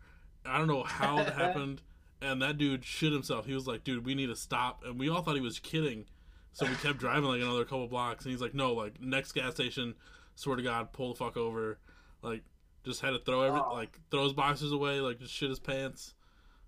I 0.46 0.58
don't 0.58 0.68
know 0.68 0.84
how 0.84 1.20
it 1.20 1.30
happened, 1.34 1.82
and 2.22 2.42
that 2.42 2.58
dude 2.58 2.84
shit 2.86 3.12
himself. 3.14 3.46
He 3.46 3.54
was 3.54 3.68
like, 3.68 3.84
dude, 3.84 4.06
we 4.06 4.16
need 4.16 4.28
to 4.28 4.36
stop, 4.36 4.84
and 4.86 5.00
we 5.00 5.10
all 5.10 5.22
thought 5.22 5.36
he 5.36 5.42
was 5.42 5.60
kidding, 5.60 6.06
so 6.52 6.66
we 6.66 6.76
kept 6.76 6.98
driving 7.00 7.26
like 7.26 7.42
another 7.42 7.64
couple 7.64 7.88
blocks, 7.88 8.26
and 8.26 8.32
he's 8.32 8.42
like, 8.42 8.54
no, 8.54 8.74
like 8.74 9.00
next 9.02 9.32
gas 9.34 9.54
station, 9.54 9.96
swear 10.36 10.56
to 10.56 10.64
God, 10.64 10.92
pull 10.94 11.14
the 11.14 11.18
fuck 11.18 11.38
over, 11.38 11.80
like 12.22 12.42
just 12.86 13.02
had 13.02 13.12
to 13.12 13.20
throw 13.20 13.42
every 13.42 13.60
Oh. 13.64 13.74
like 13.74 14.00
throw 14.12 14.24
his 14.24 14.34
boxers 14.34 14.72
away, 14.72 15.00
like 15.00 15.20
just 15.20 15.34
shit 15.34 15.50
his 15.50 15.60
pants. 15.60 16.14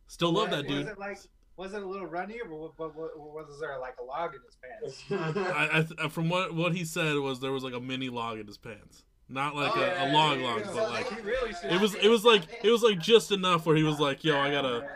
Still 0.08 0.34
love 0.34 0.50
that 0.52 0.66
Was 0.66 0.68
dude. 0.76 0.88
it 0.88 1.00
like? 1.00 1.18
Was 1.58 1.74
it 1.74 1.84
a 1.84 1.86
little 1.86 2.08
runny, 2.08 2.40
or 2.44 2.50
what, 2.50 2.78
what, 2.80 2.96
what, 2.96 3.48
was 3.48 3.60
there 3.60 3.78
like 3.80 3.96
a 4.02 4.04
log 4.04 4.34
in 4.34 4.42
his 4.82 4.98
pants? 5.06 5.48
I, 6.02 6.06
I 6.06 6.08
from 6.10 6.28
what 6.30 6.56
what 6.56 6.74
he 6.76 6.84
said 6.86 7.16
was 7.18 7.40
there 7.40 7.52
was 7.52 7.64
like 7.64 7.74
a 7.74 7.80
mini 7.80 8.10
log 8.10 8.40
in 8.40 8.48
his 8.48 8.58
pants, 8.58 9.04
not 9.30 9.56
like 9.56 9.76
Oh, 9.76 9.80
a, 9.82 9.86
yeah, 9.86 10.12
a 10.12 10.14
log 10.14 10.40
yeah, 10.40 10.46
log, 10.48 10.60
yeah. 10.60 10.66
but 10.66 10.74
So 10.76 10.84
like 10.90 11.10
they- 11.10 11.22
really 11.22 11.52
it 11.70 11.80
was 11.82 11.94
it 11.96 12.08
was 12.08 12.26
like 12.26 12.44
it 12.64 12.72
was 12.72 12.82
like 12.82 13.00
just 13.00 13.32
enough 13.32 13.66
where 13.66 13.76
he 13.76 13.84
was 13.84 14.00
like, 14.00 14.24
yo, 14.24 14.38
I 14.40 14.50
gotta 14.52 14.88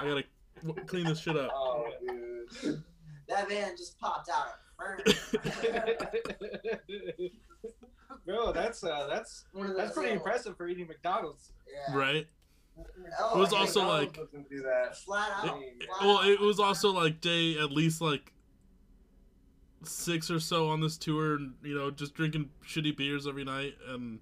I 0.00 0.08
gotta 0.08 0.24
clean 0.86 1.04
this 1.04 1.20
shit 1.20 1.36
up. 1.36 1.50
Oh, 1.54 1.86
dude. 2.62 2.82
That 3.28 3.48
man 3.48 3.76
just 3.76 3.98
popped 3.98 4.28
out 4.28 4.48
a. 4.78 5.02
Bro, 8.26 8.52
that's 8.52 8.82
uh, 8.84 9.06
that's 9.10 9.44
that's 9.54 9.92
pretty 9.92 10.10
little- 10.10 10.16
impressive 10.16 10.56
for 10.56 10.68
eating 10.68 10.86
McDonald's. 10.86 11.52
Yeah. 11.70 11.94
Right? 11.96 12.26
Oh, 13.20 13.36
It 13.36 13.38
was 13.38 13.52
also 13.52 13.82
no, 13.82 13.88
like- 13.88 14.14
do 14.14 14.62
that. 14.62 14.96
flat 14.96 15.30
out. 15.44 15.60
It- 15.62 15.84
flat 15.86 16.00
Well, 16.02 16.18
out. 16.18 16.26
it 16.26 16.40
was 16.40 16.58
also 16.58 16.90
like 16.92 17.20
day 17.20 17.58
at 17.58 17.70
least 17.70 18.00
like 18.00 18.32
six 19.84 20.30
or 20.30 20.40
so 20.40 20.68
on 20.68 20.80
this 20.80 20.96
tour, 20.96 21.36
and 21.36 21.54
you 21.62 21.74
know, 21.74 21.90
just 21.90 22.14
drinking 22.14 22.50
shitty 22.66 22.96
beers 22.96 23.26
every 23.26 23.44
night 23.44 23.74
and 23.88 24.20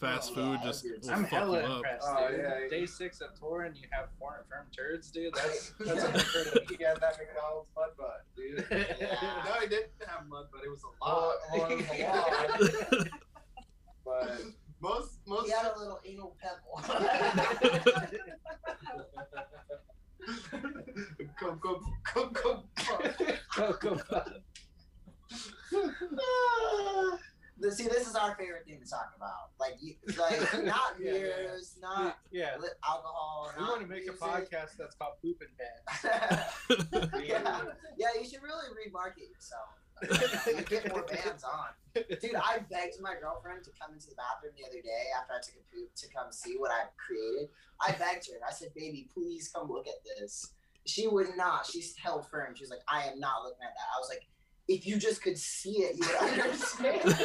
fast 0.00 0.30
Oh, 0.32 0.34
food 0.34 0.58
yeah, 0.62 0.66
just 0.66 0.84
will 0.84 1.10
I'm 1.10 1.22
fuck 1.24 1.32
you 1.32 1.38
hella 1.38 1.58
up. 1.60 1.76
impressed. 1.76 2.06
Oh, 2.08 2.28
dude. 2.30 2.38
yeah. 2.40 2.68
Day 2.70 2.86
six 2.86 3.20
of 3.20 3.38
tour 3.38 3.62
and 3.62 3.76
you 3.76 3.82
have 3.90 4.06
four 4.18 4.44
firm 4.48 4.66
turds, 4.76 5.10
dude. 5.10 5.34
That's 5.34 5.72
that's 5.80 6.02
unheard 6.04 6.46
of. 6.62 6.68
He 6.70 6.76
got 6.76 7.00
that 7.00 7.18
McDonald's 7.18 7.68
butt 7.74 7.96
butt, 7.96 8.24
dude. 8.36 8.66
Yeah. 9.00 9.16
No, 9.44 9.52
he 9.60 9.68
didn't 9.68 9.90
have 10.06 10.26
mud, 10.28 10.46
but 10.52 10.62
it 10.64 10.70
was 10.70 10.82
a 10.82 11.04
lot. 11.04 11.34
oh, 11.52 11.66
it 11.68 11.76
was 11.76 11.86
a 11.90 12.96
lot. 12.96 13.08
But 14.04 14.40
Most, 14.82 15.18
most. 15.26 15.44
He 15.44 15.52
had 15.52 15.66
a 15.76 15.78
little 15.78 16.00
anal 16.06 16.34
pebble. 16.40 16.80
come, 21.38 21.60
come, 21.60 21.80
come, 22.04 22.32
come, 22.32 22.64
come. 22.74 22.96
Cocoa 23.54 23.96
Puff. 23.96 24.28
The- 25.70 27.18
See, 27.68 27.84
this 27.88 28.08
is 28.08 28.14
our 28.16 28.34
favorite 28.36 28.64
thing 28.66 28.80
to 28.82 28.88
talk 28.88 29.12
about. 29.16 29.50
Like, 29.60 29.74
you, 29.80 29.94
like 30.18 30.40
not 30.64 30.94
Yeah, 30.98 31.12
yeah, 31.12 31.18
yeah. 31.18 31.36
beers, 31.36 31.76
not 31.80 32.18
Yeah. 32.30 32.56
alcohol. 32.88 33.52
We 33.58 33.64
want 33.64 33.80
to 33.82 33.86
make 33.86 34.08
a 34.08 34.12
podcast 34.12 34.76
that's 34.78 34.94
called 34.96 35.14
Poop 35.22 35.42
and 35.42 35.50
Band. 35.58 36.44
yeah, 37.22 37.62
yeah. 37.98 38.08
You 38.18 38.24
should 38.28 38.42
really 38.42 38.66
remarket 38.74 39.28
yourself. 39.30 39.68
You 40.46 40.62
get 40.64 40.88
more 40.90 41.02
bands 41.02 41.44
on. 41.44 41.68
Dude, 41.94 42.34
I 42.34 42.60
begged 42.70 42.96
my 43.02 43.14
girlfriend 43.20 43.64
to 43.64 43.70
come 43.80 43.92
into 43.92 44.08
the 44.08 44.14
bathroom 44.16 44.54
the 44.56 44.64
other 44.66 44.80
day 44.80 45.04
after 45.20 45.34
I 45.34 45.40
took 45.44 45.56
a 45.60 45.74
poop 45.76 45.94
to 45.96 46.06
come 46.08 46.32
see 46.32 46.54
what 46.56 46.70
I 46.70 46.84
created. 46.96 47.50
I 47.80 47.92
begged 47.92 48.26
her. 48.32 48.40
I 48.46 48.52
said, 48.52 48.72
"Baby, 48.74 49.08
please 49.12 49.48
come 49.54 49.68
look 49.70 49.86
at 49.86 50.00
this." 50.04 50.52
She 50.86 51.06
would 51.06 51.36
not. 51.36 51.66
She's 51.66 51.94
held 51.96 52.26
firm. 52.30 52.54
She 52.54 52.62
was 52.62 52.70
like, 52.70 52.80
"I 52.88 53.04
am 53.04 53.20
not 53.20 53.42
looking 53.44 53.62
at 53.62 53.74
that." 53.76 53.88
I 53.94 54.00
was 54.00 54.08
like, 54.08 54.26
"If 54.70 54.86
you 54.86 54.98
just 54.98 55.20
could 55.20 55.36
see 55.36 55.82
it, 55.82 55.96
you 55.98 56.06
would 56.06 56.40
understand." 56.46 57.02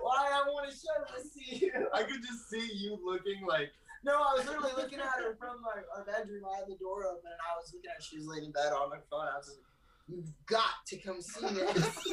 Why 0.00 0.30
I 0.32 0.42
want 0.48 0.70
to 0.70 0.74
show 0.74 0.96
it 1.02 1.22
to 1.22 1.28
see 1.28 1.66
you. 1.66 1.88
I 1.92 2.02
could 2.04 2.22
just 2.22 2.48
see 2.48 2.70
you 2.74 2.98
looking 3.04 3.44
like. 3.46 3.72
No, 4.04 4.14
I 4.14 4.34
was 4.38 4.46
literally 4.46 4.72
looking 4.76 5.00
at 5.00 5.18
her 5.18 5.36
from 5.36 5.60
my, 5.62 5.82
our 5.96 6.04
bedroom. 6.04 6.44
I 6.46 6.58
had 6.58 6.68
the 6.68 6.76
door 6.76 7.06
open, 7.06 7.26
and 7.26 7.42
I 7.42 7.58
was 7.60 7.72
looking 7.74 7.90
at 7.90 7.96
her. 7.96 8.02
She 8.02 8.18
was 8.18 8.26
laying 8.26 8.44
in 8.44 8.52
bed 8.52 8.72
on 8.72 8.88
my 8.88 9.02
phone. 9.10 9.26
I 9.26 9.36
was 9.36 9.50
like, 9.50 9.64
"You've 10.08 10.32
got 10.46 10.86
to 10.86 10.96
come 10.96 11.20
see 11.20 11.46
this." 11.46 12.06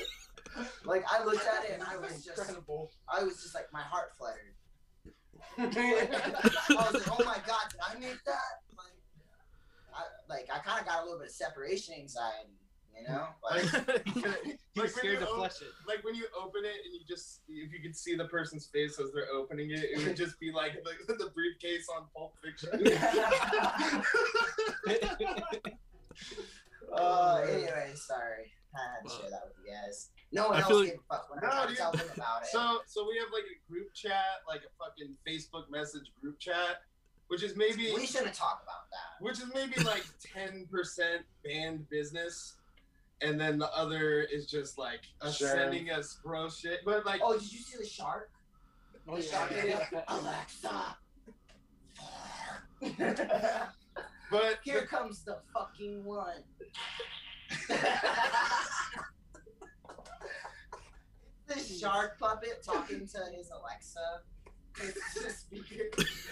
like 0.85 1.05
I 1.09 1.23
looked 1.23 1.45
at 1.47 1.65
it, 1.65 1.79
and 1.79 1.83
I 1.83 1.97
was 1.97 2.25
just, 2.25 2.39
incredible. 2.39 2.91
I 3.07 3.23
was 3.23 3.41
just 3.41 3.55
like, 3.55 3.71
my 3.71 3.81
heart 3.81 4.11
fluttered. 4.17 4.57
I 5.57 6.89
was 6.91 6.93
like, 6.93 7.11
"Oh 7.13 7.23
my 7.23 7.37
god, 7.45 7.69
did 7.69 7.79
I 7.85 7.99
make 7.99 8.23
that?" 8.25 8.65
Like, 8.75 8.97
I, 9.93 10.01
like 10.27 10.47
I 10.51 10.59
kind 10.59 10.81
of 10.81 10.87
got 10.87 11.01
a 11.01 11.03
little 11.05 11.19
bit 11.19 11.29
of 11.29 11.33
separation 11.33 11.93
anxiety, 11.93 12.57
you 12.99 13.07
know. 13.07 13.27
Like, 13.43 13.73
Like, 13.73 14.57
You're 14.75 14.87
scared 14.87 15.19
to 15.19 15.27
op- 15.29 15.35
flush 15.35 15.61
it. 15.61 15.67
like 15.87 16.03
when 16.03 16.15
you 16.15 16.25
open 16.39 16.61
it 16.65 16.75
and 16.85 16.93
you 16.93 17.01
just 17.07 17.41
if 17.47 17.71
you 17.71 17.79
could 17.81 17.95
see 17.95 18.15
the 18.15 18.25
person's 18.25 18.65
face 18.67 18.99
as 18.99 19.11
they're 19.13 19.29
opening 19.33 19.69
it, 19.71 19.83
it 19.83 20.05
would 20.07 20.17
just 20.17 20.39
be 20.39 20.51
like 20.51 20.73
the, 20.83 21.13
the 21.13 21.29
briefcase 21.35 21.87
on 21.95 22.05
Pulp 22.15 22.33
Fiction. 22.43 22.69
uh, 26.93 27.41
anyway, 27.49 27.91
sorry. 27.95 28.51
I 28.75 28.95
had 28.95 29.07
to 29.07 29.15
share 29.15 29.29
that 29.29 29.43
with 29.45 29.53
you 29.65 29.71
guys. 29.71 30.09
No 30.31 30.47
one 30.47 30.57
I 30.57 30.59
else 30.61 30.67
feel 30.69 30.83
gave 30.83 30.93
a 30.95 31.13
fuck 31.13 31.29
when 31.29 31.39
I 31.43 31.47
No, 31.47 31.49
tried 31.53 31.61
to 31.63 31.67
dude. 31.69 31.77
tell 31.77 31.91
them 31.91 32.07
about 32.15 32.41
it. 32.41 32.47
So 32.47 32.79
so 32.87 33.07
we 33.07 33.17
have 33.19 33.27
like 33.31 33.43
a 33.45 33.71
group 33.71 33.93
chat, 33.93 34.41
like 34.47 34.61
a 34.61 34.71
fucking 34.83 35.13
Facebook 35.27 35.69
message 35.69 36.09
group 36.19 36.39
chat, 36.39 36.81
which 37.27 37.43
is 37.43 37.55
maybe 37.55 37.91
we 37.95 38.07
shouldn't 38.07 38.33
talk 38.33 38.61
about 38.63 38.89
that. 38.89 39.23
which 39.23 39.37
is 39.37 39.45
maybe 39.53 39.79
like 39.83 40.03
ten 40.19 40.65
percent 40.71 41.21
band 41.45 41.87
business, 41.89 42.55
and 43.21 43.39
then 43.39 43.57
the 43.57 43.71
other 43.73 44.21
is 44.21 44.45
just 44.47 44.77
like 44.77 45.01
us 45.21 45.37
Sure. 45.37 45.47
sending 45.49 45.89
us 45.91 46.19
bro 46.23 46.49
shit. 46.49 46.79
But 46.85 47.05
like, 47.05 47.21
Oh, 47.23 47.33
did 47.33 47.51
you 47.51 47.59
see 47.59 47.77
the 47.77 47.85
shark? 47.85 48.29
Oh, 49.07 49.15
The 49.17 49.21
shark 49.23 49.49
video? 49.51 49.79
Alexa. 50.07 50.97
but 54.31 54.59
Here 54.63 54.85
comes 54.85 55.23
the 55.23 55.37
fucking 55.53 56.03
one. 56.03 56.43
the 61.47 61.59
shark 61.59 62.17
puppet 62.19 62.63
talking 62.63 63.07
to 63.07 63.19
his 63.35 63.49
Alexa. 63.51 64.21
It's 64.81 65.13
the 65.23 65.29
speaker. 65.29 65.83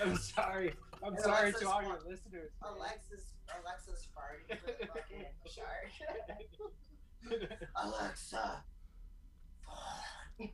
I'm 0.03 0.15
sorry. 0.17 0.73
I'm 1.03 1.13
And 1.13 1.19
sorry 1.21 1.49
Alexa's 1.49 1.61
to 1.61 1.69
all 1.69 1.83
your 1.83 1.99
listeners. 2.07 2.51
Alexa's 2.63 3.25
Alexa's 3.63 4.07
farting 4.15 4.57
for 4.59 4.67
the 4.79 4.87
fucking 4.87 5.25
shark. 5.47 5.91
Alexa. 7.83 8.63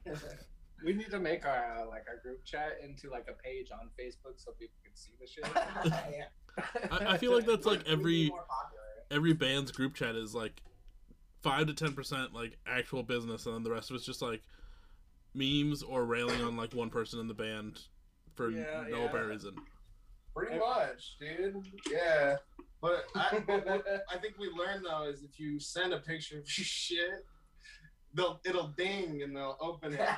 fart. 0.05 0.39
We 0.85 0.93
need 0.93 1.09
to 1.09 1.19
make 1.19 1.45
our 1.45 1.79
uh, 1.79 1.87
like 1.87 2.05
our 2.07 2.17
group 2.21 2.43
chat 2.45 2.79
into 2.83 3.09
like 3.09 3.27
a 3.29 3.33
page 3.41 3.69
on 3.71 3.89
Facebook 3.99 4.33
so 4.37 4.51
people 4.59 4.75
can 4.83 4.95
see 4.95 5.11
the 5.19 5.27
shit. 5.27 5.45
yeah. 6.11 6.25
I, 7.07 7.13
I 7.13 7.17
feel 7.17 7.33
like 7.33 7.45
that's 7.45 7.65
like 7.65 7.87
every 7.87 8.31
every 9.09 9.33
band's 9.33 9.71
group 9.71 9.95
chat 9.95 10.15
is 10.15 10.35
like 10.35 10.61
five 11.41 11.67
to 11.67 11.73
ten 11.73 11.93
percent 11.93 12.33
like 12.33 12.57
actual 12.67 13.01
business, 13.03 13.45
and 13.47 13.55
then 13.55 13.63
the 13.63 13.71
rest 13.71 13.89
of 13.89 13.95
it's 13.95 14.05
just 14.05 14.21
like 14.21 14.43
memes 15.33 15.81
or 15.83 16.05
railing 16.05 16.41
on 16.43 16.55
like 16.57 16.73
one 16.73 16.89
person 16.89 17.19
in 17.19 17.27
the 17.27 17.33
band 17.33 17.79
for 18.35 18.49
Yeah, 18.51 18.85
no 18.89 18.99
yeah. 18.99 19.05
apparent 19.05 19.29
reason. 19.31 19.55
Pretty 20.35 20.59
much, 20.59 21.17
dude. 21.19 21.55
Yeah. 21.91 22.37
But 22.81 23.05
I, 23.15 23.39
but 23.47 23.65
what 23.65 23.85
I 24.13 24.17
think 24.17 24.35
we 24.39 24.49
learned 24.49 24.85
though 24.85 25.09
is 25.09 25.23
if 25.23 25.39
you 25.39 25.59
send 25.59 25.93
a 25.93 25.99
picture 25.99 26.39
of 26.39 26.45
your 26.45 26.65
shit, 26.65 27.25
they'll 28.13 28.39
it'll 28.45 28.69
ding 28.77 29.21
and 29.23 29.35
they'll 29.35 29.57
open 29.61 29.93
it. 29.93 29.99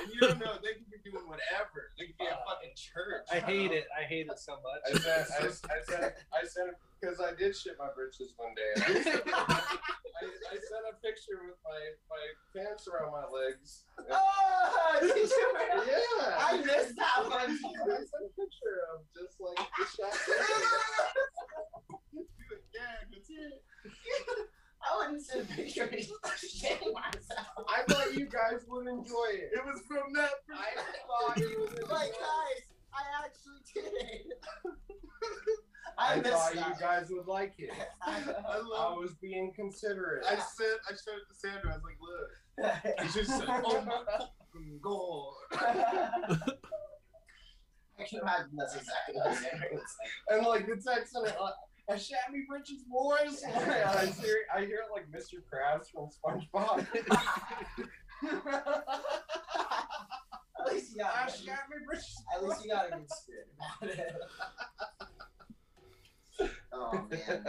And 0.00 0.14
you 0.14 0.20
don't 0.20 0.38
know, 0.38 0.54
they 0.62 0.78
could 0.78 0.90
be 0.90 1.10
doing 1.10 1.26
whatever. 1.26 1.90
They 1.98 2.06
could 2.06 2.18
be 2.18 2.26
at 2.26 2.38
uh, 2.38 2.46
fucking 2.46 2.70
church. 2.78 3.26
I 3.34 3.42
hate 3.42 3.72
it. 3.72 3.90
I 3.90 4.04
hate 4.06 4.28
it 4.30 4.38
so 4.38 4.54
much. 4.62 4.78
I 4.86 4.92
much. 4.94 5.02
sent, 5.02 5.26
I, 5.26 5.74
I 5.74 5.82
sent, 5.82 6.14
I 6.30 6.46
sent, 6.46 6.70
because 7.00 7.18
I 7.18 7.34
did 7.34 7.56
shit 7.56 7.74
my 7.80 7.90
britches 7.90 8.34
one 8.38 8.54
day. 8.54 8.70
And 8.78 8.84
I, 8.86 9.02
sent, 9.02 9.22
I, 9.26 10.22
I 10.22 10.54
sent 10.54 10.84
a 10.86 10.94
picture 11.02 11.42
with 11.50 11.58
my, 11.66 11.82
my 12.06 12.22
pants 12.54 12.86
around 12.86 13.10
my 13.10 13.26
legs. 13.26 13.82
oh, 14.06 14.98
did 15.02 15.16
you 15.18 15.50
really? 15.58 15.90
Yeah. 15.90 16.46
I 16.46 16.62
missed 16.62 16.94
that 16.94 17.26
one. 17.26 17.58
I 17.58 18.06
sent 18.06 18.22
a 18.22 18.32
picture 18.38 18.78
of 18.94 19.02
just 19.18 19.34
like 19.42 19.58
the 19.58 19.84
shot. 19.98 20.14
Yeah, 22.88 23.04
that's 23.12 23.30
it. 23.30 24.48
I 24.80 24.96
wouldn't 24.96 25.22
send 25.26 25.42
a 25.42 25.52
picture 25.54 25.84
of 25.84 25.90
myself. 25.90 27.46
I 27.68 27.82
thought 27.88 28.14
you 28.14 28.26
guys 28.26 28.64
would 28.68 28.86
enjoy 28.86 29.30
it. 29.32 29.50
It 29.52 29.64
was 29.64 29.80
from 29.88 30.12
that. 30.14 30.30
I 30.54 30.80
thought 31.26 31.36
you 31.38 31.56
would 31.60 31.70
enjoy 31.80 31.92
Like, 31.92 32.12
guys, 32.12 32.62
I 32.94 33.24
actually 33.24 33.62
did 33.74 33.92
it. 33.92 34.26
I, 35.98 36.14
I 36.14 36.20
thought 36.22 36.54
that. 36.54 36.68
you 36.68 36.74
guys 36.80 37.06
would 37.10 37.26
like 37.26 37.54
it. 37.58 37.70
I 38.02 38.22
I 38.48 38.58
love. 38.58 38.98
was 38.98 39.14
being 39.20 39.52
considerate. 39.54 40.24
I 40.26 40.36
said 40.36 40.76
I 40.88 40.92
showed 40.92 41.18
it 41.18 41.26
to 41.28 41.34
Sandra. 41.34 41.72
I 41.72 41.74
was 41.74 41.82
like, 41.84 41.98
look. 42.00 43.02
He 43.02 43.18
just 43.18 43.30
said, 43.38 43.48
"Oh 43.48 43.80
my 43.82 44.04
fucking 44.06 44.78
god." 44.80 46.52
I 47.98 48.04
can 48.04 48.20
imagine 48.20 48.50
that's 48.56 48.76
exactly 48.76 49.14
what 49.16 49.34
Sandra 49.34 49.68
was 49.72 49.96
And 50.30 50.46
like 50.46 50.66
the 50.66 50.76
text 50.76 51.14
and 51.16 51.26
it, 51.26 51.34
like, 51.40 51.54
a 51.88 51.98
shabby 51.98 52.44
britches 52.48 52.82
boys. 52.90 53.42
And 53.46 53.70
uh, 53.70 53.94
I 53.98 54.06
hear, 54.06 54.36
I 54.54 54.60
hear 54.60 54.80
like 54.92 55.10
Mr. 55.10 55.42
Krabs 55.50 55.90
from 55.90 56.08
SpongeBob. 56.10 56.86
At 60.60 60.72
least 60.74 60.92
you 60.92 60.98
got 61.02 61.28
a 61.28 61.32
good- 61.32 61.34
shabby 61.46 61.84
britches. 61.86 62.22
at 62.34 62.44
least 62.44 62.64
you 62.64 62.70
got 62.70 62.86
a 62.88 62.90
good 62.96 63.10
spirit 63.10 63.48
about 63.56 63.90
it. 63.90 64.14
Oh 66.72 67.06
man, 67.10 67.44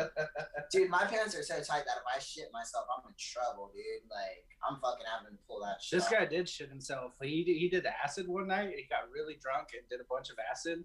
dude, 0.71 0.89
my 0.89 1.05
pants 1.05 1.35
are 1.35 1.43
so 1.43 1.55
tight 1.55 1.83
that 1.85 1.97
if 2.01 2.03
I 2.15 2.19
shit 2.19 2.49
myself, 2.51 2.85
I'm 2.89 3.07
in 3.07 3.13
trouble, 3.19 3.71
dude. 3.73 4.09
Like 4.09 4.45
I'm 4.67 4.79
fucking 4.81 5.05
having 5.05 5.37
to 5.37 5.43
pull 5.47 5.61
that 5.61 5.81
shit. 5.81 5.97
This 5.99 6.05
off. 6.07 6.11
guy 6.11 6.25
did 6.25 6.49
shit 6.49 6.69
himself. 6.69 7.13
He 7.21 7.43
did, 7.43 7.57
he 7.57 7.69
did 7.69 7.85
acid 7.85 8.27
one 8.27 8.47
night. 8.47 8.69
He 8.75 8.85
got 8.89 9.09
really 9.13 9.37
drunk 9.41 9.69
and 9.77 9.87
did 9.89 9.99
a 10.01 10.07
bunch 10.09 10.29
of 10.31 10.37
acid, 10.51 10.83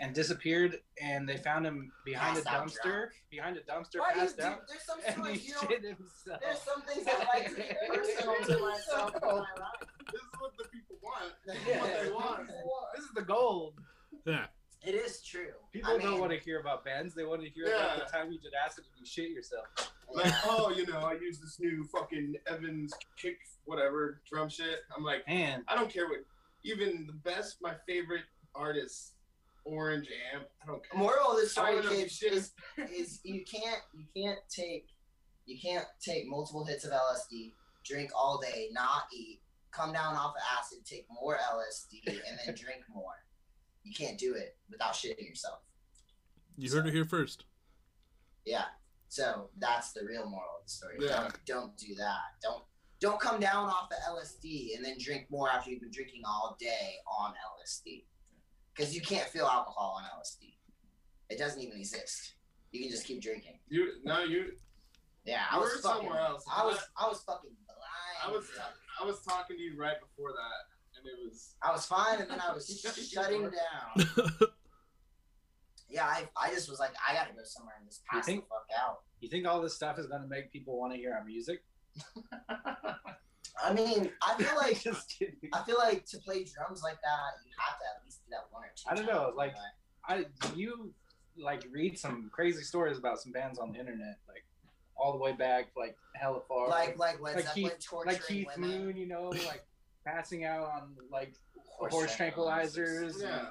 and 0.00 0.14
disappeared. 0.14 0.76
And 1.02 1.26
they 1.28 1.36
found 1.38 1.66
him 1.66 1.90
behind 2.04 2.44
Passed 2.44 2.46
a 2.46 2.50
dumpster. 2.84 2.90
drunk. 2.92 3.10
Behind 3.30 3.56
a 3.56 3.60
dumpster, 3.60 3.98
Why 4.00 4.12
do 4.12 4.20
you, 4.20 4.26
passed 4.26 4.40
out, 4.40 4.60
there's 4.68 4.84
some 4.84 4.98
and 5.06 5.14
stories 5.16 5.40
he 5.40 5.48
you 5.48 5.54
don't. 5.54 5.70
shit 5.70 5.82
himself. 5.84 6.40
There's 6.40 6.60
some 6.60 6.82
things 6.82 7.06
I 7.08 7.38
like 7.38 7.48
to 7.50 7.54
be 7.56 7.62
personal 7.88 8.34
to 8.34 8.58
myself. 8.68 9.14
in 9.14 9.20
my 9.22 9.36
life. 9.36 9.88
This 10.12 10.20
is 10.20 10.28
what 10.38 10.52
the 10.58 10.64
people 10.68 10.96
want. 11.02 11.32
This 11.46 11.56
is 11.56 11.66
Yeah. 11.66 11.80
what 11.80 12.02
they 12.04 12.10
want. 12.10 12.46
This 12.94 13.04
is 13.04 13.10
the 13.14 13.22
gold. 13.22 13.74
Yeah, 14.26 14.46
It 14.86 14.94
is 14.94 15.20
true. 15.20 15.48
People 15.72 15.90
I 15.94 15.98
don't 15.98 16.12
mean, 16.12 16.20
want 16.20 16.32
to 16.32 16.38
hear 16.38 16.60
about 16.60 16.84
bands. 16.84 17.12
They 17.14 17.24
want 17.24 17.42
to 17.42 17.48
hear 17.50 17.66
Yeah. 17.66 17.94
about 17.94 18.06
the 18.06 18.12
time 18.16 18.30
you 18.30 18.38
did 18.38 18.52
acid 18.54 18.84
and 18.84 19.00
you 19.00 19.04
shit 19.06 19.30
yourself. 19.30 19.66
Like, 20.12 20.32
oh, 20.44 20.70
you 20.70 20.86
know, 20.86 21.00
I 21.00 21.14
use 21.14 21.40
this 21.40 21.58
new 21.58 21.82
fucking 21.84 22.36
Evans 22.46 22.94
kick, 23.20 23.38
whatever 23.64 24.20
drum 24.30 24.48
shit. 24.48 24.80
I'm 24.96 25.02
like, 25.02 25.26
Man, 25.26 25.64
I 25.66 25.74
don't 25.74 25.90
care 25.92 26.06
what. 26.08 26.20
Even 26.62 27.06
the 27.06 27.12
best, 27.12 27.56
my 27.60 27.74
favorite 27.86 28.22
artist, 28.54 29.14
Orange 29.64 30.08
Amp. 30.32 30.46
I 30.62 30.66
don't 30.66 30.82
care. 30.88 30.98
moral 30.98 31.32
of 31.32 31.40
the 31.40 31.48
story, 31.48 31.74
wanna 31.74 31.88
kids, 31.88 32.12
shit. 32.16 32.32
is, 32.32 32.52
is 32.92 33.20
you 33.24 33.44
can't 33.44 33.80
you 33.92 34.04
can't 34.14 34.38
take 34.48 34.86
you 35.46 35.58
can't 35.60 35.86
take 36.00 36.26
multiple 36.28 36.64
hits 36.64 36.84
of 36.84 36.92
LSD, 36.92 37.52
drink 37.84 38.10
all 38.16 38.38
day, 38.40 38.68
not 38.72 39.02
eat, 39.12 39.40
come 39.72 39.92
down 39.92 40.14
off 40.14 40.30
of 40.36 40.42
acid, 40.58 40.78
take 40.84 41.06
more 41.10 41.36
LSD, 41.36 42.06
and 42.06 42.38
then 42.46 42.54
drink 42.54 42.82
more. 42.94 43.14
You 43.86 43.94
can't 43.94 44.18
do 44.18 44.34
it 44.34 44.56
without 44.68 44.94
shitting 44.94 45.28
yourself. 45.28 45.60
you 46.58 46.70
heard 46.70 46.86
it 46.88 46.92
here 46.92 47.04
first. 47.04 47.44
Yeah. 48.44 48.64
So 49.08 49.50
that's 49.58 49.92
the 49.92 50.04
real 50.04 50.28
moral 50.28 50.58
of 50.58 50.64
the 50.64 50.70
story. 50.70 50.96
Yeah. 50.98 51.08
Don't 51.08 51.44
don't 51.46 51.76
do 51.76 51.94
that. 51.94 52.34
Don't 52.42 52.64
don't 53.00 53.20
come 53.20 53.38
down 53.38 53.68
off 53.68 53.88
the 53.88 53.96
LSD 54.10 54.74
and 54.74 54.84
then 54.84 54.96
drink 54.98 55.26
more 55.30 55.48
after 55.48 55.70
you've 55.70 55.82
been 55.82 55.92
drinking 55.92 56.22
all 56.26 56.56
day 56.58 56.96
on 57.06 57.30
LSD. 57.30 58.04
Because 58.74 58.94
you 58.94 59.00
can't 59.00 59.28
feel 59.28 59.46
alcohol 59.46 59.98
on 59.98 60.04
LSD. 60.18 60.54
It 61.30 61.38
doesn't 61.38 61.62
even 61.62 61.78
exist. 61.78 62.34
You 62.72 62.80
can 62.80 62.90
just 62.90 63.06
keep 63.06 63.22
drinking. 63.22 63.58
You 63.68 63.92
no, 64.04 64.24
you. 64.24 64.52
Yeah, 65.24 65.42
I 65.50 65.58
was 65.58 65.80
fucking. 65.80 66.02
somewhere 66.02 66.20
else. 66.20 66.44
I 66.52 66.64
was 66.64 66.78
I 66.98 67.06
was 67.08 67.22
fucking 67.22 67.54
blind. 67.66 68.18
I 68.26 68.30
was 68.30 68.44
I 69.00 69.04
was 69.04 69.22
talking 69.22 69.56
to 69.56 69.62
you 69.62 69.78
right 69.78 69.96
before 70.00 70.32
that, 70.32 70.58
and 70.72 70.75
it 71.06 71.28
was. 71.28 71.54
I 71.62 71.72
was 71.72 71.86
fine, 71.86 72.20
and 72.20 72.30
then 72.30 72.40
I 72.40 72.52
was 72.52 72.66
shutting 73.12 73.42
down. 73.50 74.08
Yeah, 75.88 76.04
I, 76.04 76.28
I 76.36 76.50
just 76.50 76.68
was 76.68 76.80
like, 76.80 76.90
I 77.08 77.14
gotta 77.14 77.32
go 77.32 77.42
somewhere 77.44 77.76
and 77.78 77.88
just 77.88 78.04
pass 78.06 78.26
think- 78.26 78.42
the 78.42 78.48
fuck 78.48 78.66
out. 78.76 79.02
you 79.20 79.28
think 79.28 79.46
all 79.46 79.62
this 79.62 79.74
stuff 79.74 79.98
is 80.00 80.06
gonna 80.06 80.26
make 80.26 80.52
people 80.52 80.76
want 80.78 80.92
to 80.92 80.98
hear 80.98 81.14
our 81.14 81.24
music? 81.24 81.62
I 83.62 83.72
mean, 83.72 84.10
I 84.20 84.34
feel 84.36 84.54
like 84.56 84.80
Just 84.80 85.14
kidding. 85.18 85.36
I 85.52 85.62
feel 85.62 85.78
like 85.78 86.04
to 86.06 86.18
play 86.18 86.44
drums 86.44 86.82
like 86.82 87.00
that, 87.02 87.30
you 87.44 87.52
have 87.58 87.78
to 87.78 87.84
at 87.96 88.04
least 88.04 88.20
do 88.24 88.30
that 88.30 88.46
one 88.50 88.64
or 88.64 88.72
two. 88.76 88.84
I 88.90 88.94
don't 88.94 89.06
know, 89.06 89.32
like- 89.36 89.54
I 90.08 90.24
you 90.54 90.92
like 91.38 91.64
read 91.70 91.98
some 91.98 92.30
crazy 92.32 92.62
stories 92.62 92.98
about 92.98 93.20
some 93.20 93.30
bands 93.32 93.58
on 93.58 93.72
the 93.72 93.78
internet, 93.78 94.18
like 94.28 94.44
all 94.96 95.12
the 95.12 95.18
way 95.18 95.32
back, 95.32 95.68
like 95.76 95.96
hella 96.14 96.40
far. 96.48 96.68
like 96.68 96.98
like 96.98 97.20
Led 97.20 97.36
like 97.36 97.44
Zeppelin 97.44 97.70
Keith, 97.78 97.88
like 98.06 98.26
Keith 98.26 98.46
women. 98.56 98.84
Moon, 98.86 98.96
you 98.96 99.06
know, 99.06 99.28
like 99.28 99.64
passing 100.06 100.44
out 100.44 100.64
on 100.64 100.94
like 101.10 101.34
Horse 101.78 101.92
horse, 101.92 102.16
tranquilizers. 102.16 103.12
tranquilizers. 103.16 103.22
Yeah. 103.22 103.38
and 103.38 103.48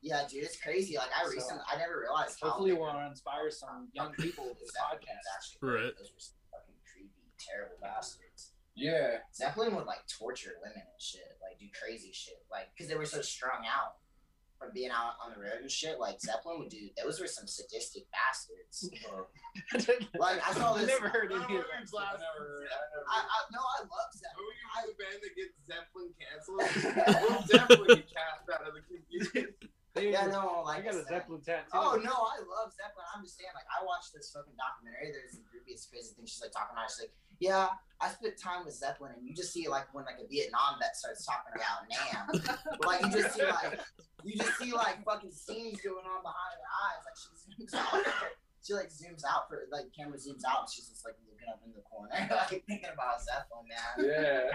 Yeah, 0.00 0.22
dude, 0.28 0.42
it's 0.44 0.60
crazy. 0.60 0.96
Like 0.96 1.10
I 1.16 1.24
So, 1.26 1.30
recently, 1.32 1.62
I 1.72 1.76
never 1.78 2.00
realized. 2.00 2.40
hopefully, 2.42 2.72
we'll 2.72 2.98
inspire 3.06 3.50
some 3.50 3.88
young 3.92 4.12
people 4.18 4.44
with 4.48 4.58
this 4.58 4.72
podcast. 4.72 5.22
actually 5.36 5.58
great. 5.60 5.84
Right. 5.84 5.92
Those 5.98 6.10
were 6.10 6.18
some 6.18 6.38
fucking 6.50 6.74
creepy, 6.92 7.12
terrible 7.38 7.76
bastards. 7.80 8.52
Yeah. 8.74 9.18
Zeppelin 9.34 9.76
would 9.76 9.86
like 9.86 10.00
torture 10.08 10.54
women 10.62 10.78
and 10.82 10.98
shit, 11.00 11.38
like 11.42 11.58
do 11.60 11.66
crazy 11.80 12.10
shit, 12.12 12.42
like 12.50 12.70
because 12.74 12.88
they 12.90 12.96
were 12.96 13.06
so 13.06 13.20
strung 13.22 13.62
out. 13.68 14.01
From 14.62 14.70
being 14.72 14.90
out 14.94 15.18
on 15.18 15.34
the 15.34 15.40
road 15.42 15.58
and 15.60 15.70
shit, 15.70 15.98
like 15.98 16.20
Zeppelin 16.20 16.60
would 16.60 16.70
do. 16.70 16.88
Those 17.02 17.18
were 17.20 17.26
some 17.26 17.46
sadistic 17.46 18.04
bastards. 18.14 18.88
Like 20.18 20.38
I 20.46 20.52
saw 20.54 20.74
I 20.74 20.78
this. 20.80 20.88
never 20.88 21.08
heard 21.08 21.32
any 21.32 21.42
of 21.42 21.50
know 21.50 21.56
that. 21.58 21.90
never- 21.90 22.64
I, 23.10 23.18
I 23.20 23.38
no, 23.50 23.58
I 23.60 23.80
love 23.82 24.08
Are 24.08 24.16
Zeppelin. 24.16 24.46
we 24.48 24.86
the 24.86 24.96
band 24.96 25.18
that 25.20 25.34
gets 25.34 25.54
Zeppelin 25.66 26.10
canceled? 26.16 26.62
we'll 27.26 27.44
definitely 27.50 27.96
get 28.06 28.08
cast 28.14 28.46
out 28.48 28.66
of 28.68 28.74
the 28.74 28.82
community. 28.86 29.52
Yeah, 30.00 30.24
no, 30.32 30.64
I 30.64 30.80
like 30.80 30.84
got 30.88 30.94
a 30.96 31.04
said. 31.04 31.20
Zeppelin 31.20 31.42
tattoo. 31.44 31.68
Oh 31.76 32.00
no, 32.00 32.16
I 32.16 32.40
love 32.40 32.72
Zeppelin. 32.72 33.04
I'm 33.12 33.20
just 33.22 33.36
saying, 33.36 33.52
like, 33.52 33.68
I 33.68 33.84
watched 33.84 34.16
this 34.16 34.32
fucking 34.32 34.56
documentary. 34.56 35.12
There's 35.12 35.36
a 35.36 35.44
groupie, 35.44 35.76
it's 35.76 35.84
crazy 35.84 36.16
thing. 36.16 36.24
She's 36.24 36.40
like 36.40 36.48
talking 36.50 36.72
about. 36.72 36.88
it. 36.88 36.96
She's 36.96 37.00
like, 37.12 37.14
yeah, 37.44 37.68
I 38.00 38.08
spent 38.08 38.40
time 38.40 38.64
with 38.64 38.72
Zeppelin, 38.72 39.12
and 39.20 39.28
you 39.28 39.36
just 39.36 39.52
see 39.52 39.68
like 39.68 39.92
when 39.92 40.08
like 40.08 40.16
a 40.16 40.24
Vietnam 40.32 40.80
vet 40.80 40.96
starts 40.96 41.28
talking 41.28 41.52
about 41.52 41.84
Nam, 41.92 42.24
like 42.88 43.04
you 43.04 43.12
just 43.12 43.36
see 43.36 43.44
like 43.44 43.84
you 44.24 44.36
just 44.36 44.58
see 44.58 44.72
like 44.72 45.04
fucking 45.04 45.32
scenes 45.32 45.80
going 45.80 46.04
on 46.06 46.22
behind 46.22 46.56
her 46.58 46.72
eyes. 46.86 47.02
Like 47.06 47.16
she 47.18 47.30
zooms 47.64 47.74
out. 47.74 48.04
She 48.62 48.74
like 48.78 48.94
zooms 48.94 49.26
out 49.26 49.50
for 49.50 49.66
like 49.74 49.90
camera 49.90 50.14
zooms 50.14 50.46
out, 50.46 50.62
and 50.62 50.70
she's 50.70 50.86
just 50.86 51.02
like 51.02 51.18
looking 51.26 51.50
up 51.50 51.58
in 51.66 51.74
the 51.74 51.82
corner, 51.82 52.14
like 52.30 52.62
thinking 52.62 52.94
about 52.94 53.18
Zeppelin, 53.18 53.66
man. 53.66 54.06
Yeah. 54.06 54.54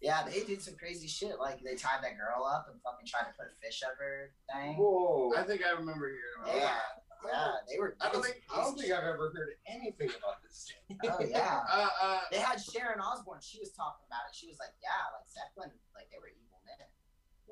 Yeah, 0.00 0.24
they 0.24 0.40
did 0.48 0.64
some 0.64 0.72
crazy 0.80 1.04
shit. 1.06 1.36
Like 1.38 1.60
they 1.60 1.76
tied 1.76 2.00
that 2.00 2.16
girl 2.16 2.48
up 2.48 2.64
and 2.72 2.80
fucking 2.80 3.04
tried 3.04 3.28
to 3.28 3.36
put 3.36 3.52
a 3.52 3.54
fish 3.60 3.84
up 3.84 3.92
her 4.00 4.32
thing. 4.48 4.80
Whoa. 4.80 5.36
I 5.36 5.44
think 5.44 5.60
I 5.68 5.76
remember 5.76 6.08
hearing 6.08 6.40
about 6.40 6.56
Yeah, 6.56 6.80
that. 6.80 7.28
yeah, 7.28 7.52
they 7.68 7.76
were. 7.76 7.92
I 8.00 8.08
don't 8.08 8.24
think- 8.24 8.40
I 8.48 8.56
don't 8.64 8.72
think 8.72 8.88
I've 8.90 9.04
ever 9.04 9.28
heard 9.36 9.52
anything 9.68 10.08
about 10.16 10.40
this. 10.40 10.72
Oh 11.12 11.20
yeah. 11.20 11.60
Uh, 11.70 11.88
uh, 12.02 12.20
They 12.32 12.40
had 12.40 12.56
Sharon 12.56 13.04
Osbourne. 13.04 13.44
She 13.44 13.60
was 13.60 13.68
talking 13.76 14.08
about 14.08 14.26
it. 14.26 14.34
She 14.34 14.48
was 14.48 14.56
like, 14.58 14.72
"Yeah, 14.80 14.96
like 15.12 15.28
Zeppelin, 15.28 15.70
like 15.94 16.08
they 16.10 16.16
were 16.18 16.32
evil 16.32 16.48
men." 16.50 16.51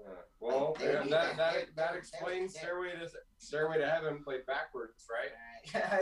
Uh, 0.07 0.11
well, 0.41 0.75
They- 0.79 0.93
yeah, 0.93 1.03
they- 1.03 1.11
that, 1.11 1.37
that, 1.37 1.77
that 1.77 1.95
explains 1.97 2.55
Stairway 2.57 2.93
to 2.93 3.09
Stairway 3.39 3.79
to 3.79 3.89
Heaven 3.89 4.23
played 4.25 4.47
backwards, 4.47 5.07
right? 5.11 5.33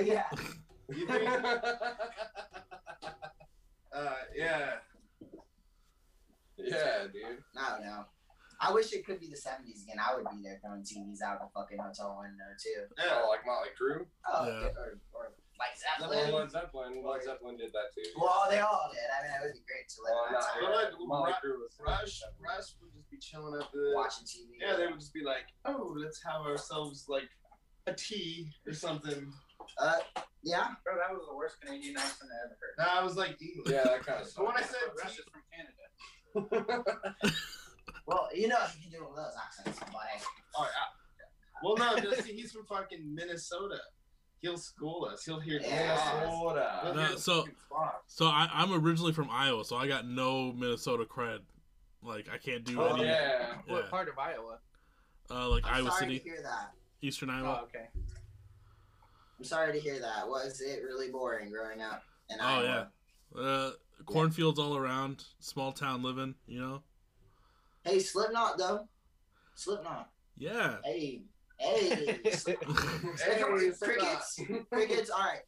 yeah. 0.07 0.25
you 0.89 1.07
think? 1.07 1.29
uh, 3.93 4.15
yeah. 4.37 4.71
yeah, 6.57 7.05
dude. 7.13 7.43
I 7.57 7.71
don't 7.71 7.85
know. 7.85 8.05
I 8.61 8.73
wish 8.73 8.93
it 8.93 9.07
could 9.07 9.21
be 9.21 9.29
the 9.29 9.37
'70s 9.37 9.85
again. 9.85 9.99
I 10.05 10.15
would 10.17 10.25
be 10.31 10.43
there 10.43 10.59
throwing 10.65 10.83
TVs 10.83 11.23
out 11.25 11.41
of 11.41 11.49
the 11.49 11.53
fucking 11.61 11.79
hotel 11.79 12.19
window 12.21 12.45
too. 12.61 12.87
Yeah. 12.99 13.23
Like 13.29 13.47
Motley 13.47 13.69
Crue. 13.81 14.07
Oh, 14.33 14.47
Yeah. 14.47 14.69
or, 14.77 14.99
or 15.15 15.33
like 15.59 15.75
Zeppelin. 15.75 16.33
Led 16.33 16.51
Zeppelin. 16.51 17.03
Led 17.05 17.23
Zeppelin 17.25 17.57
did 17.59 17.73
that 17.75 17.91
too. 17.95 18.07
Well, 18.17 18.47
they 18.51 18.61
all 18.63 18.91
did. 18.95 19.03
I 19.11 19.19
mean, 19.27 19.33
it 19.35 19.43
would 19.47 19.59
be 19.59 19.65
great 19.67 19.87
to 19.91 19.97
live 20.07 20.15
Well, 20.15 20.27
in 20.27 20.33
not 20.33 20.43
that 20.43 20.55
But 20.55 20.67
time. 20.67 20.79
like, 20.79 20.93
Motley 21.03 21.35
Ru- 21.43 21.51
Crue 21.51 21.59
was 21.67 21.75
Rush, 21.83 22.15
Rush 22.39 22.69
would 22.81 22.93
just 22.95 23.11
be 23.11 23.19
chilling 23.19 23.55
at 23.61 23.67
the. 23.73 23.93
watching 23.95 24.25
TV. 24.25 24.55
Yeah, 24.61 24.77
they 24.77 24.87
would 24.87 25.01
just 25.01 25.13
be 25.15 25.23
like, 25.25 25.47
oh, 25.67 25.95
let's 25.99 26.23
have 26.23 26.43
ourselves 26.47 27.07
like 27.09 27.29
a 27.87 27.93
tea 27.95 28.51
or 28.67 28.73
something. 28.73 29.33
Uh, 29.79 29.99
yeah. 30.43 30.75
Bro, 30.85 30.97
that 31.03 31.11
was 31.13 31.27
the 31.29 31.35
worst 31.37 31.61
Canadian 31.61 31.97
accent 31.99 32.31
I 32.31 32.39
ever 32.47 32.57
heard. 32.57 32.75
No, 32.79 32.87
I 33.01 33.05
was 33.05 33.17
like, 33.17 33.37
English. 33.43 33.69
Yeah, 33.73 33.85
that 33.85 34.07
kind 34.07 34.23
of 34.23 34.29
But 34.35 34.47
when 34.47 34.57
I 34.57 34.63
said 34.63 34.79
Rush 34.97 35.17
tea, 35.17 35.23
is 35.23 35.29
from 35.33 35.43
Canada. 35.51 36.95
Well, 38.07 38.29
you 38.35 38.49
know, 38.49 38.57
you 38.81 38.89
can 38.91 39.01
do 39.01 39.05
one 39.05 39.11
of 39.11 39.17
those 39.17 39.35
accents, 39.37 39.79
buddy. 39.81 40.25
oh 40.57 40.65
yeah. 40.65 40.89
Well, 41.63 41.77
no, 41.77 41.99
just 42.01 42.25
see, 42.25 42.33
he's 42.33 42.53
from 42.53 42.65
fucking 42.65 43.05
Minnesota. 43.15 43.77
He'll 44.41 44.57
school 44.57 45.05
us. 45.13 45.25
He'll 45.25 45.41
hear. 45.41 45.61
Yeah. 45.61 46.21
He'll 46.21 46.55
Minnesota. 46.55 46.93
No, 46.95 47.17
so- 47.17 47.49
So 48.07 48.27
I, 48.27 48.49
I'm 48.53 48.73
originally 48.73 49.13
from 49.13 49.29
Iowa, 49.31 49.65
so 49.65 49.77
I 49.77 49.87
got 49.89 50.07
no 50.07 50.53
Minnesota 50.53 51.05
cred. 51.05 51.41
Like 52.03 52.29
I 52.33 52.39
can't 52.39 52.65
do 52.65 52.81
Oh 52.81 52.95
any. 52.95 53.05
yeah. 53.05 53.55
Yeah. 53.67 53.73
What 53.73 53.91
part 53.91 54.09
of 54.09 54.19
Iowa? 54.19 54.59
Uh, 55.31 55.49
like 55.49 55.65
I'm 55.67 55.75
Iowa 55.83 55.91
sorry 55.91 56.01
City, 56.07 56.19
to 56.21 56.25
hear 56.25 56.43
that. 56.43 56.73
Eastern 57.03 57.31
Oh, 57.31 57.35
Iowa. 57.35 57.61
okay. 57.65 57.89
I'm 59.39 59.45
sorry 59.45 59.73
to 59.73 59.79
hear 59.81 59.99
that. 60.01 60.27
Was 60.29 60.61
it 60.61 60.83
really 60.85 61.11
boring 61.11 61.51
growing 61.51 61.83
up 61.83 62.03
in 62.31 62.39
Oh, 62.41 62.45
Iowa? 62.45 62.89
Uh, 63.37 63.71
cornfields 64.07 64.59
all 64.59 64.77
around, 64.77 65.25
small 65.41 65.73
town 65.73 66.03
living. 66.03 66.35
You 66.47 66.61
know. 66.61 66.83
Hey, 67.85 67.99
Slipknot 67.99 68.59
though. 68.59 68.89
Slipknot. 69.57 70.11
Yeah. 70.37 70.77
Hey, 70.85 71.23
hey. 71.61 72.21
Hey, 72.23 73.73
crickets. 73.81 74.41
Crickets. 74.73 75.11
All 75.11 75.25
right. 75.25 75.41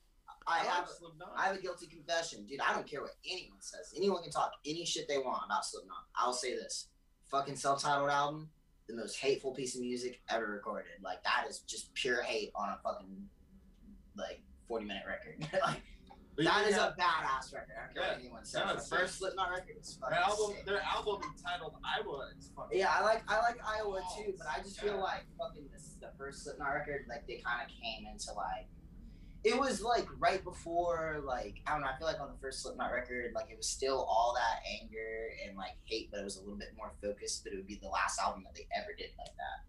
I 0.47 0.59
like 0.59 0.67
have. 0.69 0.89
Slipknot. 0.89 1.33
I 1.37 1.47
have 1.47 1.57
a 1.57 1.61
guilty 1.61 1.87
confession, 1.87 2.45
dude. 2.47 2.61
I 2.61 2.75
don't 2.75 2.87
care 2.87 3.03
what 3.03 3.15
anyone 3.31 3.61
says. 3.61 3.93
Anyone 3.97 4.23
can 4.23 4.33
talk 4.33 4.53
any 4.67 4.85
shit 4.85 5.07
they 5.09 5.19
want 5.19 5.43
about 5.47 5.65
Slipknot. 5.65 6.05
I'll 6.17 6.33
say 6.33 6.55
this: 6.55 6.89
fucking 7.31 7.57
self-titled 7.57 8.11
album, 8.11 8.49
the 8.89 8.97
most 8.97 9.17
hateful 9.17 9.53
piece 9.53 9.77
of 9.77 9.83
music 9.83 10.21
ever 10.29 10.47
recorded. 10.47 10.93
Like 11.03 11.23
that 11.25 11.47
is 11.49 11.61
just 11.61 11.95
pure 11.95 12.23
hate 12.23 12.51
on 12.55 12.71
a 12.71 12.79
fucking 12.83 13.29
like 14.17 14.43
forty-minute 14.67 15.05
record. 15.07 15.47
like 15.65 15.83
But 16.45 16.53
that 16.55 16.69
is 16.69 16.75
have- 16.77 16.93
a 16.93 17.01
badass 17.01 17.53
record. 17.53 17.75
I 17.77 17.85
don't 17.85 17.95
care 17.95 18.03
Yeah. 18.03 18.09
what 18.13 18.21
anyone 18.21 18.45
says. 18.45 18.65
No, 18.67 18.75
the 18.75 18.81
first. 18.81 19.19
Slipknot 19.19 19.51
record 19.51 19.77
is 19.79 19.95
fucking 20.01 20.15
Their 20.17 20.25
album, 20.25 20.55
sick. 20.57 20.67
their 20.67 20.81
album 20.83 21.23
entitled 21.23 21.75
Iowa 21.85 22.31
is 22.39 22.51
fucking. 22.57 22.79
Yeah, 22.79 22.95
I 22.97 23.03
like 23.03 23.23
I 23.29 23.41
like 23.41 23.59
Iowa 23.65 24.01
oh, 24.03 24.17
too, 24.17 24.35
but 24.39 24.47
I 24.47 24.61
just 24.63 24.81
feel 24.81 24.99
like 24.99 25.25
fucking 25.39 25.69
this 25.73 25.83
is 25.87 25.97
the 26.01 26.11
first 26.17 26.45
Slipknot 26.45 26.73
record, 26.73 27.07
like 27.09 27.27
they 27.27 27.37
kind 27.45 27.63
of 27.63 27.69
came 27.69 28.07
into 28.07 28.33
like 28.33 28.69
it 29.43 29.59
was 29.59 29.81
like 29.83 30.07
right 30.19 30.45
before 30.45 31.23
like 31.25 31.61
I 31.67 31.73
don't 31.73 31.81
know. 31.81 31.89
I 31.89 31.97
feel 31.99 32.07
like 32.07 32.21
on 32.21 32.29
the 32.33 32.39
first 32.41 32.63
Slipknot 32.63 32.93
record, 32.93 33.33
like 33.35 33.51
it 33.51 33.57
was 33.57 33.69
still 33.69 34.05
all 34.05 34.35
that 34.37 34.61
anger 34.69 35.31
and 35.47 35.57
like 35.57 35.77
hate, 35.85 36.11
but 36.11 36.21
it 36.21 36.25
was 36.25 36.37
a 36.37 36.41
little 36.41 36.57
bit 36.57 36.69
more 36.77 36.93
focused. 37.03 37.45
But 37.45 37.55
it 37.55 37.57
would 37.57 37.67
be 37.67 37.77
the 37.81 37.89
last 37.89 38.19
album 38.21 38.45
that 38.45 38.55
they 38.55 38.69
ever 38.77 38.93
did 38.97 39.11
like 39.19 39.35
that. 39.37 39.65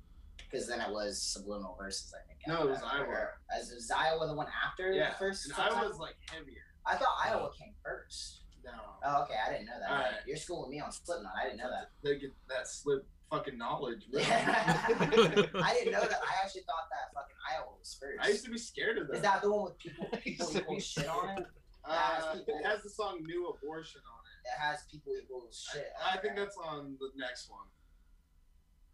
Because 0.51 0.67
then 0.67 0.81
it 0.81 0.91
was 0.91 1.21
Subliminal 1.21 1.75
Verses, 1.79 2.13
I 2.13 2.27
think. 2.27 2.39
No, 2.47 2.67
it 2.67 2.71
was 2.71 2.79
that. 2.81 2.91
Iowa. 2.93 3.07
Or- 3.07 3.39
As 3.57 3.71
was 3.71 3.89
Iowa 3.89 4.27
the 4.27 4.35
one 4.35 4.47
after 4.65 4.91
Yeah, 4.91 5.11
the 5.11 5.15
first? 5.17 5.45
and 5.45 5.55
Slipknot? 5.55 5.83
Iowa's 5.83 5.97
like 5.97 6.15
heavier. 6.29 6.61
I 6.85 6.95
thought 6.95 7.15
Iowa 7.23 7.49
came 7.57 7.73
first. 7.83 8.41
No. 8.63 8.71
Oh, 9.05 9.23
okay, 9.23 9.35
I 9.47 9.51
didn't 9.51 9.65
know 9.67 9.79
that. 9.79 9.89
Alright. 9.91 10.13
You're 10.27 10.37
schooling 10.37 10.71
me 10.71 10.79
on 10.81 10.91
Slipknot. 10.91 11.31
I 11.39 11.45
didn't 11.45 11.59
know 11.59 11.69
that. 11.69 11.89
They 12.03 12.19
get 12.19 12.31
that 12.49 12.67
slip 12.67 13.07
fucking 13.31 13.57
knowledge, 13.57 14.03
bro. 14.11 14.21
Yeah. 14.21 14.81
I 14.87 15.73
didn't 15.73 15.93
know 15.93 16.01
that. 16.01 16.19
I 16.21 16.43
actually 16.43 16.61
thought 16.67 16.85
that 16.91 17.13
fucking 17.15 17.35
Iowa 17.49 17.71
was 17.79 17.97
first. 17.99 18.19
I 18.21 18.27
used 18.29 18.45
to 18.45 18.51
be 18.51 18.57
scared 18.57 18.97
of 18.97 19.07
that. 19.07 19.15
Is 19.15 19.21
that 19.21 19.41
the 19.41 19.51
one 19.51 19.63
with 19.63 19.77
people 19.79 20.05
people 20.23 20.57
equal 20.57 20.79
shit 20.79 21.07
on 21.07 21.37
it? 21.37 21.45
Uh, 21.83 22.35
it 22.47 22.63
has 22.63 22.83
the 22.83 22.89
song 22.91 23.23
"New 23.25 23.47
Abortion" 23.57 24.01
on 24.05 24.21
it. 24.29 24.45
That 24.45 24.63
has 24.63 24.81
people 24.91 25.13
equal 25.19 25.49
shit. 25.51 25.89
I, 25.99 26.11
I 26.11 26.15
on 26.17 26.21
think 26.21 26.33
it. 26.33 26.37
that's 26.37 26.55
on 26.63 26.95
the 26.99 27.09
next 27.17 27.49
one. 27.49 27.65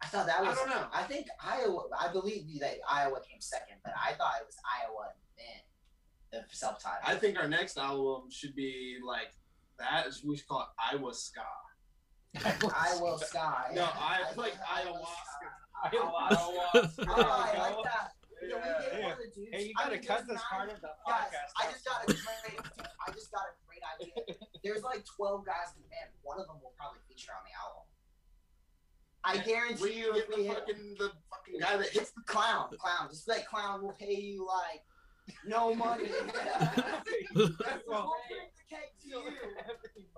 I 0.02 0.06
thought 0.06 0.26
that 0.26 0.40
was. 0.40 0.48
I 0.48 0.50
was. 0.50 0.58
don't 0.58 0.70
know. 0.70 0.86
I 0.92 1.02
think 1.02 1.26
Iowa. 1.42 1.84
I 1.98 2.12
believe 2.12 2.46
that 2.60 2.78
Iowa 2.88 3.20
came 3.28 3.40
second, 3.40 3.76
but 3.84 3.92
I 3.96 4.12
thought 4.14 4.34
it 4.40 4.46
was 4.46 4.56
Iowa 4.64 5.10
and 5.10 5.20
then 5.36 6.42
the 6.48 6.56
self-titled. 6.56 7.02
I 7.04 7.16
think 7.16 7.38
our 7.38 7.48
next 7.48 7.76
album 7.78 8.30
should 8.30 8.54
be 8.54 8.98
like 9.04 9.34
that. 9.78 10.06
We 10.24 10.36
should 10.36 10.46
call 10.46 10.60
it 10.62 10.94
Iowa 10.96 11.12
Ska. 11.14 11.40
Iowa 12.44 13.18
Sky. 13.18 13.72
No, 13.74 13.88
I 13.90 14.22
think 14.28 14.36
like 14.36 14.54
Iowa 14.62 15.00
ayahuasca. 15.84 16.90
Sky. 16.90 17.04
Oh, 17.08 17.22
I 17.26 17.58
like 17.58 17.82
that. 17.86 18.12
Can 18.38 18.38
we 18.38 18.54
Yeah. 18.54 18.78
get 18.92 19.02
one 19.02 19.12
of 19.12 19.18
the 19.18 19.30
dudes? 19.34 19.50
Hey, 19.50 19.62
you 19.66 19.74
gotta 19.74 19.98
mean, 19.98 20.02
cut 20.06 20.22
this 20.26 20.38
nine- 20.38 20.46
part 20.50 20.70
of 20.70 20.78
the 20.80 20.90
Guys, 21.06 21.26
podcast. 21.26 21.50
I 21.58 21.62
just 21.72 21.84
got 21.86 21.98
a 22.02 22.06
great. 22.06 22.58
I 23.02 23.06
just 23.10 23.30
got 23.34 23.42
a 23.50 23.54
great 23.66 23.82
idea. 23.98 24.14
There's 24.62 24.82
like 24.86 25.02
12 25.16 25.42
guys 25.46 25.74
in 25.74 25.82
the 25.82 25.88
band. 25.90 26.10
One 26.22 26.38
of 26.38 26.46
them 26.46 26.58
will 26.62 26.74
probably 26.78 27.00
feature 27.10 27.32
on 27.34 27.42
the 27.42 27.54
album. 27.56 27.87
I 29.24 29.38
guarantee 29.38 29.82
We 29.82 29.92
you, 29.94 30.14
if 30.14 30.28
get 30.28 30.36
we 30.38 30.42
the 30.44 30.48
hit 30.48 30.58
fucking 30.58 30.94
the 30.98 31.10
fucking 31.30 31.60
guy 31.60 31.76
that 31.76 31.88
hits 31.88 32.10
the 32.12 32.22
clown, 32.22 32.68
clown, 32.78 33.08
just 33.10 33.28
like 33.28 33.46
clown 33.46 33.82
will 33.82 33.92
pay 33.98 34.14
you 34.14 34.46
like 34.46 34.82
no 35.46 35.74
money. 35.74 36.08
That's 36.34 36.88
we'll 37.34 37.96
all. 37.96 38.16
bring 38.30 38.48
the 38.48 38.76
cake 38.76 38.94
to 39.02 39.08
you. 39.08 39.22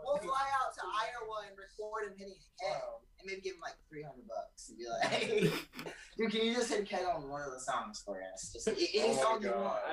We'll 0.05 0.19
fly 0.19 0.47
out 0.63 0.73
to 0.75 0.81
Iowa 0.87 1.47
and 1.49 1.57
record 1.59 2.13
him 2.13 2.19
hitting 2.19 2.35
a 2.35 2.65
keg, 2.65 2.77
um, 2.83 3.01
and 3.19 3.27
maybe 3.27 3.41
give 3.41 3.55
him 3.55 3.61
like 3.63 3.75
300 3.89 4.15
bucks 4.29 4.69
and 4.69 4.79
be 4.79 4.87
like, 4.87 5.03
"Hey, 5.09 5.51
dude, 6.19 6.31
can 6.31 6.47
you 6.47 6.55
just 6.55 6.71
hit 6.71 6.83
a 6.83 6.85
keg 6.85 7.05
on 7.07 7.29
one 7.29 7.43
of 7.43 7.51
the 7.53 7.61
songs 7.61 8.03
for 8.05 8.21
us? 8.35 8.51
Just 8.53 8.69
any 8.69 8.79
Oh 8.97 9.17
song 9.21 9.43
you 9.43 9.49
God. 9.49 9.63
want." 9.65 9.81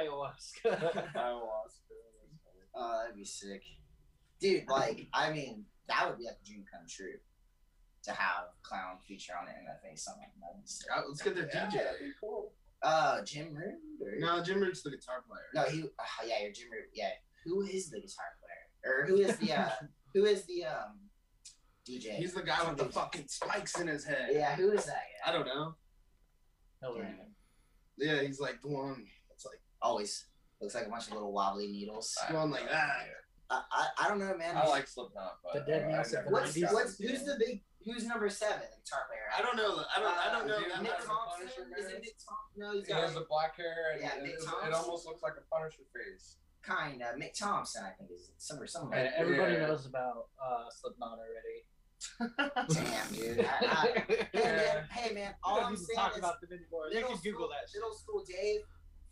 Ayahuasca. 0.76 1.03
Oh, 2.76 2.99
that'd 3.01 3.16
be 3.16 3.26
sick. 3.26 3.64
Dude, 4.39 4.68
like, 4.70 5.08
I 5.14 5.32
mean, 5.34 5.66
that 5.88 6.08
would 6.08 6.20
be 6.20 6.26
like 6.26 6.38
a 6.43 6.45
dream 6.45 6.64
come 6.72 6.86
true. 6.88 7.18
To 8.08 8.14
have 8.14 8.45
Clown 8.64 8.97
feature 9.05 9.34
on 9.39 9.47
an 9.49 9.53
MFA 9.68 9.99
song. 9.99 10.16
That'd 10.20 10.62
be 10.64 10.68
sick. 10.68 10.88
Uh, 10.95 11.01
Let's 11.10 11.22
get 11.22 11.36
their 11.36 11.49
Yeah, 11.53 11.68
DJ. 11.68 11.74
that'd 11.84 11.99
be 11.99 12.12
cool. 12.22 12.53
Uh, 12.82 13.22
Jim 13.24 13.53
Root? 13.53 13.76
Or... 14.01 14.18
No, 14.20 14.41
Jim 14.41 14.62
Root's 14.62 14.82
the 14.82 14.91
guitar 14.91 15.24
player. 15.28 15.43
No, 15.53 15.64
he. 15.70 15.84
Oh, 15.84 16.26
yeah, 16.26 16.36
you're 16.43 16.53
Jim 16.53 16.72
Root. 16.72 16.86
Yeah. 16.93 17.10
Who 17.43 17.64
is 17.64 17.89
the 17.89 17.99
guitar 17.99 18.26
player? 18.39 18.93
Or 18.93 19.05
who 19.08 19.18
is 19.18 19.36
the, 19.38 19.51
uh, 19.53 19.70
who 20.14 20.24
is 20.24 20.45
the, 20.45 20.64
um, 20.66 20.99
DJ? 21.86 22.16
He's 22.16 22.34
the 22.34 22.43
guy 22.43 22.68
with 22.70 22.78
the 22.78 22.86
fucking 22.86 23.26
spikes 23.28 23.78
in 23.80 23.88
his 23.88 24.05
head. 24.05 24.30
Yeah, 24.32 24.55
who 24.55 24.72
is 24.72 24.86
that 24.86 25.03
I 25.26 25.32
don't 25.34 25.45
know. 25.45 25.76
Damn. 26.82 27.16
Yeah, 27.97 28.22
he's 28.22 28.39
like 28.39 28.62
the 28.62 28.70
one 28.70 29.05
that's 29.30 29.45
like 29.45 29.60
Always. 29.82 30.26
Looks 30.62 30.76
like 30.76 30.88
a 30.88 30.89
bunch 30.89 31.08
of 31.08 31.14
little 31.14 31.34
wobbly 31.34 31.68
needles. 31.68 32.18
going 32.32 32.51
like 32.51 32.70
that. 32.70 32.89
I, 33.49 33.62
I, 33.72 33.88
I 34.05 34.08
don't 34.08 34.20
know, 34.20 34.36
man. 34.38 34.58
I 34.58 34.68
like 34.68 34.88
Slipknot, 34.88 35.38
but 35.43 35.66
The 35.66 35.72
Dead 35.72 35.84
I- 35.84 35.93
I 35.93 35.97
Mouse 35.97 36.08
of 36.08 36.14
never 36.14 36.28
the 36.28 36.32
What's, 36.34 36.74
what's 36.74 36.97
who's 36.97 37.24
the 37.26 37.36
big 37.39 37.64
Who's 37.88 38.06
number 38.06 38.28
seven? 38.30 38.60
The 38.68 38.84
guitar 38.84 39.08
player. 39.08 39.28
I 39.32 39.40
don't 39.42 39.56
know. 39.56 39.80
I 39.96 40.00
don't. 40.04 40.18
I 40.20 40.28
don't 40.32 40.48
know. 40.48 40.58
Uh, 40.60 40.76
that 40.76 40.84
Nick 40.84 40.92
Nick. 41.00 41.08
Thompson. 41.08 41.48
Is 41.48 41.88
it 41.88 41.94
guy? 41.96 42.00
Nick 42.04 42.18
Thompson? 42.20 42.58
No, 42.60 42.68
he's 42.76 42.86
He 42.88 42.92
got 42.94 43.04
has 43.04 43.14
the 43.16 43.26
black 43.30 43.56
hair, 43.56 43.96
and 43.96 44.02
Yeah, 44.04 44.16
it, 44.20 44.24
Nick 44.24 44.36
it, 44.36 44.44
Thompson. 44.46 44.68
it 44.70 44.74
almost 44.76 45.06
looks 45.08 45.24
like 45.24 45.34
a 45.40 45.46
Punisher 45.48 45.88
face. 45.96 46.36
kind 46.64 47.00
of 47.02 47.16
Mick 47.16 47.32
Thompson. 47.38 47.84
I 47.88 47.96
think 47.96 48.12
is 48.12 48.32
somewhere 48.38 48.68
somewhere. 48.68 49.00
And 49.00 49.14
everybody 49.16 49.56
Yeah. 49.56 49.68
knows 49.72 49.86
about 49.88 50.28
uh, 50.36 50.68
Slipknot 50.70 51.20
already. 51.24 51.64
Damn, 52.76 53.08
dude. 53.14 53.40
I, 53.40 53.56
I, 53.64 54.04
hey, 54.08 54.28
Yeah. 54.34 54.56
man, 54.56 54.84
hey 54.92 55.14
man, 55.16 55.34
all 55.44 55.58
don't 55.62 55.66
I'm 55.72 55.78
saying 55.78 55.96
talk 55.96 56.12
is 56.12 56.18
about 56.20 56.42
them 56.42 56.52
anymore. 56.52 56.88
You 56.90 56.96
middle 57.02 57.10
can 57.16 57.22
Google 57.24 57.48
school, 57.48 57.50
that 57.56 57.70
shit. 57.72 57.80
Middle 57.80 57.96
school 57.96 58.24
Dave 58.28 58.62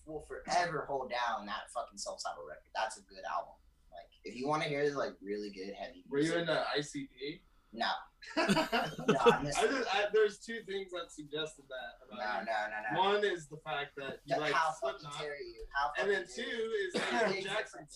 will 0.05 0.21
forever 0.28 0.86
hold 0.88 1.09
down 1.09 1.45
that 1.47 1.71
fucking 1.73 1.97
Soul 1.97 2.17
Cyber 2.19 2.45
record. 2.45 2.69
That's 2.76 2.97
a 2.97 3.01
good 3.07 3.23
album. 3.32 3.55
Like, 3.91 4.11
if 4.23 4.36
you 4.36 4.47
want 4.47 4.61
to 4.63 4.69
hear 4.69 4.84
like 4.93 5.13
really 5.21 5.49
good 5.49 5.73
heavy 5.73 6.03
Were 6.09 6.19
you 6.19 6.34
in 6.36 6.45
the 6.45 6.61
ICP? 6.78 7.41
no, 8.38 8.45
I 8.47 9.39
I 9.39 9.43
missed 9.43 9.61
just, 9.61 9.95
I, 9.95 10.05
there's 10.13 10.39
two 10.39 10.59
things 10.67 10.89
that 10.91 11.11
suggested 11.11 11.65
that 11.69 12.07
no, 12.09 12.17
about 12.17 12.45
no, 12.45 12.51
you. 12.51 12.97
no, 12.97 13.03
no. 13.03 13.15
One 13.15 13.23
is 13.23 13.47
the 13.47 13.57
fact 13.57 13.91
that 13.97 14.19
you 14.26 14.38
like 14.38 14.53
how 14.53 14.71
Slipknot, 14.73 15.13
you? 15.21 15.65
How 15.73 16.01
and 16.01 16.11
then 16.11 16.26
two 16.26 16.41
is 16.41 16.93
that 17.11 17.34
Jackson. 17.43 17.88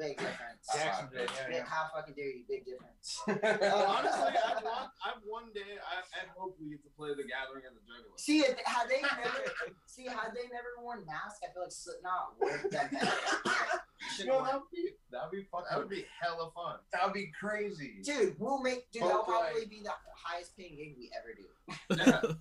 Difference. 0.00 0.16
Big 0.16 0.16
difference. 0.18 0.64
Jacksonville, 0.72 1.26
Big, 1.28 1.30
yeah, 1.36 1.56
yeah. 1.60 1.64
how 1.68 1.90
fucking 1.94 2.14
dare 2.16 2.32
you? 2.32 2.44
Big 2.48 2.64
difference. 2.64 3.20
Honestly, 3.28 4.32
I've 4.40 4.64
one, 4.64 4.88
I've 5.04 5.22
one 5.28 5.48
day. 5.54 5.76
I, 5.84 6.00
I 6.16 6.22
hope 6.36 6.56
we 6.60 6.70
get 6.70 6.82
to 6.84 6.90
play 6.96 7.10
the 7.12 7.24
Gathering 7.28 7.64
and 7.68 7.76
the 7.76 7.84
Juggalo. 7.84 8.16
See, 8.16 8.40
if, 8.40 8.56
had 8.64 8.88
they 8.88 9.02
never, 9.02 9.44
see, 9.86 10.04
had 10.08 10.32
they 10.34 10.48
never 10.48 10.80
worn 10.80 11.04
masks, 11.06 11.40
I 11.44 11.52
feel 11.52 11.62
like 11.68 11.72
Slipknot 11.72 12.40
would 12.40 12.52
have 12.52 12.70
done 12.70 12.88
better. 12.92 13.12
You 14.00 14.08
should've 14.16 14.32
No, 14.32 14.44
that'd 14.44 14.62
be 14.72 14.88
that'd 15.12 15.30
be 15.30 15.44
fucking. 15.52 15.66
That 15.70 15.78
would 15.78 15.90
be 15.90 16.06
hella 16.22 16.50
fun. 16.54 16.78
that'd 16.90 17.12
be 17.12 17.30
crazy. 17.38 18.00
Dude, 18.02 18.34
we'll 18.38 18.62
make. 18.62 18.90
Dude, 18.92 19.02
that'll 19.02 19.18
like- 19.18 19.52
probably 19.52 19.66
be 19.66 19.82
the 19.84 19.92
highest 20.16 20.56
paying 20.56 20.76
gig 20.76 20.96
we 20.98 21.10
ever 21.12 21.34
do. 21.36 21.44
Yeah. 22.10 22.32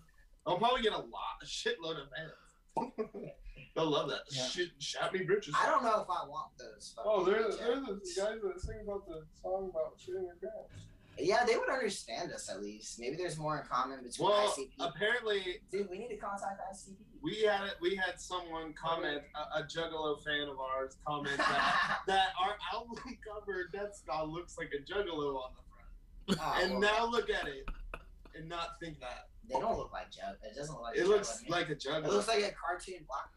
I'll 0.48 0.58
probably 0.58 0.82
get 0.82 0.94
a 0.94 0.98
lot, 0.98 1.36
a 1.44 1.46
shitload 1.46 1.98
of 2.02 2.08
fans. 2.16 3.28
They'll 3.76 3.90
love 3.90 4.10
that. 4.10 4.22
Yeah. 4.32 4.44
Shit, 4.44 4.70
shout 4.80 5.14
me 5.14 5.22
bitches. 5.22 5.52
I 5.56 5.66
don't 5.68 5.84
know 5.84 6.02
if 6.02 6.10
I 6.10 6.28
want 6.28 6.52
those. 6.58 6.96
Oh, 6.98 7.24
they're, 7.24 7.36
jackets. 7.42 7.58
they're 7.58 7.76
the 7.76 7.92
guys 8.18 8.42
that 8.44 8.62
sing 8.62 8.80
about 8.84 9.08
the 9.08 9.24
song 9.42 9.70
about 9.72 9.98
shitting 9.98 10.26
your 10.26 10.36
pants. 10.42 10.74
Yeah, 11.22 11.44
they 11.46 11.58
would 11.58 11.70
understand 11.70 12.32
us 12.32 12.50
at 12.50 12.62
least. 12.62 12.98
Maybe 13.00 13.18
there's 13.18 13.38
more 13.38 13.58
in 13.60 13.68
common 13.68 14.02
between 14.04 14.30
Well, 14.30 14.50
ICP. 14.58 14.70
apparently 14.80 15.62
Dude, 15.70 15.90
we 15.90 16.00
need 16.00 16.08
to 16.10 16.16
contact 16.18 16.62
ICP. 16.74 16.96
we 17.22 17.42
had 17.44 17.66
it. 17.68 17.74
We 17.82 17.96
had 17.96 18.20
someone 18.22 18.74
comment, 18.74 19.22
a, 19.36 19.60
a 19.60 19.64
Juggalo 19.64 20.24
fan 20.24 20.48
of 20.48 20.60
ours, 20.60 20.96
comment 21.06 21.38
that 21.38 22.00
that 22.08 22.28
our 22.42 22.56
album 22.74 22.96
cover 23.28 23.70
Death 23.74 23.96
Ska 23.96 24.24
looks 24.26 24.58
like 24.58 24.72
a 24.74 24.82
Juggalo 24.82 25.36
on 25.44 25.52
the 26.28 26.36
front. 26.36 26.40
Oh, 26.42 26.62
and 26.64 26.72
well, 26.80 26.82
now 26.82 27.06
look 27.06 27.30
at 27.30 27.48
it, 27.48 27.68
and 28.34 28.48
not 28.48 28.80
think 28.80 29.00
that 29.02 29.28
they 29.50 29.60
don't 29.60 29.78
look 29.78 29.92
like 29.92 30.12
Jug. 30.12 30.36
It 30.44 30.56
doesn't 30.56 30.74
look 30.74 30.84
like. 30.84 30.96
it 30.96 31.00
Jug 31.02 31.08
looks 31.10 31.42
to 31.44 31.52
like 31.52 31.70
a 31.70 31.76
Juggalo. 31.76 32.06
It 32.06 32.12
looks 32.12 32.28
like 32.30 32.44
a 32.46 32.52
cartoon 32.54 33.00
black. 33.08 33.28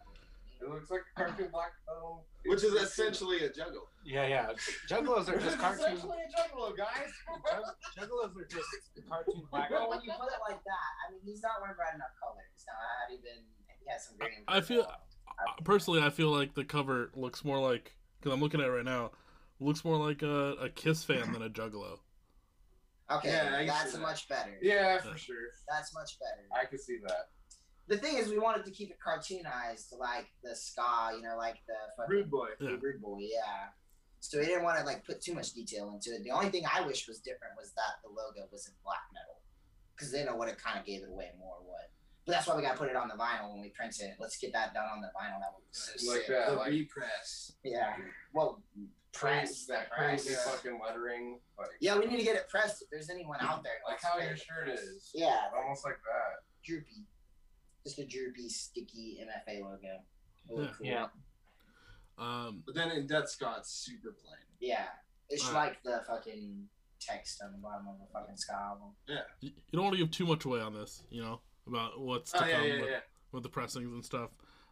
It 0.62 0.70
looks 0.70 0.90
like 0.90 1.00
a 1.16 1.18
cartoon 1.24 1.48
black 1.52 1.72
film. 1.86 2.20
which 2.46 2.62
is 2.62 2.72
essentially 2.74 3.44
a 3.44 3.50
Juggalo. 3.50 3.86
Yeah, 4.04 4.26
yeah. 4.26 4.52
Juggalos 4.90 5.28
are 5.28 5.38
just 5.38 5.56
is 5.56 5.60
cartoon. 5.60 5.84
essentially 5.84 6.18
a 6.22 6.28
juggalo, 6.30 6.76
guys. 6.76 7.10
Juggalos 7.98 8.36
are 8.36 8.46
just 8.48 8.68
cartoon 9.08 9.42
black. 9.50 9.70
Well, 9.70 9.90
when 9.90 10.00
you 10.02 10.12
put 10.12 10.28
it 10.28 10.40
like 10.48 10.62
that, 10.64 10.90
I 11.08 11.12
mean, 11.12 11.20
he's 11.24 11.42
not 11.42 11.52
wearing 11.60 11.76
bright 11.76 11.94
enough 11.94 12.14
colors. 12.22 12.64
Now, 12.66 12.74
had 13.00 13.10
he 13.10 13.16
been, 13.18 13.44
he 13.84 13.90
has 13.90 14.06
some 14.06 14.16
green. 14.18 14.44
I 14.48 14.60
feel- 14.60 14.82
Uh, 14.86 15.62
Personally, 15.64 16.00
I 16.02 16.10
feel 16.10 16.28
like 16.30 16.54
the 16.54 16.64
cover 16.64 17.10
looks 17.14 17.44
more 17.44 17.58
like 17.58 17.94
because 18.20 18.32
I'm 18.34 18.40
looking 18.40 18.60
at 18.60 18.66
it 18.66 18.70
right 18.70 18.84
now. 18.84 19.10
Looks 19.60 19.84
more 19.84 19.96
like 19.96 20.22
a, 20.22 20.52
a 20.60 20.68
Kiss 20.68 21.04
fan 21.04 21.32
than 21.32 21.42
a 21.42 21.48
Juggalo. 21.50 21.98
Okay, 23.10 23.28
Yeah, 23.30 23.64
that's 23.66 23.92
see 23.92 23.96
that. 23.98 24.02
much 24.02 24.28
better. 24.28 24.56
Yeah, 24.62 24.98
for 24.98 25.16
sure. 25.16 25.36
That's 25.68 25.92
much 25.94 26.18
better. 26.18 26.46
I 26.54 26.66
can 26.66 26.78
see 26.78 26.98
that. 27.06 27.28
The 27.92 27.98
thing 27.98 28.16
is, 28.16 28.30
we 28.30 28.38
wanted 28.38 28.64
to 28.64 28.70
keep 28.70 28.88
it 28.90 28.96
cartoonized, 29.06 29.92
like 29.98 30.26
the 30.42 30.56
ska, 30.56 31.10
you 31.14 31.20
know, 31.20 31.36
like 31.36 31.56
the 31.68 31.74
fucking 31.94 32.08
Rude 32.16 32.30
boy. 32.30 32.48
Yeah. 32.58 32.76
Rude 32.80 33.02
Boy, 33.02 33.18
yeah. 33.20 33.68
So 34.20 34.38
we 34.38 34.46
didn't 34.46 34.62
want 34.64 34.78
to 34.78 34.84
like 34.86 35.04
put 35.04 35.20
too 35.20 35.34
much 35.34 35.52
detail 35.52 35.92
into 35.92 36.08
it. 36.16 36.24
The 36.24 36.30
only 36.30 36.48
thing 36.48 36.64
I 36.64 36.80
wish 36.86 37.06
was 37.06 37.18
different 37.18 37.52
was 37.58 37.72
that 37.76 38.00
the 38.02 38.08
logo 38.08 38.48
was 38.50 38.66
in 38.66 38.72
black 38.82 39.04
metal, 39.12 39.42
because 39.94 40.10
then 40.10 40.26
it 40.26 40.34
would 40.34 40.48
have 40.48 40.56
kind 40.56 40.78
of 40.80 40.86
gave 40.86 41.02
it 41.02 41.10
away 41.10 41.32
more. 41.38 41.56
What? 41.66 41.90
But 42.24 42.32
that's 42.32 42.46
why 42.46 42.56
we 42.56 42.62
got 42.62 42.72
to 42.72 42.78
put 42.78 42.88
it 42.88 42.96
on 42.96 43.08
the 43.08 43.14
vinyl 43.14 43.52
when 43.52 43.60
we 43.60 43.68
print 43.68 43.94
it. 44.00 44.14
Let's 44.18 44.38
get 44.38 44.54
that 44.54 44.72
done 44.72 44.86
on 44.88 45.02
the 45.02 45.08
vinyl. 45.08 45.36
That 45.44 45.52
would 45.52 45.66
be 45.68 45.74
so 45.74 46.10
Like 46.12 46.20
sick. 46.20 46.28
that. 46.28 46.48
The 46.50 46.56
like- 46.56 46.70
repress. 46.70 47.52
Yeah. 47.62 47.92
Well, 48.32 48.62
press 49.12 49.66
that 49.66 49.90
press. 49.90 50.22
crazy 50.24 50.30
yeah. 50.32 50.50
fucking 50.50 50.80
lettering. 50.82 51.40
Like, 51.58 51.68
Yeah, 51.82 51.98
we 51.98 52.06
need 52.06 52.16
to 52.16 52.24
get 52.24 52.36
it 52.36 52.48
pressed. 52.48 52.80
If 52.80 52.88
there's 52.88 53.10
anyone 53.10 53.36
out 53.42 53.62
there, 53.62 53.82
like 53.86 54.00
how 54.02 54.16
your 54.18 54.36
shirt 54.36 54.70
is. 54.70 55.10
Yeah, 55.12 55.36
Almost 55.54 55.84
like 55.84 55.98
that. 56.08 56.40
droopy. 56.64 57.04
Just 57.84 57.98
a 57.98 58.04
droopy, 58.06 58.48
sticky 58.48 59.18
MFA 59.22 59.60
logo. 59.62 59.78
It 60.48 60.58
Yeah. 60.60 60.66
cool. 60.76 60.86
Yeah. 60.86 61.06
Um, 62.18 62.62
But 62.66 62.74
then 62.74 62.90
in 62.92 63.06
Death 63.06 63.28
Ska, 63.30 63.56
it's 63.58 63.70
super 63.70 64.12
plain. 64.12 64.36
Yeah. 64.60 64.86
It's 65.28 65.46
Alright. 65.46 65.72
like 65.72 65.82
the 65.82 66.02
fucking 66.06 66.68
text 67.00 67.42
on 67.42 67.52
the 67.52 67.58
bottom 67.58 67.88
of 67.88 67.98
the 67.98 68.06
fucking 68.12 68.36
Sky 68.36 68.54
album. 68.60 68.94
Yeah. 69.08 69.22
you 69.40 69.50
don't 69.72 69.84
want 69.84 69.94
to 69.94 69.98
give 69.98 70.10
too 70.10 70.26
much 70.26 70.44
away 70.44 70.60
on 70.60 70.74
this, 70.74 71.02
you 71.10 71.22
know, 71.22 71.40
about 71.66 72.00
what's 72.00 72.30
to 72.32 72.38
Oh 72.38 72.40
come 72.40 72.50
yeah, 72.50 72.80
with, 72.80 72.90
yeah. 72.90 73.00
with 73.32 73.42
the 73.42 73.48
pressings 73.48 73.92
and 73.92 74.04
stuff. 74.04 74.30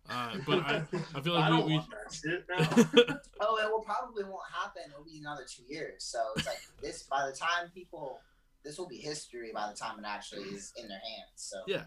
Uh, 0.08 0.36
but 0.46 0.60
I, 0.60 0.82
I 1.14 1.20
feel 1.20 1.36
I 1.36 1.48
like 1.48 1.50
don't 1.50 1.66
we, 1.66 1.74
want 1.74 1.90
that 1.90 2.12
shit 2.14 2.46
now. 2.48 3.16
Oh, 3.42 3.56
it 3.56 3.70
will 3.70 3.80
probably 3.82 4.24
won't 4.24 4.42
happen. 4.52 4.82
It'll 4.92 5.04
be 5.04 5.18
another 5.18 5.44
two 5.48 5.62
years. 5.66 6.04
So 6.04 6.20
it's 6.36 6.46
like 6.46 6.60
this. 6.82 7.02
By 7.04 7.26
the 7.26 7.32
time 7.36 7.70
people, 7.74 8.20
this 8.64 8.76
will 8.78 8.86
be 8.88 8.98
history. 8.98 9.50
By 9.54 9.70
the 9.70 9.76
time 9.76 9.98
it 9.98 10.04
actually 10.06 10.42
is 10.44 10.72
in 10.76 10.88
their 10.88 10.98
hands. 10.98 11.36
So 11.36 11.56
Yeah. 11.66 11.84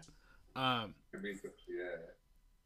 Um, 0.56 0.94
yeah. 1.12 1.96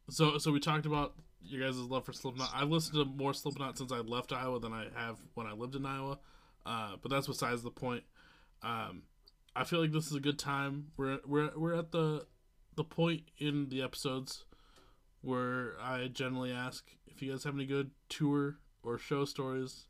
so 0.09 0.37
so 0.37 0.51
we 0.51 0.59
talked 0.59 0.85
about 0.85 1.15
your 1.41 1.65
guys' 1.65 1.77
love 1.77 2.05
for 2.05 2.13
Slipknot. 2.13 2.51
I've 2.53 2.69
listened 2.69 2.95
to 2.95 3.05
more 3.05 3.33
Slipknot 3.33 3.77
since 3.77 3.91
I 3.91 3.99
left 3.99 4.33
Iowa 4.33 4.59
than 4.59 4.73
I 4.73 4.87
have 4.95 5.17
when 5.33 5.47
I 5.47 5.53
lived 5.53 5.75
in 5.75 5.85
Iowa. 5.85 6.19
Uh, 6.65 6.95
but 7.01 7.09
that's 7.09 7.27
besides 7.27 7.63
the 7.63 7.71
point. 7.71 8.03
Um, 8.61 9.03
I 9.55 9.63
feel 9.63 9.81
like 9.81 9.91
this 9.91 10.07
is 10.07 10.15
a 10.15 10.19
good 10.19 10.37
time. 10.37 10.87
We're 10.97 11.19
we're 11.25 11.51
we're 11.57 11.75
at 11.75 11.91
the 11.91 12.25
the 12.75 12.83
point 12.83 13.23
in 13.37 13.69
the 13.69 13.81
episodes 13.81 14.45
where 15.21 15.73
I 15.81 16.07
generally 16.07 16.51
ask 16.51 16.85
if 17.07 17.21
you 17.21 17.31
guys 17.31 17.43
have 17.43 17.55
any 17.55 17.65
good 17.65 17.91
tour 18.07 18.57
or 18.83 18.97
show 18.97 19.25
stories. 19.25 19.85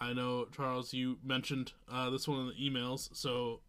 I 0.00 0.12
know 0.12 0.46
Charles, 0.54 0.92
you 0.92 1.18
mentioned 1.24 1.72
uh, 1.90 2.10
this 2.10 2.26
one 2.26 2.40
in 2.40 2.46
the 2.48 2.70
emails, 2.70 3.08
so 3.16 3.60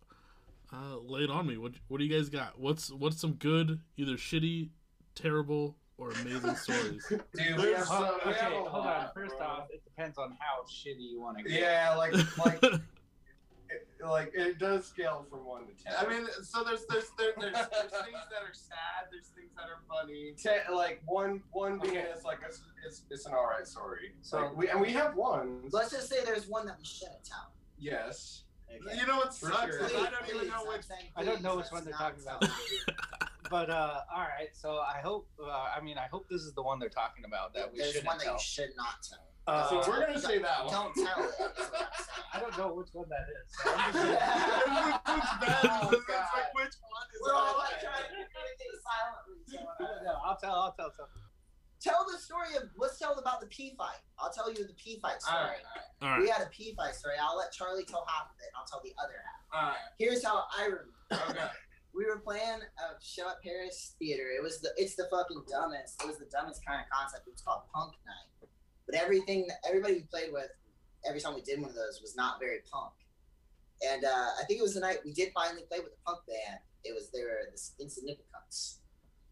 uh, 0.76 0.97
lay 0.99 1.21
it 1.21 1.30
on 1.30 1.47
me. 1.47 1.57
What 1.57 1.73
what 1.88 1.99
do 1.99 2.03
you 2.05 2.15
guys 2.15 2.30
got? 2.30 2.59
What's 2.59 2.91
what's 2.91 3.19
some 3.19 3.34
good, 3.34 3.80
either 3.97 4.13
shitty, 4.13 4.69
terrible, 5.15 5.78
or 5.97 6.11
amazing 6.11 6.55
stories? 6.55 7.05
Dude, 7.09 7.57
we 7.57 7.71
have, 7.73 7.86
Hold- 7.88 8.07
so, 8.07 8.19
we 8.26 8.32
okay, 8.32 8.39
have 8.41 8.53
a 8.53 8.69
hold 8.69 8.86
on. 8.86 9.07
First 9.13 9.38
bro. 9.38 9.47
off, 9.47 9.67
it 9.71 9.84
depends 9.84 10.17
on 10.17 10.36
how 10.39 10.63
shitty 10.63 11.09
you 11.11 11.21
want 11.21 11.38
to 11.38 11.43
get. 11.43 11.59
Yeah, 11.61 11.95
like 11.95 12.13
like 12.45 12.63
it, 12.63 12.82
like 14.03 14.32
it 14.36 14.59
does 14.59 14.86
scale 14.86 15.26
from 15.30 15.45
one 15.45 15.63
to 15.67 15.84
ten. 15.84 15.93
I 15.97 16.07
mean, 16.09 16.28
so 16.43 16.63
there's 16.63 16.86
there's 16.89 17.09
there, 17.17 17.32
there's, 17.39 17.53
there's 17.53 17.91
things 18.03 18.26
that 18.30 18.43
are 18.43 18.53
sad. 18.53 19.07
There's 19.11 19.28
things 19.36 19.51
that 19.55 19.65
are 19.69 19.82
funny. 19.89 20.34
ten, 20.38 20.59
like 20.76 21.01
one 21.05 21.41
one 21.51 21.80
being 21.80 21.97
Okay. 21.97 22.07
it's 22.13 22.23
like 22.26 22.39
it's, 22.47 22.61
it's 22.86 23.03
it's 23.09 23.26
an 23.26 23.34
alright 23.34 23.67
story. 23.67 24.13
So- 24.21 24.38
like, 24.39 24.57
we 24.57 24.69
and 24.69 24.82
we 24.82 24.91
have 24.91 25.15
one. 25.15 25.61
let's 25.71 25.91
just 25.91 26.09
say 26.09 26.17
there's 26.26 26.47
one 26.47 26.65
that 26.67 26.78
we 26.78 26.86
shouldn't 26.86 27.23
tell. 27.23 27.51
Yes. 27.78 28.43
Okay. 28.86 28.97
You 28.99 29.05
know 29.07 29.17
what 29.17 29.34
For 29.36 29.47
sucks? 29.51 29.61
sure. 29.76 29.86
is 29.86 29.91
I 29.93 30.09
don't 30.09 30.28
even 30.30 30.39
Please, 30.41 30.49
know 30.51 30.65
which. 30.67 30.84
saying 30.84 31.05
I 31.15 31.23
don't 31.23 31.41
know 31.41 31.57
which 31.57 31.67
one 31.71 31.84
they're 31.86 31.93
talking 31.93 32.21
about. 32.23 32.43
But 33.51 33.69
uh, 33.69 33.99
all 34.11 34.21
right, 34.26 34.49
so 34.53 34.80
I 34.80 35.01
hope. 35.03 35.28
Uh, 35.39 35.45
I 35.78 35.80
mean, 35.80 35.99
I 35.99 36.07
hope 36.09 36.26
this 36.28 36.41
is 36.41 36.53
the 36.53 36.63
one 36.63 36.80
they're 36.80 36.89
talking 36.89 37.26
about 37.26 37.53
that 37.53 37.71
we 37.71 37.78
There's 37.78 37.91
shouldn't 37.91 38.07
one 38.07 38.17
that 38.17 38.23
tell. 38.26 38.34
you 38.34 38.39
should 38.41 38.71
not 38.76 39.05
tell. 39.07 39.21
Uh, 39.45 39.69
so 39.84 39.91
we're 39.91 39.99
gonna 40.01 40.19
say 40.19 40.39
that 40.39 40.65
one. 40.65 40.73
Don't 40.73 40.95
tell 40.95 41.23
it. 41.23 41.30
is 41.30 41.36
I'm 41.38 41.53
saying. 41.69 41.88
I 42.34 42.39
don't 42.39 42.57
know 42.57 42.73
which 42.73 42.89
one 42.93 43.05
that 43.07 43.30
is. 43.30 43.45
So 43.53 43.69
I'm 43.69 43.93
just 43.93 44.01
gonna- 44.01 45.01
Everyone's 45.05 45.30
bad. 45.45 45.61
Oh, 45.86 45.89
It's 45.93 46.05
God. 46.09 46.26
like 46.34 46.49
which 46.57 46.73
one 46.82 47.05
is 47.13 47.21
We're 47.21 47.34
all 47.38 47.53
it? 47.53 47.57
like 47.69 47.78
trying 47.86 48.01
to 48.01 48.09
communicate 48.09 48.78
silently. 48.82 49.38
So, 49.45 50.03
no, 50.09 50.13
I'll 50.26 50.38
tell. 50.41 50.55
I'll 50.65 50.73
tell 50.73 50.89
something. 50.97 51.21
Tell 51.86 52.06
the 52.12 52.18
story 52.18 52.56
of. 52.58 52.64
Let's 52.78 52.98
tell 53.00 53.14
about 53.20 53.40
the 53.42 53.48
P 53.48 53.76
fight. 53.78 54.02
I'll 54.20 54.32
tell 54.34 54.50
you 54.52 54.66
the 54.66 54.74
P 54.74 55.00
fight 55.02 55.22
story. 55.22 55.38
All 55.38 55.46
right, 55.46 55.62
all 56.02 56.10
All 56.10 56.20
We 56.20 56.26
right. 56.26 56.34
had 56.38 56.46
a 56.48 56.50
P 56.50 56.74
fight 56.76 56.96
story. 56.96 57.16
I'll 57.22 57.38
let 57.38 57.52
Charlie 57.54 57.86
tell 57.86 58.06
half 58.10 58.28
of 58.32 58.36
it. 58.42 58.48
and 58.50 58.56
I'll 58.58 58.66
tell 58.66 58.82
the 58.84 58.94
other 59.02 59.14
half. 59.22 59.42
all 59.62 59.70
right. 59.70 59.78
Here's 60.00 60.24
how 60.26 60.44
I 60.58 60.66
remember. 60.66 60.92
Okay. 61.40 61.48
we 61.94 62.06
were 62.06 62.20
playing 62.20 62.60
a 62.60 62.86
show 63.02 63.30
at 63.30 63.42
Paris 63.44 63.96
Theater. 64.00 64.28
It 64.36 64.42
was 64.44 64.60
the 64.62 64.72
it's 64.78 64.96
the 64.96 65.08
fucking 65.12 65.44
dumbest. 65.50 66.02
It 66.04 66.08
was 66.08 66.18
the 66.18 66.26
dumbest 66.32 66.66
kind 66.66 66.82
of 66.82 66.88
concept. 66.92 67.28
It 67.28 67.32
was 67.34 67.42
called 67.42 67.62
Punk 67.74 67.94
Night. 68.06 68.50
But 68.86 68.96
everything 68.96 69.48
everybody 69.68 69.94
we 69.96 70.02
played 70.04 70.32
with, 70.34 70.50
every 71.08 71.22
time 71.22 71.34
we 71.36 71.42
did 71.42 71.60
one 71.62 71.70
of 71.70 71.76
those 71.76 72.02
was 72.02 72.16
not 72.16 72.40
very 72.40 72.60
punk. 72.72 72.94
And 73.88 74.06
uh, 74.06 74.30
I 74.40 74.44
think 74.48 74.60
it 74.60 74.64
was 74.64 74.74
the 74.74 74.80
night 74.80 75.00
we 75.04 75.14
did 75.14 75.32
finally 75.34 75.64
play 75.70 75.80
with 75.80 75.92
the 75.92 76.02
punk 76.06 76.20
band. 76.28 76.60
It 76.84 76.94
was 76.94 77.10
they 77.12 77.24
were 77.24 77.50
the 77.52 77.58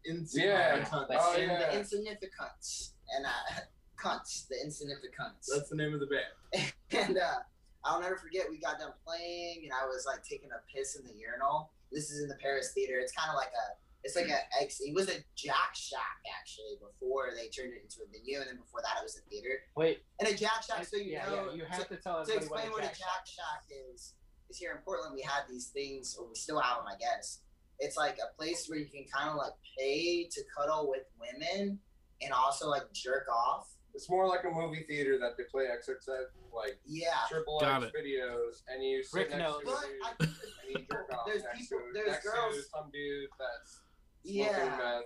Insignificants. 0.08 0.34
Yeah. 0.34 0.76
Insignificant. 0.78 1.20
Oh, 1.20 1.34
and 1.38 1.50
yeah. 1.50 1.58
the 1.70 1.78
Insignificants. 1.78 2.90
And 3.16 3.26
uh, 3.26 3.60
cunts, 3.98 4.48
the 4.48 4.56
Insignificants. 4.64 5.46
That's 5.52 5.68
the 5.68 5.76
name 5.76 5.94
of 5.94 6.00
the 6.00 6.06
band. 6.06 6.72
and 6.90 7.18
uh, 7.18 7.40
I'll 7.84 8.00
never 8.00 8.16
forget. 8.16 8.46
We 8.50 8.58
got 8.58 8.78
done 8.78 8.92
playing, 9.06 9.60
and 9.64 9.72
I 9.72 9.86
was 9.86 10.04
like 10.06 10.24
taking 10.24 10.50
a 10.50 10.60
piss 10.72 10.96
in 10.96 11.04
the 11.04 11.12
urinal. 11.14 11.70
This 11.92 12.10
is 12.10 12.22
in 12.22 12.28
the 12.28 12.36
Paris 12.36 12.72
Theater. 12.74 12.98
It's 12.98 13.12
kind 13.12 13.28
of 13.28 13.36
like 13.36 13.52
a, 13.52 13.66
it's 14.02 14.16
like 14.16 14.28
a 14.28 14.40
ex. 14.60 14.80
It 14.80 14.94
was 14.94 15.08
a 15.08 15.20
Jack 15.36 15.74
Shack 15.74 16.24
actually 16.40 16.80
before 16.80 17.30
they 17.36 17.48
turned 17.48 17.72
it 17.74 17.82
into 17.84 18.00
a 18.02 18.08
venue, 18.10 18.40
and 18.40 18.48
then 18.48 18.56
before 18.56 18.80
that 18.82 19.00
it 19.00 19.04
was 19.04 19.20
a 19.20 19.24
theater. 19.28 19.60
Wait, 19.76 20.02
And 20.18 20.28
a 20.28 20.34
Jack 20.34 20.64
Shack, 20.66 20.84
so 20.86 20.96
you 20.96 21.12
yeah, 21.12 21.26
know, 21.26 21.52
yeah, 21.52 21.52
you 21.52 21.62
to- 21.64 21.70
have 21.70 21.88
to 21.88 21.96
tell 21.96 22.16
us 22.16 22.28
to 22.28 22.36
explain 22.36 22.72
what 22.72 22.84
a 22.84 22.88
Jack 22.88 22.98
Jack 23.04 23.24
Shack 23.28 23.62
is, 23.92 24.14
is 24.48 24.58
here 24.58 24.72
in 24.72 24.78
Portland 24.78 25.14
we 25.14 25.22
had 25.22 25.44
these 25.48 25.68
things, 25.68 26.16
or 26.18 26.26
we 26.26 26.34
still 26.34 26.60
have 26.60 26.78
them, 26.78 26.86
I 26.88 26.96
guess. 26.96 27.40
It's 27.80 27.96
like 27.96 28.18
a 28.18 28.34
place 28.36 28.66
where 28.68 28.78
you 28.78 28.86
can 28.86 29.04
kind 29.14 29.30
of 29.30 29.36
like 29.36 29.52
pay 29.78 30.28
to 30.30 30.40
cuddle 30.56 30.88
with 30.88 31.02
women 31.18 31.78
and 32.22 32.32
also 32.32 32.68
like 32.68 32.84
jerk 32.92 33.26
off. 33.32 33.68
It's 33.94 34.10
more 34.10 34.26
like 34.26 34.42
a 34.44 34.50
movie 34.50 34.84
theater 34.88 35.18
that 35.20 35.36
they 35.38 35.44
play 35.50 35.64
XXX 35.66 36.26
like 36.52 36.78
Yeah. 36.84 37.10
triple 37.28 37.60
Got 37.60 37.84
X 37.84 37.92
it. 37.94 38.00
videos, 38.04 38.62
and 38.68 38.82
you 38.82 39.02
sit 39.04 39.18
Rick 39.18 39.30
next 39.30 39.42
knows. 39.42 39.62
to 39.62 39.68
a 39.70 40.16
dude, 40.18 40.28
and 40.28 40.70
you 40.70 40.86
jerk 40.90 41.10
off 41.12 41.26
there's 41.26 41.42
next 41.44 41.58
people- 41.60 41.78
to 41.78 41.90
there's 41.94 42.08
next 42.10 42.24
girls- 42.26 42.56
to 42.56 42.62
some 42.62 42.90
dude 42.92 43.28
that's 43.38 43.80
Yeah. 44.24 44.56
and 44.56 45.04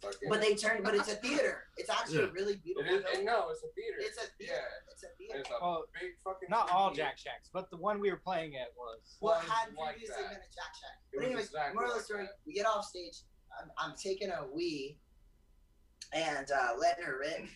fucking. 0.00 0.28
but 0.28 0.40
they 0.40 0.54
turned, 0.54 0.84
but 0.84 0.94
it's 0.94 1.10
a 1.10 1.16
theater. 1.16 1.64
It's 1.76 1.90
actually 1.90 2.18
Yeah. 2.24 2.30
really 2.32 2.56
beautiful. 2.56 2.94
is. 2.94 3.02
building. 3.02 3.24
no, 3.24 3.50
it's 3.50 3.62
a 3.64 3.68
theater. 3.74 3.96
It's 3.98 4.18
a 4.18 4.26
theater. 4.38 4.54
Yeah, 4.54 4.92
It's 4.92 5.02
a 5.02 5.08
theater. 5.18 5.38
it's 5.40 5.50
a 5.50 5.58
Well, 5.60 5.84
big 6.00 6.12
fucking. 6.22 6.48
Not 6.48 6.70
all. 6.70 6.92
Jack 6.94 7.18
Shacks, 7.18 7.50
but 7.52 7.70
the 7.70 7.76
one 7.76 7.98
we 8.00 8.10
were 8.10 8.18
playing 8.24 8.56
at 8.56 8.68
was. 8.76 9.18
Well, 9.20 9.40
it 9.40 9.48
had 9.48 9.74
previously 9.76 10.14
that. 10.22 10.30
been 10.30 10.38
a 10.38 10.52
Jack 10.54 10.72
Shack. 10.80 10.96
It 11.12 11.16
But 11.18 11.24
anyways, 11.26 11.46
exactly 11.46 11.74
moral 11.74 11.92
of 11.92 11.98
the 11.98 12.04
story: 12.04 12.24
that. 12.24 12.38
we 12.46 12.52
get 12.54 12.66
off 12.66 12.84
stage. 12.84 13.18
I'm, 13.60 13.70
I'm 13.76 13.96
taking 13.96 14.30
a 14.30 14.46
wee 14.46 14.98
and 16.12 16.50
uh, 16.50 16.74
letting 16.78 17.04
her 17.04 17.18
rip. 17.18 17.48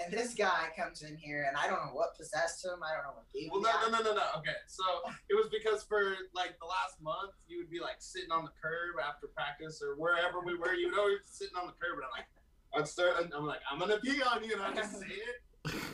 And 0.00 0.12
this 0.12 0.32
guy 0.32 0.72
comes 0.76 1.02
in 1.02 1.16
here, 1.16 1.44
and 1.46 1.56
I 1.56 1.66
don't 1.68 1.84
know 1.84 1.92
what 1.92 2.16
possessed 2.16 2.64
him. 2.64 2.80
I 2.80 2.96
don't 2.96 3.04
know 3.04 3.20
what 3.20 3.28
gave 3.28 3.52
Well, 3.52 3.60
him 3.60 3.92
no, 3.92 3.98
no, 3.98 3.98
no, 3.98 4.10
no, 4.10 4.24
no. 4.24 4.26
Okay, 4.40 4.56
so 4.66 4.84
it 5.28 5.34
was 5.34 5.52
because 5.52 5.84
for 5.84 6.16
like 6.32 6.56
the 6.60 6.66
last 6.66 6.96
month, 7.02 7.36
you 7.46 7.58
would 7.58 7.70
be 7.70 7.78
like 7.78 8.00
sitting 8.00 8.32
on 8.32 8.44
the 8.44 8.54
curb 8.56 8.96
after 9.04 9.28
practice 9.28 9.82
or 9.84 10.00
wherever 10.00 10.40
we 10.40 10.56
were. 10.56 10.72
You 10.72 10.88
would 10.88 10.98
always 10.98 11.20
be 11.20 11.32
sitting 11.32 11.56
on 11.60 11.66
the 11.68 11.76
curb, 11.76 12.00
and 12.00 12.08
I'm 12.08 12.14
like, 12.16 12.28
I'd 12.72 12.88
start, 12.88 13.20
and 13.20 13.32
I'm 13.36 13.44
like, 13.44 13.60
I'm 13.70 13.78
gonna 13.78 14.00
pee 14.00 14.22
on 14.22 14.42
you, 14.42 14.56
and 14.56 14.62
I 14.62 14.72
just 14.72 14.96
say 14.96 15.12
it, 15.12 15.36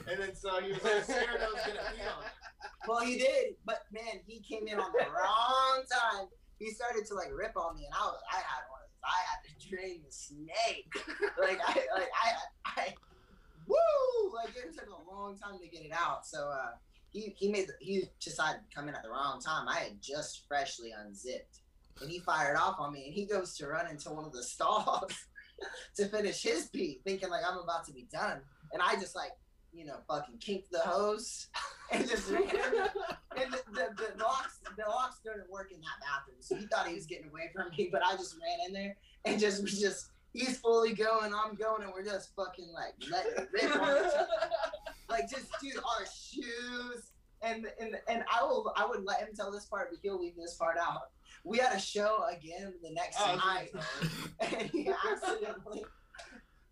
and 0.07 0.23
then 0.23 0.35
so 0.35 0.61
he 0.63 0.73
was 0.73 0.83
like 0.85 1.03
scared 1.03 1.43
I 1.43 1.51
was 1.51 1.63
gonna 1.67 1.83
pee 1.91 2.07
on. 2.07 2.23
Well, 2.87 3.01
he 3.03 3.19
did, 3.19 3.59
but 3.67 3.83
man, 3.91 4.23
he 4.27 4.41
came 4.41 4.67
in 4.67 4.79
on 4.79 4.93
the 4.95 5.11
wrong 5.11 5.83
time. 5.91 6.29
He 6.59 6.71
started 6.71 7.05
to 7.07 7.15
like 7.15 7.35
rip 7.35 7.57
on 7.57 7.75
me, 7.75 7.85
and 7.85 7.95
I 7.95 8.07
was, 8.07 8.21
I 8.31 8.37
had 8.37 8.63
one 8.71 8.79
of 8.79 8.91
those. 8.95 9.03
I 9.03 9.19
had 9.27 9.41
to 9.43 9.53
drain 9.69 10.03
the 10.07 10.13
snake. 10.13 10.91
like 11.41 11.59
I, 11.67 11.75
like 11.99 12.11
I, 12.15 12.31
I, 12.65 12.95
woo! 13.69 14.33
Like 14.35 14.51
it 14.57 14.75
took 14.75 14.89
a 14.89 15.11
long 15.11 15.37
time 15.39 15.59
to 15.61 15.69
get 15.69 15.85
it 15.85 15.93
out. 15.93 16.27
So 16.27 16.49
uh, 16.49 16.73
he 17.11 17.35
he 17.37 17.51
made 17.51 17.69
the, 17.69 17.75
he 17.81 18.05
decided 18.21 18.61
to 18.69 18.75
come 18.75 18.89
in 18.89 18.95
at 18.95 19.03
the 19.03 19.11
wrong 19.11 19.41
time. 19.41 19.69
I 19.69 19.77
had 19.77 20.03
just 20.03 20.47
freshly 20.49 20.93
unzipped, 20.93 21.61
and 22.01 22.11
he 22.11 22.21
fired 22.21 22.57
off 22.57 22.77
on 22.79 22.93
me, 22.93 23.07
and 23.07 23.14
he 23.14 23.27
goes 23.27 23.57
to 23.59 23.69
run 23.69 23.89
into 23.89 24.11
one 24.11 24.25
of 24.25 24.33
the 24.33 24.43
stalls 24.55 25.12
to 25.97 26.07
finish 26.07 26.43
his 26.43 26.66
pee, 26.66 27.01
thinking 27.05 27.31
like 27.31 27.43
I'm 27.49 27.59
about 27.59 27.85
to 27.87 27.93
be 27.93 28.09
done, 28.12 28.41
and 28.73 28.83
I 28.83 28.95
just 28.95 29.14
like 29.14 29.33
you 29.73 29.85
know 29.85 29.97
fucking 30.09 30.39
kinked 30.39 30.71
the 30.71 30.81
hose 30.81 31.49
and 31.93 32.09
just 32.09 32.31
ran. 32.31 32.43
And 33.37 33.53
the, 33.53 33.61
the, 33.73 33.89
the 33.97 34.25
locks 34.25 34.61
the 34.77 34.85
locks 34.89 35.19
didn't 35.25 35.51
work 35.51 35.71
in 35.73 35.81
that 35.81 35.99
bathroom, 36.01 36.39
so 36.41 36.57
he 36.57 36.66
thought 36.66 36.89
he 36.89 36.95
was 36.95 37.07
getting 37.07 37.29
away 37.29 37.51
from 37.55 37.71
me, 37.77 37.89
but 37.91 38.03
I 38.05 38.16
just 38.16 38.35
ran 38.35 38.66
in 38.66 38.73
there 38.73 38.97
and 39.25 39.41
just 39.41 39.64
just 39.66 40.11
he's 40.39 40.59
fully 40.59 40.95
going, 40.95 41.32
I'm 41.34 41.55
going, 41.55 41.82
and 41.82 41.93
we're 41.93 42.05
just 42.05 42.34
fucking 42.36 42.72
like 42.72 42.95
letting 43.11 43.47
rip 43.53 43.80
on 43.80 44.07
each 44.07 44.12
other. 44.14 44.28
Like 45.09 45.28
just 45.28 45.47
dude, 45.61 45.76
our 45.76 46.07
shoes. 46.07 47.11
And, 47.41 47.66
and 47.80 47.97
and 48.09 48.24
I 48.32 48.43
will 48.43 48.72
I 48.76 48.84
would 48.84 49.05
let 49.05 49.20
him 49.20 49.28
tell 49.34 49.53
this 49.53 49.66
part, 49.66 49.91
but 49.91 50.01
he'll 50.03 50.20
leave 50.20 50.36
this 50.36 50.55
part 50.55 50.76
out. 50.76 51.03
We 51.45 51.59
had 51.59 51.72
a 51.72 51.78
show 51.78 52.24
again 52.28 52.74
the 52.82 52.91
next 52.91 53.18
Oh, 53.20 53.36
night, 53.36 53.70
and 54.41 54.68
he 54.70 54.91
accidentally 54.91 55.84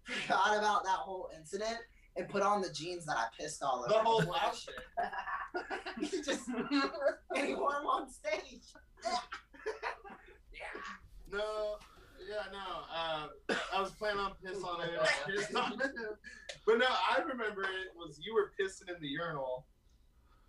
forgot 0.03 0.59
about 0.59 0.85
that 0.85 0.99
whole 0.99 1.31
incident 1.39 1.79
and 2.17 2.29
put 2.29 2.43
on 2.43 2.63
the 2.63 2.71
jeans 2.71 3.07
that 3.07 3.17
I 3.17 3.27
pissed 3.39 3.63
all 3.63 3.85
over. 3.85 3.89
The 3.89 3.99
whole 3.99 4.21
the 6.01 6.07
he 6.07 6.23
just 6.23 6.49
and 6.49 7.47
he 7.47 7.55
wore 7.55 7.73
them 7.73 7.87
on 7.87 8.11
stage. 8.11 8.73
Yeah. 9.05 9.19
No, 11.29 11.77
yeah, 12.29 12.51
no. 12.53 12.67
Uh, 12.93 13.57
I 13.75 13.81
was 13.81 13.93
planning 13.93 14.21
on 14.21 14.33
piss 14.45 14.63
on 14.63 14.83
it. 14.83 14.91
I 15.01 15.31
pissed 15.31 15.55
on 15.55 15.73
it. 15.75 15.93
But 16.67 16.79
no, 16.79 16.87
I 16.87 17.21
remember 17.21 17.63
it 17.63 17.95
was 17.97 18.19
you 18.23 18.35
were 18.35 18.53
pissing 18.59 18.95
in 18.95 19.01
the 19.01 19.09
urinal, 19.09 19.67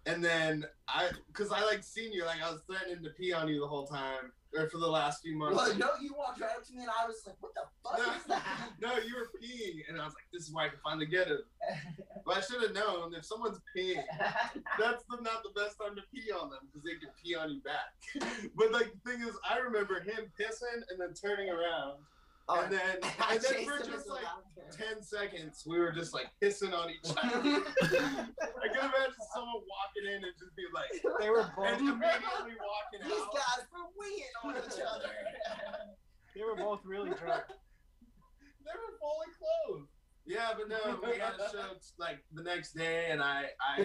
and 0.07 0.23
then 0.23 0.65
I, 0.87 1.09
cause 1.33 1.51
I 1.51 1.63
like 1.65 1.83
seen 1.83 2.13
you, 2.13 2.25
like 2.25 2.41
I 2.41 2.49
was 2.49 2.61
threatening 2.65 3.03
to 3.03 3.09
pee 3.11 3.33
on 3.33 3.47
you 3.49 3.59
the 3.59 3.67
whole 3.67 3.85
time, 3.85 4.31
or 4.57 4.69
for 4.69 4.77
the 4.77 4.87
last 4.87 5.21
few 5.21 5.37
months. 5.37 5.57
Well, 5.57 5.77
no, 5.77 5.89
you 6.01 6.15
walked 6.17 6.39
right 6.39 6.51
up 6.57 6.65
to 6.65 6.73
me 6.73 6.83
and 6.83 6.89
I 6.89 7.05
was 7.05 7.21
like, 7.25 7.35
"What 7.41 7.53
the 7.53 7.61
fuck 7.83 7.97
No, 8.07 8.13
is 8.13 8.23
that?" 8.27 8.69
no, 8.81 8.93
you 9.05 9.15
were 9.15 9.29
peeing, 9.39 9.81
and 9.89 9.99
I 9.99 10.05
was 10.05 10.13
like, 10.13 10.25
"This 10.31 10.43
is 10.43 10.53
why 10.53 10.65
I 10.65 10.69
can 10.69 10.79
finally 10.83 11.05
get 11.05 11.27
it. 11.27 11.41
But 12.25 12.39
I 12.39 12.41
should 12.41 12.61
have 12.61 12.73
known 12.73 13.13
if 13.13 13.23
someone's 13.23 13.61
peeing, 13.73 14.03
that's 14.77 15.05
the, 15.09 15.15
not 15.21 15.43
the 15.43 15.51
best 15.55 15.77
time 15.79 15.95
to 15.95 16.01
pee 16.13 16.29
on 16.29 16.49
them 16.49 16.59
because 16.67 16.83
they 16.83 16.99
can 16.99 17.07
pee 17.23 17.35
on 17.35 17.49
you 17.49 17.61
back. 17.61 17.95
but 18.53 18.69
like 18.73 18.91
the 18.91 19.09
thing 19.09 19.21
is, 19.21 19.33
I 19.49 19.59
remember 19.59 20.01
him 20.01 20.29
pissing 20.37 20.83
and 20.89 20.99
then 20.99 21.13
turning 21.13 21.49
around, 21.49 21.99
Oh, 22.49 22.61
and 22.63 22.71
then 22.71 22.95
and 23.29 23.41
then 23.41 23.65
for 23.65 23.77
just 23.83 24.07
like 24.07 24.23
ten 24.71 25.01
seconds, 25.03 25.63
we 25.67 25.77
were 25.79 25.91
just 25.91 26.13
like 26.13 26.27
pissing 26.41 26.73
on 26.73 26.89
each 26.89 27.11
other. 27.11 27.19
I 27.83 28.67
can 28.71 28.87
imagine 28.87 29.23
someone 29.35 29.63
walking 29.67 30.05
in 30.07 30.23
and 30.23 30.33
just 30.39 30.55
be 30.55 30.63
like, 30.73 30.91
They 31.19 31.29
were 31.29 31.41
and 31.41 31.55
both. 31.55 31.79
immediately 31.79 32.55
walking 32.55 33.03
These 33.03 33.19
out. 33.19 33.33
guys 33.35 33.67
were 33.71 33.91
weeing 33.99 34.35
on 34.43 34.55
each 34.63 34.79
other. 34.95 35.11
They 36.35 36.43
were 36.43 36.55
both 36.55 36.85
really 36.85 37.09
drunk. 37.15 37.43
They 37.49 38.75
were 38.75 38.95
fully 38.99 39.31
clothed. 39.35 39.91
Yeah, 40.27 40.49
but 40.57 40.67
no, 40.67 40.99
we 41.09 41.17
had 41.19 41.33
a 41.39 41.49
show 41.51 41.63
like 41.97 42.17
the 42.33 42.43
next 42.43 42.73
day, 42.73 43.07
and 43.11 43.21
I, 43.23 43.45
I, 43.63 43.79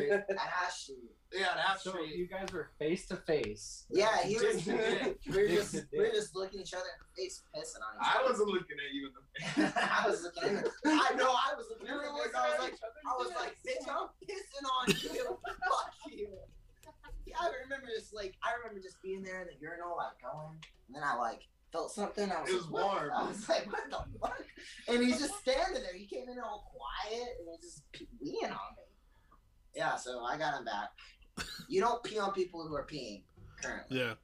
Ash. 0.67 0.91
yeah, 1.33 1.47
that's 1.55 1.85
So 1.85 1.93
Street. 1.93 2.17
you 2.17 2.27
guys 2.27 2.49
were 2.53 2.71
face 2.81 3.07
to 3.07 3.17
face. 3.17 3.87
Yeah, 3.91 4.23
he 4.25 4.35
was. 4.35 4.65
Dick 4.65 4.65
to 4.65 4.73
dick. 5.05 5.19
we 5.31 5.37
were 5.43 5.49
just 5.49 5.75
we 5.93 5.99
were 6.01 6.11
just 6.11 6.35
looking 6.37 6.61
each 6.61 6.75
other 6.75 6.83
in 6.83 6.99
the 6.99 7.23
face, 7.23 7.43
pissing 7.55 7.79
on 7.87 7.95
each 7.95 8.09
other. 8.11 8.19
I 8.19 8.29
wasn't 8.29 8.49
looking 8.49 8.77
at 8.77 8.91
you 8.93 9.07
in 9.07 9.13
the 9.15 9.23
face. 9.71 9.73
I 9.77 10.09
was 10.09 10.23
looking. 10.25 10.57
In 10.59 10.65
I 10.87 11.15
know 11.15 11.31
I 11.31 11.55
was 11.57 11.67
looking. 11.71 11.87
You 11.87 11.93
in 11.95 11.99
were 11.99 12.13
looking. 12.19 12.35
I 12.35 12.49
was 12.51 12.59
like, 12.59 12.75
I 13.07 13.13
was 13.17 13.31
like, 13.39 13.57
bitch, 13.63 13.87
I'm 13.89 14.09
pissing 14.27 14.67
on 14.67 15.15
you. 15.15 15.39
Fuck 15.47 15.95
you. 16.11 16.29
Yeah, 17.25 17.37
I 17.41 17.51
remember 17.63 17.87
just 17.87 18.13
like 18.13 18.35
I 18.43 18.51
remember 18.59 18.83
just 18.83 19.01
being 19.01 19.23
there 19.23 19.41
in 19.43 19.47
the 19.47 19.55
urinal, 19.63 19.95
like 19.97 20.19
going, 20.21 20.59
and 20.89 20.97
then 20.97 21.03
I 21.07 21.15
like 21.15 21.47
felt 21.73 21.91
something. 21.91 22.31
I 22.31 22.43
was 22.43 22.51
It 22.51 22.55
was 22.55 22.65
like, 22.65 22.73
what? 22.73 23.01
warm. 23.01 23.11
I 23.15 23.29
was 23.29 23.49
like, 23.49 23.73
what 23.73 23.91
the 23.91 24.19
fuck? 24.21 24.45
And 24.89 25.03
he's 25.03 25.19
just 25.19 25.39
standing 25.39 25.83
there. 25.83 25.95
He 25.95 26.07
came 26.07 26.29
in 26.29 26.39
all 26.39 26.71
quiet 26.73 27.29
and 27.39 27.47
was 27.47 27.61
just 27.61 27.83
peeing 27.93 28.51
on 28.51 28.75
me. 28.77 28.83
Yeah, 29.75 29.97
so 29.97 30.23
I 30.23 30.37
got 30.37 30.59
him 30.59 30.65
back. 30.65 30.91
You 31.69 31.81
don't 31.81 32.03
pee 32.05 32.19
on 32.19 32.33
people 32.33 32.67
who 32.67 32.75
are 32.75 32.87
peeing 32.87 33.23
currently. 33.63 33.99
Yeah. 33.99 34.15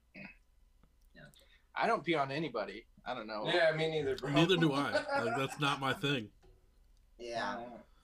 I 1.81 1.87
don't 1.87 2.05
pee 2.05 2.15
on 2.15 2.33
anybody. 2.33 2.87
I 3.07 3.15
don't 3.15 3.27
know. 3.29 3.45
Yeah, 3.47 3.71
me 3.77 3.89
neither, 3.89 4.17
bro. 4.17 4.31
Neither 4.31 4.57
do 4.57 4.73
I. 4.73 5.01
Like 5.25 5.37
that's 5.37 5.61
not 5.61 5.81
my 5.81 5.95
thing. 5.95 6.29
Yeah. 7.19 7.61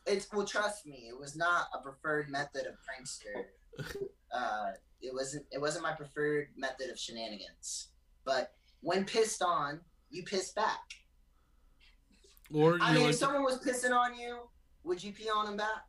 It's 0.07 0.33
well, 0.33 0.47
trust 0.47 0.87
me, 0.87 1.07
it 1.09 1.19
was 1.19 1.35
not 1.35 1.67
a 1.75 1.83
preferred 1.83 2.31
method 2.31 2.67
of 2.67 2.75
prankster. 2.75 3.45
uh, 4.33 4.71
it 5.03 5.13
wasn't. 5.13 5.45
It 5.51 5.61
wasn't 5.61 5.83
my 5.83 5.93
preferred 5.93 6.49
method 6.57 6.89
of 6.91 6.99
shenanigans. 6.99 7.89
But 8.25 8.53
when 8.85 9.05
pissed 9.05 9.43
on, 9.43 9.81
you 10.11 10.23
piss 10.23 10.53
back. 10.53 10.79
Or 12.53 12.79
I 12.81 12.93
mean, 12.93 13.03
like 13.05 13.11
if 13.13 13.17
someone 13.17 13.43
was 13.43 13.59
pissing 13.59 13.93
on 13.97 14.17
you, 14.19 14.41
would 14.85 15.03
you 15.03 15.13
pee 15.13 15.29
on 15.35 15.47
them 15.47 15.57
back? 15.57 15.85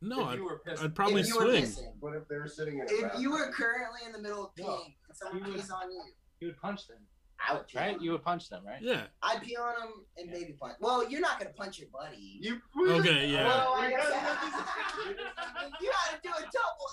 no, 0.00 0.20
if 0.22 0.26
I'd, 0.28 0.38
you 0.38 0.44
were 0.44 0.58
pissed. 0.64 0.82
I'd 0.82 0.94
probably 0.94 1.20
if 1.22 1.28
you 1.28 1.36
were 1.36 1.42
swing. 1.46 1.64
pissing. 1.64 1.92
What 2.00 2.14
if 2.14 2.28
they 2.28 2.36
were 2.36 2.46
sitting 2.48 2.78
in 2.78 2.86
If 2.88 3.18
you 3.18 3.30
were 3.32 3.50
currently 3.52 4.00
in 4.06 4.12
the 4.12 4.20
middle 4.20 4.44
of 4.44 4.54
peeing 4.54 4.66
No. 4.66 4.80
and 5.08 5.16
someone 5.16 5.42
would- 5.50 5.56
pees 5.60 5.70
on 5.70 5.90
you, 5.90 6.02
You 6.40 6.46
would 6.48 6.60
punch 6.60 6.86
them, 6.86 6.98
I 7.46 7.54
would 7.54 7.66
pee 7.66 7.78
right? 7.78 7.96
on 7.96 8.02
You 8.02 8.12
would 8.12 8.22
punch 8.22 8.48
them, 8.48 8.64
right? 8.64 8.80
Yeah. 8.80 9.06
I'd 9.22 9.42
pee 9.42 9.56
on 9.56 9.74
them 9.80 9.92
and 10.16 10.30
maybe 10.30 10.52
punch. 10.52 10.76
Well, 10.80 11.08
you're 11.10 11.20
not 11.20 11.38
gonna 11.40 11.50
punch 11.54 11.78
your 11.80 11.88
buddy. 11.92 12.38
You 12.40 12.60
Okay, 12.88 13.28
yeah. 13.28 13.46
Well, 13.46 13.74
I 13.76 13.84
We 13.86 13.90
guess 13.94 14.08
gotta- 14.10 15.74
you 15.80 15.90
had 15.92 16.16
to 16.16 16.22
do 16.22 16.30
a 16.30 16.42
double 16.54 16.88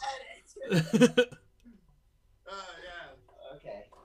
edit. 1.14 1.30
Uh, 2.46 2.52
yeah. 2.52 2.58
okay. 2.58 2.83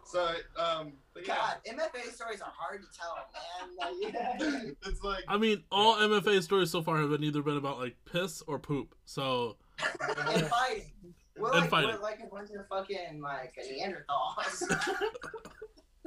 So, 0.09 0.25
um, 0.59 0.93
but 1.13 1.27
yeah, 1.27 1.37
God, 1.37 1.57
MFA 1.69 2.11
stories 2.15 2.41
are 2.41 2.51
hard 2.57 2.81
to 2.81 2.89
tell, 2.99 3.15
man. 3.35 3.77
Like, 3.79 4.77
it's 4.87 5.03
like 5.03 5.23
I 5.29 5.37
mean, 5.37 5.63
all 5.71 5.97
MFA 5.97 6.43
stories 6.43 6.71
so 6.71 6.81
far 6.81 6.97
have 6.99 7.11
been 7.11 7.23
either 7.23 7.43
been 7.43 7.59
about 7.59 7.79
like 7.79 7.95
piss 8.11 8.43
or 8.47 8.59
poop. 8.59 8.95
So 9.05 9.57
and 10.09 10.47
fighting. 10.47 10.93
We're 11.37 11.53
And 11.53 11.61
like, 11.61 11.71
fighting. 11.71 11.91
we're 11.91 12.01
like 12.01 12.21
a 12.25 12.27
bunch 12.35 12.49
of 12.59 12.67
fucking 12.69 13.21
like 13.21 13.55
Neanderthals. 13.71 14.63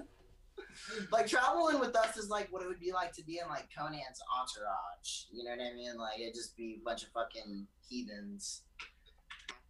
like 1.11 1.27
traveling 1.27 1.79
with 1.79 1.95
us 1.95 2.17
is 2.17 2.27
like 2.27 2.51
what 2.51 2.63
it 2.63 2.67
would 2.67 2.79
be 2.79 2.91
like 2.91 3.13
to 3.13 3.23
be 3.23 3.37
in 3.37 3.47
like 3.49 3.69
Conan's 3.77 4.19
entourage. 4.35 5.25
You 5.31 5.43
know 5.43 5.51
what 5.51 5.61
I 5.61 5.75
mean? 5.75 5.95
Like 5.97 6.19
it'd 6.19 6.33
just 6.33 6.57
be 6.57 6.79
a 6.81 6.83
bunch 6.83 7.03
of 7.03 7.09
fucking 7.09 7.67
heathens. 7.87 8.63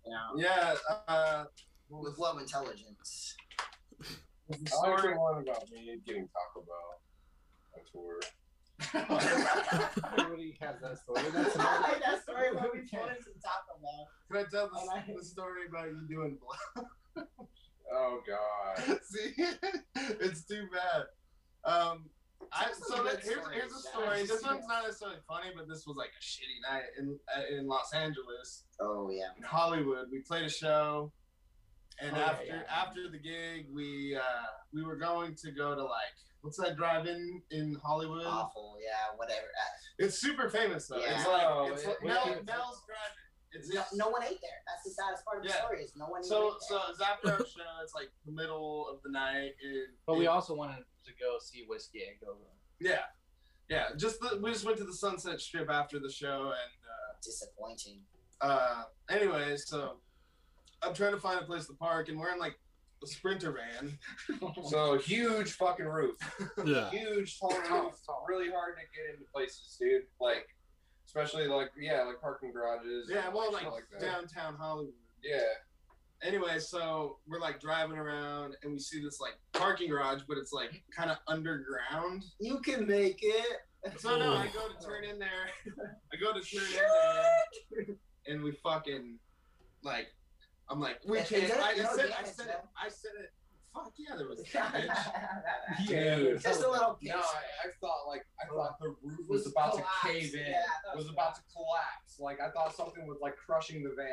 You 0.05 0.11
know? 0.13 0.41
yeah. 0.41 0.75
Uh, 1.09 1.43
with 1.89 2.17
low 2.17 2.37
intelligence. 2.37 3.35
I 4.53 4.89
like 4.89 5.01
the 5.01 5.19
one 5.19 5.41
about 5.41 5.69
me 5.71 5.97
getting 6.05 6.27
Taco 6.29 6.65
Bell 6.65 7.01
on 7.75 7.81
tour. 7.91 8.19
Everybody 10.17 10.57
has 10.61 10.75
that 10.81 10.97
story. 10.99 11.21
That's 11.33 11.55
I 11.57 11.81
like 11.81 12.01
that 12.03 12.23
story 12.23 12.53
when 12.53 12.63
we 12.73 12.79
pulled 12.89 13.09
into 13.09 13.31
Taco 13.43 13.79
Bell. 13.81 14.07
Can 14.31 14.37
I 14.37 14.49
tell 14.49 14.69
the, 14.69 15.11
it. 15.11 15.17
the 15.17 15.25
story 15.25 15.61
about 15.69 15.87
you 15.87 16.07
doing 16.09 16.37
blow? 16.39 16.83
Oh 17.93 18.21
god. 18.25 18.99
See, 19.03 19.33
it's 20.21 20.45
too 20.45 20.65
bad. 20.71 21.03
Um, 21.69 22.05
I, 22.53 22.67
so 22.71 23.03
that, 23.03 23.21
good 23.21 23.23
here's 23.23 23.41
stories, 23.43 23.53
here's 23.57 23.71
a 23.71 23.75
Josh. 23.75 23.81
story. 23.91 24.21
This 24.21 24.41
one's 24.43 24.65
not 24.65 24.83
necessarily 24.85 25.17
funny, 25.27 25.49
but 25.53 25.67
this 25.67 25.85
was 25.85 25.97
like 25.97 26.11
a 26.17 26.23
shitty 26.23 26.71
night 26.71 26.83
in 26.97 27.19
uh, 27.35 27.41
in 27.53 27.67
Los 27.67 27.93
Angeles, 27.93 28.63
Oh 28.79 29.09
yeah. 29.11 29.25
in 29.37 29.43
Hollywood. 29.43 30.05
We 30.09 30.19
played 30.19 30.45
a 30.45 30.49
show, 30.49 31.11
and 32.01 32.15
Oh, 32.17 32.19
after 32.19 32.45
yeah. 32.45 32.61
after 32.69 33.09
the 33.09 33.17
gig, 33.19 33.67
we 33.73 34.15
uh, 34.15 34.21
we 34.73 34.83
were 34.83 34.95
going 34.97 35.35
to 35.35 35.51
go 35.51 35.75
to 35.75 35.83
like 35.83 36.15
what's 36.41 36.57
that 36.57 36.75
drive-in 36.75 37.41
in 37.51 37.77
Hollywood? 37.83 38.25
Awful. 38.25 38.77
Yeah. 38.81 39.15
Whatever. 39.15 39.41
Uh, 39.45 40.05
It's 40.05 40.17
super 40.19 40.49
famous 40.49 40.87
though. 40.87 40.97
It's 40.97 41.05
Yeah. 41.07 41.27
like 41.27 41.43
Oh, 41.45 41.69
it's 41.71 41.83
it- 41.83 41.87
like 41.87 41.97
it- 42.01 42.05
Mel, 42.07 42.23
it- 42.33 42.45
Mel's 42.45 42.81
Drive-In. 42.87 43.17
It's 43.53 43.69
no, 43.73 43.83
no 44.05 44.09
one 44.09 44.23
ate 44.23 44.39
there. 44.41 44.61
That's 44.65 44.83
the 44.85 44.91
saddest 44.91 45.23
part 45.25 45.37
of 45.39 45.43
the 45.43 45.49
Yeah. 45.49 45.57
story. 45.57 45.83
Is 45.83 45.95
no 45.95 46.07
one 46.07 46.23
So 46.23 46.53
ate 46.55 46.61
so 46.69 46.75
there. 46.79 46.85
it's 46.89 47.01
after 47.01 47.31
our 47.33 47.45
show. 47.45 47.83
It's 47.83 47.93
like 47.93 48.09
the 48.25 48.31
middle 48.31 48.87
of 48.89 49.03
the 49.03 49.11
night. 49.11 49.53
And, 49.61 49.87
But 50.07 50.15
we 50.17 50.25
also 50.27 50.55
wanted 50.55 50.83
to 51.05 51.11
go 51.19 51.37
see 51.39 51.65
Whiskey 51.67 52.01
a 52.03 52.17
Go 52.25 52.33
Go. 52.35 52.47
Yeah, 52.79 53.03
yeah. 53.69 53.89
Just 53.97 54.19
the, 54.21 54.39
we 54.41 54.51
just 54.51 54.65
went 54.65 54.77
to 54.77 54.83
the 54.85 54.93
Sunset 54.93 55.39
Strip 55.41 55.69
after 55.69 55.99
the 55.99 56.09
show, 56.09 56.53
and 56.53 56.71
disappointing. 57.21 58.03
uh, 58.41 58.45
uh, 58.45 58.83
anyway, 59.09 59.55
so 59.57 59.99
I'm 60.83 60.93
trying 60.93 61.13
to 61.13 61.19
find 61.19 61.39
a 61.39 61.45
place 61.45 61.67
to 61.67 61.73
park, 61.73 62.09
and 62.09 62.19
we're 62.19 62.31
in 62.31 62.39
like 62.39 62.57
a 63.03 63.07
sprinter 63.07 63.53
van. 63.53 63.97
So 64.69 64.97
huge 64.97 65.53
fucking 65.53 65.85
roof. 65.85 66.15
Yeah. 66.65 66.89
Huge 66.89 67.39
tall 67.39 67.53
roof. 67.69 67.95
Really 68.27 68.49
hard 68.49 68.75
to 68.75 68.83
get 68.95 69.13
into 69.13 69.25
places, 69.31 69.77
dude. 69.79 70.03
Like 70.19 70.47
especially 71.05 71.47
like 71.47 71.71
yeah, 71.77 72.03
like 72.03 72.21
parking 72.21 72.51
garages. 72.53 73.09
yeah, 73.09 73.25
and, 73.25 73.33
well, 73.33 73.51
shit 73.57 73.69
like, 73.69 73.83
that. 73.91 74.01
downtown 74.01 74.55
Hollywood. 74.55 74.93
Yeah. 75.23 75.39
Anyway, 76.23 76.59
so 76.59 77.17
we're 77.27 77.39
like 77.39 77.59
driving 77.59 77.97
around, 77.97 78.55
and 78.63 78.71
we 78.71 78.79
see 78.79 79.01
this 79.01 79.19
like 79.19 79.33
parking 79.53 79.89
garage, 79.89 80.21
but 80.27 80.37
it's 80.37 80.53
like 80.53 80.83
kind 80.95 81.09
of 81.09 81.17
underground. 81.27 82.23
You 82.39 82.59
can 82.59 82.87
make 82.87 83.19
it. 83.23 83.57
So 83.97 84.17
no, 84.17 84.33
I 84.33 84.47
go 84.47 84.67
to 84.67 84.85
turn 84.85 85.03
in 85.03 85.17
there. 85.17 85.49
I 86.13 86.17
go 86.17 86.33
to 86.33 86.41
turn 86.41 86.63
in 86.63 87.85
there, 87.87 87.95
and 88.27 88.43
we 88.43 88.51
fucking 88.51 89.17
like. 89.83 90.07
I'm 90.71 90.79
like, 90.79 90.99
we 91.05 91.19
Is 91.19 91.27
can't. 91.29 91.43
I, 91.61 91.73
no 91.75 91.83
I 91.89 91.95
said, 91.95 92.11
I 92.17 92.23
said 92.25 92.47
it. 92.47 92.61
I 92.81 92.89
said 92.89 93.11
it. 93.19 93.33
Fuck 93.73 93.93
yeah, 93.97 94.15
there 94.17 94.27
was 94.27 94.39
damage. 94.53 94.89
Dude. 95.87 96.41
Just 96.41 96.63
a 96.63 96.69
little 96.69 96.97
No. 97.01 97.15
I, 97.15 97.19
I 97.19 97.71
thought 97.79 98.07
like 98.07 98.25
I 98.41 98.47
thought 98.47 98.77
the 98.79 98.95
roof 99.03 99.27
was 99.29 99.47
about 99.47 99.75
to 99.77 99.83
cave 100.05 100.33
in. 100.33 100.39
Yeah, 100.47 100.55
I 100.91 100.95
was 100.95 101.05
so. 101.05 101.11
about 101.11 101.35
to 101.35 101.41
collapse. 101.53 102.19
Like 102.19 102.39
I 102.41 102.49
thought 102.51 102.75
something 102.75 103.05
was 103.07 103.17
like 103.21 103.35
crushing 103.37 103.83
the 103.83 103.93
van. 103.95 104.07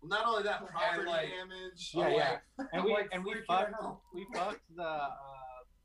Well, 0.00 0.08
not 0.08 0.26
only 0.26 0.42
that, 0.44 0.66
property 0.66 1.08
like- 1.08 1.28
damage. 1.28 1.90
Yeah, 1.94 2.04
I'm 2.04 2.12
yeah. 2.12 2.36
like- 2.58 2.68
And 2.72 2.84
we 2.84 2.92
like 2.92 3.08
and 3.12 3.24
we 3.24 3.34
fucked 3.46 3.74
we 4.14 4.26
fucked 4.34 4.60
the 4.76 4.82
uh, 4.82 5.10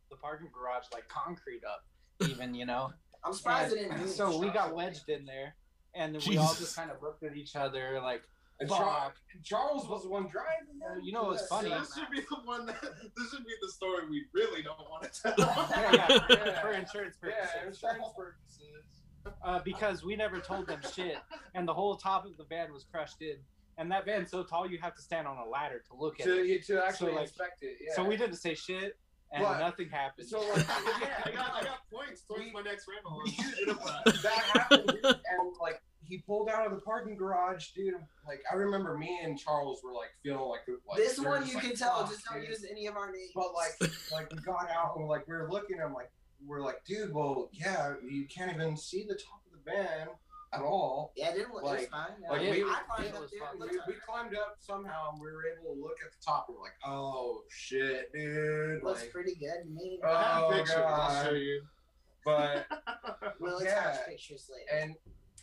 the 0.10 0.16
parking 0.18 0.50
garage 0.54 0.86
like 0.94 1.08
concrete 1.08 1.62
up, 1.66 1.86
even 2.30 2.54
you 2.54 2.66
know. 2.66 2.92
I'm 3.24 3.34
surprised 3.34 3.76
it 3.76 3.90
didn't. 3.92 4.08
so 4.10 4.38
we 4.40 4.50
got 4.50 4.74
wedged 4.76 5.10
in 5.10 5.26
there, 5.26 5.56
and 5.94 6.18
we 6.28 6.38
all 6.38 6.54
just 6.56 6.76
kind 6.76 6.90
of 6.90 7.02
looked 7.02 7.22
at 7.24 7.36
each 7.36 7.56
other 7.56 8.00
like, 8.02 8.24
And 8.62 8.68
Fuck. 8.70 8.78
Charles, 8.80 9.14
Charles 9.44 9.88
was 9.90 10.04
the 10.04 10.10
one 10.10 10.24
driving. 10.28 11.04
You 11.04 11.14
know 11.14 11.24
what's 11.24 11.48
funny? 11.48 11.70
This 11.70 11.94
should 11.96 12.10
be 12.12 12.20
the 12.20 12.36
one. 12.44 12.66
That, 12.66 12.82
this 12.82 13.30
should 13.32 13.46
be 13.46 13.54
the 13.62 13.70
story 13.72 14.04
we 14.10 14.26
really 14.34 14.62
don't 14.62 14.78
want 14.90 15.04
to 15.12 15.22
tell. 15.22 15.34
yeah, 15.38 15.92
yeah, 15.94 16.20
Yeah. 16.30 16.62
for 16.62 16.72
insurance 16.72 17.16
purposes. 17.18 17.50
Yeah, 17.56 17.68
insurance 17.68 18.08
purposes. 18.18 19.36
uh, 19.44 19.60
because 19.64 20.04
we 20.04 20.16
never 20.18 20.40
told 20.40 20.68
them 20.68 20.82
shit, 20.94 21.18
and 21.56 21.66
the 21.68 21.74
whole 21.74 21.96
top 21.96 22.26
of 22.26 22.36
the 22.38 22.44
van 22.46 22.74
was 22.74 22.84
crushed 22.92 23.22
in. 23.22 23.38
And 23.78 23.90
that 23.94 24.04
van's 24.04 24.30
so 24.30 24.44
tall, 24.44 24.70
you 24.70 24.78
have 24.82 24.94
to 24.96 25.02
stand 25.02 25.26
on 25.26 25.38
a 25.38 25.46
ladder 25.50 25.82
to 25.90 25.96
look 25.98 26.20
at 26.20 26.26
To, 26.26 26.34
it. 26.46 26.66
to 26.68 26.84
actually 26.86 27.14
like- 27.14 27.28
inspect 27.28 27.64
it. 27.64 27.78
Yeah. 27.80 27.96
So 27.96 28.04
we 28.04 28.18
didn't 28.18 28.36
say 28.36 28.56
shit, 28.56 28.98
and 29.32 29.42
But- 29.42 29.60
nothing 29.60 29.88
happened. 29.90 30.28
So 30.28 30.40
like 30.50 30.68
yeah, 30.68 31.08
I 31.26 31.32
got, 31.32 31.54
I 31.54 31.64
got 31.64 31.80
points 31.94 32.24
towards 32.24 32.52
my 32.52 32.62
next 32.62 32.88
rental. 32.90 33.22
that 34.06 34.34
happened, 34.54 34.88
dude, 34.88 35.06
and 35.06 35.54
like 35.62 35.82
he 36.04 36.18
pulled 36.18 36.50
out 36.50 36.59
of 36.72 36.80
the 36.80 36.84
parking 36.84 37.16
garage, 37.16 37.70
dude. 37.70 37.96
Like 38.28 38.42
I 38.52 38.56
remember 38.56 38.98
me 38.98 39.20
and 39.24 39.38
Charles 39.40 39.82
were 39.84 39.94
like 39.94 40.10
feeling 40.24 40.48
like, 40.50 40.62
like 40.88 40.98
This 40.98 41.20
one 41.20 41.46
you 41.48 41.56
like, 41.56 41.64
can 41.64 41.76
tell. 41.76 42.06
Just 42.08 42.26
don't 42.26 42.40
dude." 42.42 42.50
use 42.50 42.66
any 42.70 42.88
of 42.88 42.96
our 42.96 43.12
names. 43.12 43.32
But 43.36 43.54
like, 43.54 43.92
like 44.12 44.32
we 44.32 44.38
got 44.40 44.70
out 44.70 44.96
and 44.98 45.08
like 45.08 45.28
we 45.28 45.34
were 45.36 45.50
looking. 45.50 45.78
I'm 45.84 45.94
like, 45.94 46.12
we're 46.46 46.62
like, 46.62 46.84
dude, 46.86 47.14
well, 47.14 47.50
yeah, 47.54 47.94
you 48.08 48.26
can't 48.28 48.54
even 48.54 48.78
see 48.78 49.04
the 49.08 49.16
top 49.16 49.42
of 49.46 49.52
the 49.64 49.72
van 49.72 50.08
at 50.52 50.62
all. 50.62 51.12
yeah, 51.16 51.30
it 51.30 51.36
didn't 51.36 51.54
look. 51.54 51.62
it 51.62 51.66
was 51.66 51.80
like- 51.82 51.90
fine. 51.92 52.08
Yeah. 52.24 52.30
like 52.32 52.42
I 52.42 52.52
we- 52.52 52.62
climbed 52.64 53.16
up 53.16 53.30
there. 53.30 53.68
We, 53.70 53.78
we 53.88 53.94
climbed 54.08 54.36
up 54.36 54.56
somehow 54.60 55.12
and 55.12 55.22
we 55.22 55.28
were 55.28 55.44
able 55.46 55.76
to 55.76 55.80
look 55.82 55.98
at 56.04 56.12
the 56.12 56.18
top. 56.26 56.46
and 56.48 56.58
We're 56.58 56.64
like, 56.64 56.74
oh 56.88 57.44
shit, 57.50 58.12
dude. 58.14 58.84
Looks 58.84 59.02
Like, 59.02 59.12
pretty 59.12 59.36
good 59.36 59.64
to 59.64 59.70
me. 59.70 60.00
Oh, 60.04 60.08
I 60.08 60.24
have 60.24 60.50
pictures. 60.52 60.76
I'll 60.78 60.84
God. 60.98 61.26
show 61.28 61.34
you. 61.34 61.62
but 62.26 62.66
we'll 63.40 63.62
yeah. 63.64 63.92
attach 63.92 64.08
pictures 64.08 64.50
later. 64.52 64.84
and 64.84 64.96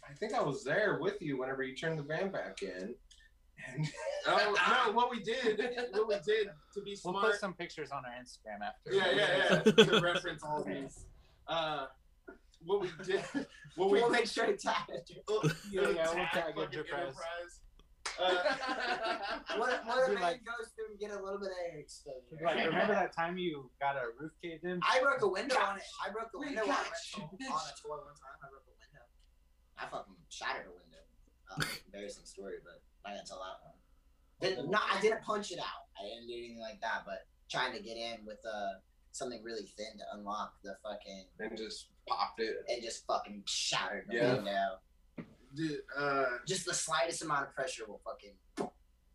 I 0.09 0.13
think 0.15 0.35
I 0.35 0.43
was 0.43 0.65
there 0.65 0.99
with 1.01 1.21
you 1.21 1.39
whenever 1.39 1.63
you 1.63 1.75
turned 1.75 1.99
the 1.99 2.03
van 2.03 2.31
back 2.31 2.63
in. 2.63 2.95
And 3.69 3.87
Oh 4.27 4.55
no! 4.87 4.93
What 4.95 5.11
we 5.11 5.21
did, 5.21 5.59
what 5.93 6.09
we 6.09 6.15
did 6.27 6.49
to 6.75 6.83
be 6.83 6.95
smart. 6.95 7.17
we'll 7.17 7.31
put 7.33 7.41
some 7.41 7.55
pictures 7.55 7.91
on 7.91 8.03
our 8.05 8.13
Instagram 8.23 8.61
after. 8.67 8.93
yeah, 8.93 9.11
yeah, 9.15 9.63
yeah. 9.65 9.85
to 9.85 10.01
reference 10.01 10.43
all 10.45 10.63
these. 10.63 11.07
Uh, 11.49 11.87
what 12.65 12.81
we 12.81 12.89
did, 13.05 13.23
what 13.77 13.91
we 13.91 14.01
we'll 14.01 14.11
make 14.11 14.27
sure 14.27 14.47
to 14.47 14.57
tag 14.57 14.83
it. 14.89 15.11
Oh, 15.29 15.41
Yeah, 15.71 15.89
yeah, 15.89 16.05
we'll 16.13 16.23
attack 16.25 16.33
tag 16.33 16.55
fucking 16.55 16.79
Enterprise. 16.79 17.15
Uh, 18.21 19.59
What, 19.59 19.85
what 19.87 20.05
a 20.05 20.09
Be 20.09 20.15
man 20.15 20.23
like- 20.23 20.45
goes 20.45 20.71
through 20.75 20.91
and 20.91 20.99
get 21.01 21.11
a 21.11 21.23
little 21.23 21.39
bit 21.39 21.49
of 21.49 21.57
air 21.73 21.79
exposure. 21.79 22.39
Like, 22.45 22.57
remember 22.67 22.95
that 22.95 23.15
time 23.15 23.37
you 23.39 23.71
got 23.81 23.97
a 23.97 24.07
roof 24.19 24.33
caved 24.43 24.65
in? 24.65 24.81
I 24.83 25.01
broke 25.01 25.23
a 25.23 25.29
window 25.29 25.57
on 25.59 25.77
it. 25.79 25.83
I 26.05 26.11
broke 26.13 26.31
a 26.35 26.39
window 26.39 26.63
on, 26.63 26.67
got 26.69 26.87
a, 26.87 27.19
you, 27.19 27.23
on 27.23 27.29
a 27.31 27.75
tour 27.83 27.99
one 27.99 28.15
time. 28.17 28.37
I 28.43 28.49
broke 28.51 28.63
a 28.67 28.71
window. 28.71 28.76
I 29.79 29.87
fucking 29.87 30.15
shattered 30.29 30.67
a 30.67 30.71
window. 30.71 31.03
Um, 31.55 31.63
embarrassing 31.87 32.25
story, 32.25 32.57
but 32.65 32.81
I'm 33.05 33.13
not 33.15 33.19
gonna 33.19 33.29
tell 33.29 33.39
that 33.39 33.65
one. 33.65 33.75
Didn't, 34.41 34.71
no, 34.71 34.79
I 34.79 35.01
didn't 35.01 35.23
punch 35.23 35.51
it 35.53 35.59
out. 35.59 35.89
I 35.99 36.05
didn't 36.09 36.27
do 36.29 36.35
anything 36.35 36.61
like 36.61 36.81
that. 36.83 37.03
But 37.07 37.27
trying 37.51 37.73
to 37.75 37.83
get 37.83 37.97
in 37.97 38.25
with 38.27 38.39
uh, 38.45 38.81
something 39.13 39.43
really 39.43 39.65
thin 39.77 39.97
to 39.99 40.05
unlock 40.19 40.55
the 40.63 40.77
fucking 40.83 41.25
and 41.41 41.57
just 41.57 41.89
popped 42.09 42.41
it. 42.41 42.57
and 42.69 42.83
just 42.83 43.07
fucking 43.07 43.43
shattered 43.47 44.05
the 44.09 44.17
Yeah. 44.17 44.35
window. 44.35 44.79
dude, 45.55 45.81
uh, 45.97 46.25
Just 46.47 46.67
the 46.67 46.75
slightest 46.75 47.23
amount 47.23 47.49
of 47.49 47.55
pressure 47.55 47.85
will 47.89 48.01
fucking. 48.05 48.35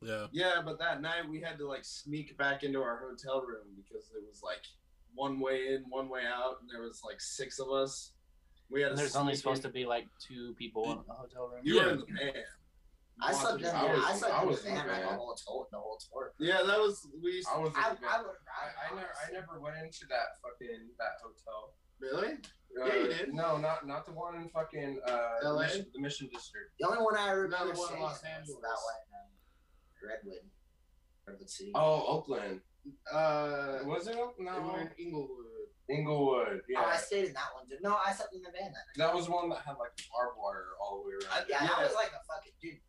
Yeah. 0.01 0.25
yeah, 0.31 0.61
but 0.65 0.79
that 0.79 1.01
night 1.01 1.29
we 1.29 1.39
had 1.39 1.59
to 1.59 1.67
like 1.67 1.85
sneak 1.85 2.35
back 2.37 2.63
into 2.63 2.81
our 2.81 2.97
hotel 2.97 3.41
room 3.41 3.67
because 3.75 4.09
it 4.15 4.23
was 4.27 4.41
like 4.41 4.63
one 5.13 5.39
way 5.39 5.75
in, 5.75 5.83
one 5.89 6.09
way 6.09 6.21
out, 6.25 6.55
and 6.61 6.69
there 6.71 6.81
was 6.81 7.01
like 7.05 7.21
six 7.21 7.59
of 7.59 7.69
us. 7.69 8.13
We 8.71 8.81
had 8.81 8.91
And 8.91 8.97
there's 8.99 9.15
only 9.15 9.35
supposed 9.35 9.65
in. 9.65 9.69
to 9.71 9.73
be 9.73 9.85
like 9.85 10.07
two 10.19 10.53
people 10.57 10.83
in 10.91 10.99
the 11.07 11.13
hotel 11.13 11.47
room. 11.49 11.61
You 11.63 11.75
were 11.75 11.81
Yeah. 11.87 11.91
in 11.93 11.99
the 11.99 12.05
van. 12.05 12.43
I 13.21 13.33
slept 13.33 13.59
in. 13.61 13.67
I 13.67 13.85
I, 13.85 13.95
I 14.11 14.15
slept 14.15 14.41
in 14.43 14.47
was 14.49 14.61
the 14.63 14.69
in 14.69 14.75
the 14.75 14.81
van 14.81 14.87
like 14.89 15.01
the 15.09 15.15
whole 15.15 15.35
tour. 15.35 15.67
The 15.71 15.77
whole 15.77 15.99
tour. 16.11 16.33
Yeah, 16.39 16.63
that 16.63 16.79
was 16.79 17.07
we. 17.21 17.31
Used 17.33 17.49
I 17.53 17.59
was. 17.59 17.73
I, 17.75 17.91
in 17.91 17.97
I 18.03 18.07
I, 18.07 18.17
I 18.17 18.95
never. 18.95 19.09
I 19.27 19.31
never 19.33 19.59
went 19.59 19.75
into 19.83 20.05
that 20.09 20.39
fucking 20.41 20.89
that 20.97 21.19
hotel. 21.21 21.73
really? 21.99 22.33
Uh, 22.81 22.85
Yeah, 22.85 22.95
you 22.95 23.07
did. 23.09 23.33
No, 23.33 23.57
not 23.57 23.85
not 23.85 24.05
the 24.05 24.13
one 24.13 24.35
in 24.41 24.47
fucking 24.49 25.01
uh, 25.05 25.29
the 25.43 25.51
LA? 25.51 25.61
Mission, 25.63 25.85
the 25.93 25.99
Mission 25.99 26.29
District. 26.33 26.71
The 26.79 26.87
only 26.87 27.03
one 27.03 27.17
I 27.17 27.31
remember 27.31 27.55
Another 27.71 27.73
one 27.79 27.93
in 27.93 27.99
Los 27.99 28.23
Angeles. 28.23 28.61
that 28.61 28.79
one 28.89 29.01
um, 29.19 29.29
Redwood, 30.09 30.45
Redwood 31.27 31.49
City. 31.49 31.71
Oh, 31.75 32.05
Oakland. 32.07 32.61
Uh, 33.13 33.79
Was 33.85 34.07
it? 34.07 34.15
Oak- 34.15 34.35
we 34.39 34.45
No, 34.45 34.75
in 34.77 34.89
Inglewood. 34.97 35.69
Inglewood. 35.91 36.61
Oh, 36.77 36.85
I 36.85 36.97
stayed 36.97 37.25
in 37.27 37.33
that 37.33 37.51
one. 37.55 37.67
Dude. 37.69 37.81
No, 37.81 37.97
I 37.97 38.13
slept 38.13 38.33
in 38.33 38.41
the 38.41 38.51
van 38.51 38.71
that 38.71 38.85
night. 38.87 38.97
that 38.97 39.13
was 39.13 39.29
one 39.29 39.49
that 39.49 39.59
had 39.65 39.75
like 39.77 39.93
barbed 40.11 40.37
wire 40.37 40.73
all 40.79 41.03
the 41.03 41.09
way 41.09 41.13
around. 41.15 41.45
yeah, 41.49 41.67
that 41.67 41.79
was 41.83 41.93
like 41.95 42.11
a 42.15 42.23
fucking 42.25 42.53
dude. 42.61 42.79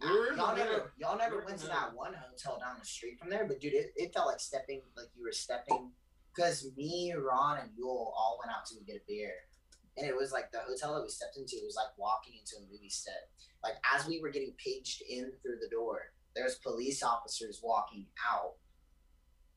We 0.00 0.08
were 0.08 0.32
y'all 0.36 0.54
never, 0.54 0.92
y'all 0.96 1.18
never 1.18 1.40
in 1.40 1.46
went 1.46 1.58
to 1.60 1.66
that 1.66 1.90
one 1.94 2.14
hotel 2.14 2.58
down 2.60 2.76
the 2.78 2.86
street 2.86 3.18
from 3.18 3.30
there, 3.30 3.46
but 3.46 3.60
dude, 3.60 3.74
it, 3.74 3.92
it 3.96 4.14
felt 4.14 4.28
like 4.28 4.38
stepping, 4.38 4.82
like 4.96 5.08
you 5.16 5.24
were 5.24 5.32
stepping, 5.32 5.90
because 6.34 6.70
me, 6.76 7.12
Ron, 7.18 7.58
and 7.58 7.70
Yule 7.76 8.14
all 8.16 8.38
went 8.38 8.56
out 8.56 8.64
to 8.66 8.76
get 8.86 9.02
a 9.02 9.04
beer, 9.08 9.32
and 9.96 10.06
it 10.06 10.14
was 10.14 10.30
like 10.30 10.52
the 10.52 10.60
hotel 10.60 10.94
that 10.94 11.02
we 11.02 11.08
stepped 11.08 11.36
into 11.36 11.56
was 11.64 11.74
like 11.74 11.90
walking 11.98 12.34
into 12.38 12.62
a 12.62 12.70
movie 12.70 12.88
set. 12.88 13.28
Like 13.64 13.74
as 13.92 14.06
we 14.06 14.20
were 14.20 14.30
getting 14.30 14.54
paged 14.64 15.02
in 15.02 15.32
through 15.42 15.58
the 15.60 15.68
door, 15.68 16.12
there's 16.36 16.54
police 16.56 17.02
officers 17.02 17.60
walking 17.62 18.06
out, 18.30 18.54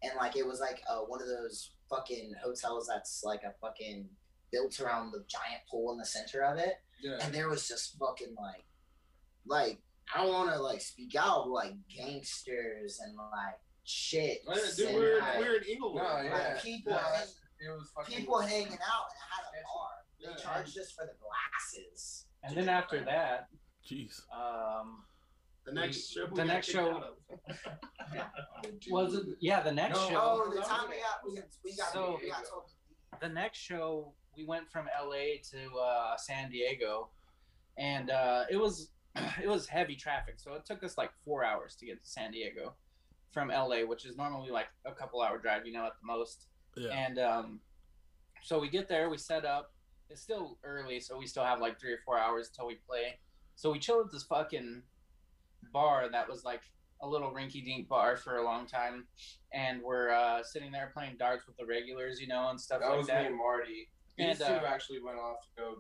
and 0.01 0.13
like 0.17 0.35
it 0.35 0.47
was 0.47 0.59
like 0.59 0.81
uh, 0.89 1.01
one 1.01 1.21
of 1.21 1.27
those 1.27 1.73
fucking 1.91 2.33
hotels 2.43 2.87
that's 2.87 3.23
like 3.23 3.43
a 3.43 3.53
fucking 3.61 4.07
built 4.51 4.79
around 4.79 5.11
the 5.11 5.23
giant 5.27 5.61
pool 5.69 5.91
in 5.91 5.97
the 5.97 6.05
center 6.05 6.41
of 6.43 6.57
it 6.57 6.75
Yeah. 7.01 7.17
and 7.21 7.33
there 7.33 7.49
was 7.49 7.67
just 7.67 7.97
fucking 7.99 8.35
like 8.41 8.65
like 9.45 9.79
I 10.13 10.23
don't 10.23 10.33
want 10.33 10.51
to 10.51 10.59
like 10.61 10.81
speak 10.81 11.15
out, 11.15 11.45
but 11.45 11.51
like 11.51 11.73
gangsters 11.87 12.99
and 12.99 13.15
like 13.15 13.55
shit. 13.85 14.39
Oh, 14.47 14.51
yeah, 14.53 14.61
dude, 14.61 14.69
sitting 14.73 14.95
we're, 14.95 15.21
out. 15.21 15.37
we're 15.39 15.55
in 15.57 15.63
Inglewood. 15.63 16.03
No, 16.03 16.29
Like, 16.31 16.61
people, 16.61 16.91
Yeah. 16.93 17.15
hang- 17.15 17.27
It 17.59 17.69
was 17.69 17.89
fucking. 17.95 18.17
people 18.17 18.39
hanging 18.39 18.67
out 18.73 19.05
and 19.07 19.15
it 19.15 19.29
had 19.29 19.45
a 19.45 19.63
bar. 19.63 19.89
They 20.19 20.29
Yeah. 20.29 20.35
charged 20.35 20.77
us 20.79 20.91
for 20.91 21.05
the 21.05 21.13
glasses. 21.15 22.25
And 22.43 22.57
then 22.57 22.67
after 22.69 23.03
that, 23.05 23.47
Jeez. 23.89 24.19
um, 24.33 25.05
The 25.65 25.71
next 25.73 26.15
We- 26.15 26.21
show. 26.21 26.27
the 26.27 26.35
got 26.35 26.47
next 26.47 26.67
kicked 26.67 26.77
show- 26.77 26.91
out 26.91 27.03
of. 27.03 28.27
was 28.89 29.13
it? 29.15 29.25
Yeah, 29.39 29.61
the 29.61 29.71
next 29.71 29.99
No, 29.99 30.09
show. 30.09 30.19
Oh, 30.21 30.53
the 30.53 30.61
time 30.61 30.89
we 30.89 30.95
got 30.97 31.19
we 31.27 31.35
got 31.35 31.45
we 31.63 31.75
got, 31.75 31.93
So- 31.93 32.19
we 32.21 32.29
got 32.29 32.45
told. 32.45 32.71
the 33.21 33.29
next 33.29 33.59
show 33.59 34.13
we 34.35 34.45
went 34.45 34.69
from 34.71 34.87
LA 34.99 35.37
to 35.51 35.77
uh, 35.77 36.17
San 36.17 36.49
Diego, 36.49 37.09
and 37.77 38.09
uh, 38.09 38.45
it 38.49 38.57
was 38.57 38.89
it 39.41 39.47
was 39.47 39.67
heavy 39.67 39.95
traffic. 39.95 40.35
So 40.37 40.53
it 40.53 40.65
took 40.65 40.83
us 40.83 40.97
like 40.97 41.11
four 41.23 41.43
hours 41.43 41.75
to 41.75 41.85
get 41.85 42.01
to 42.03 42.09
San 42.09 42.31
Diego 42.31 42.73
from 43.31 43.49
LA, 43.49 43.81
which 43.85 44.05
is 44.05 44.17
normally 44.17 44.49
like 44.51 44.67
a 44.85 44.91
couple 44.91 45.21
hour 45.21 45.37
drive, 45.37 45.65
you 45.65 45.73
know, 45.73 45.85
at 45.85 45.93
the 46.01 46.05
most. 46.07 46.47
Yeah. 46.75 46.89
And 46.91 47.19
um, 47.19 47.59
so 48.43 48.59
we 48.59 48.69
get 48.69 48.87
there, 48.89 49.09
we 49.09 49.17
set 49.17 49.45
up. 49.45 49.73
It's 50.09 50.21
still 50.21 50.57
early, 50.65 50.99
so 50.99 51.17
we 51.17 51.25
still 51.27 51.45
have 51.45 51.61
like 51.61 51.79
three 51.79 51.93
or 51.93 51.99
four 52.03 52.17
hours 52.17 52.49
till 52.49 52.67
we 52.67 52.75
play. 52.87 53.19
So 53.55 53.71
we 53.71 53.79
chilled 53.79 54.07
at 54.07 54.11
this 54.11 54.23
fucking 54.23 54.81
bar 55.71 56.09
that 56.11 56.27
was 56.29 56.43
like 56.43 56.61
a 57.01 57.07
little 57.07 57.31
rinky 57.31 57.63
dink 57.65 57.87
bar 57.87 58.15
for 58.17 58.37
a 58.37 58.43
long 58.43 58.67
time, 58.67 59.07
and 59.53 59.81
we're 59.81 60.11
uh, 60.11 60.43
sitting 60.43 60.71
there 60.71 60.91
playing 60.93 61.15
darts 61.17 61.47
with 61.47 61.57
the 61.57 61.65
regulars, 61.65 62.19
you 62.21 62.27
know, 62.27 62.49
and 62.49 62.59
stuff 62.61 62.79
That 62.81 62.89
like 62.89 62.97
was 62.99 63.07
that. 63.07 63.21
me 63.23 63.27
and 63.29 63.37
Marty. 63.37 63.89
And, 64.19 64.31
These 64.37 64.39
two 64.45 64.53
uh, 64.53 64.61
actually 64.67 65.01
went 65.01 65.17
off 65.17 65.37
to 65.41 65.47
go 65.61 65.75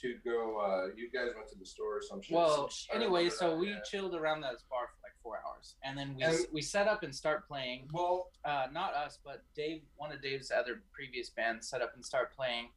to, 0.00 0.12
to 0.14 0.18
go. 0.24 0.58
Uh, 0.58 0.88
you 0.96 1.08
guys 1.10 1.30
went 1.36 1.48
to 1.48 1.58
the 1.58 1.64
store 1.64 1.98
or 1.98 2.02
some 2.02 2.20
shit. 2.20 2.36
Well, 2.36 2.68
I 2.92 2.96
anyway, 2.96 3.30
so 3.30 3.56
we 3.56 3.74
chilled 3.90 4.14
around 4.14 4.40
that 4.42 4.56
bar 4.68 4.88
for 4.88 4.98
like 5.02 5.12
four 5.22 5.40
hours, 5.46 5.76
and 5.82 5.96
then 5.96 6.14
we 6.16 6.22
And- 6.24 6.46
we 6.52 6.60
set 6.60 6.86
up 6.86 7.02
and 7.02 7.14
start 7.14 7.46
playing. 7.48 7.88
Well, 7.92 8.30
Uh, 8.44 8.66
not 8.72 8.92
us, 8.94 9.18
but 9.24 9.42
Dave, 9.54 9.82
one 9.96 10.12
of 10.12 10.20
Dave's 10.20 10.50
other 10.50 10.82
previous 10.92 11.30
bands, 11.30 11.66
set 11.68 11.80
up 11.80 11.94
and 11.94 12.04
start 12.04 12.34
playing, 12.34 12.68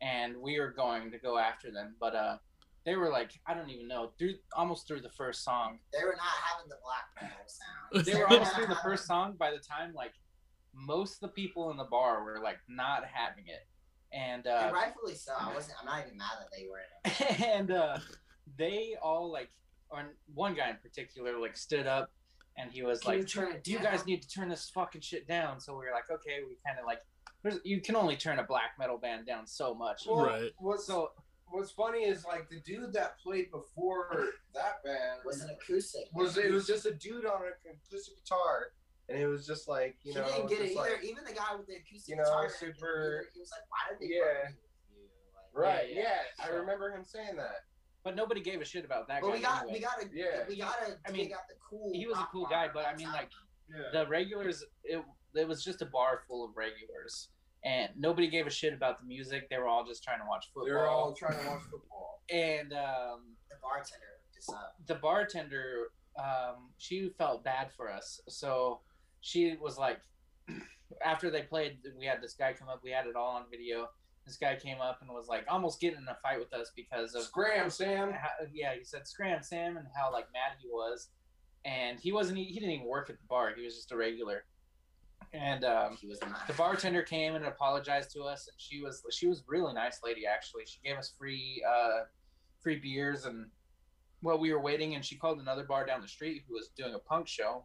and 0.00 0.36
we 0.36 0.60
were 0.60 0.70
going 0.70 1.10
to 1.10 1.18
go 1.18 1.38
after 1.38 1.70
them, 1.72 1.96
but 1.98 2.14
uh, 2.14 2.38
they 2.84 2.96
were 2.96 3.10
like, 3.10 3.30
I 3.46 3.54
don't 3.54 3.70
even 3.70 3.86
know, 3.88 4.10
through 4.18 4.34
almost 4.56 4.86
through 4.88 5.00
the 5.02 5.10
first 5.10 5.44
song. 5.44 5.78
They 5.92 6.04
were 6.04 6.16
not 6.16 6.34
having 6.42 6.68
the 6.68 6.76
black 6.84 7.06
metal 7.20 7.46
sound. 7.46 8.04
They 8.06 8.14
were 8.18 8.26
almost 8.28 8.54
through 8.54 8.66
the 8.66 8.78
first 8.82 9.06
song 9.06 9.34
by 9.38 9.50
the 9.50 9.58
time 9.58 9.92
like 9.94 10.12
most 10.74 11.14
of 11.16 11.20
the 11.20 11.28
people 11.28 11.70
in 11.70 11.76
the 11.76 11.84
bar 11.84 12.24
were 12.24 12.40
like 12.42 12.58
not 12.68 13.04
having 13.04 13.44
it, 13.46 13.66
and 14.12 14.46
uh, 14.46 14.62
And 14.64 14.72
rightfully 14.72 15.14
so. 15.14 15.32
I 15.38 15.52
wasn't. 15.54 15.76
I'm 15.80 15.86
not 15.86 16.04
even 16.06 16.16
mad 16.16 16.30
that 16.40 16.48
they 16.56 16.66
were 16.66 16.78
in 16.78 17.10
it. 17.12 17.40
and 17.56 17.70
uh, 17.70 17.98
they 18.56 18.96
all 19.02 19.30
like, 19.30 19.50
or 19.90 20.02
one 20.34 20.54
guy 20.54 20.70
in 20.70 20.76
particular, 20.76 21.38
like 21.38 21.56
stood 21.58 21.86
up, 21.86 22.10
and 22.56 22.70
he 22.72 22.82
was 22.82 23.00
Can 23.00 23.10
like, 23.12 23.18
you 23.20 23.24
turn 23.26 23.52
it 23.52 23.68
"You 23.68 23.76
down?" 23.78 23.84
guys 23.92 24.06
need 24.06 24.22
to 24.22 24.28
turn 24.28 24.48
this 24.48 24.70
fucking 24.70 25.02
shit 25.02 25.28
down." 25.28 25.60
So 25.60 25.72
we 25.74 25.84
were 25.84 25.92
like, 25.92 26.10
"Okay." 26.10 26.38
We 26.48 26.56
kind 26.66 26.78
of 26.80 26.86
like, 26.86 27.02
you 27.64 27.80
can 27.82 27.94
only 27.96 28.16
turn 28.16 28.38
a 28.38 28.44
black 28.44 28.72
metal 28.78 28.96
band 28.96 29.26
down 29.26 29.46
so 29.46 29.74
much. 29.74 30.04
well 30.08 30.24
Right. 30.24 30.52
what's 30.58 30.86
So 30.86 31.10
what's 31.52 31.70
funny 31.70 32.04
is 32.04 32.24
like 32.24 32.48
the 32.48 32.60
dude 32.60 32.92
that 32.94 33.18
played 33.20 33.50
before 33.50 34.26
that 34.54 34.82
band 34.84 35.20
was 35.24 35.42
an 35.42 35.50
acoustic. 35.50 36.04
was 36.14 36.36
it 36.38 36.50
was 36.50 36.66
just 36.66 36.86
a 36.86 36.92
dude 36.94 37.26
on 37.26 37.42
an 37.42 37.52
acoustic 37.86 38.14
guitar, 38.24 38.72
and 39.08 39.18
it 39.18 39.26
was 39.26 39.46
just 39.46 39.68
like 39.68 39.96
you 40.02 40.12
he 40.12 40.18
know, 40.18 40.26
didn't 40.26 40.48
get 40.48 40.60
it 40.60 40.70
either. 40.72 40.74
like- 40.80 41.04
Even 41.04 41.24
the 41.24 41.32
guy 41.32 41.54
with 41.56 41.66
the 41.66 41.74
acoustic 41.76 42.08
you 42.08 42.16
know, 42.16 42.24
guitar 42.24 42.42
didn't 42.48 42.60
get 42.60 42.68
it 42.70 42.74
super- 42.76 43.28
He 43.34 43.40
was 43.40 43.50
like, 43.50 43.70
"Why 43.70 43.78
did 43.90 44.00
they 44.08 44.14
Yeah. 44.14 44.22
work 44.22 44.44
with 44.48 44.56
you?" 44.96 45.08
Like, 45.34 45.44
right? 45.52 45.88
Yeah, 45.90 46.02
Yeah, 46.02 46.18
yeah. 46.38 46.44
I 46.44 46.48
remember 46.48 46.90
him 46.90 47.04
saying 47.04 47.36
that. 47.36 47.64
but 48.04 48.16
nobody 48.16 48.40
gave 48.40 48.60
a 48.60 48.64
shit 48.64 48.84
about 48.84 49.06
that 49.08 49.20
But 49.20 49.28
guy. 49.28 49.32
we 49.34 49.40
got, 49.40 49.62
anyway. 49.62 49.72
we 49.74 49.80
got 49.80 50.00
to, 50.00 50.08
Yeah. 50.12 50.44
we 50.48 50.56
got 50.58 50.78
to 50.86 50.98
I 51.06 51.12
mean, 51.12 51.26
dig 51.28 51.32
out 51.34 51.46
the 51.48 51.54
cool. 51.68 51.92
he 51.92 52.06
was 52.06 52.18
a 52.18 52.26
cool 52.32 52.46
guy, 52.46 52.66
but 52.68 52.84
I 52.86 52.96
mean, 52.96 53.12
like, 53.12 53.30
Yeah. 53.70 53.90
the 53.92 54.06
regulars, 54.08 54.64
it 54.84 55.04
it 55.34 55.46
was 55.48 55.62
just 55.64 55.80
a 55.82 55.86
bar 55.86 56.24
full 56.28 56.44
of 56.44 56.54
regulars, 56.56 57.30
and 57.64 57.90
nobody 57.96 58.28
gave 58.28 58.46
a 58.46 58.50
shit 58.50 58.72
about 58.72 59.00
the 59.00 59.06
music. 59.06 59.48
They 59.48 59.58
were 59.58 59.68
all 59.68 59.84
just 59.84 60.02
trying 60.02 60.18
to 60.20 60.26
watch 60.26 60.46
football. 60.52 60.64
They 60.66 60.72
were 60.72 60.88
all 60.88 61.12
trying 61.14 61.38
to 61.38 61.46
watch 61.46 61.62
football. 61.70 62.22
and 62.30 62.72
um, 62.72 63.20
the 63.48 63.56
bartender 63.62 64.12
hooked 64.48 64.86
the 64.86 64.94
bartender 64.96 65.88
um, 66.18 66.70
she 66.78 67.10
felt 67.18 67.44
bad 67.44 67.70
for 67.76 67.90
us 67.90 68.20
so 68.28 68.80
she 69.20 69.56
was 69.60 69.78
like 69.78 69.98
after 71.04 71.30
they 71.30 71.42
played 71.42 71.78
we 71.98 72.06
had 72.06 72.20
this 72.20 72.34
guy 72.34 72.52
come 72.52 72.68
up 72.68 72.80
we 72.82 72.90
had 72.90 73.06
it 73.06 73.16
all 73.16 73.36
on 73.36 73.44
video 73.50 73.88
this 74.26 74.36
guy 74.36 74.54
came 74.56 74.80
up 74.80 74.98
and 75.00 75.10
was 75.10 75.28
like 75.28 75.44
almost 75.48 75.80
getting 75.80 75.98
in 75.98 76.08
a 76.08 76.16
fight 76.22 76.38
with 76.38 76.52
us 76.52 76.70
because 76.76 77.14
of 77.14 77.22
Scram, 77.22 77.70
Sam. 77.70 78.12
how, 78.12 78.28
yeah 78.52 78.74
he 78.76 78.84
said 78.84 79.06
scram 79.06 79.42
sam 79.42 79.76
and 79.76 79.86
how 79.96 80.12
like 80.12 80.26
mad 80.32 80.56
he 80.60 80.68
was 80.68 81.08
and 81.64 81.98
he 82.00 82.12
wasn't 82.12 82.36
e, 82.38 82.44
he 82.44 82.54
didn't 82.60 82.70
even 82.74 82.86
work 82.86 83.08
at 83.10 83.18
the 83.18 83.26
bar 83.28 83.52
he 83.56 83.64
was 83.64 83.74
just 83.76 83.92
a 83.92 83.96
regular 83.96 84.44
and 85.32 85.64
um, 85.64 85.96
He 86.00 86.06
was 86.06 86.20
not. 86.20 86.46
the 86.46 86.52
bartender 86.54 87.02
came 87.02 87.34
and 87.34 87.44
apologized 87.44 88.10
to 88.12 88.22
us 88.22 88.48
and 88.48 88.60
she 88.60 88.82
was 88.82 89.02
she 89.10 89.26
was 89.26 89.40
a 89.40 89.44
really 89.48 89.72
nice 89.72 90.00
lady 90.04 90.26
actually 90.26 90.64
she 90.66 90.78
gave 90.84 90.96
us 90.98 91.12
free 91.18 91.62
uh 91.68 92.00
free 92.62 92.76
beers 92.76 93.24
and 93.24 93.46
while 94.20 94.38
we 94.38 94.52
were 94.52 94.60
waiting 94.60 94.94
and 94.94 95.04
she 95.04 95.16
called 95.16 95.40
another 95.40 95.64
bar 95.64 95.84
down 95.86 96.00
the 96.00 96.08
street 96.08 96.42
who 96.46 96.54
was 96.54 96.68
doing 96.76 96.94
a 96.94 96.98
punk 96.98 97.26
show 97.26 97.64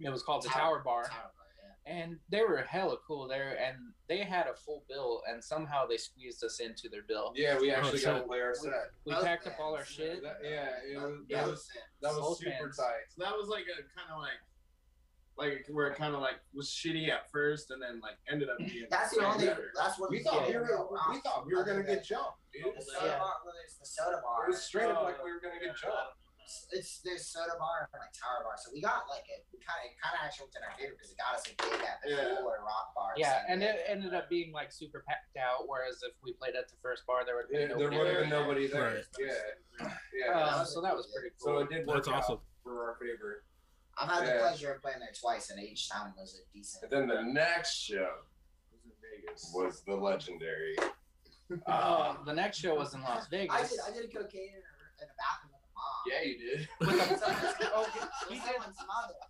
it 0.00 0.10
was 0.10 0.22
called 0.22 0.42
the 0.42 0.48
tower 0.48 0.80
bar 0.84 1.04
Tower 1.04 1.30
bar, 1.36 1.46
yeah. 1.86 1.92
and 2.00 2.16
they 2.28 2.42
were 2.42 2.58
hella 2.58 2.96
cool 3.06 3.26
there 3.28 3.56
and 3.64 3.76
they 4.08 4.18
had 4.18 4.46
a 4.46 4.54
full 4.54 4.84
bill 4.88 5.22
and 5.30 5.42
somehow 5.42 5.86
they 5.86 5.96
squeezed 5.96 6.42
us 6.44 6.60
into 6.60 6.88
their 6.88 7.02
bill 7.02 7.32
Yeah, 7.36 7.58
we 7.58 7.70
actually 7.70 8.00
got 8.00 8.18
to 8.18 8.22
play 8.24 8.40
our 8.40 8.54
set. 8.54 8.72
we 9.04 9.12
Both 9.12 9.24
packed 9.24 9.46
up 9.46 9.54
all 9.60 9.72
our 9.72 9.78
bands. 9.78 9.90
shit 9.90 10.22
That- 10.22 10.38
yeah, 10.42 10.68
it 10.92 10.96
was, 11.00 11.14
Yeah. 11.28 11.40
that 11.42 11.50
was 11.50 11.68
that 12.02 12.12
was 12.14 12.38
super 12.38 12.50
bands. 12.50 12.76
tight. 12.76 13.06
So 13.16 13.24
that 13.24 13.32
was 13.36 13.48
like 13.48 13.64
a 13.64 13.82
kind 13.98 14.10
of 14.12 14.20
like, 14.20 14.38
like 15.38 15.64
where 15.70 15.86
it 15.86 15.96
kind 15.96 16.14
of 16.14 16.20
like 16.20 16.36
was 16.52 16.68
shitty 16.68 17.08
at 17.08 17.30
first, 17.30 17.70
and 17.70 17.80
then 17.80 18.00
like 18.02 18.18
ended 18.30 18.48
up 18.50 18.58
being. 18.58 18.86
That's 18.90 19.14
the 19.14 19.24
only. 19.24 19.46
better. 19.46 19.70
That's 19.74 19.98
what 19.98 20.10
We 20.10 20.18
we 20.18 20.22
thought 20.24 20.46
did. 20.46 20.56
we 20.56 20.60
were 20.60 20.88
we 21.10 21.20
thought 21.20 21.46
we 21.46 21.54
were 21.54 21.64
gonna 21.64 21.84
get 21.84 22.04
jumped, 22.04 22.42
dude. 22.52 22.74
The 22.76 22.82
soda 22.82 23.06
Yeah. 23.06 23.18
bar. 23.18 23.34
Well, 23.44 23.54
there's 23.54 23.78
the 23.78 23.86
soda 23.86 24.20
bar. 24.22 24.44
It 24.46 24.50
was 24.50 24.62
straight 24.62 24.90
up 24.90 24.98
Oh, 25.00 25.04
like 25.04 25.22
we 25.22 25.30
were 25.30 25.40
gonna 25.40 25.60
get 25.62 25.76
jumped. 25.76 26.18
It's 26.72 27.00
there's 27.04 27.26
soda 27.28 27.52
bar 27.60 27.86
and 27.92 28.00
like 28.00 28.08
tower 28.16 28.40
bar. 28.42 28.56
So 28.56 28.70
we 28.72 28.80
got 28.80 29.04
like 29.12 29.28
a 29.28 29.36
we 29.52 29.60
kind 29.60 29.84
of 29.84 29.92
kind 30.00 30.16
of 30.16 30.20
actually 30.24 30.48
worked 30.48 30.56
in 30.56 30.64
our 30.64 30.74
favor 30.80 30.94
because 30.96 31.12
it 31.12 31.18
got 31.20 31.36
us 31.36 31.44
a 31.44 31.52
gig 31.52 31.84
at 31.84 32.00
the 32.00 32.08
Yeah. 32.08 32.40
cooler 32.40 32.64
rock 32.64 32.96
bar. 32.96 33.12
yeah 33.20 33.44
and 33.52 33.60
it 33.62 33.84
Diego. 33.84 33.92
ended 33.92 34.14
up 34.16 34.30
being 34.32 34.50
like 34.50 34.72
super 34.72 35.04
packed 35.06 35.36
out 35.36 35.68
whereas 35.68 36.00
if 36.02 36.16
we 36.24 36.32
played 36.32 36.56
at 36.56 36.66
the 36.72 36.76
first 36.80 37.04
bar 37.06 37.22
there 37.28 37.36
would 37.36 37.52
have 37.52 37.52
Yeah, 37.52 37.68
there 37.68 37.76
nobody 37.76 37.96
would 38.00 38.06
have 38.06 38.14
there. 38.16 38.20
been 38.24 38.30
nobody 38.32 38.64
there. 38.66 39.04
Right. 39.04 39.04
Yeah, 39.20 39.92
yeah. 40.16 40.32
Uh, 40.40 40.64
so 40.64 40.80
that 40.80 40.96
was 40.96 41.06
pretty 41.12 41.36
so 41.36 41.52
cool 41.52 41.60
it 41.60 41.68
did 41.68 41.84
work 41.86 41.96
That's 42.00 42.08
awesome. 42.08 42.40
for 42.64 42.80
our 42.80 42.96
favor. 42.96 43.44
I've 44.00 44.08
had 44.08 44.22
the 44.22 44.32
yeah. 44.34 44.40
pleasure 44.40 44.72
of 44.72 44.82
playing 44.82 45.00
there 45.00 45.08
twice, 45.18 45.50
and 45.50 45.62
each 45.62 45.88
time 45.88 46.12
was 46.18 46.34
a 46.40 46.56
decent. 46.56 46.84
And 46.84 46.92
then 46.92 47.08
the 47.08 47.22
next 47.32 47.74
show 47.74 48.08
was 48.70 48.80
in 48.84 48.92
Vegas. 49.02 49.52
was 49.54 49.82
the 49.86 49.94
legendary. 49.94 50.76
uh, 51.66 52.14
the 52.24 52.32
next 52.32 52.58
show 52.58 52.74
was 52.74 52.94
in 52.94 53.00
las 53.02 53.26
vegas 53.28 53.56
I 53.56 53.62
did 53.62 53.78
I 53.88 53.90
did 53.90 54.04
a 54.04 54.18
cocaine 54.18 54.52
in 54.52 54.60
a, 54.60 55.02
in 55.02 55.08
a 55.08 55.16
bathroom 55.16 55.52
with 55.54 55.64
a 55.64 55.72
mom. 55.74 56.04
Yeah, 56.06 56.22
you 56.28 56.36
did. 56.38 56.68
With 56.80 56.88
a- 56.90 57.72
oh, 57.74 57.86
he 58.28 58.34
he 58.34 58.40
did- 58.40 58.52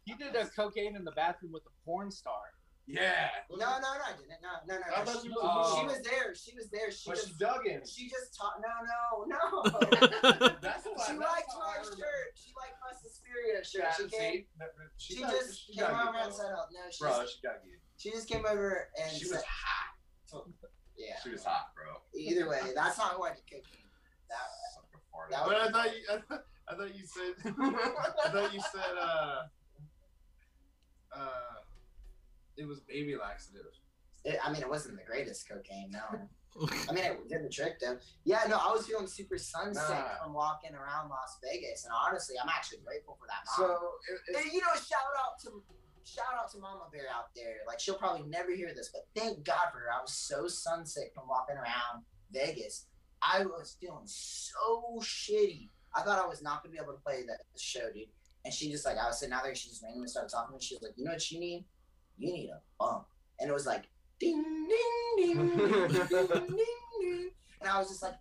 He 0.04 0.14
did 0.14 0.34
a 0.34 0.46
cocaine 0.48 0.96
in 0.96 1.04
the 1.04 1.12
bathroom 1.12 1.52
with 1.52 1.62
a 1.66 1.84
porn 1.84 2.10
star. 2.10 2.52
Yeah, 2.90 3.28
No, 3.52 3.56
no, 3.56 3.84
no, 3.84 4.00
I 4.00 4.16
didn't. 4.16 4.40
No, 4.40 4.48
no, 4.64 4.80
no. 4.80 4.88
I 4.96 5.04
no. 5.04 5.12
She, 5.20 5.28
you- 5.28 5.36
she 5.36 5.44
oh. 5.44 5.84
was 5.84 6.00
there. 6.00 6.32
She 6.34 6.56
was 6.56 6.68
there. 6.72 6.88
She 6.90 7.04
but 7.10 7.16
just 7.20 7.28
she 7.28 7.34
dug 7.36 7.66
in. 7.68 7.84
she 7.84 8.08
just 8.08 8.32
taught. 8.32 8.56
No, 8.64 8.72
no, 8.80 9.28
no. 9.28 9.44
That's 10.64 10.88
what 10.88 10.96
she 11.04 11.12
that's 11.12 11.20
liked 11.20 11.52
my 11.52 11.68
I 11.68 11.84
remember. 11.84 12.00
shirt. 12.00 12.32
She 12.32 12.48
liked 12.56 12.80
my 12.80 12.96
Suspiria 12.96 13.60
shirt. 13.60 13.84
Yeah, 13.84 13.92
she 13.92 14.08
see? 14.08 14.16
came. 14.16 14.44
Never- 14.58 14.88
She, 14.96 15.20
got- 15.20 15.30
just 15.36 15.66
she 15.68 15.76
came 15.76 15.84
over 15.84 16.16
and 16.16 16.32
though. 16.32 16.36
said, 16.40 16.48
"Oh 16.48 16.64
no." 16.72 16.80
She 16.88 17.00
Bro, 17.04 17.10
just, 17.20 17.36
she 17.36 17.40
got 17.44 17.60
you. 17.60 17.76
she 18.00 18.08
just 18.10 18.24
came 18.26 18.44
over 18.48 18.88
and 18.96 19.12
She 19.12 19.24
said, 19.28 19.36
was 19.36 19.44
hot. 19.44 20.48
"Yeah." 20.96 21.20
She 21.22 21.28
was 21.36 21.44
hot, 21.44 21.68
bro. 21.76 21.92
Either 22.16 22.48
way, 22.48 22.72
that's 22.74 22.96
not 22.96 23.12
who 23.20 23.24
I 23.28 23.36
did 23.36 23.44
cocaine. 23.44 23.84
That 24.32 24.48
Suck 24.72 24.88
a 24.96 25.00
fart. 25.12 25.28
that 25.28 25.44
But 25.44 25.60
I 25.60 25.68
thought 25.68 25.92
you, 25.92 26.02
I, 26.08 26.16
thought, 26.24 26.44
I 26.64 26.72
thought 26.72 26.94
you 26.96 27.04
said, 27.04 27.36
I 27.52 28.28
thought 28.32 28.48
you 28.54 28.60
said, 28.72 28.96
uh, 28.96 29.44
uh, 31.12 31.67
it 32.58 32.66
was 32.66 32.80
baby 32.80 33.16
laxative. 33.16 33.66
it, 34.24 34.38
I 34.44 34.52
mean, 34.52 34.62
it 34.62 34.68
wasn't 34.68 34.98
the 34.98 35.04
greatest 35.04 35.48
cocaine. 35.48 35.90
No. 35.90 36.28
I 36.88 36.92
mean, 36.92 37.04
it 37.04 37.28
did 37.28 37.44
the 37.44 37.48
trick 37.48 37.78
though. 37.80 37.98
Yeah, 38.24 38.42
no, 38.48 38.56
I 38.56 38.72
was 38.72 38.86
feeling 38.86 39.06
super 39.06 39.36
sunsick 39.36 39.74
Nah. 39.88 40.24
from 40.24 40.34
walking 40.34 40.74
around 40.74 41.08
Las 41.08 41.38
Vegas, 41.42 41.84
and 41.84 41.92
honestly, 41.94 42.34
I'm 42.42 42.48
actually 42.48 42.78
grateful 42.84 43.16
for 43.20 43.26
that. 43.28 43.46
So 43.56 43.64
it, 44.34 44.36
And, 44.44 44.52
you 44.52 44.60
know, 44.60 44.74
shout 44.74 45.14
out 45.24 45.38
to 45.42 45.62
shout 46.04 46.34
out 46.36 46.50
to 46.52 46.58
Mama 46.58 46.88
Bear 46.92 47.04
out 47.14 47.26
there. 47.36 47.58
Like 47.66 47.78
she'll 47.78 47.94
probably 47.98 48.26
never 48.28 48.50
hear 48.50 48.74
this, 48.74 48.90
but 48.92 49.02
thank 49.14 49.44
God 49.44 49.68
for 49.72 49.78
her. 49.78 49.92
I 49.96 50.00
was 50.00 50.12
so 50.14 50.44
sunsick 50.46 51.14
from 51.14 51.28
walking 51.28 51.56
around 51.56 52.02
Vegas. 52.32 52.86
I 53.22 53.44
was 53.44 53.76
feeling 53.80 54.06
so 54.06 54.98
shitty. 55.00 55.68
I 55.94 56.02
thought 56.02 56.18
I 56.22 56.26
was 56.26 56.42
not 56.42 56.62
gonna 56.62 56.72
be 56.72 56.78
able 56.82 56.94
to 56.94 57.00
play 57.00 57.22
that 57.26 57.40
show, 57.60 57.92
dude. 57.92 58.08
And 58.44 58.52
she 58.54 58.70
just 58.70 58.84
like 58.86 58.96
I 58.96 59.06
was 59.06 59.20
sitting 59.20 59.32
out 59.34 59.44
there, 59.44 59.54
she 59.54 59.68
just 59.68 59.82
randomly 59.82 60.08
started 60.08 60.30
talking 60.30 60.48
to 60.50 60.54
me. 60.54 60.60
She 60.64 60.74
was 60.74 60.82
like, 60.82 60.92
"You 60.96 61.04
know 61.04 61.12
what 61.12 61.30
you 61.30 61.38
need? 61.40 61.66
You 62.18 62.32
need 62.32 62.50
a 62.50 62.60
bump." 62.78 63.06
And 63.40 63.48
it 63.48 63.52
was 63.52 63.66
like, 63.66 63.84
"Ding 64.18 64.42
ding 64.42 65.16
ding 65.16 65.56
ding 65.56 65.88
ding 65.88 66.26
ding," 66.26 67.30
and 67.60 67.70
I 67.70 67.78
was 67.78 67.88
just 67.88 68.02
like, 68.02 68.14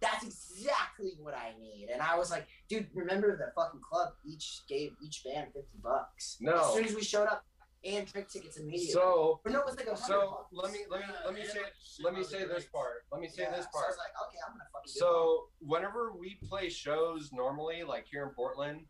"That's 0.00 0.24
exactly 0.24 1.12
what 1.18 1.34
I 1.34 1.54
need." 1.58 1.88
And 1.92 2.02
I 2.02 2.16
was 2.16 2.30
like, 2.30 2.46
"Dude, 2.68 2.88
remember 2.94 3.36
the 3.36 3.52
fucking 3.54 3.80
club? 3.80 4.12
Each 4.24 4.62
gave 4.68 4.92
each 5.02 5.24
band 5.24 5.52
fifty 5.54 5.78
bucks. 5.82 6.36
No. 6.40 6.60
As 6.68 6.74
soon 6.74 6.84
as 6.84 6.94
we 6.94 7.02
showed 7.02 7.26
up, 7.28 7.44
and 7.84 8.06
drink 8.06 8.28
tickets 8.28 8.58
immediately. 8.58 8.92
So 8.92 9.40
Or 9.44 9.50
no, 9.50 9.60
it 9.60 9.66
was 9.66 9.76
like 9.76 9.86
a 9.86 9.96
so 9.96 10.30
bucks. 10.30 10.48
let 10.52 10.72
me 10.72 10.80
let 10.90 11.00
me 11.00 11.06
let 11.24 11.34
me 11.34 11.40
Yeah, 11.40 11.50
say 11.52 11.60
let 12.02 12.14
me 12.14 12.22
say 12.22 12.44
this 12.44 12.66
part. 12.66 13.06
Let 13.10 13.22
me 13.22 13.28
say 13.28 13.42
Yeah, 13.44 13.56
this 13.56 13.66
So 13.72 13.78
I 13.78 13.88
was 13.88 13.96
like, 13.96 14.12
okay, 14.28 14.38
I'm 14.46 14.52
gonna 14.52 14.64
fucking 14.72 14.92
So 14.92 15.48
whenever 15.60 16.12
we 16.12 16.38
play 16.46 16.68
shows 16.68 17.32
normally, 17.32 17.82
like 17.82 18.06
here 18.06 18.22
in 18.24 18.30
Portland, 18.34 18.84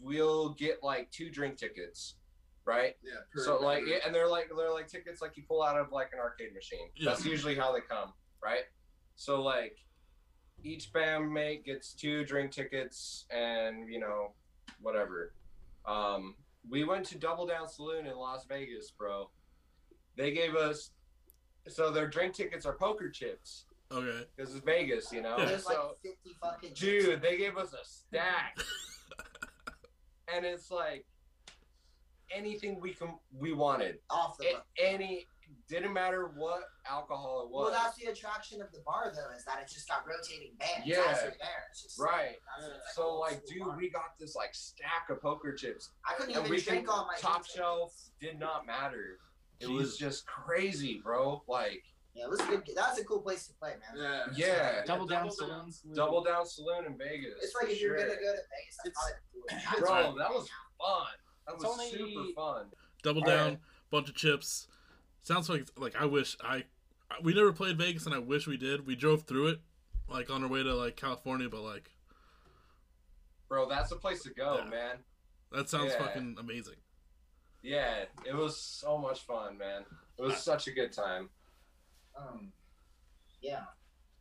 we'll 0.00 0.50
get 0.54 0.82
like 0.82 1.10
two 1.10 1.30
drink 1.30 1.58
tickets, 1.58 2.14
right? 2.68 2.94
Yeah. 3.02 3.12
per 3.34 3.42
So 3.42 3.58
like, 3.58 3.78
member. 3.78 3.90
yeah, 3.90 3.98
and 4.06 4.14
they're 4.14 4.28
like 4.28 4.50
they're 4.56 4.70
like 4.72 4.86
tickets 4.88 5.20
like 5.22 5.36
you 5.36 5.42
pull 5.48 5.62
out 5.62 5.76
of 5.78 5.90
like 5.90 6.10
an 6.12 6.18
arcade 6.20 6.52
machine. 6.54 6.88
Yeah. 6.96 7.10
That's 7.10 7.24
usually 7.24 7.54
how 7.56 7.72
they 7.72 7.80
come, 7.80 8.12
right? 8.44 8.64
So 9.16 9.42
like, 9.42 9.76
each 10.62 10.92
bandmate 10.92 11.64
gets 11.64 11.94
two 11.94 12.24
drink 12.24 12.52
tickets, 12.52 13.24
and 13.30 13.88
you 13.92 13.98
know, 13.98 14.32
whatever. 14.80 15.32
Um, 15.86 16.34
we 16.68 16.84
went 16.84 17.06
to 17.06 17.18
Double 17.18 17.46
Down 17.46 17.68
Saloon 17.68 18.06
in 18.06 18.16
Las 18.16 18.44
Vegas, 18.48 18.90
bro. 18.90 19.30
They 20.16 20.32
gave 20.32 20.54
us, 20.54 20.90
so 21.68 21.90
their 21.90 22.06
drink 22.08 22.34
tickets 22.34 22.66
are 22.66 22.74
poker 22.74 23.08
chips 23.08 23.64
Okay. 23.90 24.26
because 24.36 24.54
it's 24.54 24.64
Vegas, 24.64 25.10
you 25.12 25.22
know. 25.22 25.36
Yeah. 25.38 25.44
There's 25.46 25.64
like 25.64 25.78
50 26.02 26.18
fucking. 26.42 26.70
dude 26.74 27.22
they 27.22 27.38
gave 27.38 27.56
us 27.56 27.72
a 27.72 27.82
stack 27.84 28.58
and 30.34 30.44
it's 30.44 30.70
like 30.70 31.06
anything 32.34 32.80
we 32.80 32.92
can 32.94 33.18
we 33.36 33.52
wanted 33.52 33.98
off 34.10 34.36
the. 34.38 34.46
A- 34.56 34.62
any 34.94 35.26
didn't 35.66 35.92
matter 35.94 36.30
what 36.36 36.60
alcohol 36.88 37.42
it 37.44 37.50
was. 37.50 37.70
well, 37.70 37.82
that's 37.82 37.96
the 37.96 38.10
attraction 38.10 38.60
of 38.60 38.70
the 38.72 38.80
bar, 38.86 39.12
though, 39.14 39.34
is 39.36 39.44
that 39.44 39.58
it's 39.62 39.72
just 39.74 39.88
got 39.88 40.04
rotating 40.06 40.52
bands 40.58 40.86
Yeah. 40.86 40.98
as 41.08 41.22
you're 41.22 41.30
there. 41.40 41.64
It's 41.70 41.82
just 41.82 41.98
right 41.98 42.36
that's- 42.60 42.80
it's 42.86 42.94
so 42.94 43.14
like 43.18 43.44
dude 43.46 43.60
bar. 43.60 43.76
we 43.76 43.88
got 43.90 44.18
this 44.18 44.34
like 44.34 44.54
stack 44.54 45.08
of 45.10 45.20
poker 45.22 45.52
chips 45.54 45.90
I 46.06 46.14
couldn't 46.14 46.34
and 46.36 46.40
even 46.46 46.50
we 46.50 46.60
can 46.60 46.74
drink 46.74 46.92
all 46.92 47.06
my 47.06 47.16
top 47.18 47.44
drink 47.44 47.46
shelf 47.56 47.94
did 48.20 48.38
not 48.38 48.66
matter 48.66 49.18
it 49.60 49.68
was 49.68 49.96
just 49.96 50.26
crazy 50.26 51.00
bro 51.02 51.42
like 51.48 51.82
Yeah, 52.14 52.24
it 52.24 52.30
was 52.30 52.40
a 52.40 52.46
good. 52.46 52.62
That's 52.74 52.98
a 52.98 53.04
cool 53.04 53.20
place 53.20 53.46
to 53.48 53.54
play, 53.54 53.74
man. 53.94 54.02
Yeah. 54.02 54.24
Yeah. 54.34 54.84
Double 54.84 55.06
down 55.06 55.24
Double 55.24 55.34
saloon. 55.34 55.70
double 55.94 56.24
down 56.24 56.44
saloon 56.46 56.84
in 56.86 56.96
vegas 56.98 57.34
It's 57.42 57.54
like 57.54 57.66
for 57.66 57.70
if 57.72 57.80
you're 57.80 57.96
gonna 57.96 58.08
go 58.08 58.14
to 58.14 58.42
Vegas, 58.52 58.76
that's 58.84 58.88
It's- 58.88 58.96
probably 58.98 59.48
the 59.48 59.54
coolest. 59.64 59.80
bro 59.80 60.18
that 60.18 60.30
was 60.34 60.48
fun 60.78 61.06
that 61.48 61.56
was 61.56 61.64
only- 61.64 61.90
super 61.90 62.32
fun 62.34 62.66
Double 63.02 63.22
All 63.22 63.26
down, 63.28 63.48
right. 63.50 63.58
bunch 63.90 64.08
of 64.08 64.14
chips. 64.14 64.68
Sounds 65.22 65.48
like 65.48 65.66
like 65.76 65.94
I 65.96 66.04
wish 66.04 66.36
I. 66.42 66.64
We 67.22 67.32
never 67.34 67.52
played 67.52 67.78
Vegas, 67.78 68.06
and 68.06 68.14
I 68.14 68.18
wish 68.18 68.46
we 68.46 68.56
did. 68.56 68.86
We 68.86 68.94
drove 68.96 69.22
through 69.22 69.48
it, 69.48 69.60
like 70.08 70.30
on 70.30 70.42
our 70.42 70.48
way 70.48 70.62
to 70.62 70.74
like 70.74 70.96
California, 70.96 71.48
but 71.48 71.62
like 71.62 71.90
bro 73.48 73.68
that's 73.68 73.88
the 73.90 73.96
place 73.96 74.22
to 74.24 74.30
go 74.30 74.58
Yeah. 74.58 74.68
man 74.70 74.96
that 75.52 75.68
sounds 75.68 75.92
Yeah. 75.92 75.98
fucking 76.04 76.36
amazing. 76.38 76.74
Yeah, 77.62 78.04
it 78.26 78.34
was 78.34 78.56
so 78.60 78.98
much 78.98 79.20
fun, 79.22 79.56
man. 79.58 79.84
It 80.18 80.22
was 80.22 80.36
such 80.38 80.66
a 80.68 80.70
good 80.70 80.92
time. 80.92 81.30
Um, 82.16 82.52
yeah. 83.40 83.64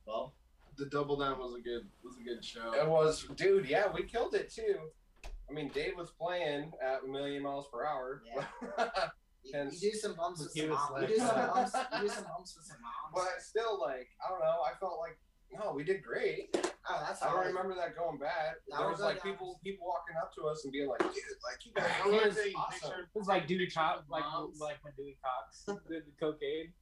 Well, 0.06 0.34
The 0.78 0.86
double 0.86 1.18
down 1.18 1.38
was 1.40 1.54
a 1.56 1.60
good 1.62 1.88
was 2.04 2.16
a 2.18 2.24
good 2.24 2.44
show. 2.46 2.74
It 2.74 2.88
was, 2.88 3.24
dude. 3.36 3.68
Yeah, 3.68 3.92
we 3.92 4.04
killed 4.04 4.36
it 4.36 4.50
too. 4.52 4.92
I 5.50 5.54
mean, 5.54 5.70
Dave 5.74 5.96
was 5.98 6.12
playing 6.12 6.72
at 6.84 7.04
a 7.04 7.08
million 7.08 7.44
miles 7.44 7.68
per 7.72 7.86
hour. 7.86 8.22
you, 9.44 9.52
And- 9.54 9.72
you 9.72 9.92
do 9.92 9.98
some 9.98 10.16
bumps 10.16 10.42
with 10.42 10.52
some 10.52 10.70
was 10.70 10.78
moms. 10.78 10.92
like- 10.92 11.02
you 11.10 11.16
do 11.16 11.18
some 11.22 11.36
bumps. 11.36 11.74
You 11.94 12.02
do 12.02 12.10
some 12.10 12.24
bumps 12.36 12.56
with 12.58 12.66
some 12.66 12.78
moms. 12.82 13.14
but 13.14 13.42
still, 13.42 13.80
like, 13.82 14.08
I 14.26 14.30
don't 14.30 14.40
know. 14.40 14.62
I 14.66 14.78
felt 14.80 15.00
like, 15.00 15.18
no, 15.54 15.72
we 15.74 15.86
did 15.86 16.04
great. 16.04 16.50
Oh, 16.90 17.04
that's 17.06 17.22
I 17.24 17.28
don't 17.28 17.38
right. 17.38 17.48
remember 17.48 17.74
that 17.76 17.96
going 17.96 18.18
bad. 18.18 18.56
That 18.68 18.78
There 18.80 18.88
was 18.88 18.98
was 19.00 19.06
like 19.06 19.16
like- 19.16 19.24
people, 19.24 19.60
people 19.64 19.88
walking 19.88 20.16
up 20.22 20.34
to 20.36 20.42
us 20.48 20.64
and 20.66 20.74
being 20.74 20.88
like, 20.90 21.00
dude, 21.00 21.14
like 21.44 21.66
you 21.66 21.72
guys 21.74 21.86
I 22.04 22.10
are 22.10 22.12
awesome. 22.12 22.36
take. 22.92 23.00
It 23.16 23.18
was 23.18 23.28
like 23.28 23.48
Dewey 23.48 23.68
Cox, 23.70 24.04
like 24.10 24.24
like 24.60 24.78
when 24.84 24.94
Dewey 24.98 25.18
Cox 25.24 25.64
did 25.90 26.04
the 26.06 26.12
cocaine. 26.20 26.74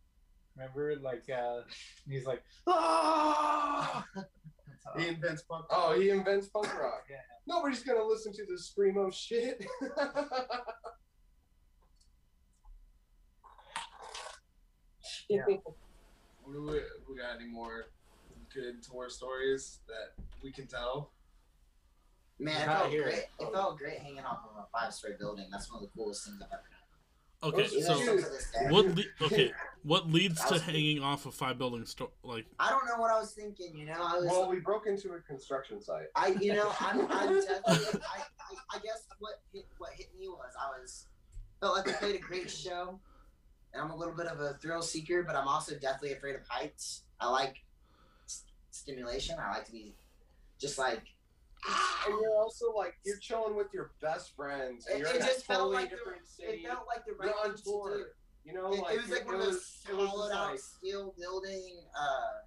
Remember, 0.57 0.95
like 1.03 1.29
uh, 1.29 1.61
he's 2.09 2.25
like, 2.25 2.41
ah! 2.67 4.05
He 4.97 5.07
invents 5.07 5.41
punk. 5.43 5.65
Oh, 5.69 5.99
he 5.99 6.09
invents 6.09 6.47
punk 6.47 6.67
rock. 6.79 7.03
Yeah. 7.09 7.17
Nobody's 7.47 7.83
gonna 7.83 8.03
listen 8.03 8.33
to 8.33 8.45
this 8.49 8.73
screamo 8.73 9.13
shit. 9.13 9.65
Yeah. 15.29 15.43
We, 15.47 16.59
we, 16.59 16.79
we 17.09 17.17
got 17.17 17.35
any 17.39 17.49
more 17.49 17.85
good 18.53 18.83
tour 18.83 19.09
stories 19.09 19.79
that 19.87 20.23
we 20.43 20.51
can 20.51 20.67
tell? 20.67 21.11
Man, 22.39 22.61
it 22.61 22.65
felt 22.65 22.89
here. 22.89 23.03
great. 23.03 23.23
It 23.39 23.53
felt 23.53 23.77
great 23.77 23.99
hanging 23.99 24.19
off 24.19 24.39
of 24.49 24.63
a 24.63 24.67
five-story 24.77 25.13
building. 25.17 25.47
That's 25.51 25.71
one 25.71 25.83
of 25.83 25.89
the 25.89 25.97
coolest 25.97 26.25
things 26.25 26.37
I've 26.41 26.47
ever 26.51 26.63
done. 26.69 26.74
Okay, 27.45 27.67
so 27.67 27.79
still 27.81 27.99
to 27.99 28.21
this 28.21 28.51
day. 28.51 28.67
what? 28.71 28.85
Le- 28.87 29.03
okay, 29.27 29.51
what 29.83 30.09
leads 30.11 30.43
to 30.45 30.53
was- 30.53 30.61
hanging 30.63 31.01
off 31.03 31.25
a 31.25 31.31
five 31.31 31.57
building 31.57 31.85
store? 31.85 32.09
Like, 32.23 32.45
I 32.59 32.69
don't 32.69 32.85
know 32.85 32.99
what 32.99 33.11
I 33.11 33.19
was 33.19 33.31
thinking. 33.31 33.77
You 33.77 33.85
know, 33.85 33.93
I 33.93 34.17
was. 34.17 34.25
well, 34.25 34.49
we 34.49 34.59
broke 34.59 34.87
into 34.87 35.13
a 35.13 35.19
construction 35.21 35.81
site. 35.81 36.07
I, 36.15 36.27
you 36.39 36.53
know, 36.53 36.71
I'm, 36.79 37.01
I'm 37.11 37.33
definitely. 37.41 38.01
I, 38.13 38.19
I, 38.19 38.55
I 38.75 38.79
guess 38.79 39.03
what 39.19 39.41
hit, 39.53 39.65
what 39.77 39.91
hit 39.93 40.07
me 40.19 40.27
was 40.27 40.53
I 40.59 40.79
was 40.79 41.05
felt 41.59 41.75
like 41.77 41.85
we 41.85 41.93
played 41.93 42.15
a 42.15 42.19
great 42.19 42.49
show, 42.49 42.99
and 43.73 43.81
I'm 43.83 43.91
a 43.91 43.95
little 43.95 44.15
bit 44.15 44.27
of 44.27 44.39
a 44.39 44.53
thrill 44.55 44.81
seeker, 44.81 45.23
but 45.23 45.35
I'm 45.35 45.47
also 45.47 45.75
deathly 45.75 46.13
afraid 46.13 46.35
of 46.35 46.41
heights. 46.47 47.03
I 47.19 47.29
like 47.29 47.57
s- 48.25 48.43
stimulation. 48.71 49.37
I 49.39 49.51
like 49.51 49.65
to 49.65 49.71
be 49.71 49.95
just 50.59 50.77
like. 50.77 51.01
And 52.07 52.19
you're 52.21 52.35
also 52.37 52.71
like 52.73 52.93
you're 53.05 53.17
chilling 53.19 53.55
with 53.55 53.67
your 53.73 53.91
best 54.01 54.35
friends, 54.35 54.85
and 54.87 54.97
It- 54.97 54.99
you're 54.99 55.09
it 55.09 55.15
in 55.17 55.21
a 55.23 55.25
just 55.25 55.45
felt 55.45 55.59
totally 55.59 55.75
like 55.77 55.89
the- 55.89 55.95
different 55.97 56.21
It 56.39 56.65
felt 56.67 56.87
like 56.87 57.05
the 57.05 57.11
You're 57.11 57.17
right 57.19 57.35
on 57.43 57.51
thing 57.51 57.57
to 57.57 57.63
tour. 57.63 58.07
You 58.43 58.53
know, 58.53 58.71
It, 58.73 58.81
like 58.81 58.93
it 58.95 59.01
was 59.01 59.09
like 59.09 59.25
one 59.25 59.35
of 59.35 59.41
those 59.41 59.81
it 59.89 59.95
was 59.95 60.07
hollowed-out 60.09 60.51
like 60.51 60.59
steel 60.59 61.15
building 61.17 61.83
uh, 61.97 62.41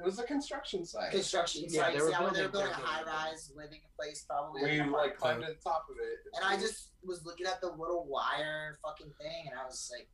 it 0.00 0.04
was 0.04 0.18
a 0.18 0.24
construction 0.24 0.84
site. 0.84 1.12
construction 1.12 1.66
Yeah, 1.68 1.82
sites. 1.82 1.94
they 1.96 2.02
were 2.02 2.10
yeah, 2.10 2.20
where 2.22 2.30
they 2.32 2.42
were 2.42 2.48
building 2.48 2.70
building 2.70 2.84
a 2.84 2.86
high 2.88 3.02
rise 3.04 3.52
living 3.54 3.82
place 3.96 4.24
probably. 4.28 4.62
We 4.64 4.82
like 4.82 5.16
climbed 5.16 5.42
to 5.42 5.48
the 5.52 5.54
top 5.62 5.86
of 5.88 5.96
it, 6.00 6.18
And 6.34 6.44
I 6.44 6.56
just 6.60 6.90
was 7.04 7.24
looking 7.24 7.46
at 7.46 7.60
the 7.60 7.68
little 7.70 8.04
wire 8.08 8.80
fucking 8.84 9.12
thing, 9.20 9.46
and 9.48 9.56
I 9.56 9.64
was 9.64 9.88
like, 9.96 10.08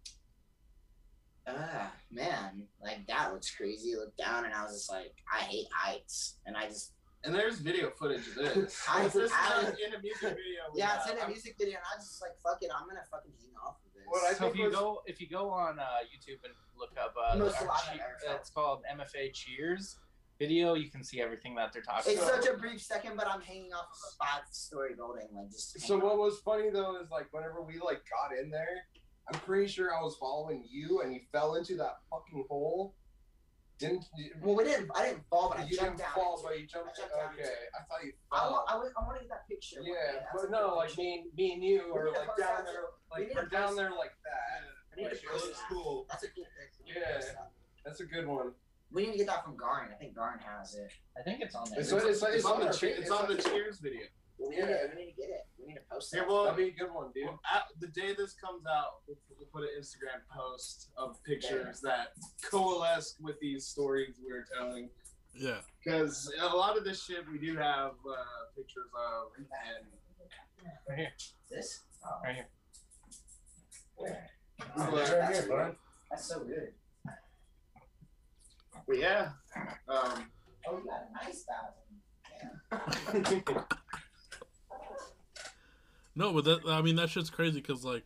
ah, 1.46 1.90
man, 2.10 2.68
like 2.82 3.06
that 3.06 3.32
looks 3.32 3.50
crazy. 3.54 3.96
Look 3.96 4.14
down, 4.18 4.44
and 4.44 4.52
I 4.52 4.62
was 4.64 4.72
just 4.74 4.90
like, 4.90 5.14
I 5.32 5.38
hate 5.40 5.68
heights, 5.74 6.36
and 6.44 6.56
I 6.56 6.66
just, 6.66 6.92
And 7.24 7.34
there's 7.34 7.58
video 7.58 7.90
footage 7.90 8.26
of 8.28 8.34
this. 8.36 8.82
I- 8.88 9.04
this 9.04 9.14
is 9.14 9.32
I- 9.34 9.72
in 9.86 9.94
a 9.94 10.00
music 10.00 10.20
video. 10.22 10.62
we 10.72 10.78
yeah, 10.80 10.96
it's 10.96 11.06
have. 11.06 11.16
in 11.18 11.22
a 11.24 11.28
music 11.28 11.54
video, 11.58 11.76
and 11.76 11.84
I 11.92 11.98
was 11.98 12.06
just 12.08 12.22
like, 12.22 12.32
fuck 12.42 12.62
it, 12.62 12.70
I'm 12.74 12.88
gonna 12.88 13.00
fucking 13.10 13.32
hang 13.40 13.52
off 13.64 13.76
of 13.84 13.92
this. 13.94 14.04
What 14.06 14.24
I 14.24 14.32
So 14.34 14.46
if 14.48 14.56
you 14.56 14.64
was- 14.66 14.74
go 14.74 15.02
if 15.06 15.20
you 15.20 15.28
go 15.28 15.50
on 15.50 15.78
uh, 15.78 15.84
YouTube 16.10 16.42
and 16.44 16.54
look 16.78 16.90
up 16.98 17.14
uh, 17.16 17.36
Most 17.36 17.58
our 17.60 17.66
alive 17.66 17.80
che- 17.84 17.90
I've 17.92 18.00
ever 18.00 18.18
felt. 18.26 18.40
it's 18.40 18.50
called 18.50 18.82
MFA 18.90 19.32
Cheers 19.34 19.98
video, 20.38 20.72
you 20.72 20.90
can 20.90 21.04
see 21.04 21.20
everything 21.20 21.54
that 21.54 21.70
they're 21.70 21.82
talking 21.82 22.14
it's 22.14 22.22
about. 22.26 22.42
such 22.42 22.54
a 22.54 22.56
brief 22.56 22.80
second, 22.80 23.14
but 23.14 23.26
I'm 23.26 23.42
hanging 23.42 23.74
off 23.74 23.88
of 23.92 23.98
a 24.08 24.24
five-story 24.24 24.94
building, 24.96 25.28
like 25.34 25.50
just. 25.50 25.78
So 25.80 25.96
hanging 25.96 26.06
what 26.08 26.16
was 26.16 26.38
funny 26.38 26.70
though 26.70 26.98
is 27.02 27.10
like 27.10 27.26
whenever 27.32 27.60
we 27.60 27.74
like 27.78 28.00
got 28.08 28.34
in 28.38 28.48
there, 28.50 28.86
I'm 29.30 29.38
pretty 29.40 29.68
sure 29.70 29.94
I 29.94 30.00
was 30.02 30.16
following 30.16 30.64
you 30.66 31.02
and 31.02 31.12
you 31.12 31.20
fell 31.30 31.56
into 31.56 31.76
that 31.76 31.96
fucking 32.10 32.46
hole. 32.48 32.94
Didn't 33.80 34.04
you? 34.14 34.30
Well, 34.42 34.56
we 34.56 34.64
didn't. 34.64 34.90
I 34.94 35.06
didn't 35.08 35.24
fall, 35.30 35.48
but 35.48 35.60
I 35.60 35.64
you 35.64 35.74
jumped 35.74 35.96
didn't 35.96 36.12
down. 36.12 36.14
fall, 36.14 36.36
into 36.36 36.44
but 36.48 36.60
you 36.60 36.66
jumped. 36.66 36.90
I 36.92 37.00
jumped 37.00 37.14
down 37.16 37.32
okay, 37.32 37.40
into. 37.40 37.72
I 37.72 37.80
thought 37.88 38.04
you 38.04 38.12
I 38.30 38.38
fell. 38.38 38.50
want, 38.52 38.64
I, 38.68 38.74
want, 38.76 38.92
I 38.92 39.00
want 39.08 39.16
to 39.16 39.22
get 39.24 39.30
that 39.32 39.48
picture. 39.48 39.80
one 39.80 39.88
yeah, 39.88 40.20
That's 40.20 40.28
but 40.36 40.48
a 40.48 40.52
no, 40.52 40.68
good 40.68 40.76
like 40.76 40.98
me, 40.98 41.24
me 41.36 41.52
and 41.54 41.64
you 41.64 41.80
are 41.96 42.12
like 42.12 42.36
down 42.36 42.60
there, 42.68 42.84
like 43.10 43.32
we're 43.34 43.48
down 43.48 43.74
there 43.76 43.90
like 43.90 44.12
that. 44.28 44.68
I 44.92 45.00
need 45.00 45.10
to 45.10 45.16
post 45.26 45.46
looks 45.48 45.58
that. 45.58 45.72
cool. 45.72 46.06
That's 46.12 46.24
a 46.24 46.28
cool 46.36 46.44
picture. 46.60 46.84
We 46.84 46.92
need 46.92 47.00
to 47.00 47.24
Yeah. 47.32 47.48
That's 47.84 48.00
a 48.00 48.04
good 48.04 48.26
one. 48.28 48.52
We 48.92 49.06
need 49.06 49.12
to 49.12 49.18
get 49.18 49.28
that 49.28 49.44
from 49.44 49.56
Garn. 49.56 49.88
I 49.88 49.96
think 49.96 50.14
Garn 50.14 50.40
has 50.44 50.74
it. 50.74 50.92
I 51.16 51.22
think 51.22 51.40
it's 51.40 51.54
on 51.54 51.64
there. 51.70 51.80
It's, 51.80 51.92
it's, 51.92 52.04
it's, 52.04 52.22
It's 52.22 52.44
on 52.44 52.60
the 52.60 52.66
our 52.66 52.72
che- 52.72 52.88
page. 52.92 52.98
it's 53.00 53.10
on 53.10 53.28
the 53.28 53.36
Cheers 53.40 53.78
video. 53.78 54.02
We 54.40 54.48
need, 54.48 54.58
Yeah. 54.58 54.66
to, 54.66 54.88
we 54.96 55.04
need 55.04 55.10
to 55.12 55.16
get 55.20 55.28
it. 55.30 55.46
We 55.58 55.66
need 55.68 55.74
to 55.74 55.80
post 55.90 56.12
Yeah, 56.14 56.20
that. 56.20 56.28
well, 56.28 56.44
That'd 56.44 56.56
be 56.56 56.68
a 56.68 56.72
good 56.72 56.92
one, 56.94 57.10
dude. 57.14 57.26
Well, 57.26 57.40
at 57.54 57.64
the 57.78 57.88
day 57.88 58.14
this 58.14 58.32
comes 58.34 58.64
out, 58.66 59.00
we'll, 59.06 59.18
we'll 59.36 59.48
put 59.52 59.62
an 59.64 59.68
Instagram 59.78 60.20
post 60.34 60.88
of 60.96 61.22
pictures 61.24 61.80
that 61.82 62.14
coalesce 62.50 63.16
with 63.20 63.38
these 63.40 63.66
stories 63.66 64.14
we 64.24 64.32
are 64.32 64.46
telling. 64.56 64.88
yeah, 65.34 65.58
Because 65.84 66.32
a 66.40 66.46
lot 66.56 66.78
of 66.78 66.84
this 66.84 67.04
shit 67.04 67.28
we 67.30 67.38
do 67.38 67.54
have 67.56 67.92
uh, 68.08 68.14
pictures 68.56 68.88
of, 68.96 69.28
and 69.38 69.46
Right 70.88 70.98
here. 70.98 71.12
this? 71.50 71.80
Oh, 72.04 72.20
Right 72.24 72.34
here. 72.36 72.48
where? 73.96 74.30
But- 74.76 74.92
Right 74.92 75.34
here, 75.34 75.46
bud. 75.48 75.76
That's 76.10 76.24
so 76.26 76.40
good. 76.44 76.72
but 78.86 78.98
yeah, 78.98 79.30
um, 79.88 80.30
Oh, 80.66 80.76
you 80.76 80.84
got 80.84 81.00
a 81.08 81.24
nice 81.24 81.44
thousand. 81.44 83.42
Yeah. 83.48 83.64
no, 86.20 86.32
but 86.32 86.44
that 86.44 86.60
I 86.68 86.82
mean 86.82 86.96
that 86.96 87.10
shit's 87.10 87.30
crazy 87.30 87.60
because 87.60 87.84
like 87.84 88.04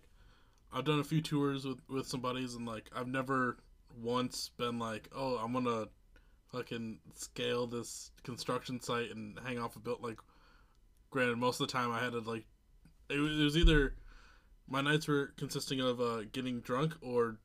I've 0.72 0.84
done 0.84 1.00
a 1.00 1.04
few 1.04 1.20
tours 1.20 1.66
with 1.66 1.78
with 1.88 2.06
some 2.06 2.20
buddies 2.20 2.54
and 2.54 2.66
like 2.66 2.90
I've 2.96 3.08
never 3.08 3.58
once 4.00 4.50
been 4.56 4.78
like, 4.78 5.08
oh, 5.14 5.36
I'm 5.36 5.52
gonna 5.52 5.88
fucking 6.52 7.00
scale 7.14 7.66
this 7.66 8.10
construction 8.22 8.80
site 8.80 9.10
and 9.10 9.38
hang 9.44 9.58
off 9.58 9.76
a 9.76 9.80
built 9.80 10.00
like. 10.00 10.18
Granted, 11.10 11.38
most 11.38 11.60
of 11.60 11.68
the 11.68 11.72
time 11.72 11.92
I 11.92 12.00
had 12.02 12.10
to 12.10 12.18
like, 12.18 12.44
it 13.08 13.18
was, 13.18 13.38
it 13.38 13.44
was 13.44 13.56
either 13.56 13.94
My 14.66 14.80
nights 14.80 15.06
were 15.06 15.32
consisting 15.36 15.78
of 15.80 16.00
uh, 16.00 16.22
getting 16.32 16.58
drunk 16.60 16.94
or 17.02 17.36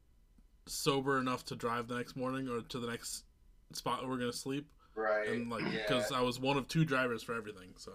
sober 0.65 1.19
enough 1.19 1.45
to 1.45 1.55
drive 1.55 1.87
the 1.87 1.95
next 1.95 2.15
morning 2.15 2.47
or 2.47 2.61
to 2.61 2.79
the 2.79 2.87
next 2.87 3.25
spot 3.73 4.01
where 4.01 4.09
we're 4.09 4.17
gonna 4.17 4.33
sleep, 4.33 4.67
Right. 4.95 5.27
and 5.27 5.51
like 5.51 5.65
yeah. 5.65 5.83
because 5.87 6.11
I 6.11 6.21
was 6.21 6.39
one 6.39 6.57
of 6.57 6.67
two 6.67 6.83
drivers 6.83 7.21
for 7.21 7.35
everything. 7.35 7.73
So 7.75 7.91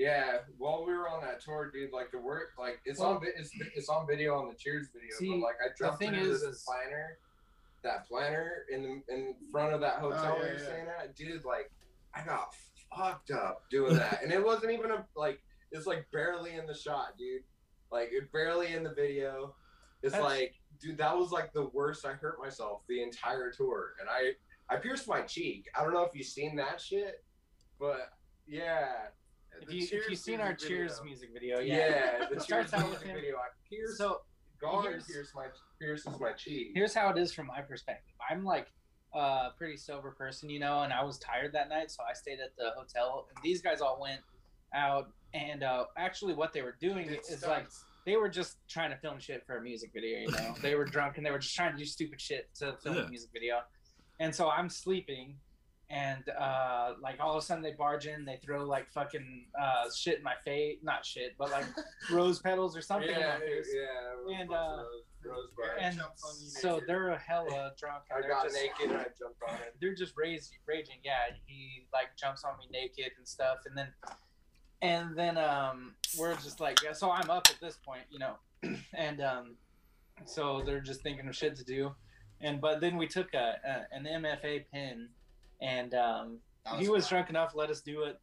Yeah, 0.00 0.38
while 0.56 0.86
we 0.86 0.94
were 0.94 1.10
on 1.10 1.20
that 1.20 1.42
tour, 1.42 1.70
dude, 1.70 1.92
like 1.92 2.10
the 2.10 2.18
work, 2.18 2.52
like 2.58 2.80
it's 2.86 3.00
on, 3.00 3.20
it's, 3.36 3.50
it's 3.76 3.90
on 3.90 4.06
video 4.06 4.34
on 4.34 4.48
the 4.48 4.54
Cheers 4.54 4.88
video. 4.94 5.14
See, 5.18 5.28
but 5.28 5.40
like 5.40 5.56
I 5.62 5.68
jumped 5.78 5.98
thing 5.98 6.14
into 6.14 6.30
is- 6.30 6.40
this 6.40 6.64
planner, 6.64 7.18
that 7.82 8.08
planner 8.08 8.64
in 8.72 8.82
the 8.82 9.14
in 9.14 9.34
front 9.52 9.74
of 9.74 9.82
that 9.82 9.96
oh, 9.98 10.10
hotel 10.10 10.38
Oh, 10.38 10.40
yeah, 10.40 10.46
you're 10.46 10.58
yeah. 10.58 10.64
staying 10.64 10.86
at, 10.86 11.14
dude. 11.14 11.44
Like 11.44 11.70
I 12.14 12.24
got 12.24 12.54
fucked 12.96 13.30
up 13.30 13.64
doing 13.70 13.96
that, 13.96 14.22
and 14.22 14.32
it 14.32 14.42
wasn't 14.42 14.72
even 14.72 14.90
a 14.90 15.04
like 15.16 15.38
it's 15.70 15.86
like 15.86 16.10
barely 16.12 16.54
in 16.54 16.66
the 16.66 16.74
shot, 16.74 17.18
dude. 17.18 17.42
Like 17.92 18.08
it 18.10 18.32
barely 18.32 18.72
in 18.72 18.82
the 18.82 18.94
video. 18.94 19.54
It's 20.02 20.14
That's- 20.14 20.30
like, 20.30 20.54
dude, 20.80 20.96
that 20.96 21.14
was 21.14 21.30
like 21.30 21.52
the 21.52 21.66
worst. 21.74 22.06
I 22.06 22.14
hurt 22.14 22.38
myself 22.40 22.80
the 22.88 23.02
entire 23.02 23.52
tour, 23.52 23.96
and 24.00 24.08
I 24.08 24.32
I 24.74 24.78
pierced 24.78 25.06
my 25.06 25.20
cheek. 25.20 25.66
I 25.78 25.84
don't 25.84 25.92
know 25.92 26.04
if 26.04 26.14
you've 26.14 26.26
seen 26.26 26.56
that 26.56 26.80
shit, 26.80 27.22
but 27.78 28.12
yeah. 28.46 29.08
If 29.60 29.72
you, 29.72 29.98
if 29.98 30.08
you've 30.10 30.18
seen 30.18 30.40
our 30.40 30.48
music 30.50 30.68
Cheers 30.68 31.00
music 31.04 31.30
video, 31.32 31.60
Yeah, 31.60 31.76
yeah. 31.76 32.26
the 32.30 32.36
It 32.36 32.42
starts 32.42 32.70
Cheers 32.70 32.82
out 32.82 32.90
with 32.90 32.98
music 33.00 33.08
him. 33.08 33.14
video. 33.16 33.36
I 33.36 33.48
pierced 33.68 33.98
So 33.98 34.20
Gone 34.60 34.82
here's- 34.84 35.06
pierces 35.06 35.32
my 35.34 35.46
pierces 35.80 36.20
my 36.20 36.32
cheek. 36.32 36.72
here's 36.74 36.94
how 36.94 37.10
it 37.10 37.18
is 37.18 37.32
from 37.32 37.46
my 37.46 37.60
perspective. 37.62 38.14
I'm 38.30 38.44
like 38.44 38.66
a 39.14 39.48
pretty 39.56 39.76
sober 39.76 40.10
person, 40.12 40.48
you 40.50 40.60
know, 40.60 40.82
and 40.82 40.92
I 40.92 41.02
was 41.02 41.18
tired 41.18 41.52
that 41.54 41.68
night, 41.68 41.90
so 41.90 42.02
I 42.08 42.12
stayed 42.12 42.38
at 42.40 42.54
the 42.58 42.70
hotel. 42.76 43.26
And 43.34 43.42
these 43.42 43.60
guys 43.62 43.80
all 43.80 43.98
went 44.00 44.20
out, 44.74 45.08
and 45.34 45.62
uh, 45.62 45.86
actually, 45.96 46.34
what 46.34 46.52
they 46.52 46.62
were 46.62 46.76
doing 46.80 47.08
Did 47.08 47.20
is 47.30 47.44
like 47.46 47.66
they 48.06 48.16
were 48.16 48.28
just 48.28 48.58
trying 48.68 48.90
to 48.90 48.96
film 48.98 49.18
shit 49.18 49.44
for 49.46 49.56
a 49.56 49.62
music 49.62 49.90
video. 49.94 50.20
You 50.20 50.30
know, 50.30 50.54
they 50.62 50.74
were 50.74 50.84
drunk 50.84 51.16
and 51.16 51.24
they 51.26 51.30
were 51.30 51.38
just 51.38 51.54
trying 51.56 51.72
to 51.72 51.78
do 51.78 51.84
stupid 51.84 52.20
shit 52.20 52.48
to 52.56 52.76
film 52.82 52.96
Yeah. 52.96 53.02
a 53.04 53.08
music 53.08 53.30
video. 53.32 53.60
And 54.20 54.34
so 54.34 54.48
I'm 54.50 54.68
sleeping, 54.68 55.36
and 55.90 56.28
uh, 56.38 56.92
like 57.02 57.16
all 57.18 57.36
of 57.36 57.42
a 57.42 57.44
sudden 57.44 57.62
they 57.62 57.72
barge 57.72 58.06
in, 58.06 58.24
they 58.24 58.36
throw 58.36 58.64
like 58.64 58.88
fucking 58.92 59.46
uh, 59.60 59.90
shit 59.94 60.18
in 60.18 60.22
my 60.24 60.34
face, 60.44 60.78
not 60.82 61.04
shit, 61.04 61.34
but 61.36 61.50
like 61.50 61.64
rose 62.12 62.38
petals 62.38 62.76
or 62.76 62.80
something 62.80 63.08
in 63.10 63.18
yeah, 63.18 63.34
my 63.34 63.40
face. 63.44 63.68
yeah. 63.74 64.40
And, 64.40 64.52
uh, 64.52 64.84
rose- 65.24 65.50
rosebud. 65.56 65.78
And 65.80 65.96
jumps 65.96 66.24
on 66.24 66.42
you 66.44 66.48
so 66.48 66.72
naked. 66.74 66.88
they're 66.88 67.08
a 67.08 67.18
hella 67.18 67.72
drunk. 67.76 68.04
And 68.08 68.18
I 68.18 68.20
they're 68.20 68.30
got 68.30 68.44
just, 68.44 68.54
naked 68.54 68.90
and 68.92 69.00
I 69.00 69.06
jumped 69.18 69.42
on 69.48 69.54
it. 69.56 69.74
they're 69.80 69.94
just 69.94 70.14
raised, 70.16 70.52
raging. 70.64 70.96
Yeah, 71.04 71.34
he 71.46 71.86
like 71.92 72.16
jumps 72.16 72.44
on 72.44 72.52
me 72.58 72.66
naked 72.72 73.12
and 73.18 73.26
stuff, 73.26 73.58
and 73.66 73.76
then 73.76 73.88
and 74.82 75.16
then 75.16 75.36
um 75.38 75.94
we're 76.16 76.34
just 76.36 76.60
like 76.60 76.82
yeah. 76.84 76.92
So 76.92 77.10
I'm 77.10 77.30
up 77.30 77.48
at 77.50 77.60
this 77.60 77.76
point, 77.84 78.04
you 78.10 78.20
know, 78.20 78.34
and 78.94 79.20
um 79.20 79.56
so 80.24 80.62
they're 80.64 80.80
just 80.80 81.02
thinking 81.02 81.26
of 81.28 81.34
shit 81.34 81.56
to 81.56 81.64
do, 81.64 81.94
and 82.40 82.60
but 82.60 82.80
then 82.80 82.96
we 82.96 83.08
took 83.08 83.34
a, 83.34 83.56
a 83.66 83.94
an 83.96 84.04
MFA 84.04 84.64
pin, 84.72 85.08
and 85.60 85.94
um 85.94 86.38
That 86.64 86.80
he 86.80 86.88
was 86.88 87.04
fun. 87.04 87.16
drunk 87.18 87.30
enough, 87.30 87.52
let 87.54 87.70
us 87.70 87.80
do 87.80 88.02
it. 88.04 88.18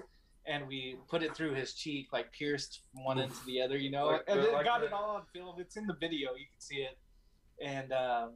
And 0.45 0.65
we 0.67 0.97
put 1.09 1.23
it 1.23 1.35
through 1.35 1.55
his 1.55 1.73
cheek, 1.73 2.13
like 2.13 2.31
pierced 2.31 2.81
from 2.93 3.03
one 3.03 3.19
end 3.19 3.31
to 3.33 3.45
the 3.45 3.61
other, 3.61 3.77
you 3.77 3.91
know. 3.91 4.05
Like 4.07 4.23
and 4.27 4.39
the- 4.39 4.43
then 4.43 4.53
like 4.53 4.65
got 4.65 4.79
the- 4.81 4.87
it 4.87 4.93
all 4.93 5.09
on 5.17 5.23
film. 5.33 5.55
It's 5.59 5.75
in 5.75 5.87
the 5.87 5.93
video, 5.95 6.29
you 6.35 6.45
can 6.45 6.59
see 6.59 6.77
it. 6.77 6.97
And 7.61 7.91
um, 7.91 8.33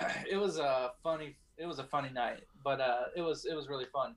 it 0.30 0.36
was 0.36 0.58
a 0.58 0.92
funny, 1.02 1.36
it 1.56 1.66
was 1.66 1.78
a 1.78 1.84
funny 1.84 2.10
night, 2.10 2.42
but 2.62 2.80
uh, 2.80 3.04
it 3.16 3.22
was 3.22 3.44
it 3.46 3.54
was 3.54 3.68
really 3.68 3.86
fun. 3.86 4.16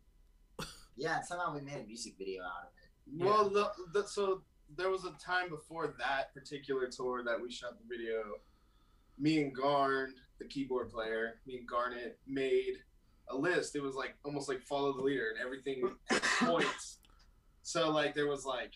Yeah, 0.95 1.17
and 1.17 1.25
somehow 1.25 1.53
we 1.53 1.61
made 1.61 1.79
a 1.79 1.85
music 1.85 2.15
video 2.17 2.41
out 2.43 2.63
of 2.63 2.71
it. 2.81 3.23
Well, 3.23 3.49
the, 3.51 3.71
the, 3.93 4.07
so 4.07 4.41
there 4.75 4.89
was 4.89 5.05
a 5.05 5.11
time 5.23 5.47
before 5.49 5.93
that 5.99 6.33
particular 6.33 6.87
tour 6.89 7.23
that 7.23 7.39
we 7.39 7.51
shot 7.51 7.77
the 7.79 7.85
video. 7.87 8.23
Me 9.19 9.39
and 9.41 9.53
Garn, 9.55 10.15
the 10.39 10.45
keyboard 10.45 10.89
player, 10.89 11.35
me 11.45 11.57
and 11.59 11.67
Garnet 11.67 12.17
made 12.27 12.77
a 13.29 13.35
list. 13.37 13.75
It 13.75 13.81
was 13.81 13.95
like 13.95 14.15
almost 14.23 14.47
like 14.49 14.61
follow 14.61 14.93
the 14.93 15.01
leader, 15.01 15.29
and 15.29 15.43
everything 15.43 15.89
had 16.09 16.21
points. 16.39 16.97
So 17.63 17.89
like 17.91 18.15
there 18.15 18.27
was 18.27 18.45
like 18.45 18.73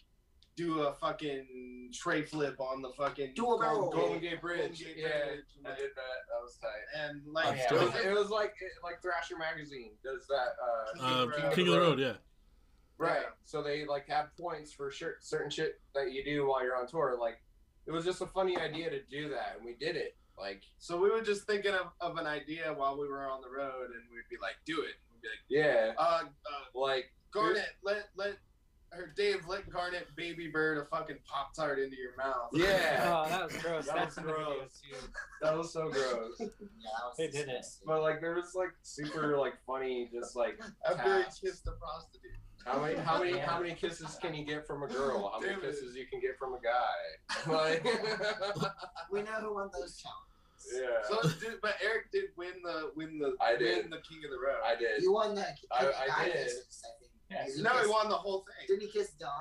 do 0.58 0.82
a 0.82 0.94
fucking 0.96 1.90
tray 1.94 2.22
flip 2.22 2.60
on 2.60 2.82
the 2.82 2.90
fucking 2.98 3.32
Do 3.36 3.54
a 3.54 3.58
barrel 3.60 3.82
Golden, 3.84 3.98
roll. 4.00 4.08
Golden 4.10 4.22
Gate 4.22 4.42
Bridge. 4.42 4.60
Golden 4.60 4.78
Gate 4.86 4.96
yeah, 4.98 5.26
Bridge, 5.26 5.46
I 5.66 5.70
did 5.70 5.92
that. 5.96 6.18
That 6.28 6.42
was 6.44 6.58
tight. 6.58 7.02
and 7.02 7.22
like 7.34 7.46
Oh, 7.48 7.52
yeah. 7.54 7.64
It 7.64 7.72
it 7.72 7.74
was, 7.86 7.94
was- 7.94 8.06
it 8.06 8.12
was 8.14 8.30
like 8.30 8.54
like 8.84 9.02
Thrasher 9.02 9.38
magazine 9.38 9.92
does 10.04 10.28
that. 10.28 11.02
Uh, 11.02 11.22
uh, 11.24 11.26
Road. 11.28 11.54
King 11.54 11.68
of 11.70 11.74
the 11.74 11.80
Road, 11.80 12.00
yeah. 12.00 12.14
Right. 12.98 13.24
So 13.46 13.64
they 13.64 13.86
like 13.86 14.08
have 14.10 14.36
points 14.38 14.72
for 14.74 14.92
sure, 14.92 15.16
certain 15.22 15.50
shit 15.50 15.80
that 15.96 16.12
you 16.12 16.24
do 16.24 16.48
while 16.48 16.64
you're 16.64 16.76
on 16.76 16.86
tour. 16.86 17.18
Like, 17.20 17.42
it 17.88 17.92
was 17.92 18.06
just 18.06 18.22
a 18.22 18.28
funny 18.28 18.58
idea 18.58 18.90
to 18.92 19.00
do 19.10 19.30
that, 19.30 19.56
and 19.58 19.66
we 19.66 19.74
did 19.74 19.96
it. 19.96 20.16
Like, 20.38 20.64
So 20.80 21.00
we 21.00 21.10
were 21.10 21.22
just 21.22 21.46
thinking 21.46 21.74
of, 21.74 21.88
of 22.00 22.18
an 22.18 22.26
idea 22.26 22.74
while 22.74 22.98
we 23.00 23.08
were 23.08 23.30
on 23.30 23.42
the 23.42 23.50
road, 23.50 23.92
and 23.94 24.04
we'd 24.12 24.30
be 24.30 24.38
like, 24.42 24.56
"Do 24.66 24.82
it." 24.82 24.96
We'd 25.12 25.22
be 25.22 25.28
like, 25.28 25.46
yeah, 25.50 25.94
"Uh, 25.98 26.24
uh 26.24 26.80
like 26.80 27.12
Garnet, 27.32 27.76
let 27.84 28.10
let 28.16 28.38
her 28.92 29.14
Dave 29.16 29.48
let 29.48 29.70
Garnet 29.70 30.08
baby 30.16 30.48
bird 30.48 30.78
a 30.78 30.86
fucking 30.86 31.18
pop 31.26 31.54
tart 31.56 31.80
into 31.80 31.96
your 31.98 32.16
mouth." 32.18 32.50
Yeah. 32.54 33.24
Oh, 33.26 33.30
that 33.30 33.44
was 33.46 33.58
gross. 33.62 33.86
That 33.88 34.06
was 34.06 34.18
in 34.18 34.24
gross. 34.24 34.82
that 35.42 35.58
was 35.58 35.74
so 35.74 35.90
gross. 35.90 36.36
Yeah, 36.40 36.46
that 36.48 37.06
was 37.08 37.16
They 37.18 37.28
did 37.30 37.48
it. 37.50 37.66
but 37.86 38.02
like, 38.02 38.22
there 38.22 38.36
was 38.36 38.54
like 38.56 38.72
super 38.84 39.38
like 39.38 39.54
funny, 39.66 40.10
just 40.14 40.36
like 40.36 40.60
After 40.88 41.18
he 41.20 41.24
kissed 41.24 41.68
a 41.68 41.72
prostitute. 41.72 42.32
How 42.66 42.80
many 42.80 42.96
how 43.00 43.18
many 43.20 43.38
how 43.40 43.60
many 43.60 43.74
kisses 43.74 44.18
can 44.22 44.36
you 44.36 44.46
get 44.46 44.68
from 44.68 44.84
a 44.84 44.88
girl? 44.88 45.32
How 45.34 45.40
many 45.40 45.56
David. 45.56 45.72
kisses 45.72 45.96
you 45.96 46.06
can 46.06 46.20
get 46.22 46.38
from 46.38 46.54
a 46.54 46.60
guy? 46.62 47.52
Like, 47.52 47.84
We 49.12 49.24
know 49.24 49.32
who 49.42 49.56
won 49.56 49.70
those 49.74 49.98
challenges. 49.98 50.72
yeah, 50.74 51.02
So, 51.10 51.28
did, 51.40 51.60
but 51.62 51.76
Eric 51.84 52.12
did 52.12 52.26
win 52.38 52.54
the 52.64 52.92
win 52.96 53.18
the 53.18 53.36
I 53.42 53.56
did. 53.58 53.84
win 53.84 53.90
the 53.90 53.98
King 54.08 54.20
of 54.26 54.32
the 54.32 54.38
Road. 54.38 54.60
I 54.64 54.76
did. 54.76 55.02
You 55.02 55.12
won 55.14 55.34
that. 55.36 55.58
I- 55.72 55.86
the 55.86 56.14
I 56.20 56.26
did. 56.26 56.34
kisses, 56.34 56.84
I 56.86 56.90
think. 57.00 57.12
Yeah. 57.32 57.46
Did 57.46 57.56
he 57.56 57.62
no, 57.64 57.70
he 57.82 57.88
won 57.90 58.10
the 58.10 58.16
whole 58.16 58.40
thing. 58.46 58.68
Didn't 58.68 58.82
he 58.82 58.88
kiss 58.92 59.12
Dom? 59.12 59.32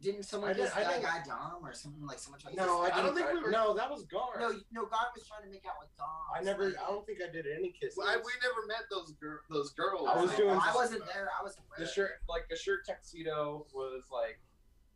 Didn't 0.00 0.24
someone 0.24 0.50
I 0.50 0.52
did- 0.54 0.64
kiss 0.64 0.74
I 0.74 0.82
that 0.82 0.90
didn't- 0.94 1.02
guy 1.04 1.22
Dom 1.24 1.64
or 1.64 1.72
something 1.72 2.04
like 2.04 2.18
someone 2.18 2.40
tried 2.40 2.56
No, 2.56 2.82
I, 2.82 2.88
kiss 2.90 2.98
I 2.98 3.02
don't 3.02 3.14
think 3.14 3.32
we 3.32 3.40
were- 3.40 3.50
No, 3.50 3.72
that 3.74 3.88
was 3.88 4.02
Gar. 4.06 4.40
No, 4.40 4.48
no, 4.72 4.86
God 4.86 5.06
was 5.14 5.24
trying 5.28 5.42
to 5.44 5.48
make 5.50 5.64
out 5.64 5.74
with 5.78 5.94
Dom. 5.96 6.08
I 6.34 6.42
never. 6.42 6.68
I 6.68 6.90
don't 6.90 7.06
think 7.06 7.18
I 7.22 7.30
did 7.30 7.46
any 7.46 7.70
kisses. 7.70 7.96
Well, 7.98 8.08
I, 8.08 8.16
we 8.16 8.32
never 8.42 8.66
met 8.66 8.82
those 8.90 9.12
gir- 9.20 9.42
those 9.48 9.70
girls. 9.74 10.08
I 10.12 10.16
was 10.20 10.30
Well, 10.30 10.38
doing- 10.38 10.58
I 10.60 10.74
wasn't 10.74 11.06
there. 11.06 11.28
I 11.38 11.42
wasn't 11.42 11.66
the 11.78 11.86
shirt, 11.86 12.12
like 12.28 12.48
the 12.48 12.56
shirt 12.56 12.84
tuxedo, 12.86 13.66
was 13.72 14.04
like. 14.10 14.40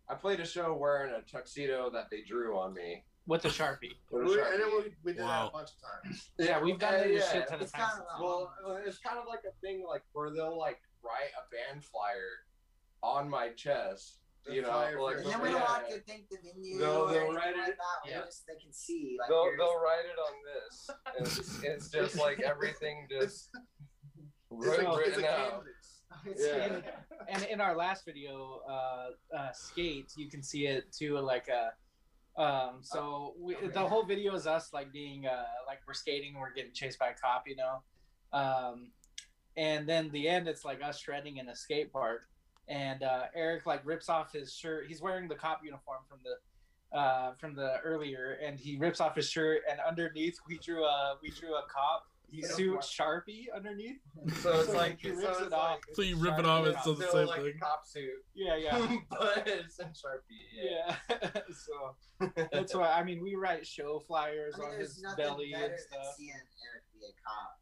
I 0.08 0.14
played 0.14 0.38
a 0.40 0.46
show 0.46 0.72
wearing 0.74 1.12
a 1.14 1.20
tuxedo 1.22 1.90
that 1.90 2.10
they 2.10 2.22
drew 2.22 2.56
on 2.58 2.72
me. 2.74 3.04
With 3.28 3.42
the 3.42 3.48
sharpie. 3.48 3.90
With 4.10 4.22
a 4.22 4.26
Sharpie. 4.26 4.52
and 4.54 4.60
then 4.62 4.70
we, 4.72 4.94
we 5.02 5.12
did 5.14 5.22
that 5.22 5.48
a 5.48 5.50
bunch 5.50 5.70
of 5.70 6.04
times. 6.04 6.30
Yeah, 6.38 6.60
we've 6.62 6.78
done 6.78 6.94
it 6.94 7.06
a 7.08 7.14
Yeah, 7.14 7.32
shit 7.32 7.48
ton 7.48 7.56
of 7.56 7.62
It's 7.62 7.72
times. 7.72 7.90
kinda 7.94 8.06
Well, 8.20 8.52
uh, 8.64 8.74
it's 8.86 8.98
kind 8.98 9.18
of 9.18 9.24
like 9.26 9.40
a 9.48 9.52
thing 9.60 9.84
like 9.84 10.02
where 10.12 10.30
they'll 10.30 10.56
like 10.56 10.78
write 11.06 11.32
a 11.38 11.44
band 11.54 11.84
flyer 11.84 12.44
on 13.02 13.28
my 13.28 13.50
chest. 13.50 14.18
The 14.44 14.54
you 14.54 14.62
know, 14.62 14.68
flyer 14.68 15.00
like 15.00 15.16
And 15.16 15.26
then 15.26 15.40
we 15.42 15.48
don't 15.50 15.60
have 15.60 15.88
to 15.88 16.00
thank 16.06 16.28
the 16.28 16.36
venue 16.42 16.78
They'll- 16.78 17.06
they'll 17.08 17.32
write 17.32 17.56
like 17.56 17.68
it- 17.68 17.76
that. 17.78 18.10
Yeah. 18.10 18.20
just, 18.24 18.46
they 18.46 18.54
can 18.56 18.72
see. 18.72 19.16
Like, 19.18 19.28
they'll 19.28 19.50
they'll 19.58 19.80
write 19.80 20.04
it 20.04 20.18
on 20.18 20.34
this. 20.54 20.90
And 21.18 21.26
it's, 21.26 21.62
it's 21.64 21.90
just 21.90 22.16
like 22.26 22.40
everything 22.40 23.08
just 23.10 23.50
It's, 24.52 24.66
writ- 24.68 24.86
a, 24.86 24.92
it's 24.94 25.16
written 25.16 25.24
out. 25.24 25.50
canvas. 25.50 26.02
It's- 26.26 26.46
Yeah. 26.46 26.80
and 27.28 27.42
in 27.44 27.60
our 27.60 27.76
last 27.76 28.04
video, 28.04 28.60
uh, 28.68 29.08
uh, 29.36 29.52
skate, 29.52 30.12
you 30.16 30.28
can 30.30 30.42
see 30.42 30.66
it 30.66 30.92
too. 30.92 31.18
Like, 31.18 31.48
uh, 31.48 32.40
um, 32.40 32.78
so 32.82 33.34
we, 33.40 33.56
Oh, 33.56 33.66
the 33.68 33.80
whole 33.80 34.04
video 34.04 34.34
is 34.34 34.46
us 34.46 34.72
like 34.72 34.92
being 34.92 35.26
uh, 35.26 35.44
like 35.66 35.80
we're 35.88 35.94
skating, 35.94 36.34
we're 36.38 36.52
getting 36.52 36.72
chased 36.72 36.98
by 37.00 37.08
a 37.08 37.14
cop, 37.14 37.44
you 37.48 37.56
know. 37.56 37.82
Um, 38.32 38.90
and 39.56 39.88
then 39.88 40.10
the 40.10 40.28
end, 40.28 40.48
it's 40.48 40.64
like 40.64 40.82
us 40.82 40.98
shredding 41.00 41.38
in 41.38 41.48
a 41.48 41.56
skate 41.56 41.92
park, 41.92 42.26
and 42.68 43.02
uh, 43.02 43.24
Eric 43.34 43.66
like 43.66 43.84
rips 43.84 44.08
off 44.08 44.32
his 44.32 44.52
shirt. 44.54 44.86
He's 44.88 45.00
wearing 45.02 45.28
the 45.28 45.34
cop 45.36 45.60
uniform 45.64 46.00
from 46.08 46.18
the 46.24 46.96
uh, 46.98 47.34
from 47.34 47.54
the 47.54 47.78
earlier, 47.84 48.38
and 48.42 48.58
he 48.58 48.76
rips 48.76 49.00
off 49.00 49.16
his 49.16 49.28
shirt, 49.28 49.62
and 49.70 49.78
underneath 49.86 50.38
we 50.48 50.58
drew 50.58 50.84
a 50.84 51.16
we 51.22 51.30
drew 51.30 51.54
a 51.54 51.62
cop 51.72 52.04
suit 52.42 52.80
sharpie 52.80 53.44
underneath. 53.54 53.98
So 54.42 54.58
it's 54.58 54.66
So, 54.70 54.76
like 54.76 54.98
he 55.00 55.10
so 55.10 55.14
rips 55.16 55.38
it's 55.38 55.46
it 55.48 55.52
off. 55.52 55.70
like 55.86 55.94
So 55.94 56.02
you 56.02 56.14
it's 56.16 56.22
rip 56.24 56.38
it 56.40 56.44
off, 56.46 56.66
it's 56.66 56.74
it's 56.74 56.80
still 56.82 56.94
the 56.94 57.06
same 57.06 57.26
like 57.28 57.40
thing? 57.42 57.52
a 57.56 57.64
cop 57.64 57.86
suit, 57.86 58.10
Yeah, 58.34 58.56
yeah. 58.56 58.96
but 59.10 59.44
it's 59.46 59.78
in 59.78 59.86
Sharpie. 59.88 60.42
Yeah. 60.52 60.96
Yeah. 61.08 61.28
so 62.30 62.36
that's 62.50 62.74
why 62.74 62.90
I 62.90 63.04
mean 63.04 63.22
we 63.22 63.36
write 63.36 63.64
show 63.66 64.00
flyers 64.00 64.54
I 64.56 64.58
mean, 64.58 64.68
on 64.74 64.80
his 64.80 65.04
belly 65.16 65.52
better 65.52 65.64
and 65.66 65.72
than 65.74 65.78
stuff. 65.78 66.14
seeing 66.16 66.30
Eric 66.30 66.82
be 66.92 67.06
a 67.06 67.12
cop. 67.24 67.58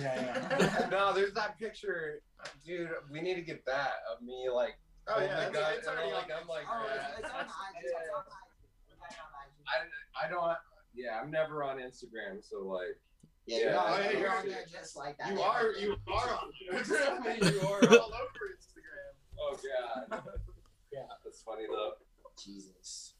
Yeah, 0.00 0.88
no, 0.90 1.12
there's 1.12 1.32
that 1.34 1.58
picture, 1.58 2.20
dude. 2.66 2.90
We 3.10 3.20
need 3.20 3.34
to 3.34 3.42
get 3.42 3.64
that 3.66 3.92
of 4.12 4.22
me 4.22 4.48
like. 4.52 4.76
Oh 5.06 5.14
Oh 5.18 5.20
yeah, 5.22 5.46
my 5.46 5.52
God, 5.52 5.74
it's 5.76 5.86
already 5.86 6.12
like, 6.12 6.24
on 6.24 6.40
I'm 6.42 6.48
like, 6.48 6.64
Oh, 6.70 6.86
yeah. 6.88 7.08
it's, 7.18 7.18
it's 7.20 7.28
on 7.28 7.44
the 7.44 7.78
IG. 7.78 7.84
It's 7.84 7.92
on 8.16 8.24
IG. 8.24 8.64
We 8.88 8.96
got 8.96 9.10
it 9.12 9.18
on 9.20 9.30
IG. 9.44 9.52
I, 9.68 10.26
I 10.26 10.28
don't. 10.30 10.56
Yeah, 10.94 11.20
I'm 11.22 11.30
never 11.30 11.62
on 11.62 11.76
Instagram, 11.78 12.42
so 12.42 12.60
like. 12.66 12.98
Yeah, 13.46 13.58
Yeah. 13.58 13.64
you're, 13.68 13.78
on, 13.78 14.00
yeah, 14.00 14.10
you're 14.10 14.20
you're- 14.20 14.30
on 14.38 14.48
there 14.48 14.64
just 14.72 14.96
like 14.96 15.18
that. 15.18 15.30
You 15.32 15.40
are 15.42 15.72
you 15.72 15.96
are 16.08 16.30
on 16.30 16.50
You 17.52 17.60
are. 17.60 17.84
all 18.00 18.14
over 18.14 18.44
Instagram. 18.56 19.12
Oh 19.38 19.56
god. 20.08 20.22
Yeah, 20.92 21.00
that's 21.22 21.42
funny 21.42 21.64
though. 21.68 21.92
Jesus. 22.42 23.14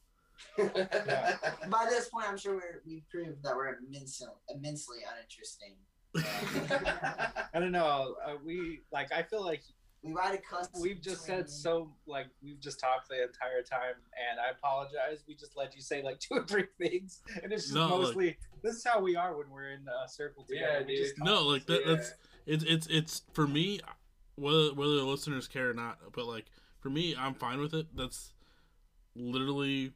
By 0.57 1.87
this 1.91 2.09
point, 2.09 2.27
I'm 2.29 2.39
sure 2.39 2.55
we're, 2.55 2.81
we've 2.87 3.09
proved 3.11 3.43
that 3.43 3.55
we're 3.55 3.77
immensely, 3.77 4.29
immensely 4.49 4.99
uninteresting. 5.13 5.75
I 6.17 7.59
don't 7.61 7.73
know. 7.73 8.17
Uh, 8.27 8.35
we 8.45 8.81
like. 8.93 9.13
I 9.13 9.23
feel 9.23 9.45
like 9.45 9.63
We 10.03 10.13
ride 10.13 10.35
a 10.35 10.39
cuss. 10.39 10.69
we've 10.81 11.01
just 11.01 11.27
between- 11.27 11.39
said 11.47 11.51
so. 11.51 11.91
Like 12.07 12.27
we've 12.43 12.61
just 12.61 12.81
talked 12.81 13.09
the 13.09 13.23
entire 13.23 13.63
time, 13.63 13.95
and 14.31 14.39
I 14.41 14.51
apologize. 14.51 15.25
We 15.27 15.35
just 15.35 15.57
let 15.57 15.75
you 15.75 15.81
say 15.83 16.03
like 16.03 16.19
two 16.21 16.35
or 16.35 16.47
three 16.47 16.67
things, 16.79 17.23
and 17.43 17.53
it's 17.53 17.65
just 17.65 17.75
No, 17.75 17.83
like- 17.89 17.91
mostly. 18.01 18.37
this 18.63 18.77
is 18.77 18.85
how 18.85 19.01
we 19.01 19.17
are 19.17 19.37
when 19.37 19.51
we're 19.51 19.71
in 19.71 19.87
a 20.05 20.09
circle 20.09 20.45
together. 20.45 20.81
Yeah, 20.81 20.87
dude. 20.87 20.97
just 20.99 21.19
No, 21.19 21.43
like 21.47 21.67
that, 21.67 21.83
Yeah. 21.87 21.95
that's 21.95 22.13
it's 22.47 22.65
it's 22.65 22.87
it's 22.89 23.23
for 23.33 23.47
me 23.47 23.81
whether 24.37 24.75
whether 24.75 24.97
the 24.97 25.05
listeners 25.05 25.47
care 25.49 25.71
or 25.71 25.75
not 25.75 25.97
but 26.13 26.27
like 26.27 26.45
for 26.81 26.91
me 26.91 27.15
i'm 27.17 27.33
fine 27.35 27.59
with 27.61 27.73
it 27.73 27.87
that's 27.97 28.33
literally 29.15 29.93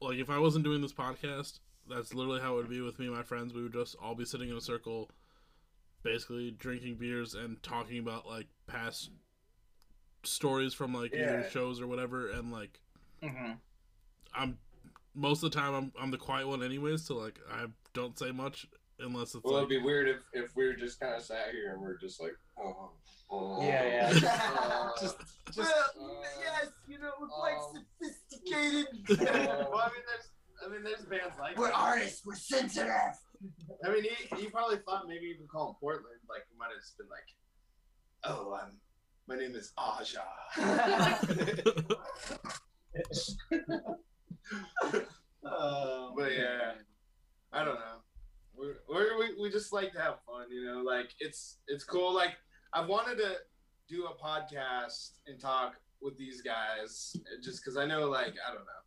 like 0.00 0.16
if 0.16 0.30
i 0.30 0.38
wasn't 0.38 0.64
doing 0.64 0.80
this 0.80 0.92
podcast 0.94 1.58
that's 1.90 2.14
literally 2.14 2.40
how 2.40 2.54
it 2.54 2.56
would 2.56 2.70
be 2.70 2.80
with 2.80 2.98
me 2.98 3.06
and 3.06 3.14
my 3.16 3.22
friends 3.22 3.52
we 3.52 3.62
would 3.62 3.72
just 3.72 3.96
all 4.00 4.14
be 4.14 4.24
sitting 4.24 4.48
in 4.48 4.56
a 4.56 4.60
circle 4.60 5.10
basically 6.04 6.52
drinking 6.52 6.94
beers 6.94 7.34
and 7.34 7.60
talking 7.62 7.98
about 7.98 8.26
like 8.26 8.46
past 8.68 9.10
stories 10.22 10.72
from 10.72 10.94
like 10.94 11.12
either 11.14 11.48
shows 11.50 11.80
or 11.80 11.86
whatever 11.86 12.30
and 12.30 12.52
like 12.52 12.78
Mhm. 13.22 13.58
i'm 14.34 14.58
most 15.14 15.42
of 15.42 15.50
the 15.50 15.58
time 15.58 15.74
i'm, 15.74 15.92
I'm 16.00 16.10
the 16.10 16.16
quiet 16.18 16.46
one 16.46 16.62
anyways 16.62 17.04
so 17.04 17.16
like 17.16 17.38
i 17.52 17.66
don't 17.94 18.18
say 18.18 18.30
much 18.32 18.66
unless 19.00 19.34
it's 19.34 19.44
Well, 19.44 19.54
like 19.54 19.64
it'd 19.64 19.68
be 19.70 19.78
weird 19.78 20.08
if, 20.08 20.18
if 20.32 20.54
we 20.56 20.66
were 20.66 20.74
just 20.74 21.00
kind 21.00 21.14
of 21.14 21.22
sat 21.22 21.50
here 21.50 21.72
and 21.72 21.80
we're 21.82 21.98
just 21.98 22.20
like, 22.22 22.36
oh, 22.56 22.92
oh. 23.28 23.60
Yeah, 23.60 24.10
yeah. 24.12 24.50
uh, 24.56 24.90
Just- 25.00 25.16
Well, 25.56 25.66
uh, 25.66 26.22
yes, 26.40 26.68
you 26.86 27.00
know, 27.00 27.10
we're 27.20 27.26
quite 27.26 27.56
um, 27.74 27.84
sophisticated. 28.00 28.86
well, 29.20 29.80
I 29.82 29.88
mean, 29.88 30.04
there's, 30.06 30.28
I 30.64 30.68
mean, 30.70 30.82
there's 30.82 31.04
bands 31.04 31.36
like 31.38 31.56
we're 31.58 31.68
that. 31.68 31.76
artists. 31.78 32.22
We're 32.24 32.34
sensitive. 32.36 32.90
I 33.84 33.88
mean, 33.92 34.04
he, 34.04 34.36
he 34.36 34.46
probably 34.48 34.78
thought 34.78 35.04
maybe 35.08 35.26
even 35.26 35.46
call 35.46 35.70
him 35.70 35.74
Portland. 35.80 36.20
Like, 36.28 36.42
he 36.50 36.56
might 36.58 36.70
have 36.72 36.80
just 36.80 36.96
been 36.96 37.08
like, 37.08 37.28
"Oh, 38.24 38.54
I'm, 38.60 38.78
my 39.28 39.36
name 39.36 39.54
is 39.54 39.72
Aja." 39.76 40.22
Oh, 45.44 46.12
But 46.16 46.32
yeah, 46.32 46.72
I 47.52 47.64
don't 47.64 47.74
know. 47.74 47.98
We're, 48.56 48.76
we're, 48.88 49.18
we 49.18 49.34
we 49.40 49.50
just 49.50 49.72
like 49.72 49.92
to 49.92 49.98
have 50.00 50.14
fun, 50.26 50.46
you 50.50 50.64
know. 50.64 50.80
Like 50.82 51.10
it's 51.18 51.58
it's 51.66 51.84
cool. 51.84 52.14
Like 52.14 52.36
I've 52.72 52.88
wanted 52.88 53.18
to 53.18 53.34
do 53.88 54.06
a 54.06 54.14
podcast 54.14 55.18
and 55.26 55.40
talk 55.40 55.74
with 56.00 56.16
these 56.16 56.40
guys, 56.40 57.16
just 57.42 57.62
because 57.62 57.76
I 57.76 57.84
know, 57.84 58.08
like 58.08 58.34
I 58.48 58.54
don't 58.54 58.64
know, 58.64 58.83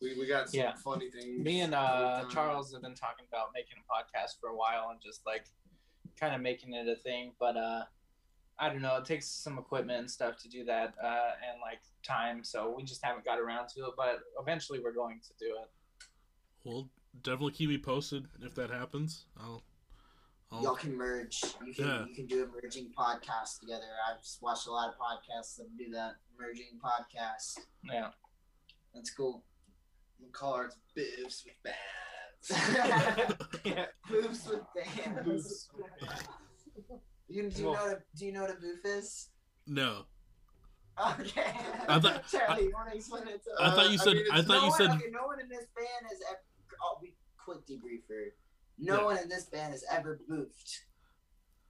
we 0.00 0.18
we 0.18 0.26
got 0.26 0.48
some 0.50 0.60
Yeah. 0.60 0.74
funny 0.74 1.10
things. 1.10 1.38
Me 1.44 1.60
and 1.60 1.74
uh. 1.74 2.24
Charles 2.30 2.72
have 2.72 2.82
been 2.82 2.94
talking 2.94 3.24
about 3.28 3.48
making 3.54 3.76
a 3.78 3.92
podcast 3.92 4.40
for 4.40 4.48
a 4.50 4.56
while 4.56 4.88
and 4.90 5.00
just 5.00 5.24
like 5.26 5.44
kind 6.18 6.34
of 6.34 6.40
making 6.40 6.74
it 6.74 6.88
a 6.88 6.96
thing. 6.96 7.32
But 7.38 7.56
uh, 7.56 7.84
I 8.58 8.68
don't 8.68 8.82
know. 8.82 8.96
It 8.96 9.04
takes 9.04 9.26
some 9.26 9.58
equipment 9.58 10.00
and 10.00 10.10
stuff 10.10 10.36
to 10.42 10.48
do 10.48 10.64
that, 10.64 10.94
uh, 11.02 11.30
and 11.50 11.60
like 11.62 11.80
time. 12.02 12.44
So 12.44 12.74
we 12.76 12.82
just 12.84 13.04
haven't 13.04 13.24
got 13.24 13.38
around 13.38 13.68
to 13.76 13.80
it. 13.86 13.92
But 13.96 14.20
eventually, 14.38 14.80
we're 14.80 14.92
going 14.92 15.20
to 15.20 15.44
do 15.44 15.56
it. 15.62 15.70
well 16.64 16.88
definitely 17.22 17.50
keep 17.52 17.68
me 17.68 17.76
posted 17.76 18.24
if 18.40 18.54
that 18.54 18.70
happens 18.70 19.26
i'll 19.40 19.64
Y'all 20.62 20.74
can 20.76 20.96
merge. 20.96 21.42
You 21.64 21.72
can 21.74 21.84
Yeah. 21.86 22.04
you 22.06 22.14
can 22.14 22.26
do 22.26 22.42
a 22.42 22.46
merging 22.48 22.90
podcast 22.96 23.60
together. 23.60 23.86
I've 24.08 24.18
watched 24.40 24.66
a 24.66 24.72
lot 24.72 24.88
of 24.88 24.94
podcasts 24.98 25.56
that 25.56 25.68
do 25.78 25.90
that 25.92 26.16
merging 26.38 26.78
podcast. 26.84 27.58
Yeah. 27.84 28.10
That's 28.92 29.10
cool. 29.10 29.44
We'll 30.20 30.30
call 30.32 30.64
Biffs 30.94 31.44
with 31.44 31.54
Bands. 31.64 31.76
yeah. 33.64 33.86
Boofs 34.08 34.48
with 34.48 34.60
bands. 34.74 35.68
You, 37.28 37.48
do 37.50 37.58
you 37.58 37.64
know 37.64 37.70
what 37.72 37.92
a, 37.92 37.98
do 38.18 38.26
you 38.26 38.32
know 38.32 38.40
what 38.42 38.50
a 38.50 38.54
boof 38.54 38.80
is? 38.84 39.28
no 39.66 40.02
Okay. 41.20 41.54
I 41.88 42.00
thought- 42.00 42.24
Charlie, 42.30 42.64
you 42.64 42.72
want 42.72 42.90
to 42.90 42.96
explain 42.96 43.28
it 43.28 43.42
to 43.44 43.50
I 43.62 43.66
us? 43.68 43.74
thought 43.76 43.90
you 43.92 43.98
I 44.00 44.04
said 44.04 44.14
mean, 44.14 44.24
I 44.32 44.42
thought 44.42 44.48
no 44.48 44.54
you 44.64 44.68
one, 44.68 44.78
said 44.78 44.90
okay, 44.90 45.04
no 45.10 45.26
one 45.26 45.40
in 45.40 45.48
this 45.48 45.66
band 45.76 46.06
has 46.10 46.18
ever. 46.28 46.38
Oh, 46.82 46.98
we 47.00 47.14
quick 47.38 47.58
debriefer. 47.66 48.32
No 48.78 48.98
Yeah. 49.00 49.04
one 49.04 49.18
in 49.18 49.28
this 49.28 49.44
band 49.44 49.72
has 49.72 49.84
ever 49.90 50.20
boofed. 50.30 50.80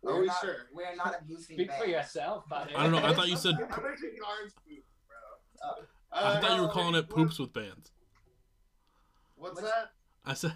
Are 0.07 0.15
We're 0.15 0.21
we 0.23 0.27
not, 0.29 0.41
sure? 0.41 0.57
We're 0.73 0.97
not 0.97 1.15
a 1.15 1.25
boofing 1.25 1.29
band. 1.29 1.43
Speak 1.43 1.69
band. 1.69 1.83
for 1.83 1.89
yourself, 1.89 2.49
buddy. 2.49 2.75
I 2.75 2.85
don't 2.85 2.93
know. 2.93 3.05
I 3.07 3.13
thought 3.15 3.29
you 3.29 3.37
said 3.45 3.55
I'm 3.55 3.61
making 3.61 4.19
ours 4.27 4.53
poop, 4.67 4.85
bro. 5.07 5.85
I 6.13 6.19
Uh, 6.19 6.41
thought 6.41 6.57
you 6.57 6.63
were 6.63 6.69
uh, 6.69 6.73
calling 6.73 6.95
it 6.95 7.07
what- 7.09 7.11
poops 7.17 7.39
with 7.39 7.53
bands. 7.53 7.93
What's 9.41 9.61
that? 9.61 9.93
I 10.25 10.35
said 10.35 10.53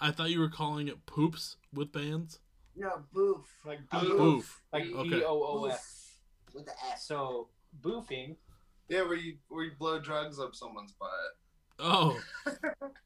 I 0.00 0.10
thought 0.10 0.30
you 0.30 0.40
were 0.40 0.48
calling 0.48 0.88
it 0.88 1.04
poops 1.06 1.56
with 1.72 1.92
bands. 1.92 2.40
No, 2.74 3.02
boof. 3.12 3.46
like 3.66 3.80
Uh, 3.90 4.00
Boof. 4.00 4.62
like 4.72 4.84
Okay. 4.84 5.08
B 5.10 5.22
O 5.24 5.42
O 5.44 5.64
F. 5.66 5.72
Boof. 5.74 6.54
With 6.54 6.64
the 6.66 6.72
S. 6.90 7.04
So 7.06 7.48
boofing. 7.80 8.36
Yeah, 8.88 9.02
where 9.02 9.14
you 9.16 9.36
where 9.48 9.64
you 9.64 9.72
blow 9.78 10.00
drugs 10.00 10.38
up 10.40 10.54
someone's 10.54 10.92
butt. 10.92 11.10
Oh, 11.82 12.18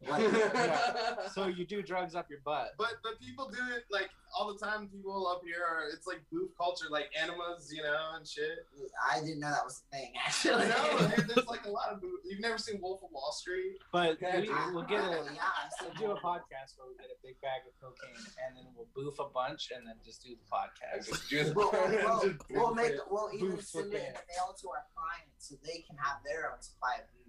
Like, 0.09 0.23
Yeah. 0.32 1.28
So 1.35 1.47
you 1.48 1.66
do 1.66 1.82
drugs 1.82 2.15
up 2.15 2.31
your 2.31 2.39
butt. 2.44 2.74
But 2.78 2.94
but 3.03 3.19
people 3.20 3.48
do 3.48 3.59
it 3.74 3.85
like 3.90 4.11
all 4.36 4.53
the 4.53 4.59
time. 4.65 4.89
People 4.89 5.27
up 5.27 5.43
here 5.44 5.65
are 5.66 5.89
it's 5.93 6.07
like 6.07 6.23
boof 6.31 6.51
culture, 6.57 6.86
like 6.90 7.11
animas, 7.20 7.73
you 7.74 7.82
know, 7.82 8.15
and 8.15 8.27
shit. 8.27 8.66
I 9.11 9.20
didn't 9.20 9.40
know 9.40 9.51
that 9.51 9.65
was 9.65 9.82
a 9.82 9.97
thing, 9.97 10.12
actually. 10.24 10.69
no, 10.69 11.09
dude, 11.16 11.27
there's 11.28 11.47
like 11.48 11.66
a 11.66 11.70
lot 11.70 11.90
of 11.90 12.01
booth. 12.01 12.20
You've 12.24 12.40
never 12.40 12.59
seen 12.59 12.81
Wolf 12.81 13.03
of 13.03 13.11
Wall 13.11 13.32
Street? 13.32 13.78
But 13.93 14.19
Yeah, 14.20 14.40
we, 14.40 14.48
we'll 14.74 14.85
get 14.85 15.03
a 15.03 15.11
Yeah, 15.35 15.43
I 15.43 15.85
we'll 15.85 15.94
do 15.94 16.11
a 16.12 16.20
podcast 16.20 16.78
where 16.78 16.86
we 16.89 16.94
get 16.97 17.11
a 17.11 17.19
big 17.24 17.40
bag 17.40 17.66
of 17.66 17.74
cocaine 17.82 18.15
and 18.47 18.57
then 18.57 18.65
we'll 18.77 18.89
boof 18.94 19.19
a 19.19 19.28
bunch 19.32 19.70
and 19.74 19.86
then 19.86 19.97
just 20.05 20.23
do 20.23 20.31
the 20.36 20.47
podcast. 20.47 21.09
Just, 21.09 21.28
just, 21.31 21.55
We'll, 21.57 21.73
we'll, 21.73 22.20
just 22.23 22.44
we'll 22.51 22.74
make 22.74 22.93
it. 22.93 23.01
we'll 23.11 23.31
even 23.35 23.57
Booths 23.57 23.73
send 23.73 23.93
it 23.93 23.97
in 24.07 24.15
mail 24.15 24.55
to 24.61 24.69
our 24.70 24.85
clients 24.94 25.48
so 25.51 25.57
they 25.65 25.82
can 25.82 25.97
have 25.98 26.23
their 26.24 26.53
own 26.53 26.61
supply 26.62 27.03
of 27.03 27.09
boof. 27.11 27.26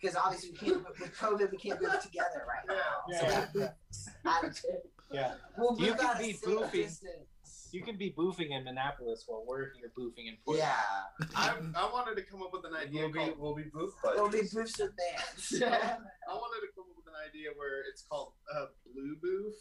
Because 0.00 0.16
obviously 0.16 0.50
we 0.52 0.58
can't 0.58 0.84
with 0.88 1.16
COVID 1.18 1.50
we 1.50 1.58
can't 1.58 1.78
boof 1.80 2.00
together 2.00 2.46
right 2.48 2.64
now. 2.66 2.74
Yeah, 3.08 3.20
so 3.20 3.26
yeah, 3.26 3.46
we 3.54 3.60
have 3.60 3.74
booths 3.88 4.08
additive. 4.26 4.80
Yeah. 5.12 5.32
We'll 5.58 5.76
You 5.78 5.94
can 5.94 6.18
be 6.18 6.34
boofing. 6.34 6.72
distance. 6.72 7.68
You 7.72 7.82
can 7.82 7.96
be 7.96 8.12
boofing 8.16 8.50
in 8.50 8.64
Minneapolis 8.64 9.24
while 9.28 9.44
we're 9.46 9.72
here 9.74 9.92
boofing 9.96 10.26
in 10.26 10.36
Portland. 10.44 10.68
Yeah, 10.68 11.36
I 11.36 11.54
I 11.76 11.92
wanted 11.92 12.16
to 12.16 12.22
come 12.22 12.42
up 12.42 12.52
with 12.52 12.64
an 12.64 12.74
idea. 12.74 13.02
We'll 13.02 13.12
be, 13.12 13.18
called, 13.18 13.38
we'll 13.38 13.54
be 13.54 13.64
booth 13.72 13.94
it'll 14.12 14.28
be 14.28 14.38
buddies. 14.38 14.54
boofs 14.54 14.80
with 14.80 14.92
bands. 14.96 15.52
I 15.62 16.32
wanted 16.34 16.66
to 16.66 16.70
come 16.74 16.84
up 16.90 16.96
with 16.96 17.06
an 17.06 17.14
idea 17.28 17.50
where 17.54 17.80
it's 17.88 18.02
called 18.02 18.32
uh, 18.56 18.66
blue 18.92 19.16
boof, 19.22 19.54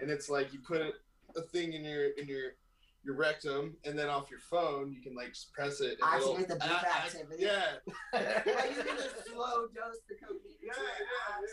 and 0.00 0.10
it's 0.10 0.28
like 0.28 0.52
you 0.52 0.58
put 0.66 0.82
a 0.82 1.40
thing 1.52 1.72
in 1.72 1.84
your 1.84 2.10
in 2.18 2.26
your 2.28 2.52
your 3.06 3.14
rectum, 3.14 3.76
and 3.84 3.96
then 3.98 4.08
off 4.08 4.28
your 4.30 4.40
phone 4.50 4.92
you 4.92 5.00
can 5.00 5.14
like 5.14 5.32
press 5.54 5.80
it. 5.80 5.92
And 6.02 6.10
Actually, 6.12 6.42
it'll- 6.42 6.46
the 6.48 6.54
booth 6.56 6.84
I- 6.84 6.88
I- 6.92 7.06
activity. 7.06 7.44
Yeah, 7.44 7.62
like 8.12 8.70
you 8.76 8.82
can 8.82 8.96
just 8.96 9.24
slow 9.26 9.68
dose 9.68 10.02
the 10.08 10.16
cocaine. 10.20 10.58
Yeah, 10.60 10.72
into 10.72 10.80
your 10.82 11.08
yeah. 11.40 11.46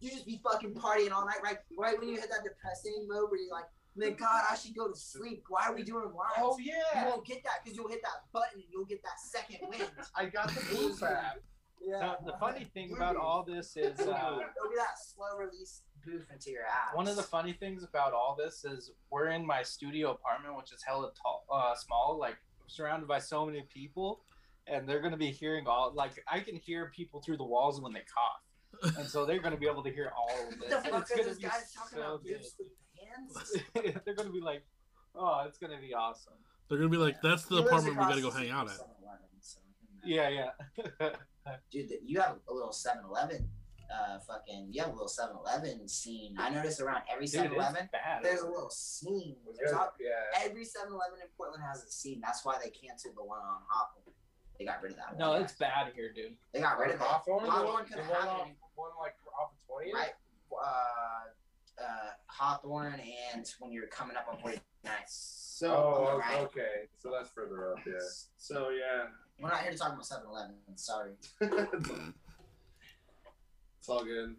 You 0.00 0.10
just 0.10 0.26
be 0.26 0.40
fucking 0.42 0.74
partying 0.74 1.12
all 1.12 1.26
night, 1.26 1.42
right? 1.44 1.58
Right 1.78 1.98
when 1.98 2.08
you 2.08 2.14
hit 2.16 2.30
that 2.30 2.42
depressing 2.44 3.06
mode 3.08 3.30
where 3.30 3.40
you're 3.40 3.52
like, 3.54 3.66
man, 3.96 4.14
God, 4.18 4.42
I 4.50 4.56
should 4.56 4.74
go 4.76 4.88
to 4.88 4.96
sleep. 4.96 5.44
Why 5.48 5.66
are 5.68 5.74
we 5.74 5.82
doing 5.82 6.04
lines? 6.04 6.38
Oh 6.38 6.56
yeah. 6.60 7.02
You 7.04 7.10
won't 7.10 7.26
get 7.26 7.42
that 7.44 7.62
because 7.62 7.76
you'll 7.76 7.88
hit 7.88 8.02
that 8.02 8.22
button 8.32 8.54
and 8.62 8.64
you'll 8.70 8.84
get 8.86 9.02
that 9.02 9.18
second 9.20 9.58
wind. 9.68 9.90
I 10.16 10.26
got 10.26 10.48
the 10.48 10.60
boof 10.74 11.02
app. 11.02 11.36
Yeah. 11.84 12.14
The, 12.24 12.32
the 12.32 12.38
funny 12.38 12.64
thing 12.74 12.92
about 12.96 13.16
all 13.16 13.44
this 13.44 13.76
is 13.76 13.98
uh, 14.00 14.02
It'll 14.04 14.70
be 14.70 14.76
that 14.76 14.94
slow 15.04 15.36
release 15.38 15.82
boof 16.04 16.22
into 16.32 16.50
your 16.50 16.62
ass. 16.64 16.94
one 16.94 17.06
of 17.08 17.16
the 17.16 17.22
funny 17.22 17.52
things 17.52 17.84
about 17.84 18.12
all 18.12 18.36
this 18.38 18.64
is 18.64 18.90
we're 19.10 19.28
in 19.28 19.44
my 19.46 19.62
studio 19.62 20.10
apartment, 20.12 20.56
which 20.56 20.72
is 20.72 20.82
hella 20.82 21.10
tall, 21.20 21.44
uh, 21.52 21.74
small, 21.74 22.16
like 22.18 22.36
surrounded 22.66 23.06
by 23.08 23.18
so 23.18 23.44
many 23.46 23.62
people, 23.72 24.22
and 24.66 24.88
they're 24.88 25.00
gonna 25.00 25.16
be 25.16 25.30
hearing 25.30 25.66
all 25.66 25.92
like 25.94 26.12
I 26.28 26.40
can 26.40 26.56
hear 26.56 26.90
people 26.94 27.20
through 27.20 27.36
the 27.38 27.44
walls 27.44 27.80
when 27.80 27.92
they 27.92 28.02
cough, 28.14 28.96
and 28.98 29.06
so 29.06 29.26
they're 29.26 29.40
gonna 29.40 29.56
be 29.56 29.66
able 29.66 29.82
to 29.82 29.90
hear 29.90 30.12
all 30.16 30.30
of 30.48 30.58
What 30.58 30.68
this. 30.70 30.82
the 30.82 30.88
fuck 30.90 31.10
are 31.10 31.16
gonna 31.16 31.28
those 31.28 31.38
guys 31.38 31.72
talking 31.74 31.98
so 31.98 32.02
about 32.02 32.24
good. 32.24 32.40
with 32.40 32.68
hands? 33.84 34.00
they're 34.04 34.14
gonna 34.14 34.30
be 34.30 34.40
like, 34.40 34.62
oh, 35.14 35.44
it's 35.46 35.58
gonna 35.58 35.78
be 35.80 35.92
awesome. 35.94 36.32
they're 36.68 36.78
gonna 36.78 36.88
be 36.90 36.96
like, 36.96 37.20
that's 37.22 37.44
the 37.44 37.56
He 37.56 37.62
apartment 37.62 37.96
we 37.96 38.02
gotta 38.04 38.20
go 38.22 38.30
hang 38.30 38.50
out 38.50 38.66
at. 38.68 38.74
7-Eleven, 38.76 39.26
so, 39.40 39.58
Yeah, 40.04 40.28
yeah. 40.28 41.10
Dude, 41.70 41.90
you 42.04 42.20
have 42.20 42.36
a 42.48 42.52
little 42.54 42.70
7-Eleven. 42.70 43.48
Uh, 43.92 44.18
fucking, 44.26 44.68
you 44.70 44.80
have 44.80 44.90
a 44.90 44.92
little 44.92 45.06
7-Eleven 45.08 45.86
scene. 45.86 46.34
I 46.38 46.48
notice 46.48 46.80
around 46.80 47.02
every 47.12 47.26
7-Eleven, 47.26 47.90
there's 48.22 48.40
a 48.40 48.46
little 48.46 48.70
scene. 48.70 49.36
There's 49.56 49.70
Yeah, 49.70 49.76
not- 49.76 49.94
yeah. 50.00 50.40
every 50.44 50.64
7-Eleven 50.64 51.18
in 51.20 51.28
Portland 51.36 51.62
has 51.70 51.84
a 51.84 51.90
scene. 51.90 52.20
That's 52.22 52.42
why 52.44 52.56
they 52.62 52.70
canceled 52.70 53.16
the 53.16 53.24
one 53.24 53.40
on 53.40 53.58
Hawthorne. 53.68 54.14
They 54.58 54.64
got 54.64 54.82
rid 54.82 54.92
of 54.92 54.98
that. 54.98 55.18
No, 55.18 55.30
one. 55.30 55.42
it's 55.42 55.52
bad 55.54 55.92
here, 55.94 56.12
dude. 56.12 56.36
they 56.52 56.60
got 56.60 56.78
rid 56.78 56.90
of 56.90 56.96
it. 56.96 57.02
Hawthorne, 57.02 57.44
Hawthorne 57.44 57.72
one, 57.74 57.84
could 57.84 57.98
have 57.98 58.08
one, 58.08 58.28
off, 58.28 58.48
one 58.76 58.90
like 58.98 59.14
off 59.38 59.50
of 59.52 59.84
20th? 59.84 59.92
right? 59.92 60.12
Uh, 60.52 61.82
uh, 61.82 62.10
Hawthorne 62.26 63.00
and 63.34 63.46
when 63.58 63.72
you're 63.72 63.86
coming 63.88 64.16
up 64.16 64.26
on 64.30 64.36
49th. 64.38 64.60
So 65.08 65.68
Oh, 65.74 66.18
right. 66.18 66.38
okay. 66.40 66.88
So 66.98 67.10
that's 67.10 67.28
further 67.30 67.72
up, 67.72 67.78
yeah. 67.86 67.92
so 68.38 68.70
yeah. 68.70 69.04
We're 69.40 69.48
not 69.50 69.60
here 69.62 69.72
to 69.72 69.78
talk 69.78 69.92
about 69.92 70.04
7-Eleven. 70.04 70.54
Sorry. 70.76 71.12
It's 73.82 73.88
all 73.88 74.04
good. 74.04 74.36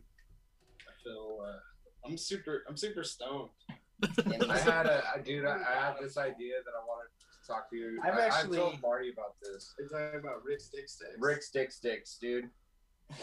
I 0.87 1.03
feel. 1.03 1.39
Uh, 1.45 2.07
I'm 2.07 2.15
super. 2.15 2.63
I'm 2.69 2.77
super 2.77 3.03
stoned. 3.03 3.49
I 4.49 4.57
had 4.57 4.85
a 4.85 5.03
I, 5.13 5.19
dude. 5.19 5.43
I, 5.45 5.55
I 5.57 5.85
had 5.85 5.95
this 6.01 6.17
idea 6.17 6.53
that 6.63 6.71
I 6.71 6.85
wanted 6.87 7.09
to 7.19 7.45
talk 7.51 7.69
to 7.71 7.75
you. 7.75 7.99
I've 8.01 8.13
I, 8.17 8.27
actually- 8.27 8.57
I 8.57 8.61
told 8.61 8.81
Marty 8.81 9.09
about 9.11 9.35
this. 9.41 9.75
We're 9.77 9.89
talking 9.89 10.21
about 10.21 10.45
Rick 10.45 10.61
Stick 10.61 10.87
Sticks. 10.87 11.11
Rick 11.19 11.43
Stick 11.43 11.71
Sticks, 11.73 12.17
dude. 12.21 12.49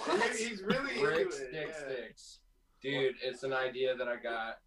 What? 0.04 0.36
He's 0.36 0.60
really 0.62 0.92
into 0.96 1.06
Rick 1.06 1.28
it. 1.28 1.32
Stick 1.32 1.52
yeah. 1.70 1.78
Sticks, 1.88 2.38
dude. 2.82 3.14
It's 3.22 3.42
an 3.42 3.54
idea 3.54 3.96
that 3.96 4.06
I 4.08 4.16
got. 4.16 4.58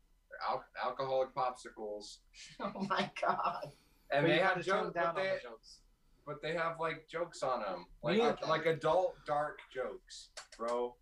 Al- 0.50 0.66
alcoholic 0.84 1.30
popsicles, 1.36 2.18
oh 2.60 2.72
my 2.90 3.12
god. 3.22 3.68
and 4.12 4.24
But 4.26 4.28
they 4.28 4.40
have 4.40 4.56
gotta 4.56 4.64
jokes, 4.64 4.94
down 4.96 5.04
but 5.04 5.08
on 5.10 5.16
they, 5.16 5.30
the 5.30 5.38
jokes. 5.44 5.78
but 6.26 6.42
they 6.42 6.54
have 6.56 6.80
like 6.80 7.08
jokes 7.08 7.44
on 7.44 7.62
them, 7.62 7.86
like 8.02 8.18
Yeah. 8.18 8.36
like 8.50 8.66
adult 8.66 9.14
dark 9.28 9.60
jokes, 9.72 10.30
bro. 10.58 10.96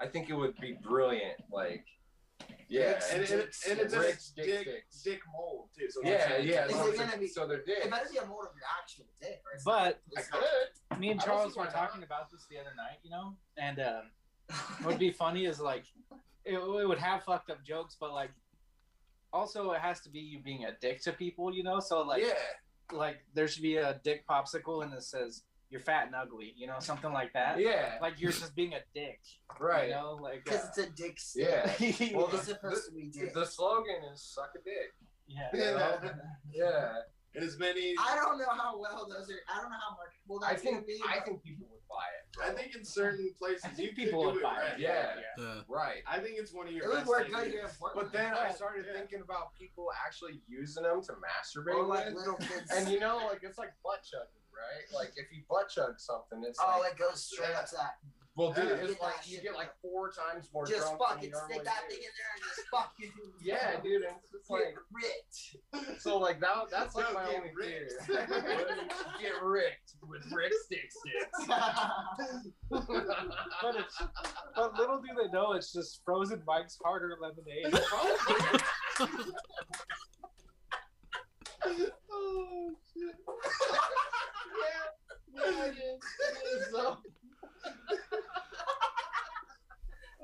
I 0.00 0.06
think 0.06 0.28
it 0.28 0.34
would 0.34 0.56
be 0.60 0.76
brilliant. 0.82 1.38
Like, 1.50 1.84
yeah, 2.68 3.00
And, 3.12 3.22
and, 3.22 3.30
and, 3.32 3.40
and 3.70 3.80
it's 3.80 3.94
Rick 3.94 4.14
a 4.16 4.20
Stick 4.20 4.44
dick, 4.44 4.84
dick 5.04 5.20
mold 5.32 5.68
too. 5.76 5.86
So 5.90 6.00
yeah, 6.04 6.36
yeah. 6.38 6.66
Is 6.66 6.72
So, 6.72 6.86
it 6.88 6.98
gonna 6.98 7.16
be- 7.18 7.28
so 7.28 7.46
they're 7.46 7.58
It 7.58 7.66
dicks. 7.66 7.88
better 7.88 8.08
be 8.12 8.18
a 8.18 8.26
mold 8.26 8.46
of 8.50 8.56
your 8.56 8.66
actual 8.80 9.06
dick, 9.20 9.40
or 9.46 9.52
it's 9.54 9.64
But 9.64 10.00
I 10.16 10.20
it's 10.20 10.28
could. 10.28 10.98
me 11.00 11.10
and 11.10 11.20
Charles 11.20 11.56
were 11.56 11.64
why 11.64 11.70
talking 11.70 12.02
about 12.02 12.30
this 12.30 12.44
the 12.50 12.58
other 12.58 12.72
night, 12.76 12.98
you 13.02 13.10
know, 13.10 13.36
and 13.56 13.78
um, 13.80 14.10
what 14.82 14.86
would 14.92 14.98
be 14.98 15.10
funny 15.12 15.46
is 15.46 15.60
like 15.60 15.84
it, 16.44 16.54
it 16.54 16.88
would 16.88 16.98
have 16.98 17.22
fucked 17.24 17.50
up 17.50 17.64
jokes, 17.64 17.96
but 17.98 18.12
like 18.12 18.30
also 19.32 19.72
it 19.72 19.80
has 19.80 20.00
to 20.00 20.08
be 20.10 20.18
you 20.20 20.40
being 20.40 20.64
a 20.64 20.72
dick 20.80 21.00
to 21.02 21.12
people, 21.12 21.54
you 21.54 21.62
know. 21.62 21.80
So 21.80 22.02
like 22.02 22.22
yeah, 22.22 22.34
like 22.96 23.18
there 23.34 23.48
should 23.48 23.62
be 23.62 23.76
a 23.76 24.00
dick 24.04 24.24
popsicle 24.28 24.82
and 24.84 24.92
it 24.92 25.02
says 25.02 25.42
you're 25.70 25.80
fat 25.80 26.06
and 26.06 26.14
ugly, 26.14 26.54
you 26.56 26.66
know, 26.66 26.76
something 26.78 27.12
like 27.12 27.32
that. 27.32 27.58
yeah, 27.60 27.98
Like 28.00 28.20
you're 28.20 28.30
just 28.32 28.54
being 28.54 28.74
a 28.74 28.80
dick, 28.94 29.20
right. 29.60 29.88
You 29.88 29.94
know, 29.94 30.18
like 30.20 30.44
because 30.44 30.60
uh, 30.64 30.68
it's 30.68 30.78
a 30.78 30.90
dick 30.90 31.18
stick. 31.18 31.48
Yeah. 31.80 32.12
Well, 32.16 32.28
it's 32.32 32.46
the- 32.46 32.54
supposed 32.54 32.86
to 32.88 32.92
be 32.94 33.06
dick. 33.12 33.34
The 33.34 33.44
slogan 33.46 33.96
is 34.12 34.20
"suck 34.22 34.50
a 34.54 34.58
dick." 34.62 34.94
yeah. 35.28 35.48
You 35.52 35.60
know? 35.76 35.98
yeah. 36.54 36.92
And 37.34 37.44
as 37.44 37.58
many. 37.58 37.94
I 38.00 38.16
don't 38.16 38.38
know 38.38 38.46
how 38.50 38.78
well 38.80 39.06
those 39.10 39.28
are. 39.28 39.34
I 39.52 39.60
don't 39.60 39.70
know 39.70 39.76
how 39.76 39.96
marketable 39.96 40.40
I 40.42 40.52
that's 40.52 40.62
gonna 40.62 40.76
think 40.76 40.86
be. 40.86 41.00
I 41.06 41.20
think 41.20 41.42
people 41.42 41.66
would 41.70 41.82
buy 41.86 42.06
it. 42.16 42.32
bro. 42.32 42.46
I 42.46 42.50
think 42.56 42.74
in 42.74 42.82
certain 42.82 43.28
places 43.38 43.62
I 43.64 43.68
think 43.68 43.90
you 43.90 43.94
people 44.06 44.20
could 44.22 44.26
would 44.28 44.36
it 44.38 44.42
buy 44.42 44.56
right. 44.56 44.72
it. 44.74 44.80
Yeah. 44.80 45.10
Yeah. 45.36 45.60
right. 45.68 46.00
I 46.08 46.18
think 46.20 46.36
it's 46.38 46.54
one 46.54 46.66
of 46.68 46.72
your. 46.72 46.84
it 46.86 46.94
would 46.94 47.06
work 47.06 47.28
good 47.30 47.48
here. 47.48 47.68
But 47.94 48.10
then 48.10 48.32
I 48.32 48.52
started 48.52 48.86
Yeah. 48.88 48.98
thinking 49.00 49.20
about 49.20 49.52
people 49.54 49.88
actually 50.06 50.40
using 50.48 50.84
them 50.84 51.02
to 51.02 51.12
masturbate 51.12 51.74
or 51.74 51.84
like 51.84 52.06
with. 52.06 52.14
little 52.14 52.36
kids. 52.36 52.70
And 52.72 52.88
you 52.88 53.00
know, 53.00 53.18
like 53.30 53.40
it's 53.42 53.58
like 53.58 53.74
butt 53.84 54.00
chugging, 54.08 54.45
right? 54.56 54.84
Like 54.94 55.12
if 55.16 55.26
you 55.32 55.42
butt 55.48 55.68
chug 55.68 55.98
something, 56.00 56.42
it's 56.46 56.58
oh, 56.62 56.78
like, 56.82 56.92
it 56.92 56.98
goes 56.98 57.28
oh, 57.32 57.36
straight 57.36 57.54
up 57.54 57.66
to 57.70 57.76
that. 57.76 57.96
well, 58.36 58.52
dude, 58.52 58.64
Yeah. 58.68 58.84
it's 58.90 59.00
like 59.00 59.14
you 59.24 59.40
get 59.40 59.54
like 59.54 59.70
four 59.80 60.10
times 60.12 60.48
more 60.52 60.66
Just 60.66 60.80
drunk 60.80 60.98
than 60.98 61.06
fucking 61.08 61.30
you 61.30 61.36
stick 61.48 61.64
that 61.64 61.82
do. 61.88 61.94
thing 61.94 62.04
in 62.04 62.12
there 62.16 62.32
and 62.34 62.42
just 62.44 62.68
fucking. 62.70 63.12
Yeah, 63.42 63.80
dude, 63.80 64.02
and 64.02 64.16
it's 64.16 64.32
just 64.32 64.50
like 64.50 64.74
Get 64.74 64.82
ripped. 64.90 66.00
so 66.02 66.18
like 66.18 66.40
that. 66.40 66.68
That's 66.70 66.94
like 66.96 67.06
No, 67.08 67.14
my 67.14 67.26
get 67.26 67.36
only 67.36 67.52
ripped. 67.56 67.92
fear. 68.06 68.26
get 69.20 69.42
ricked 69.42 69.92
with 70.02 70.22
Rick 70.32 70.52
Stick 70.64 70.90
Sticks. 70.90 71.46
But 72.68 73.76
it's 73.76 74.02
but 74.56 74.74
little 74.78 75.00
do 75.00 75.08
they 75.16 75.30
know 75.32 75.52
it's 75.52 75.72
just 75.72 76.00
frozen 76.04 76.42
Mike's 76.46 76.78
harder 76.82 77.16
lemonade. 77.20 77.72
oh 82.10 82.74
shit. 82.92 83.14
So. 86.72 86.96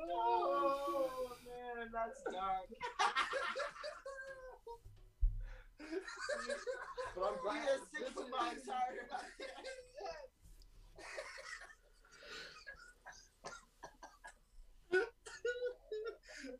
oh 0.00 1.28
man, 1.44 1.90
that's 1.92 2.22
dark. 2.32 2.68
But 7.14 7.24
I'm 7.24 7.36
glad. 7.42 7.66
just 7.66 7.90
six 7.92 8.08
of 8.16 8.30
Mike's 8.30 8.66
harder. 8.68 9.06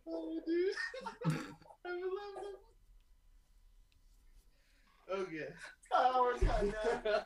oh, 0.08 0.40
dude. 0.46 0.74
I 1.84 1.90
love 1.90 2.38
it. 2.42 2.58
Okay. 5.12 5.48
Oh, 5.92 6.22
we're 6.22 6.38
done 6.46 6.66
now. 6.68 7.02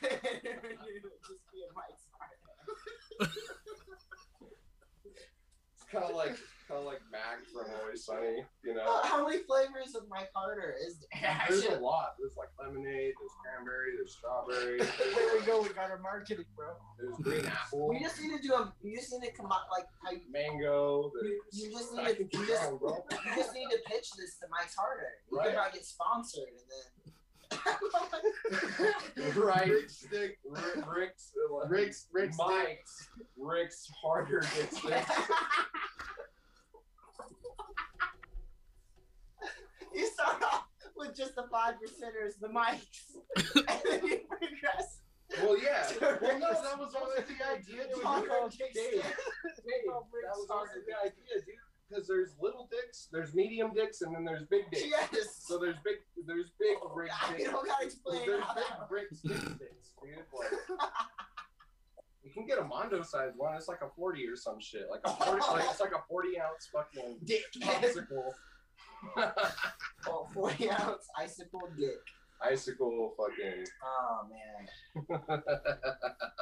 just 0.00 1.44
be 1.52 1.60
a 1.62 1.70
Mike's 1.74 2.08
harder. 2.10 3.30
It's 5.74 5.84
kind 5.90 6.04
of 6.04 6.16
like 6.16 6.36
kind 6.66 6.80
of 6.80 6.86
like 6.86 7.00
Mac 7.12 7.44
from 7.52 7.66
Always 7.80 8.04
Sunny, 8.04 8.42
you 8.64 8.74
know. 8.74 8.82
Uh, 8.82 9.06
how 9.06 9.26
many 9.28 9.42
flavors 9.44 9.94
of 9.94 10.08
Mike 10.08 10.30
Harder 10.34 10.74
is 10.84 10.98
there? 11.12 11.30
I 11.30 11.46
There's 11.48 11.60
a 11.64 11.66
should- 11.72 11.80
lot. 11.80 12.14
There's 12.18 12.36
like 12.36 12.48
lemonade. 12.58 13.14
There's 13.20 13.36
cranberry. 13.44 13.92
There's 13.96 14.16
strawberry. 14.44 14.78
there 15.14 15.40
we 15.40 15.46
go, 15.46 15.62
we 15.62 15.68
got 15.70 15.90
our 15.90 15.98
marketing, 15.98 16.44
bro. 16.56 16.66
There's 16.98 17.16
green 17.18 17.46
apple. 17.46 17.88
We 17.88 18.00
just 18.00 18.20
need 18.20 18.36
to 18.36 18.42
do 18.42 18.54
a. 18.54 18.72
You 18.82 18.96
just 18.96 19.12
need 19.12 19.26
to 19.28 19.32
come 19.32 19.50
up 19.52 19.66
like 19.70 19.86
how 20.04 20.12
you. 20.12 20.20
mango. 20.30 21.10
You, 21.22 21.40
you 21.52 21.70
just 21.70 21.94
I 21.98 22.08
need 22.08 22.16
to. 22.30 22.38
You 22.38 22.46
just, 22.46 22.70
you 22.72 23.02
just 23.36 23.54
need 23.54 23.68
to 23.70 23.78
pitch 23.86 24.10
this 24.18 24.36
to 24.40 24.46
Mike's 24.50 24.74
Harder. 24.74 25.08
You 25.30 25.38
Right. 25.38 25.46
can 25.48 25.54
probably 25.56 25.78
get 25.78 25.86
sponsored 25.86 26.44
and 26.48 26.66
then. 26.70 27.12
right. 29.42 29.68
Rick 29.68 29.90
Stick. 29.90 30.38
Rick, 30.44 30.86
Rick's. 30.96 31.32
Rick's. 31.68 32.08
Rick's. 32.12 32.34
Stick. 32.36 32.46
Mike's. 32.46 33.08
Rick's 33.38 33.90
harder 34.02 34.40
gets 34.40 34.80
this. 34.80 35.06
you 39.94 40.06
start 40.08 40.42
off 40.42 40.64
with 40.96 41.16
just 41.16 41.34
the 41.36 41.44
five 41.50 41.74
percenters, 41.74 42.38
the 42.40 42.48
mics, 42.48 43.18
and 43.56 43.80
then 43.84 44.06
you 44.06 44.20
progress. 44.28 45.00
Well, 45.42 45.58
yeah. 45.58 45.90
Well, 46.00 46.38
no, 46.38 46.52
that 46.52 46.78
was 46.78 46.94
also 46.94 47.16
the 47.16 47.52
idea. 47.52 47.82
It 47.82 47.90
was 47.94 48.04
Harder 48.04 48.28
called 48.28 48.52
Dave. 48.52 48.74
Dave, 48.74 49.02
that 49.02 50.36
was 50.36 50.50
also 50.50 50.72
the 50.86 50.94
idea, 51.00 51.42
dude. 51.44 51.54
Because 51.88 52.08
there's 52.08 52.30
little 52.40 52.68
dicks, 52.70 53.08
there's 53.12 53.34
medium 53.34 53.72
dicks, 53.74 54.00
and 54.02 54.14
then 54.14 54.24
there's 54.24 54.44
big 54.44 54.70
dicks. 54.70 54.84
Yes. 54.86 55.44
So 55.46 55.58
there's 55.58 55.76
big, 55.84 55.96
there's 56.26 56.50
big 56.58 56.76
oh, 56.82 56.92
Rick 56.94 57.10
you 57.30 57.38
dicks. 57.38 57.50
don't 57.50 57.66
gotta 57.66 57.84
explain 57.84 58.20
There's 58.26 58.40
big 58.40 58.64
that 58.64 58.86
Rick 58.90 59.08
stick 59.12 59.36
sticks, 59.36 59.92
dude. 60.02 60.16
Like, 60.32 60.50
you 62.24 62.30
can 62.32 62.46
get 62.46 62.58
a 62.58 62.64
Mondo 62.64 63.02
size 63.02 63.32
one. 63.36 63.54
It's 63.54 63.68
like 63.68 63.82
a 63.82 63.90
forty 63.96 64.26
or 64.26 64.34
some 64.34 64.58
shit. 64.60 64.86
Like 64.90 65.00
a 65.04 65.10
forty, 65.10 65.42
like 65.52 65.64
it's 65.70 65.80
like 65.80 65.92
a 65.92 66.02
forty 66.08 66.40
ounce 66.40 66.70
fucking 66.72 67.18
dick. 67.24 67.44
popsicle. 67.60 68.32
Oh, 70.08 70.28
40 70.34 70.70
ounce 70.70 71.06
icicle 71.18 71.68
dick. 71.78 71.90
Icicle 72.42 73.14
fucking. 73.16 73.64
Oh 73.82 74.26
man. 74.28 74.68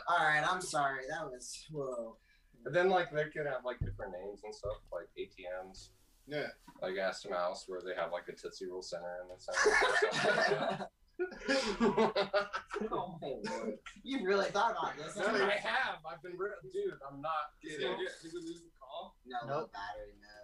All 0.08 0.18
right, 0.18 0.42
I'm 0.48 0.60
sorry. 0.60 1.02
That 1.08 1.24
was 1.30 1.64
whoa. 1.70 2.16
But 2.64 2.72
then 2.72 2.88
like 2.88 3.10
they 3.12 3.24
could 3.24 3.46
have 3.46 3.64
like 3.64 3.78
different 3.80 4.12
names 4.12 4.40
and 4.44 4.54
stuff, 4.54 4.78
like 4.92 5.08
ATMs, 5.18 5.90
Yeah. 6.26 6.48
like 6.80 6.96
Ass 6.96 7.22
to 7.22 7.30
Mouse, 7.30 7.64
where 7.68 7.80
they 7.84 7.94
have 8.00 8.10
like 8.12 8.24
a 8.28 8.32
Tootsie 8.32 8.66
Roll 8.70 8.82
center 8.82 9.18
in 9.22 9.28
the 9.28 9.38
center. 9.38 10.88
oh 12.90 13.18
my 13.20 13.28
lord. 13.28 13.78
You 14.02 14.24
really 14.26 14.46
thought 14.50 14.72
about 14.72 14.96
this? 14.96 15.14
No, 15.16 15.24
I 15.26 15.52
have. 15.62 15.98
I've 16.10 16.22
been, 16.22 16.32
re- 16.36 16.50
dude. 16.72 16.94
I'm 17.08 17.20
not 17.20 17.52
Did 17.62 17.78
kidding. 17.78 17.96
we 17.98 18.04
lose 18.40 18.62
the 18.62 18.70
call? 18.80 19.14
No, 19.26 19.38
no 19.46 19.60
Nope. 19.60 19.72
battery 19.72 20.14
mode. 20.18 20.41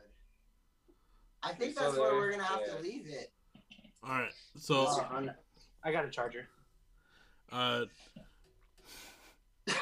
I 1.43 1.53
think 1.53 1.75
So 1.77 1.85
that's 1.85 1.97
where 1.99 2.15
we're 2.15 2.31
gonna 2.31 2.45
have 2.45 2.61
yeah. 2.67 2.75
to 2.75 2.83
leave 2.83 3.07
it. 3.09 3.33
All 4.03 4.11
right. 4.11 4.33
So, 4.59 4.87
Oh, 4.89 5.29
I 5.85 5.93
got 5.93 6.05
a 6.05 6.11
charger. 6.11 6.49
uh, 7.53 7.85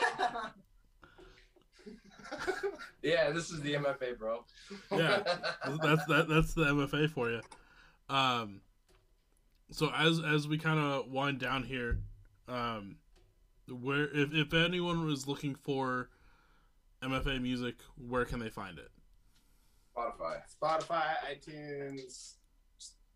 Yeah, 3.02 3.30
this 3.30 3.50
is 3.50 3.60
the 3.60 3.74
MFA, 3.74 4.18
bro. 4.18 4.44
Yeah. 4.90 5.22
that's 5.82 6.04
that 6.06 6.26
that's 6.28 6.54
the 6.54 6.64
MFA 6.64 7.08
for 7.08 7.30
you. 7.30 7.40
Um, 8.08 8.60
so 9.70 9.90
as 9.94 10.20
as 10.20 10.48
we 10.48 10.58
kind 10.58 10.78
of 10.80 11.08
wind 11.08 11.38
down 11.38 11.62
here, 11.62 12.00
um, 12.48 12.96
where 13.68 14.04
if 14.12 14.34
if 14.34 14.54
anyone 14.54 15.06
was 15.06 15.28
looking 15.28 15.54
for 15.54 16.08
MFA 17.02 17.40
music, 17.40 17.76
where 17.96 18.24
can 18.24 18.40
they 18.40 18.50
find 18.50 18.76
it? 18.78 18.90
Spotify. 19.96 20.40
Spotify, 20.62 21.14
iTunes, 21.30 22.04
s- 22.06 22.36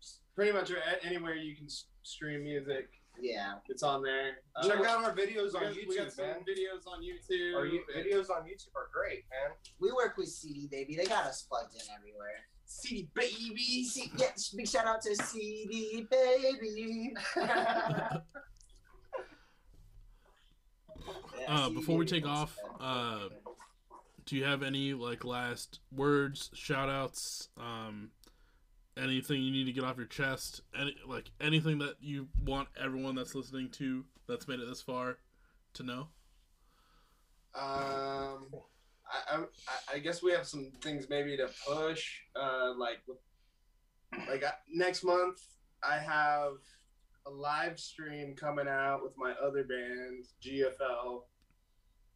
s- 0.01 0.19
pretty 0.35 0.51
much 0.51 0.71
anywhere 1.03 1.35
you 1.35 1.55
can 1.55 1.67
stream 2.03 2.43
music. 2.43 2.89
yeah. 3.21 3.55
It's 3.69 3.83
on 3.83 4.01
there. 4.01 4.37
Uh, 4.55 4.67
Check 4.67 4.79
out 4.79 5.03
our 5.03 5.13
videos 5.13 5.53
on 5.53 5.61
got, 5.61 5.75
we 5.75 5.95
got 5.97 6.07
YouTube, 6.07 6.11
some 6.11 6.25
man. 6.25 6.35
videos 6.47 6.87
on 6.87 7.01
YouTube. 7.03 7.55
Our 7.55 7.65
you- 7.67 7.83
videos 7.95 8.29
on 8.29 8.43
YouTube 8.43 8.73
are 8.75 8.89
great, 8.93 9.23
man. 9.29 9.51
We 9.79 9.91
work 9.91 10.17
with 10.17 10.29
CD 10.29 10.67
Baby. 10.71 10.95
They 10.95 11.05
got 11.05 11.25
us 11.25 11.43
plugged 11.43 11.75
in 11.75 11.81
everywhere. 11.95 12.47
CD 12.65 13.09
baby. 13.13 13.83
C- 13.83 14.11
yeah, 14.17 14.27
big 14.55 14.67
shout 14.67 14.85
out 14.87 15.01
to 15.01 15.15
CD 15.15 16.07
Baby. 16.09 17.13
Yeah, 17.35 18.17
Uh, 21.47 21.65
CD 21.67 21.75
before 21.75 21.97
we 21.97 22.05
take 22.05 22.25
off, 22.27 22.55
uh, 22.79 23.27
do 24.31 24.37
you 24.37 24.45
have 24.45 24.63
any 24.63 24.93
like 24.93 25.25
last 25.25 25.81
words, 25.91 26.49
shout 26.53 26.87
outs, 26.87 27.49
um, 27.57 28.11
anything 28.95 29.41
you 29.41 29.51
need 29.51 29.65
to 29.65 29.73
get 29.73 29.83
off 29.83 29.97
your 29.97 30.05
chest, 30.05 30.61
any 30.73 30.95
like 31.05 31.29
anything 31.41 31.79
that 31.79 31.95
you 31.99 32.29
want 32.45 32.69
everyone 32.81 33.13
that's 33.13 33.35
listening 33.35 33.69
to 33.71 34.05
that's 34.29 34.47
made 34.47 34.61
it 34.61 34.69
this 34.69 34.81
far 34.81 35.17
to 35.73 35.83
know? 35.83 36.07
Um, 37.53 38.47
I, 39.05 39.33
I, 39.33 39.43
I 39.95 39.99
guess 39.99 40.23
we 40.23 40.31
have 40.31 40.47
some 40.47 40.71
things 40.79 41.07
maybe 41.09 41.35
to 41.35 41.49
push. 41.67 42.21
Uh, 42.33 42.73
like, 42.79 42.99
like 44.29 44.45
uh, 44.45 44.51
next 44.73 45.03
month, 45.03 45.41
I 45.83 45.97
have 45.97 46.53
a 47.27 47.29
live 47.29 47.77
stream 47.77 48.33
coming 48.39 48.69
out 48.69 49.01
with 49.03 49.11
my 49.17 49.33
other 49.45 49.65
band, 49.65 50.23
GFL. 50.41 51.23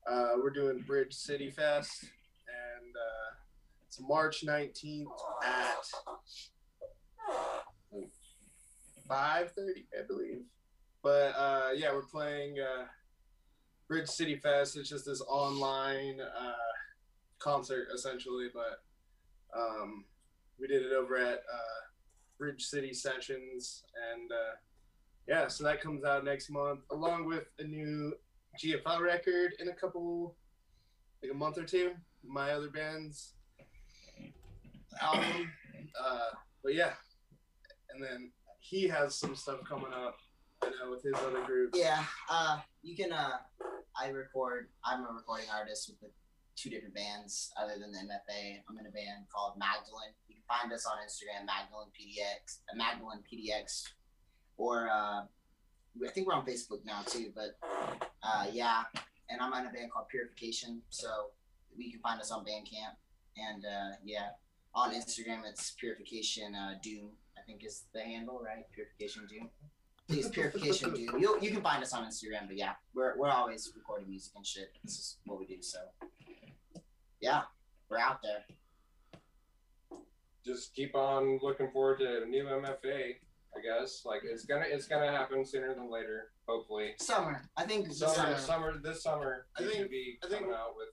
Uh, 0.08 0.34
we're 0.38 0.52
doing 0.52 0.84
Bridge 0.86 1.14
City 1.14 1.50
Fest, 1.50 2.04
and 2.04 2.96
uh, 2.96 3.34
it's 3.88 4.00
March 4.00 4.46
19th 4.46 5.06
at 5.44 5.78
5:30, 9.10 9.50
I 9.98 10.06
believe. 10.08 10.44
But 11.02 11.34
uh, 11.36 11.70
yeah, 11.76 11.92
we're 11.92 12.04
playing 12.04 12.58
uh, 12.60 12.86
Bridge 13.88 14.08
City 14.10 14.36
Fest. 14.36 14.78
It's 14.78 14.90
just 14.90 15.06
this 15.08 15.22
online 15.28 16.20
uh, 16.22 16.54
concert 17.40 17.88
essentially, 17.92 18.50
but 18.54 18.84
um, 19.60 20.06
we 20.60 20.68
did 20.68 20.84
it 20.84 20.94
over 20.94 21.18
at 21.18 21.40
uh, 21.52 21.82
Bridge 22.38 22.62
City 22.62 22.94
Sessions, 22.94 23.86
and 24.14 24.30
yeah, 25.28 25.48
so 25.48 25.64
that 25.64 25.82
comes 25.82 26.04
out 26.04 26.24
next 26.24 26.52
month, 26.52 26.82
along 26.92 27.26
with 27.26 27.46
a 27.58 27.64
new 27.64 28.14
GFL 28.62 29.02
record 29.02 29.54
in 29.60 29.70
a 29.70 29.74
couple, 29.74 30.36
like 31.22 31.32
a 31.32 31.36
month 31.36 31.58
or 31.58 31.64
two. 31.64 31.92
My 32.24 32.52
other 32.52 32.70
band's 32.70 33.34
album, 35.02 35.52
uh, 36.04 36.30
but 36.64 36.74
yeah, 36.74 36.94
and 37.92 38.04
then 38.04 38.32
he 38.60 38.88
has 38.88 39.16
some 39.16 39.36
stuff 39.36 39.60
coming 39.68 39.94
up. 39.94 40.18
I 40.64 40.70
know 40.70 40.92
with 40.92 41.04
his 41.04 41.14
other 41.16 41.44
groups. 41.46 41.78
Yeah, 41.78 42.04
uh, 42.30 42.60
you 42.82 42.96
can. 42.96 43.12
Uh, 43.12 43.38
I 44.00 44.10
record. 44.10 44.70
I'm 44.84 45.06
a 45.06 45.12
recording 45.14 45.48
artist 45.54 45.92
with 46.02 46.12
two 46.56 46.70
different 46.70 46.96
bands 46.96 47.52
other 47.62 47.74
than 47.80 47.92
the 47.92 48.00
MFA. 48.00 48.62
I'm 48.70 48.80
in 48.80 48.88
a 48.88 48.92
band 48.92 49.26
called 49.34 49.54
Magdalene. 49.58 50.16
You 50.28 50.36
can 50.36 50.44
find 50.48 50.74
us 50.74 50.86
on 50.86 50.98
Instagram, 50.98 51.46
Magdalene 51.46 51.92
PDX, 51.94 52.60
uh, 52.72 52.76
Magdalene 52.76 53.22
PDX, 53.22 53.84
or 54.58 54.90
uh, 54.90 55.22
I 56.04 56.12
think 56.12 56.28
we're 56.28 56.34
on 56.34 56.46
Facebook 56.46 56.86
now 56.86 57.02
too. 57.06 57.32
But 57.34 57.58
uh, 58.24 58.46
yeah, 58.52 58.84
and 59.30 59.42
I'm 59.42 59.54
in 59.54 59.68
a 59.68 59.72
band 59.72 59.92
called 59.92 60.08
Purification. 60.10 60.82
So 60.90 61.08
we 61.78 61.92
can 61.92 62.00
find 62.00 62.20
us 62.20 62.32
on 62.32 62.44
Bandcamp, 62.44 62.96
and 63.38 63.66
uh, 63.66 63.96
yeah, 64.04 64.30
on 64.74 64.94
Instagram 64.94 65.46
it's 65.48 65.72
Purification 65.72 66.56
uh, 66.56 66.76
Doom. 66.82 67.10
I 67.38 67.42
think 67.46 67.64
is 67.64 67.84
the 67.94 68.02
handle, 68.02 68.42
right? 68.44 68.66
Purification 68.74 69.28
Doom. 69.28 69.50
Please, 70.08 70.30
Purification 70.30 70.94
Doom. 70.94 71.20
You 71.20 71.38
you 71.42 71.52
can 71.52 71.62
find 71.62 71.82
us 71.84 71.94
on 71.94 72.04
Instagram, 72.06 72.48
but 72.48 72.58
yeah, 72.58 72.74
we're 72.94 73.18
we're 73.18 73.30
always 73.30 73.72
recording 73.76 74.10
music 74.10 74.34
and 74.36 74.46
shit. 74.46 74.72
This 74.84 74.94
is 74.94 75.18
what 75.26 75.40
we 75.40 75.46
do. 75.46 75.62
So 75.62 75.80
yeah, 77.22 77.44
we're 77.90 78.00
out 78.00 78.20
there. 78.22 78.44
Just 80.46 80.76
keep 80.76 80.96
on 80.96 81.40
looking 81.42 81.72
forward 81.72 82.00
to 82.00 82.26
new 82.30 82.44
MFA. 82.46 83.16
I 83.56 83.62
guess 83.62 84.04
like 84.06 84.22
it's 84.24 84.46
gonna 84.46 84.66
it's 84.68 84.88
gonna 84.88 85.12
happen 85.12 85.46
sooner 85.46 85.74
than 85.74 85.90
later. 85.90 86.32
Hopefully, 86.48 86.94
Summer. 87.00 87.42
I 87.58 87.66
think 87.66 87.92
summer 87.94 88.14
summer. 88.14 88.38
summer 88.38 88.78
this 88.84 89.02
summer 89.04 89.48
I 89.58 89.62
we 89.62 89.68
think- 89.68 89.80
should 89.80 89.90
be 89.90 90.18
I 90.24 90.28
think- 90.28 90.42
coming 90.42 90.56
out 90.56 90.76
with. 90.76 90.90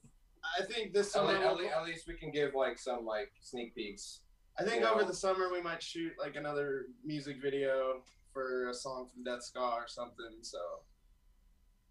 I 0.59 0.63
think 0.65 0.93
this 0.93 1.07
At, 1.07 1.13
summer. 1.13 1.33
le- 1.33 1.45
at, 1.47 1.55
le- 1.57 1.67
at 1.67 1.85
least 1.85 2.07
we 2.07 2.15
can 2.15 2.29
give 2.31 2.53
like 2.53 2.77
some 2.77 3.05
like 3.05 3.31
sneak 3.41 3.73
peeks. 3.75 4.21
I 4.59 4.63
think 4.63 4.83
over 4.83 5.03
the 5.03 5.13
summer 5.13 5.49
we 5.51 5.61
might 5.61 5.81
shoot 5.81 6.11
like 6.19 6.35
another 6.35 6.85
music 7.03 7.37
video 7.41 8.03
for 8.33 8.69
a 8.69 8.73
song 8.73 9.07
from 9.11 9.23
Death 9.23 9.43
Ska 9.43 9.59
or 9.59 9.87
something. 9.87 10.37
So 10.41 10.59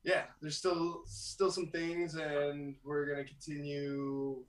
yeah, 0.05 0.25
there's 0.41 0.57
still 0.59 1.03
still 1.07 1.51
some 1.51 1.69
things, 1.71 2.15
and 2.15 2.77
we're 2.85 3.07
gonna 3.07 3.25
continue. 3.25 4.45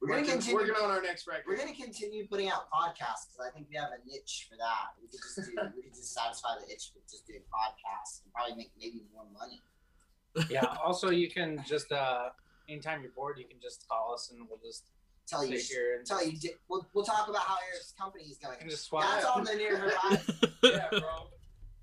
We're 0.00 0.08
gonna 0.08 0.24
continue. 0.26 0.54
working 0.56 0.74
on 0.82 0.90
our 0.90 1.02
next 1.02 1.26
record. 1.26 1.44
We're 1.46 1.56
gonna 1.58 1.74
continue 1.74 2.26
putting 2.26 2.48
out 2.48 2.70
podcasts 2.72 3.28
because 3.28 3.46
I 3.46 3.50
think 3.54 3.66
we 3.70 3.76
have 3.76 3.90
a 3.92 4.00
niche 4.08 4.48
for 4.50 4.56
that. 4.56 4.96
We 5.00 5.08
could 5.08 5.20
just 5.20 5.36
do. 5.36 5.52
we 5.76 5.82
could 5.82 5.94
just 5.94 6.14
satisfy 6.14 6.48
the 6.58 6.72
itch 6.72 6.90
with 6.94 7.04
just 7.10 7.26
doing 7.26 7.40
podcasts 7.52 8.22
and 8.24 8.32
probably 8.32 8.56
make 8.56 8.70
maybe 8.78 9.02
more 9.14 9.24
money. 9.38 9.60
Yeah. 10.48 10.64
Also, 10.82 11.10
you 11.10 11.28
can 11.30 11.62
just 11.66 11.92
uh, 11.92 12.30
anytime 12.68 13.02
you're 13.02 13.12
bored, 13.12 13.38
you 13.38 13.44
can 13.46 13.58
just 13.60 13.86
call 13.88 14.14
us 14.14 14.30
and 14.32 14.46
we'll 14.48 14.60
just 14.64 14.84
Tell 15.26 15.44
you. 15.44 15.58
here 15.58 15.96
and 15.98 16.06
Tell 16.06 16.24
you. 16.26 16.36
We'll, 16.68 16.86
we'll 16.94 17.04
talk 17.04 17.28
about 17.28 17.42
how 17.42 17.56
your 17.70 17.80
company 17.98 18.24
is 18.24 18.38
going. 18.38 18.54
You 18.54 18.60
can 18.60 18.70
just 18.70 18.86
swap. 18.86 19.04
That's 19.04 19.24
all 19.24 19.44
the 19.44 19.54
near 19.54 19.76
horizon. 19.78 20.34
Yeah, 20.62 20.88
bro. 20.90 21.00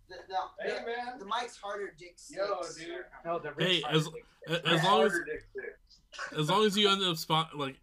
The, 0.10 0.16
the, 0.28 0.36
Hey 0.64 0.80
the, 0.80 0.86
man. 0.86 1.20
the 1.20 1.26
mic's 1.26 1.56
harder, 1.58 1.94
Dick. 2.00 2.18
Yo, 2.30 2.62
dude. 2.78 2.88
No, 3.26 3.40
the 3.40 3.52
Hey, 3.58 3.76
rich 3.76 3.84
as- 3.90 4.06
side. 4.06 4.14
as 4.50 4.64
long 4.66 4.74
as 4.74 4.82
Harder 4.82 5.24
dick 5.26 5.44
pic. 5.56 6.38
as 6.40 6.50
long 6.50 6.66
as 6.66 6.78
you 6.78 6.90
end 6.90 7.04
up 7.04 7.16
spot 7.18 7.58
like 7.58 7.76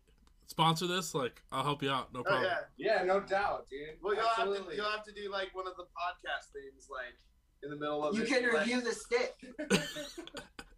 sponsor 0.46 0.86
this, 0.86 1.14
like 1.14 1.42
I'll 1.52 1.64
help 1.64 1.82
you 1.82 1.90
out, 1.90 2.12
no 2.12 2.20
Oh, 2.20 2.24
problem. 2.24 2.50
yeah. 2.76 2.96
Yeah, 2.98 3.04
no 3.04 3.20
doubt, 3.20 3.66
dude. 3.70 3.98
Well, 4.02 4.14
you'll 4.14 4.24
have, 4.28 4.66
to, 4.68 4.76
you'll 4.76 4.90
have 4.90 5.04
to 5.04 5.12
do 5.12 5.30
like 5.30 5.54
one 5.54 5.66
of 5.66 5.76
the 5.76 5.84
podcast 5.84 6.52
things, 6.52 6.88
like 6.90 7.16
in 7.62 7.70
the 7.70 7.76
middle 7.76 8.04
of 8.04 8.16
You 8.16 8.22
it. 8.24 8.28
can 8.28 8.42
like- 8.52 8.60
review 8.60 8.80
the 8.80 8.92
stick. 8.92 9.34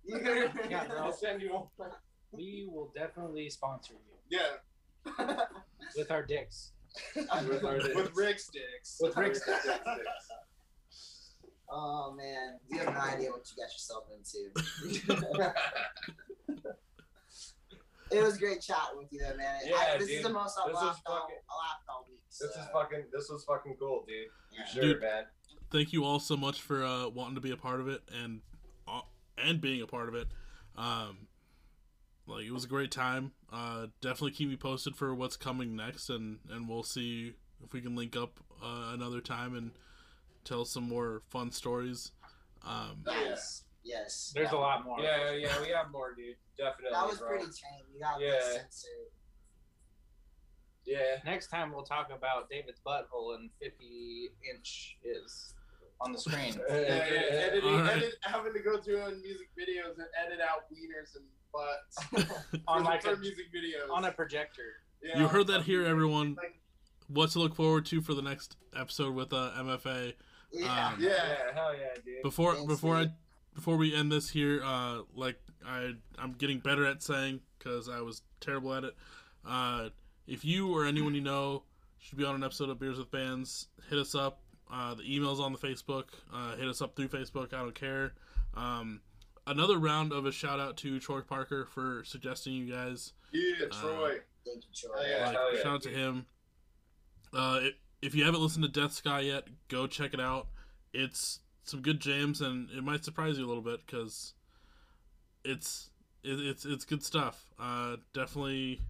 You 0.09 0.21
can 0.21 0.51
Yeah, 0.71 0.87
bro. 0.87 0.99
I'll 0.99 1.13
send 1.13 1.43
you 1.43 1.51
one. 1.53 1.91
we 2.31 2.69
will 2.71 2.93
definitely 2.95 3.51
sponsor 3.51 3.95
you 3.95 4.39
Yeah, 4.39 4.59
with 5.97 6.13
our 6.13 6.23
dicks. 6.23 6.71
With 7.17 7.29
our 7.65 7.79
dicks. 7.81 7.95
with 7.97 8.15
Rick's 8.15 8.49
dicks. 8.49 8.99
With 9.01 9.17
Rick 9.17 9.35
sticks. 9.35 9.67
Oh 11.69 12.15
man, 12.17 12.61
you 12.71 12.79
have 12.79 12.95
no 12.95 13.01
idea 13.01 13.33
what 13.33 13.43
you 13.51 13.57
got 13.61 13.73
yourself 13.73 14.05
into. 14.15 15.53
it 18.11 18.23
was 18.23 18.39
great 18.39 18.61
chatting 18.61 18.99
with 18.99 19.13
you, 19.13 19.21
though, 19.21 19.37
man. 19.37 19.61
I- 19.65 19.69
Yeah, 19.69 19.99
this 19.99 20.09
is 20.09 20.23
the 20.23 20.29
most 20.29 20.59
I've 20.59 20.69
This 20.71 20.77
is 20.79 20.83
laughed 20.83 21.03
fucking- 21.07 21.37
I 21.51 21.57
laughed 21.57 21.85
all 21.89 22.07
week. 22.09 22.23
This 22.29 22.41
is 22.43 22.67
fucking. 22.73 23.05
This 23.13 23.29
was 23.31 23.45
fucking 23.45 23.77
cool, 23.79 24.05
dude. 24.07 24.27
yeah. 24.53 24.65
For 24.67 24.73
sure, 24.73 24.83
Dude. 24.83 25.01
man. 25.01 25.25
Thank 25.71 25.93
you 25.93 26.05
all 26.05 26.21
so 26.21 26.37
much 26.37 26.61
for 26.61 26.85
uh, 26.85 27.09
wanting 27.09 27.35
to 27.37 27.41
be 27.41 27.51
a 27.51 27.57
part 27.57 27.81
of 27.81 27.89
it 27.89 28.03
and 28.13 28.41
uh, 28.87 29.01
and 29.39 29.61
being 29.61 29.83
a 29.83 29.87
part 29.87 30.09
of 30.09 30.15
it. 30.15 30.29
Um, 30.77 31.27
like 32.27 32.45
it 32.45 32.53
was 32.53 32.65
a 32.65 32.69
great 32.69 32.91
time. 32.93 33.33
Uh, 33.53 33.87
definitely 34.01 34.33
keep 34.33 34.49
me 34.49 34.57
posted 34.57 34.95
for 34.97 35.15
what's 35.15 35.37
coming 35.37 35.75
next, 35.75 36.09
and 36.11 36.39
and 36.51 36.69
we'll 36.69 36.83
see 36.85 37.35
if 37.65 37.73
we 37.73 37.81
can 37.81 37.97
link 37.97 38.17
up 38.17 38.39
uh, 38.63 38.91
another 38.93 39.21
time 39.21 39.57
and 39.57 39.73
tell 40.45 40.65
some 40.65 40.85
more 40.89 41.23
fun 41.29 41.51
stories. 41.51 42.13
Um, 42.65 43.03
yeah. 43.07 43.21
Yes. 43.31 43.63
Yes. 43.87 44.33
There's 44.35 44.51
a 44.51 44.57
lot 44.57 44.85
more. 44.85 44.99
Yeah, 45.01 45.31
yeah, 45.31 45.61
we 45.63 45.69
have 45.69 45.93
more, 45.93 46.13
dude. 46.15 46.35
Definitely. 46.59 46.91
That 46.93 47.07
was 47.07 47.19
bro. 47.19 47.29
pretty 47.29 47.45
tame. 47.45 47.87
You 47.95 48.01
got 48.01 48.21
Yeah. 48.21 48.33
yeah. 48.33 48.53
censored. 48.53 48.91
Yeah. 50.85 50.99
Next 51.25 51.49
time 51.49 51.73
we'll 51.73 51.85
talk 51.85 52.11
about 52.17 52.49
David's 52.51 52.81
butthole 52.87 53.35
and 53.37 53.51
50 53.63 54.31
inch 54.55 54.97
is 55.05 55.55
on 56.01 56.13
the 56.13 56.19
screen. 56.19 56.55
Yeah, 56.69 56.77
yeah, 56.77 57.37
editing, 57.47 57.71
Alright. 57.75 57.97
edit, 57.99 58.15
having 58.23 58.53
to 58.53 58.61
go 58.61 58.81
through 58.81 59.01
on 59.03 59.21
music 59.23 59.49
videos 59.59 59.95
and 59.99 60.07
edit 60.25 60.41
out 60.41 60.65
wieners 60.71 61.17
and 61.17 61.25
butts 61.53 62.61
on 62.69 62.85
like 62.85 63.03
for 63.03 63.13
a, 63.15 63.19
music 63.19 63.47
videos. 63.55 63.91
on 63.93 64.05
a 64.05 64.13
projector. 64.13 64.83
Yeah, 65.03 65.21
you 65.21 65.29
heard 65.29 65.47
that 65.49 65.63
here, 65.63 65.85
everyone. 65.85 66.35
Like, 66.37 66.59
What 67.09 67.31
to 67.31 67.39
look 67.39 67.55
forward 67.55 67.87
to 67.87 68.01
for 68.01 68.15
the 68.15 68.23
next 68.23 68.57
episode 68.77 69.15
with 69.15 69.33
uh, 69.33 69.53
MFA. 69.59 70.15
Yeah. 70.53 70.89
Um, 70.89 70.97
yeah. 71.01 71.09
Yeah, 71.11 71.55
hell 71.55 71.73
yeah, 71.77 71.95
dude. 72.05 72.23
before 72.23 72.55
Thanks, 72.55 72.67
before 72.69 72.97
I 72.97 73.03
dude. 73.05 73.13
Before 73.57 73.77
we 73.77 73.93
end 73.95 74.13
this 74.13 74.31
here, 74.31 74.63
uh, 74.65 74.99
like 75.15 75.41
I 75.67 75.95
I'm 76.19 76.33
getting 76.33 76.59
better 76.61 76.87
at 76.87 77.03
saying 77.03 77.41
because 77.59 77.89
I 77.89 78.01
was 78.03 78.23
terrible 78.41 78.73
at 78.75 78.85
it. 78.85 78.95
Uh, 79.45 79.89
if 80.29 80.45
you 80.45 80.73
or 80.77 80.87
anyone 80.87 81.15
you 81.15 81.21
know 81.23 81.65
should 81.99 82.19
be 82.19 82.25
on 82.25 82.35
an 82.37 82.45
episode 82.45 82.69
of 82.69 82.79
Beers 82.79 82.99
with 82.99 83.11
Bands, 83.11 83.67
hit 83.91 83.99
us 83.99 84.15
up. 84.15 84.41
Uh, 84.73 84.95
the 84.95 85.03
email's 85.17 85.41
on 85.41 85.53
the 85.53 85.59
Facebook. 85.59 86.05
Uh, 86.33 86.55
hit 86.57 86.69
us 86.69 86.81
up 86.83 86.95
through 86.97 87.09
Facebook. 87.09 87.55
I 87.55 87.59
don't 87.59 87.75
care. 87.75 88.13
Um, 88.55 89.01
another 89.47 89.79
round 89.79 90.13
of 90.13 90.27
a 90.27 90.33
shout 90.33 90.61
out 90.61 90.77
to 90.79 91.01
Troy 91.01 91.21
Parker 91.23 91.67
for 91.67 92.03
suggesting 92.05 92.53
you 92.53 92.73
guys. 92.73 93.13
Yeah, 93.33 93.67
Uh, 93.73 93.81
Troy. 93.81 94.17
Thank 94.45 94.65
you, 94.65 94.71
Troy. 94.75 94.95
Oh, 94.99 95.07
yeah. 95.07 95.25
Like, 95.27 95.35
hell 95.35 95.55
yeah, 95.55 95.63
shout 95.63 95.75
out 95.75 95.83
to 95.83 95.89
him. 95.91 96.27
Uh, 97.33 97.61
if, 97.63 97.75
if 98.03 98.15
you 98.15 98.25
haven't 98.25 98.41
listened 98.43 98.65
to 98.65 98.71
Death 98.71 98.93
Ska 98.93 99.23
yet, 99.23 99.49
go 99.69 99.87
check 99.87 100.13
it 100.15 100.21
out. 100.21 100.49
It's 100.93 101.41
some 101.67 101.83
good 101.83 102.01
jams, 102.01 102.41
and 102.41 102.71
it 102.71 102.83
might 102.83 103.05
surprise 103.05 103.39
you 103.39 103.45
a 103.45 103.49
little 103.49 103.63
bit 103.63 103.81
because 103.87 104.33
it's 105.45 105.91
it, 106.23 106.41
it's 106.41 106.65
it's 106.65 106.85
good 106.85 107.03
stuff. 107.05 107.45
Uh, 107.61 107.97
definitely, 108.15 108.81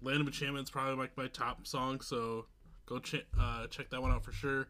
Land 0.00 0.20
of 0.20 0.26
Enchantment 0.28 0.64
is 0.66 0.70
probably 0.70 0.96
like 0.96 1.16
my 1.16 1.26
top 1.26 1.66
song, 1.66 2.00
so 2.00 2.46
go 2.86 2.98
ch- 2.98 3.26
uh, 3.38 3.66
check 3.66 3.90
that 3.90 4.00
one 4.00 4.12
out 4.12 4.24
for 4.24 4.32
sure. 4.32 4.68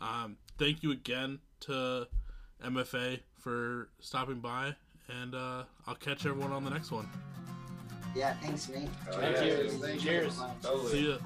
Um, 0.00 0.36
thank 0.58 0.82
you 0.82 0.90
again 0.92 1.38
to 1.60 2.06
MFA 2.64 3.20
for 3.38 3.88
stopping 4.00 4.40
by, 4.40 4.74
and 5.08 5.34
uh, 5.34 5.64
I'll 5.86 5.94
catch 5.94 6.26
everyone 6.26 6.52
on 6.52 6.64
the 6.64 6.70
next 6.70 6.90
one. 6.90 7.08
Yeah, 8.14 8.34
thanks, 8.42 8.68
mate. 8.68 8.88
Oh, 9.08 9.20
Thank 9.20 9.36
yeah, 9.36 9.44
you. 9.44 9.56
dude. 9.70 9.80
Thank 9.80 10.00
Cheers. 10.00 10.38
you. 10.38 10.44
Totally. 10.62 10.90
See 10.90 11.08
ya. 11.10 11.18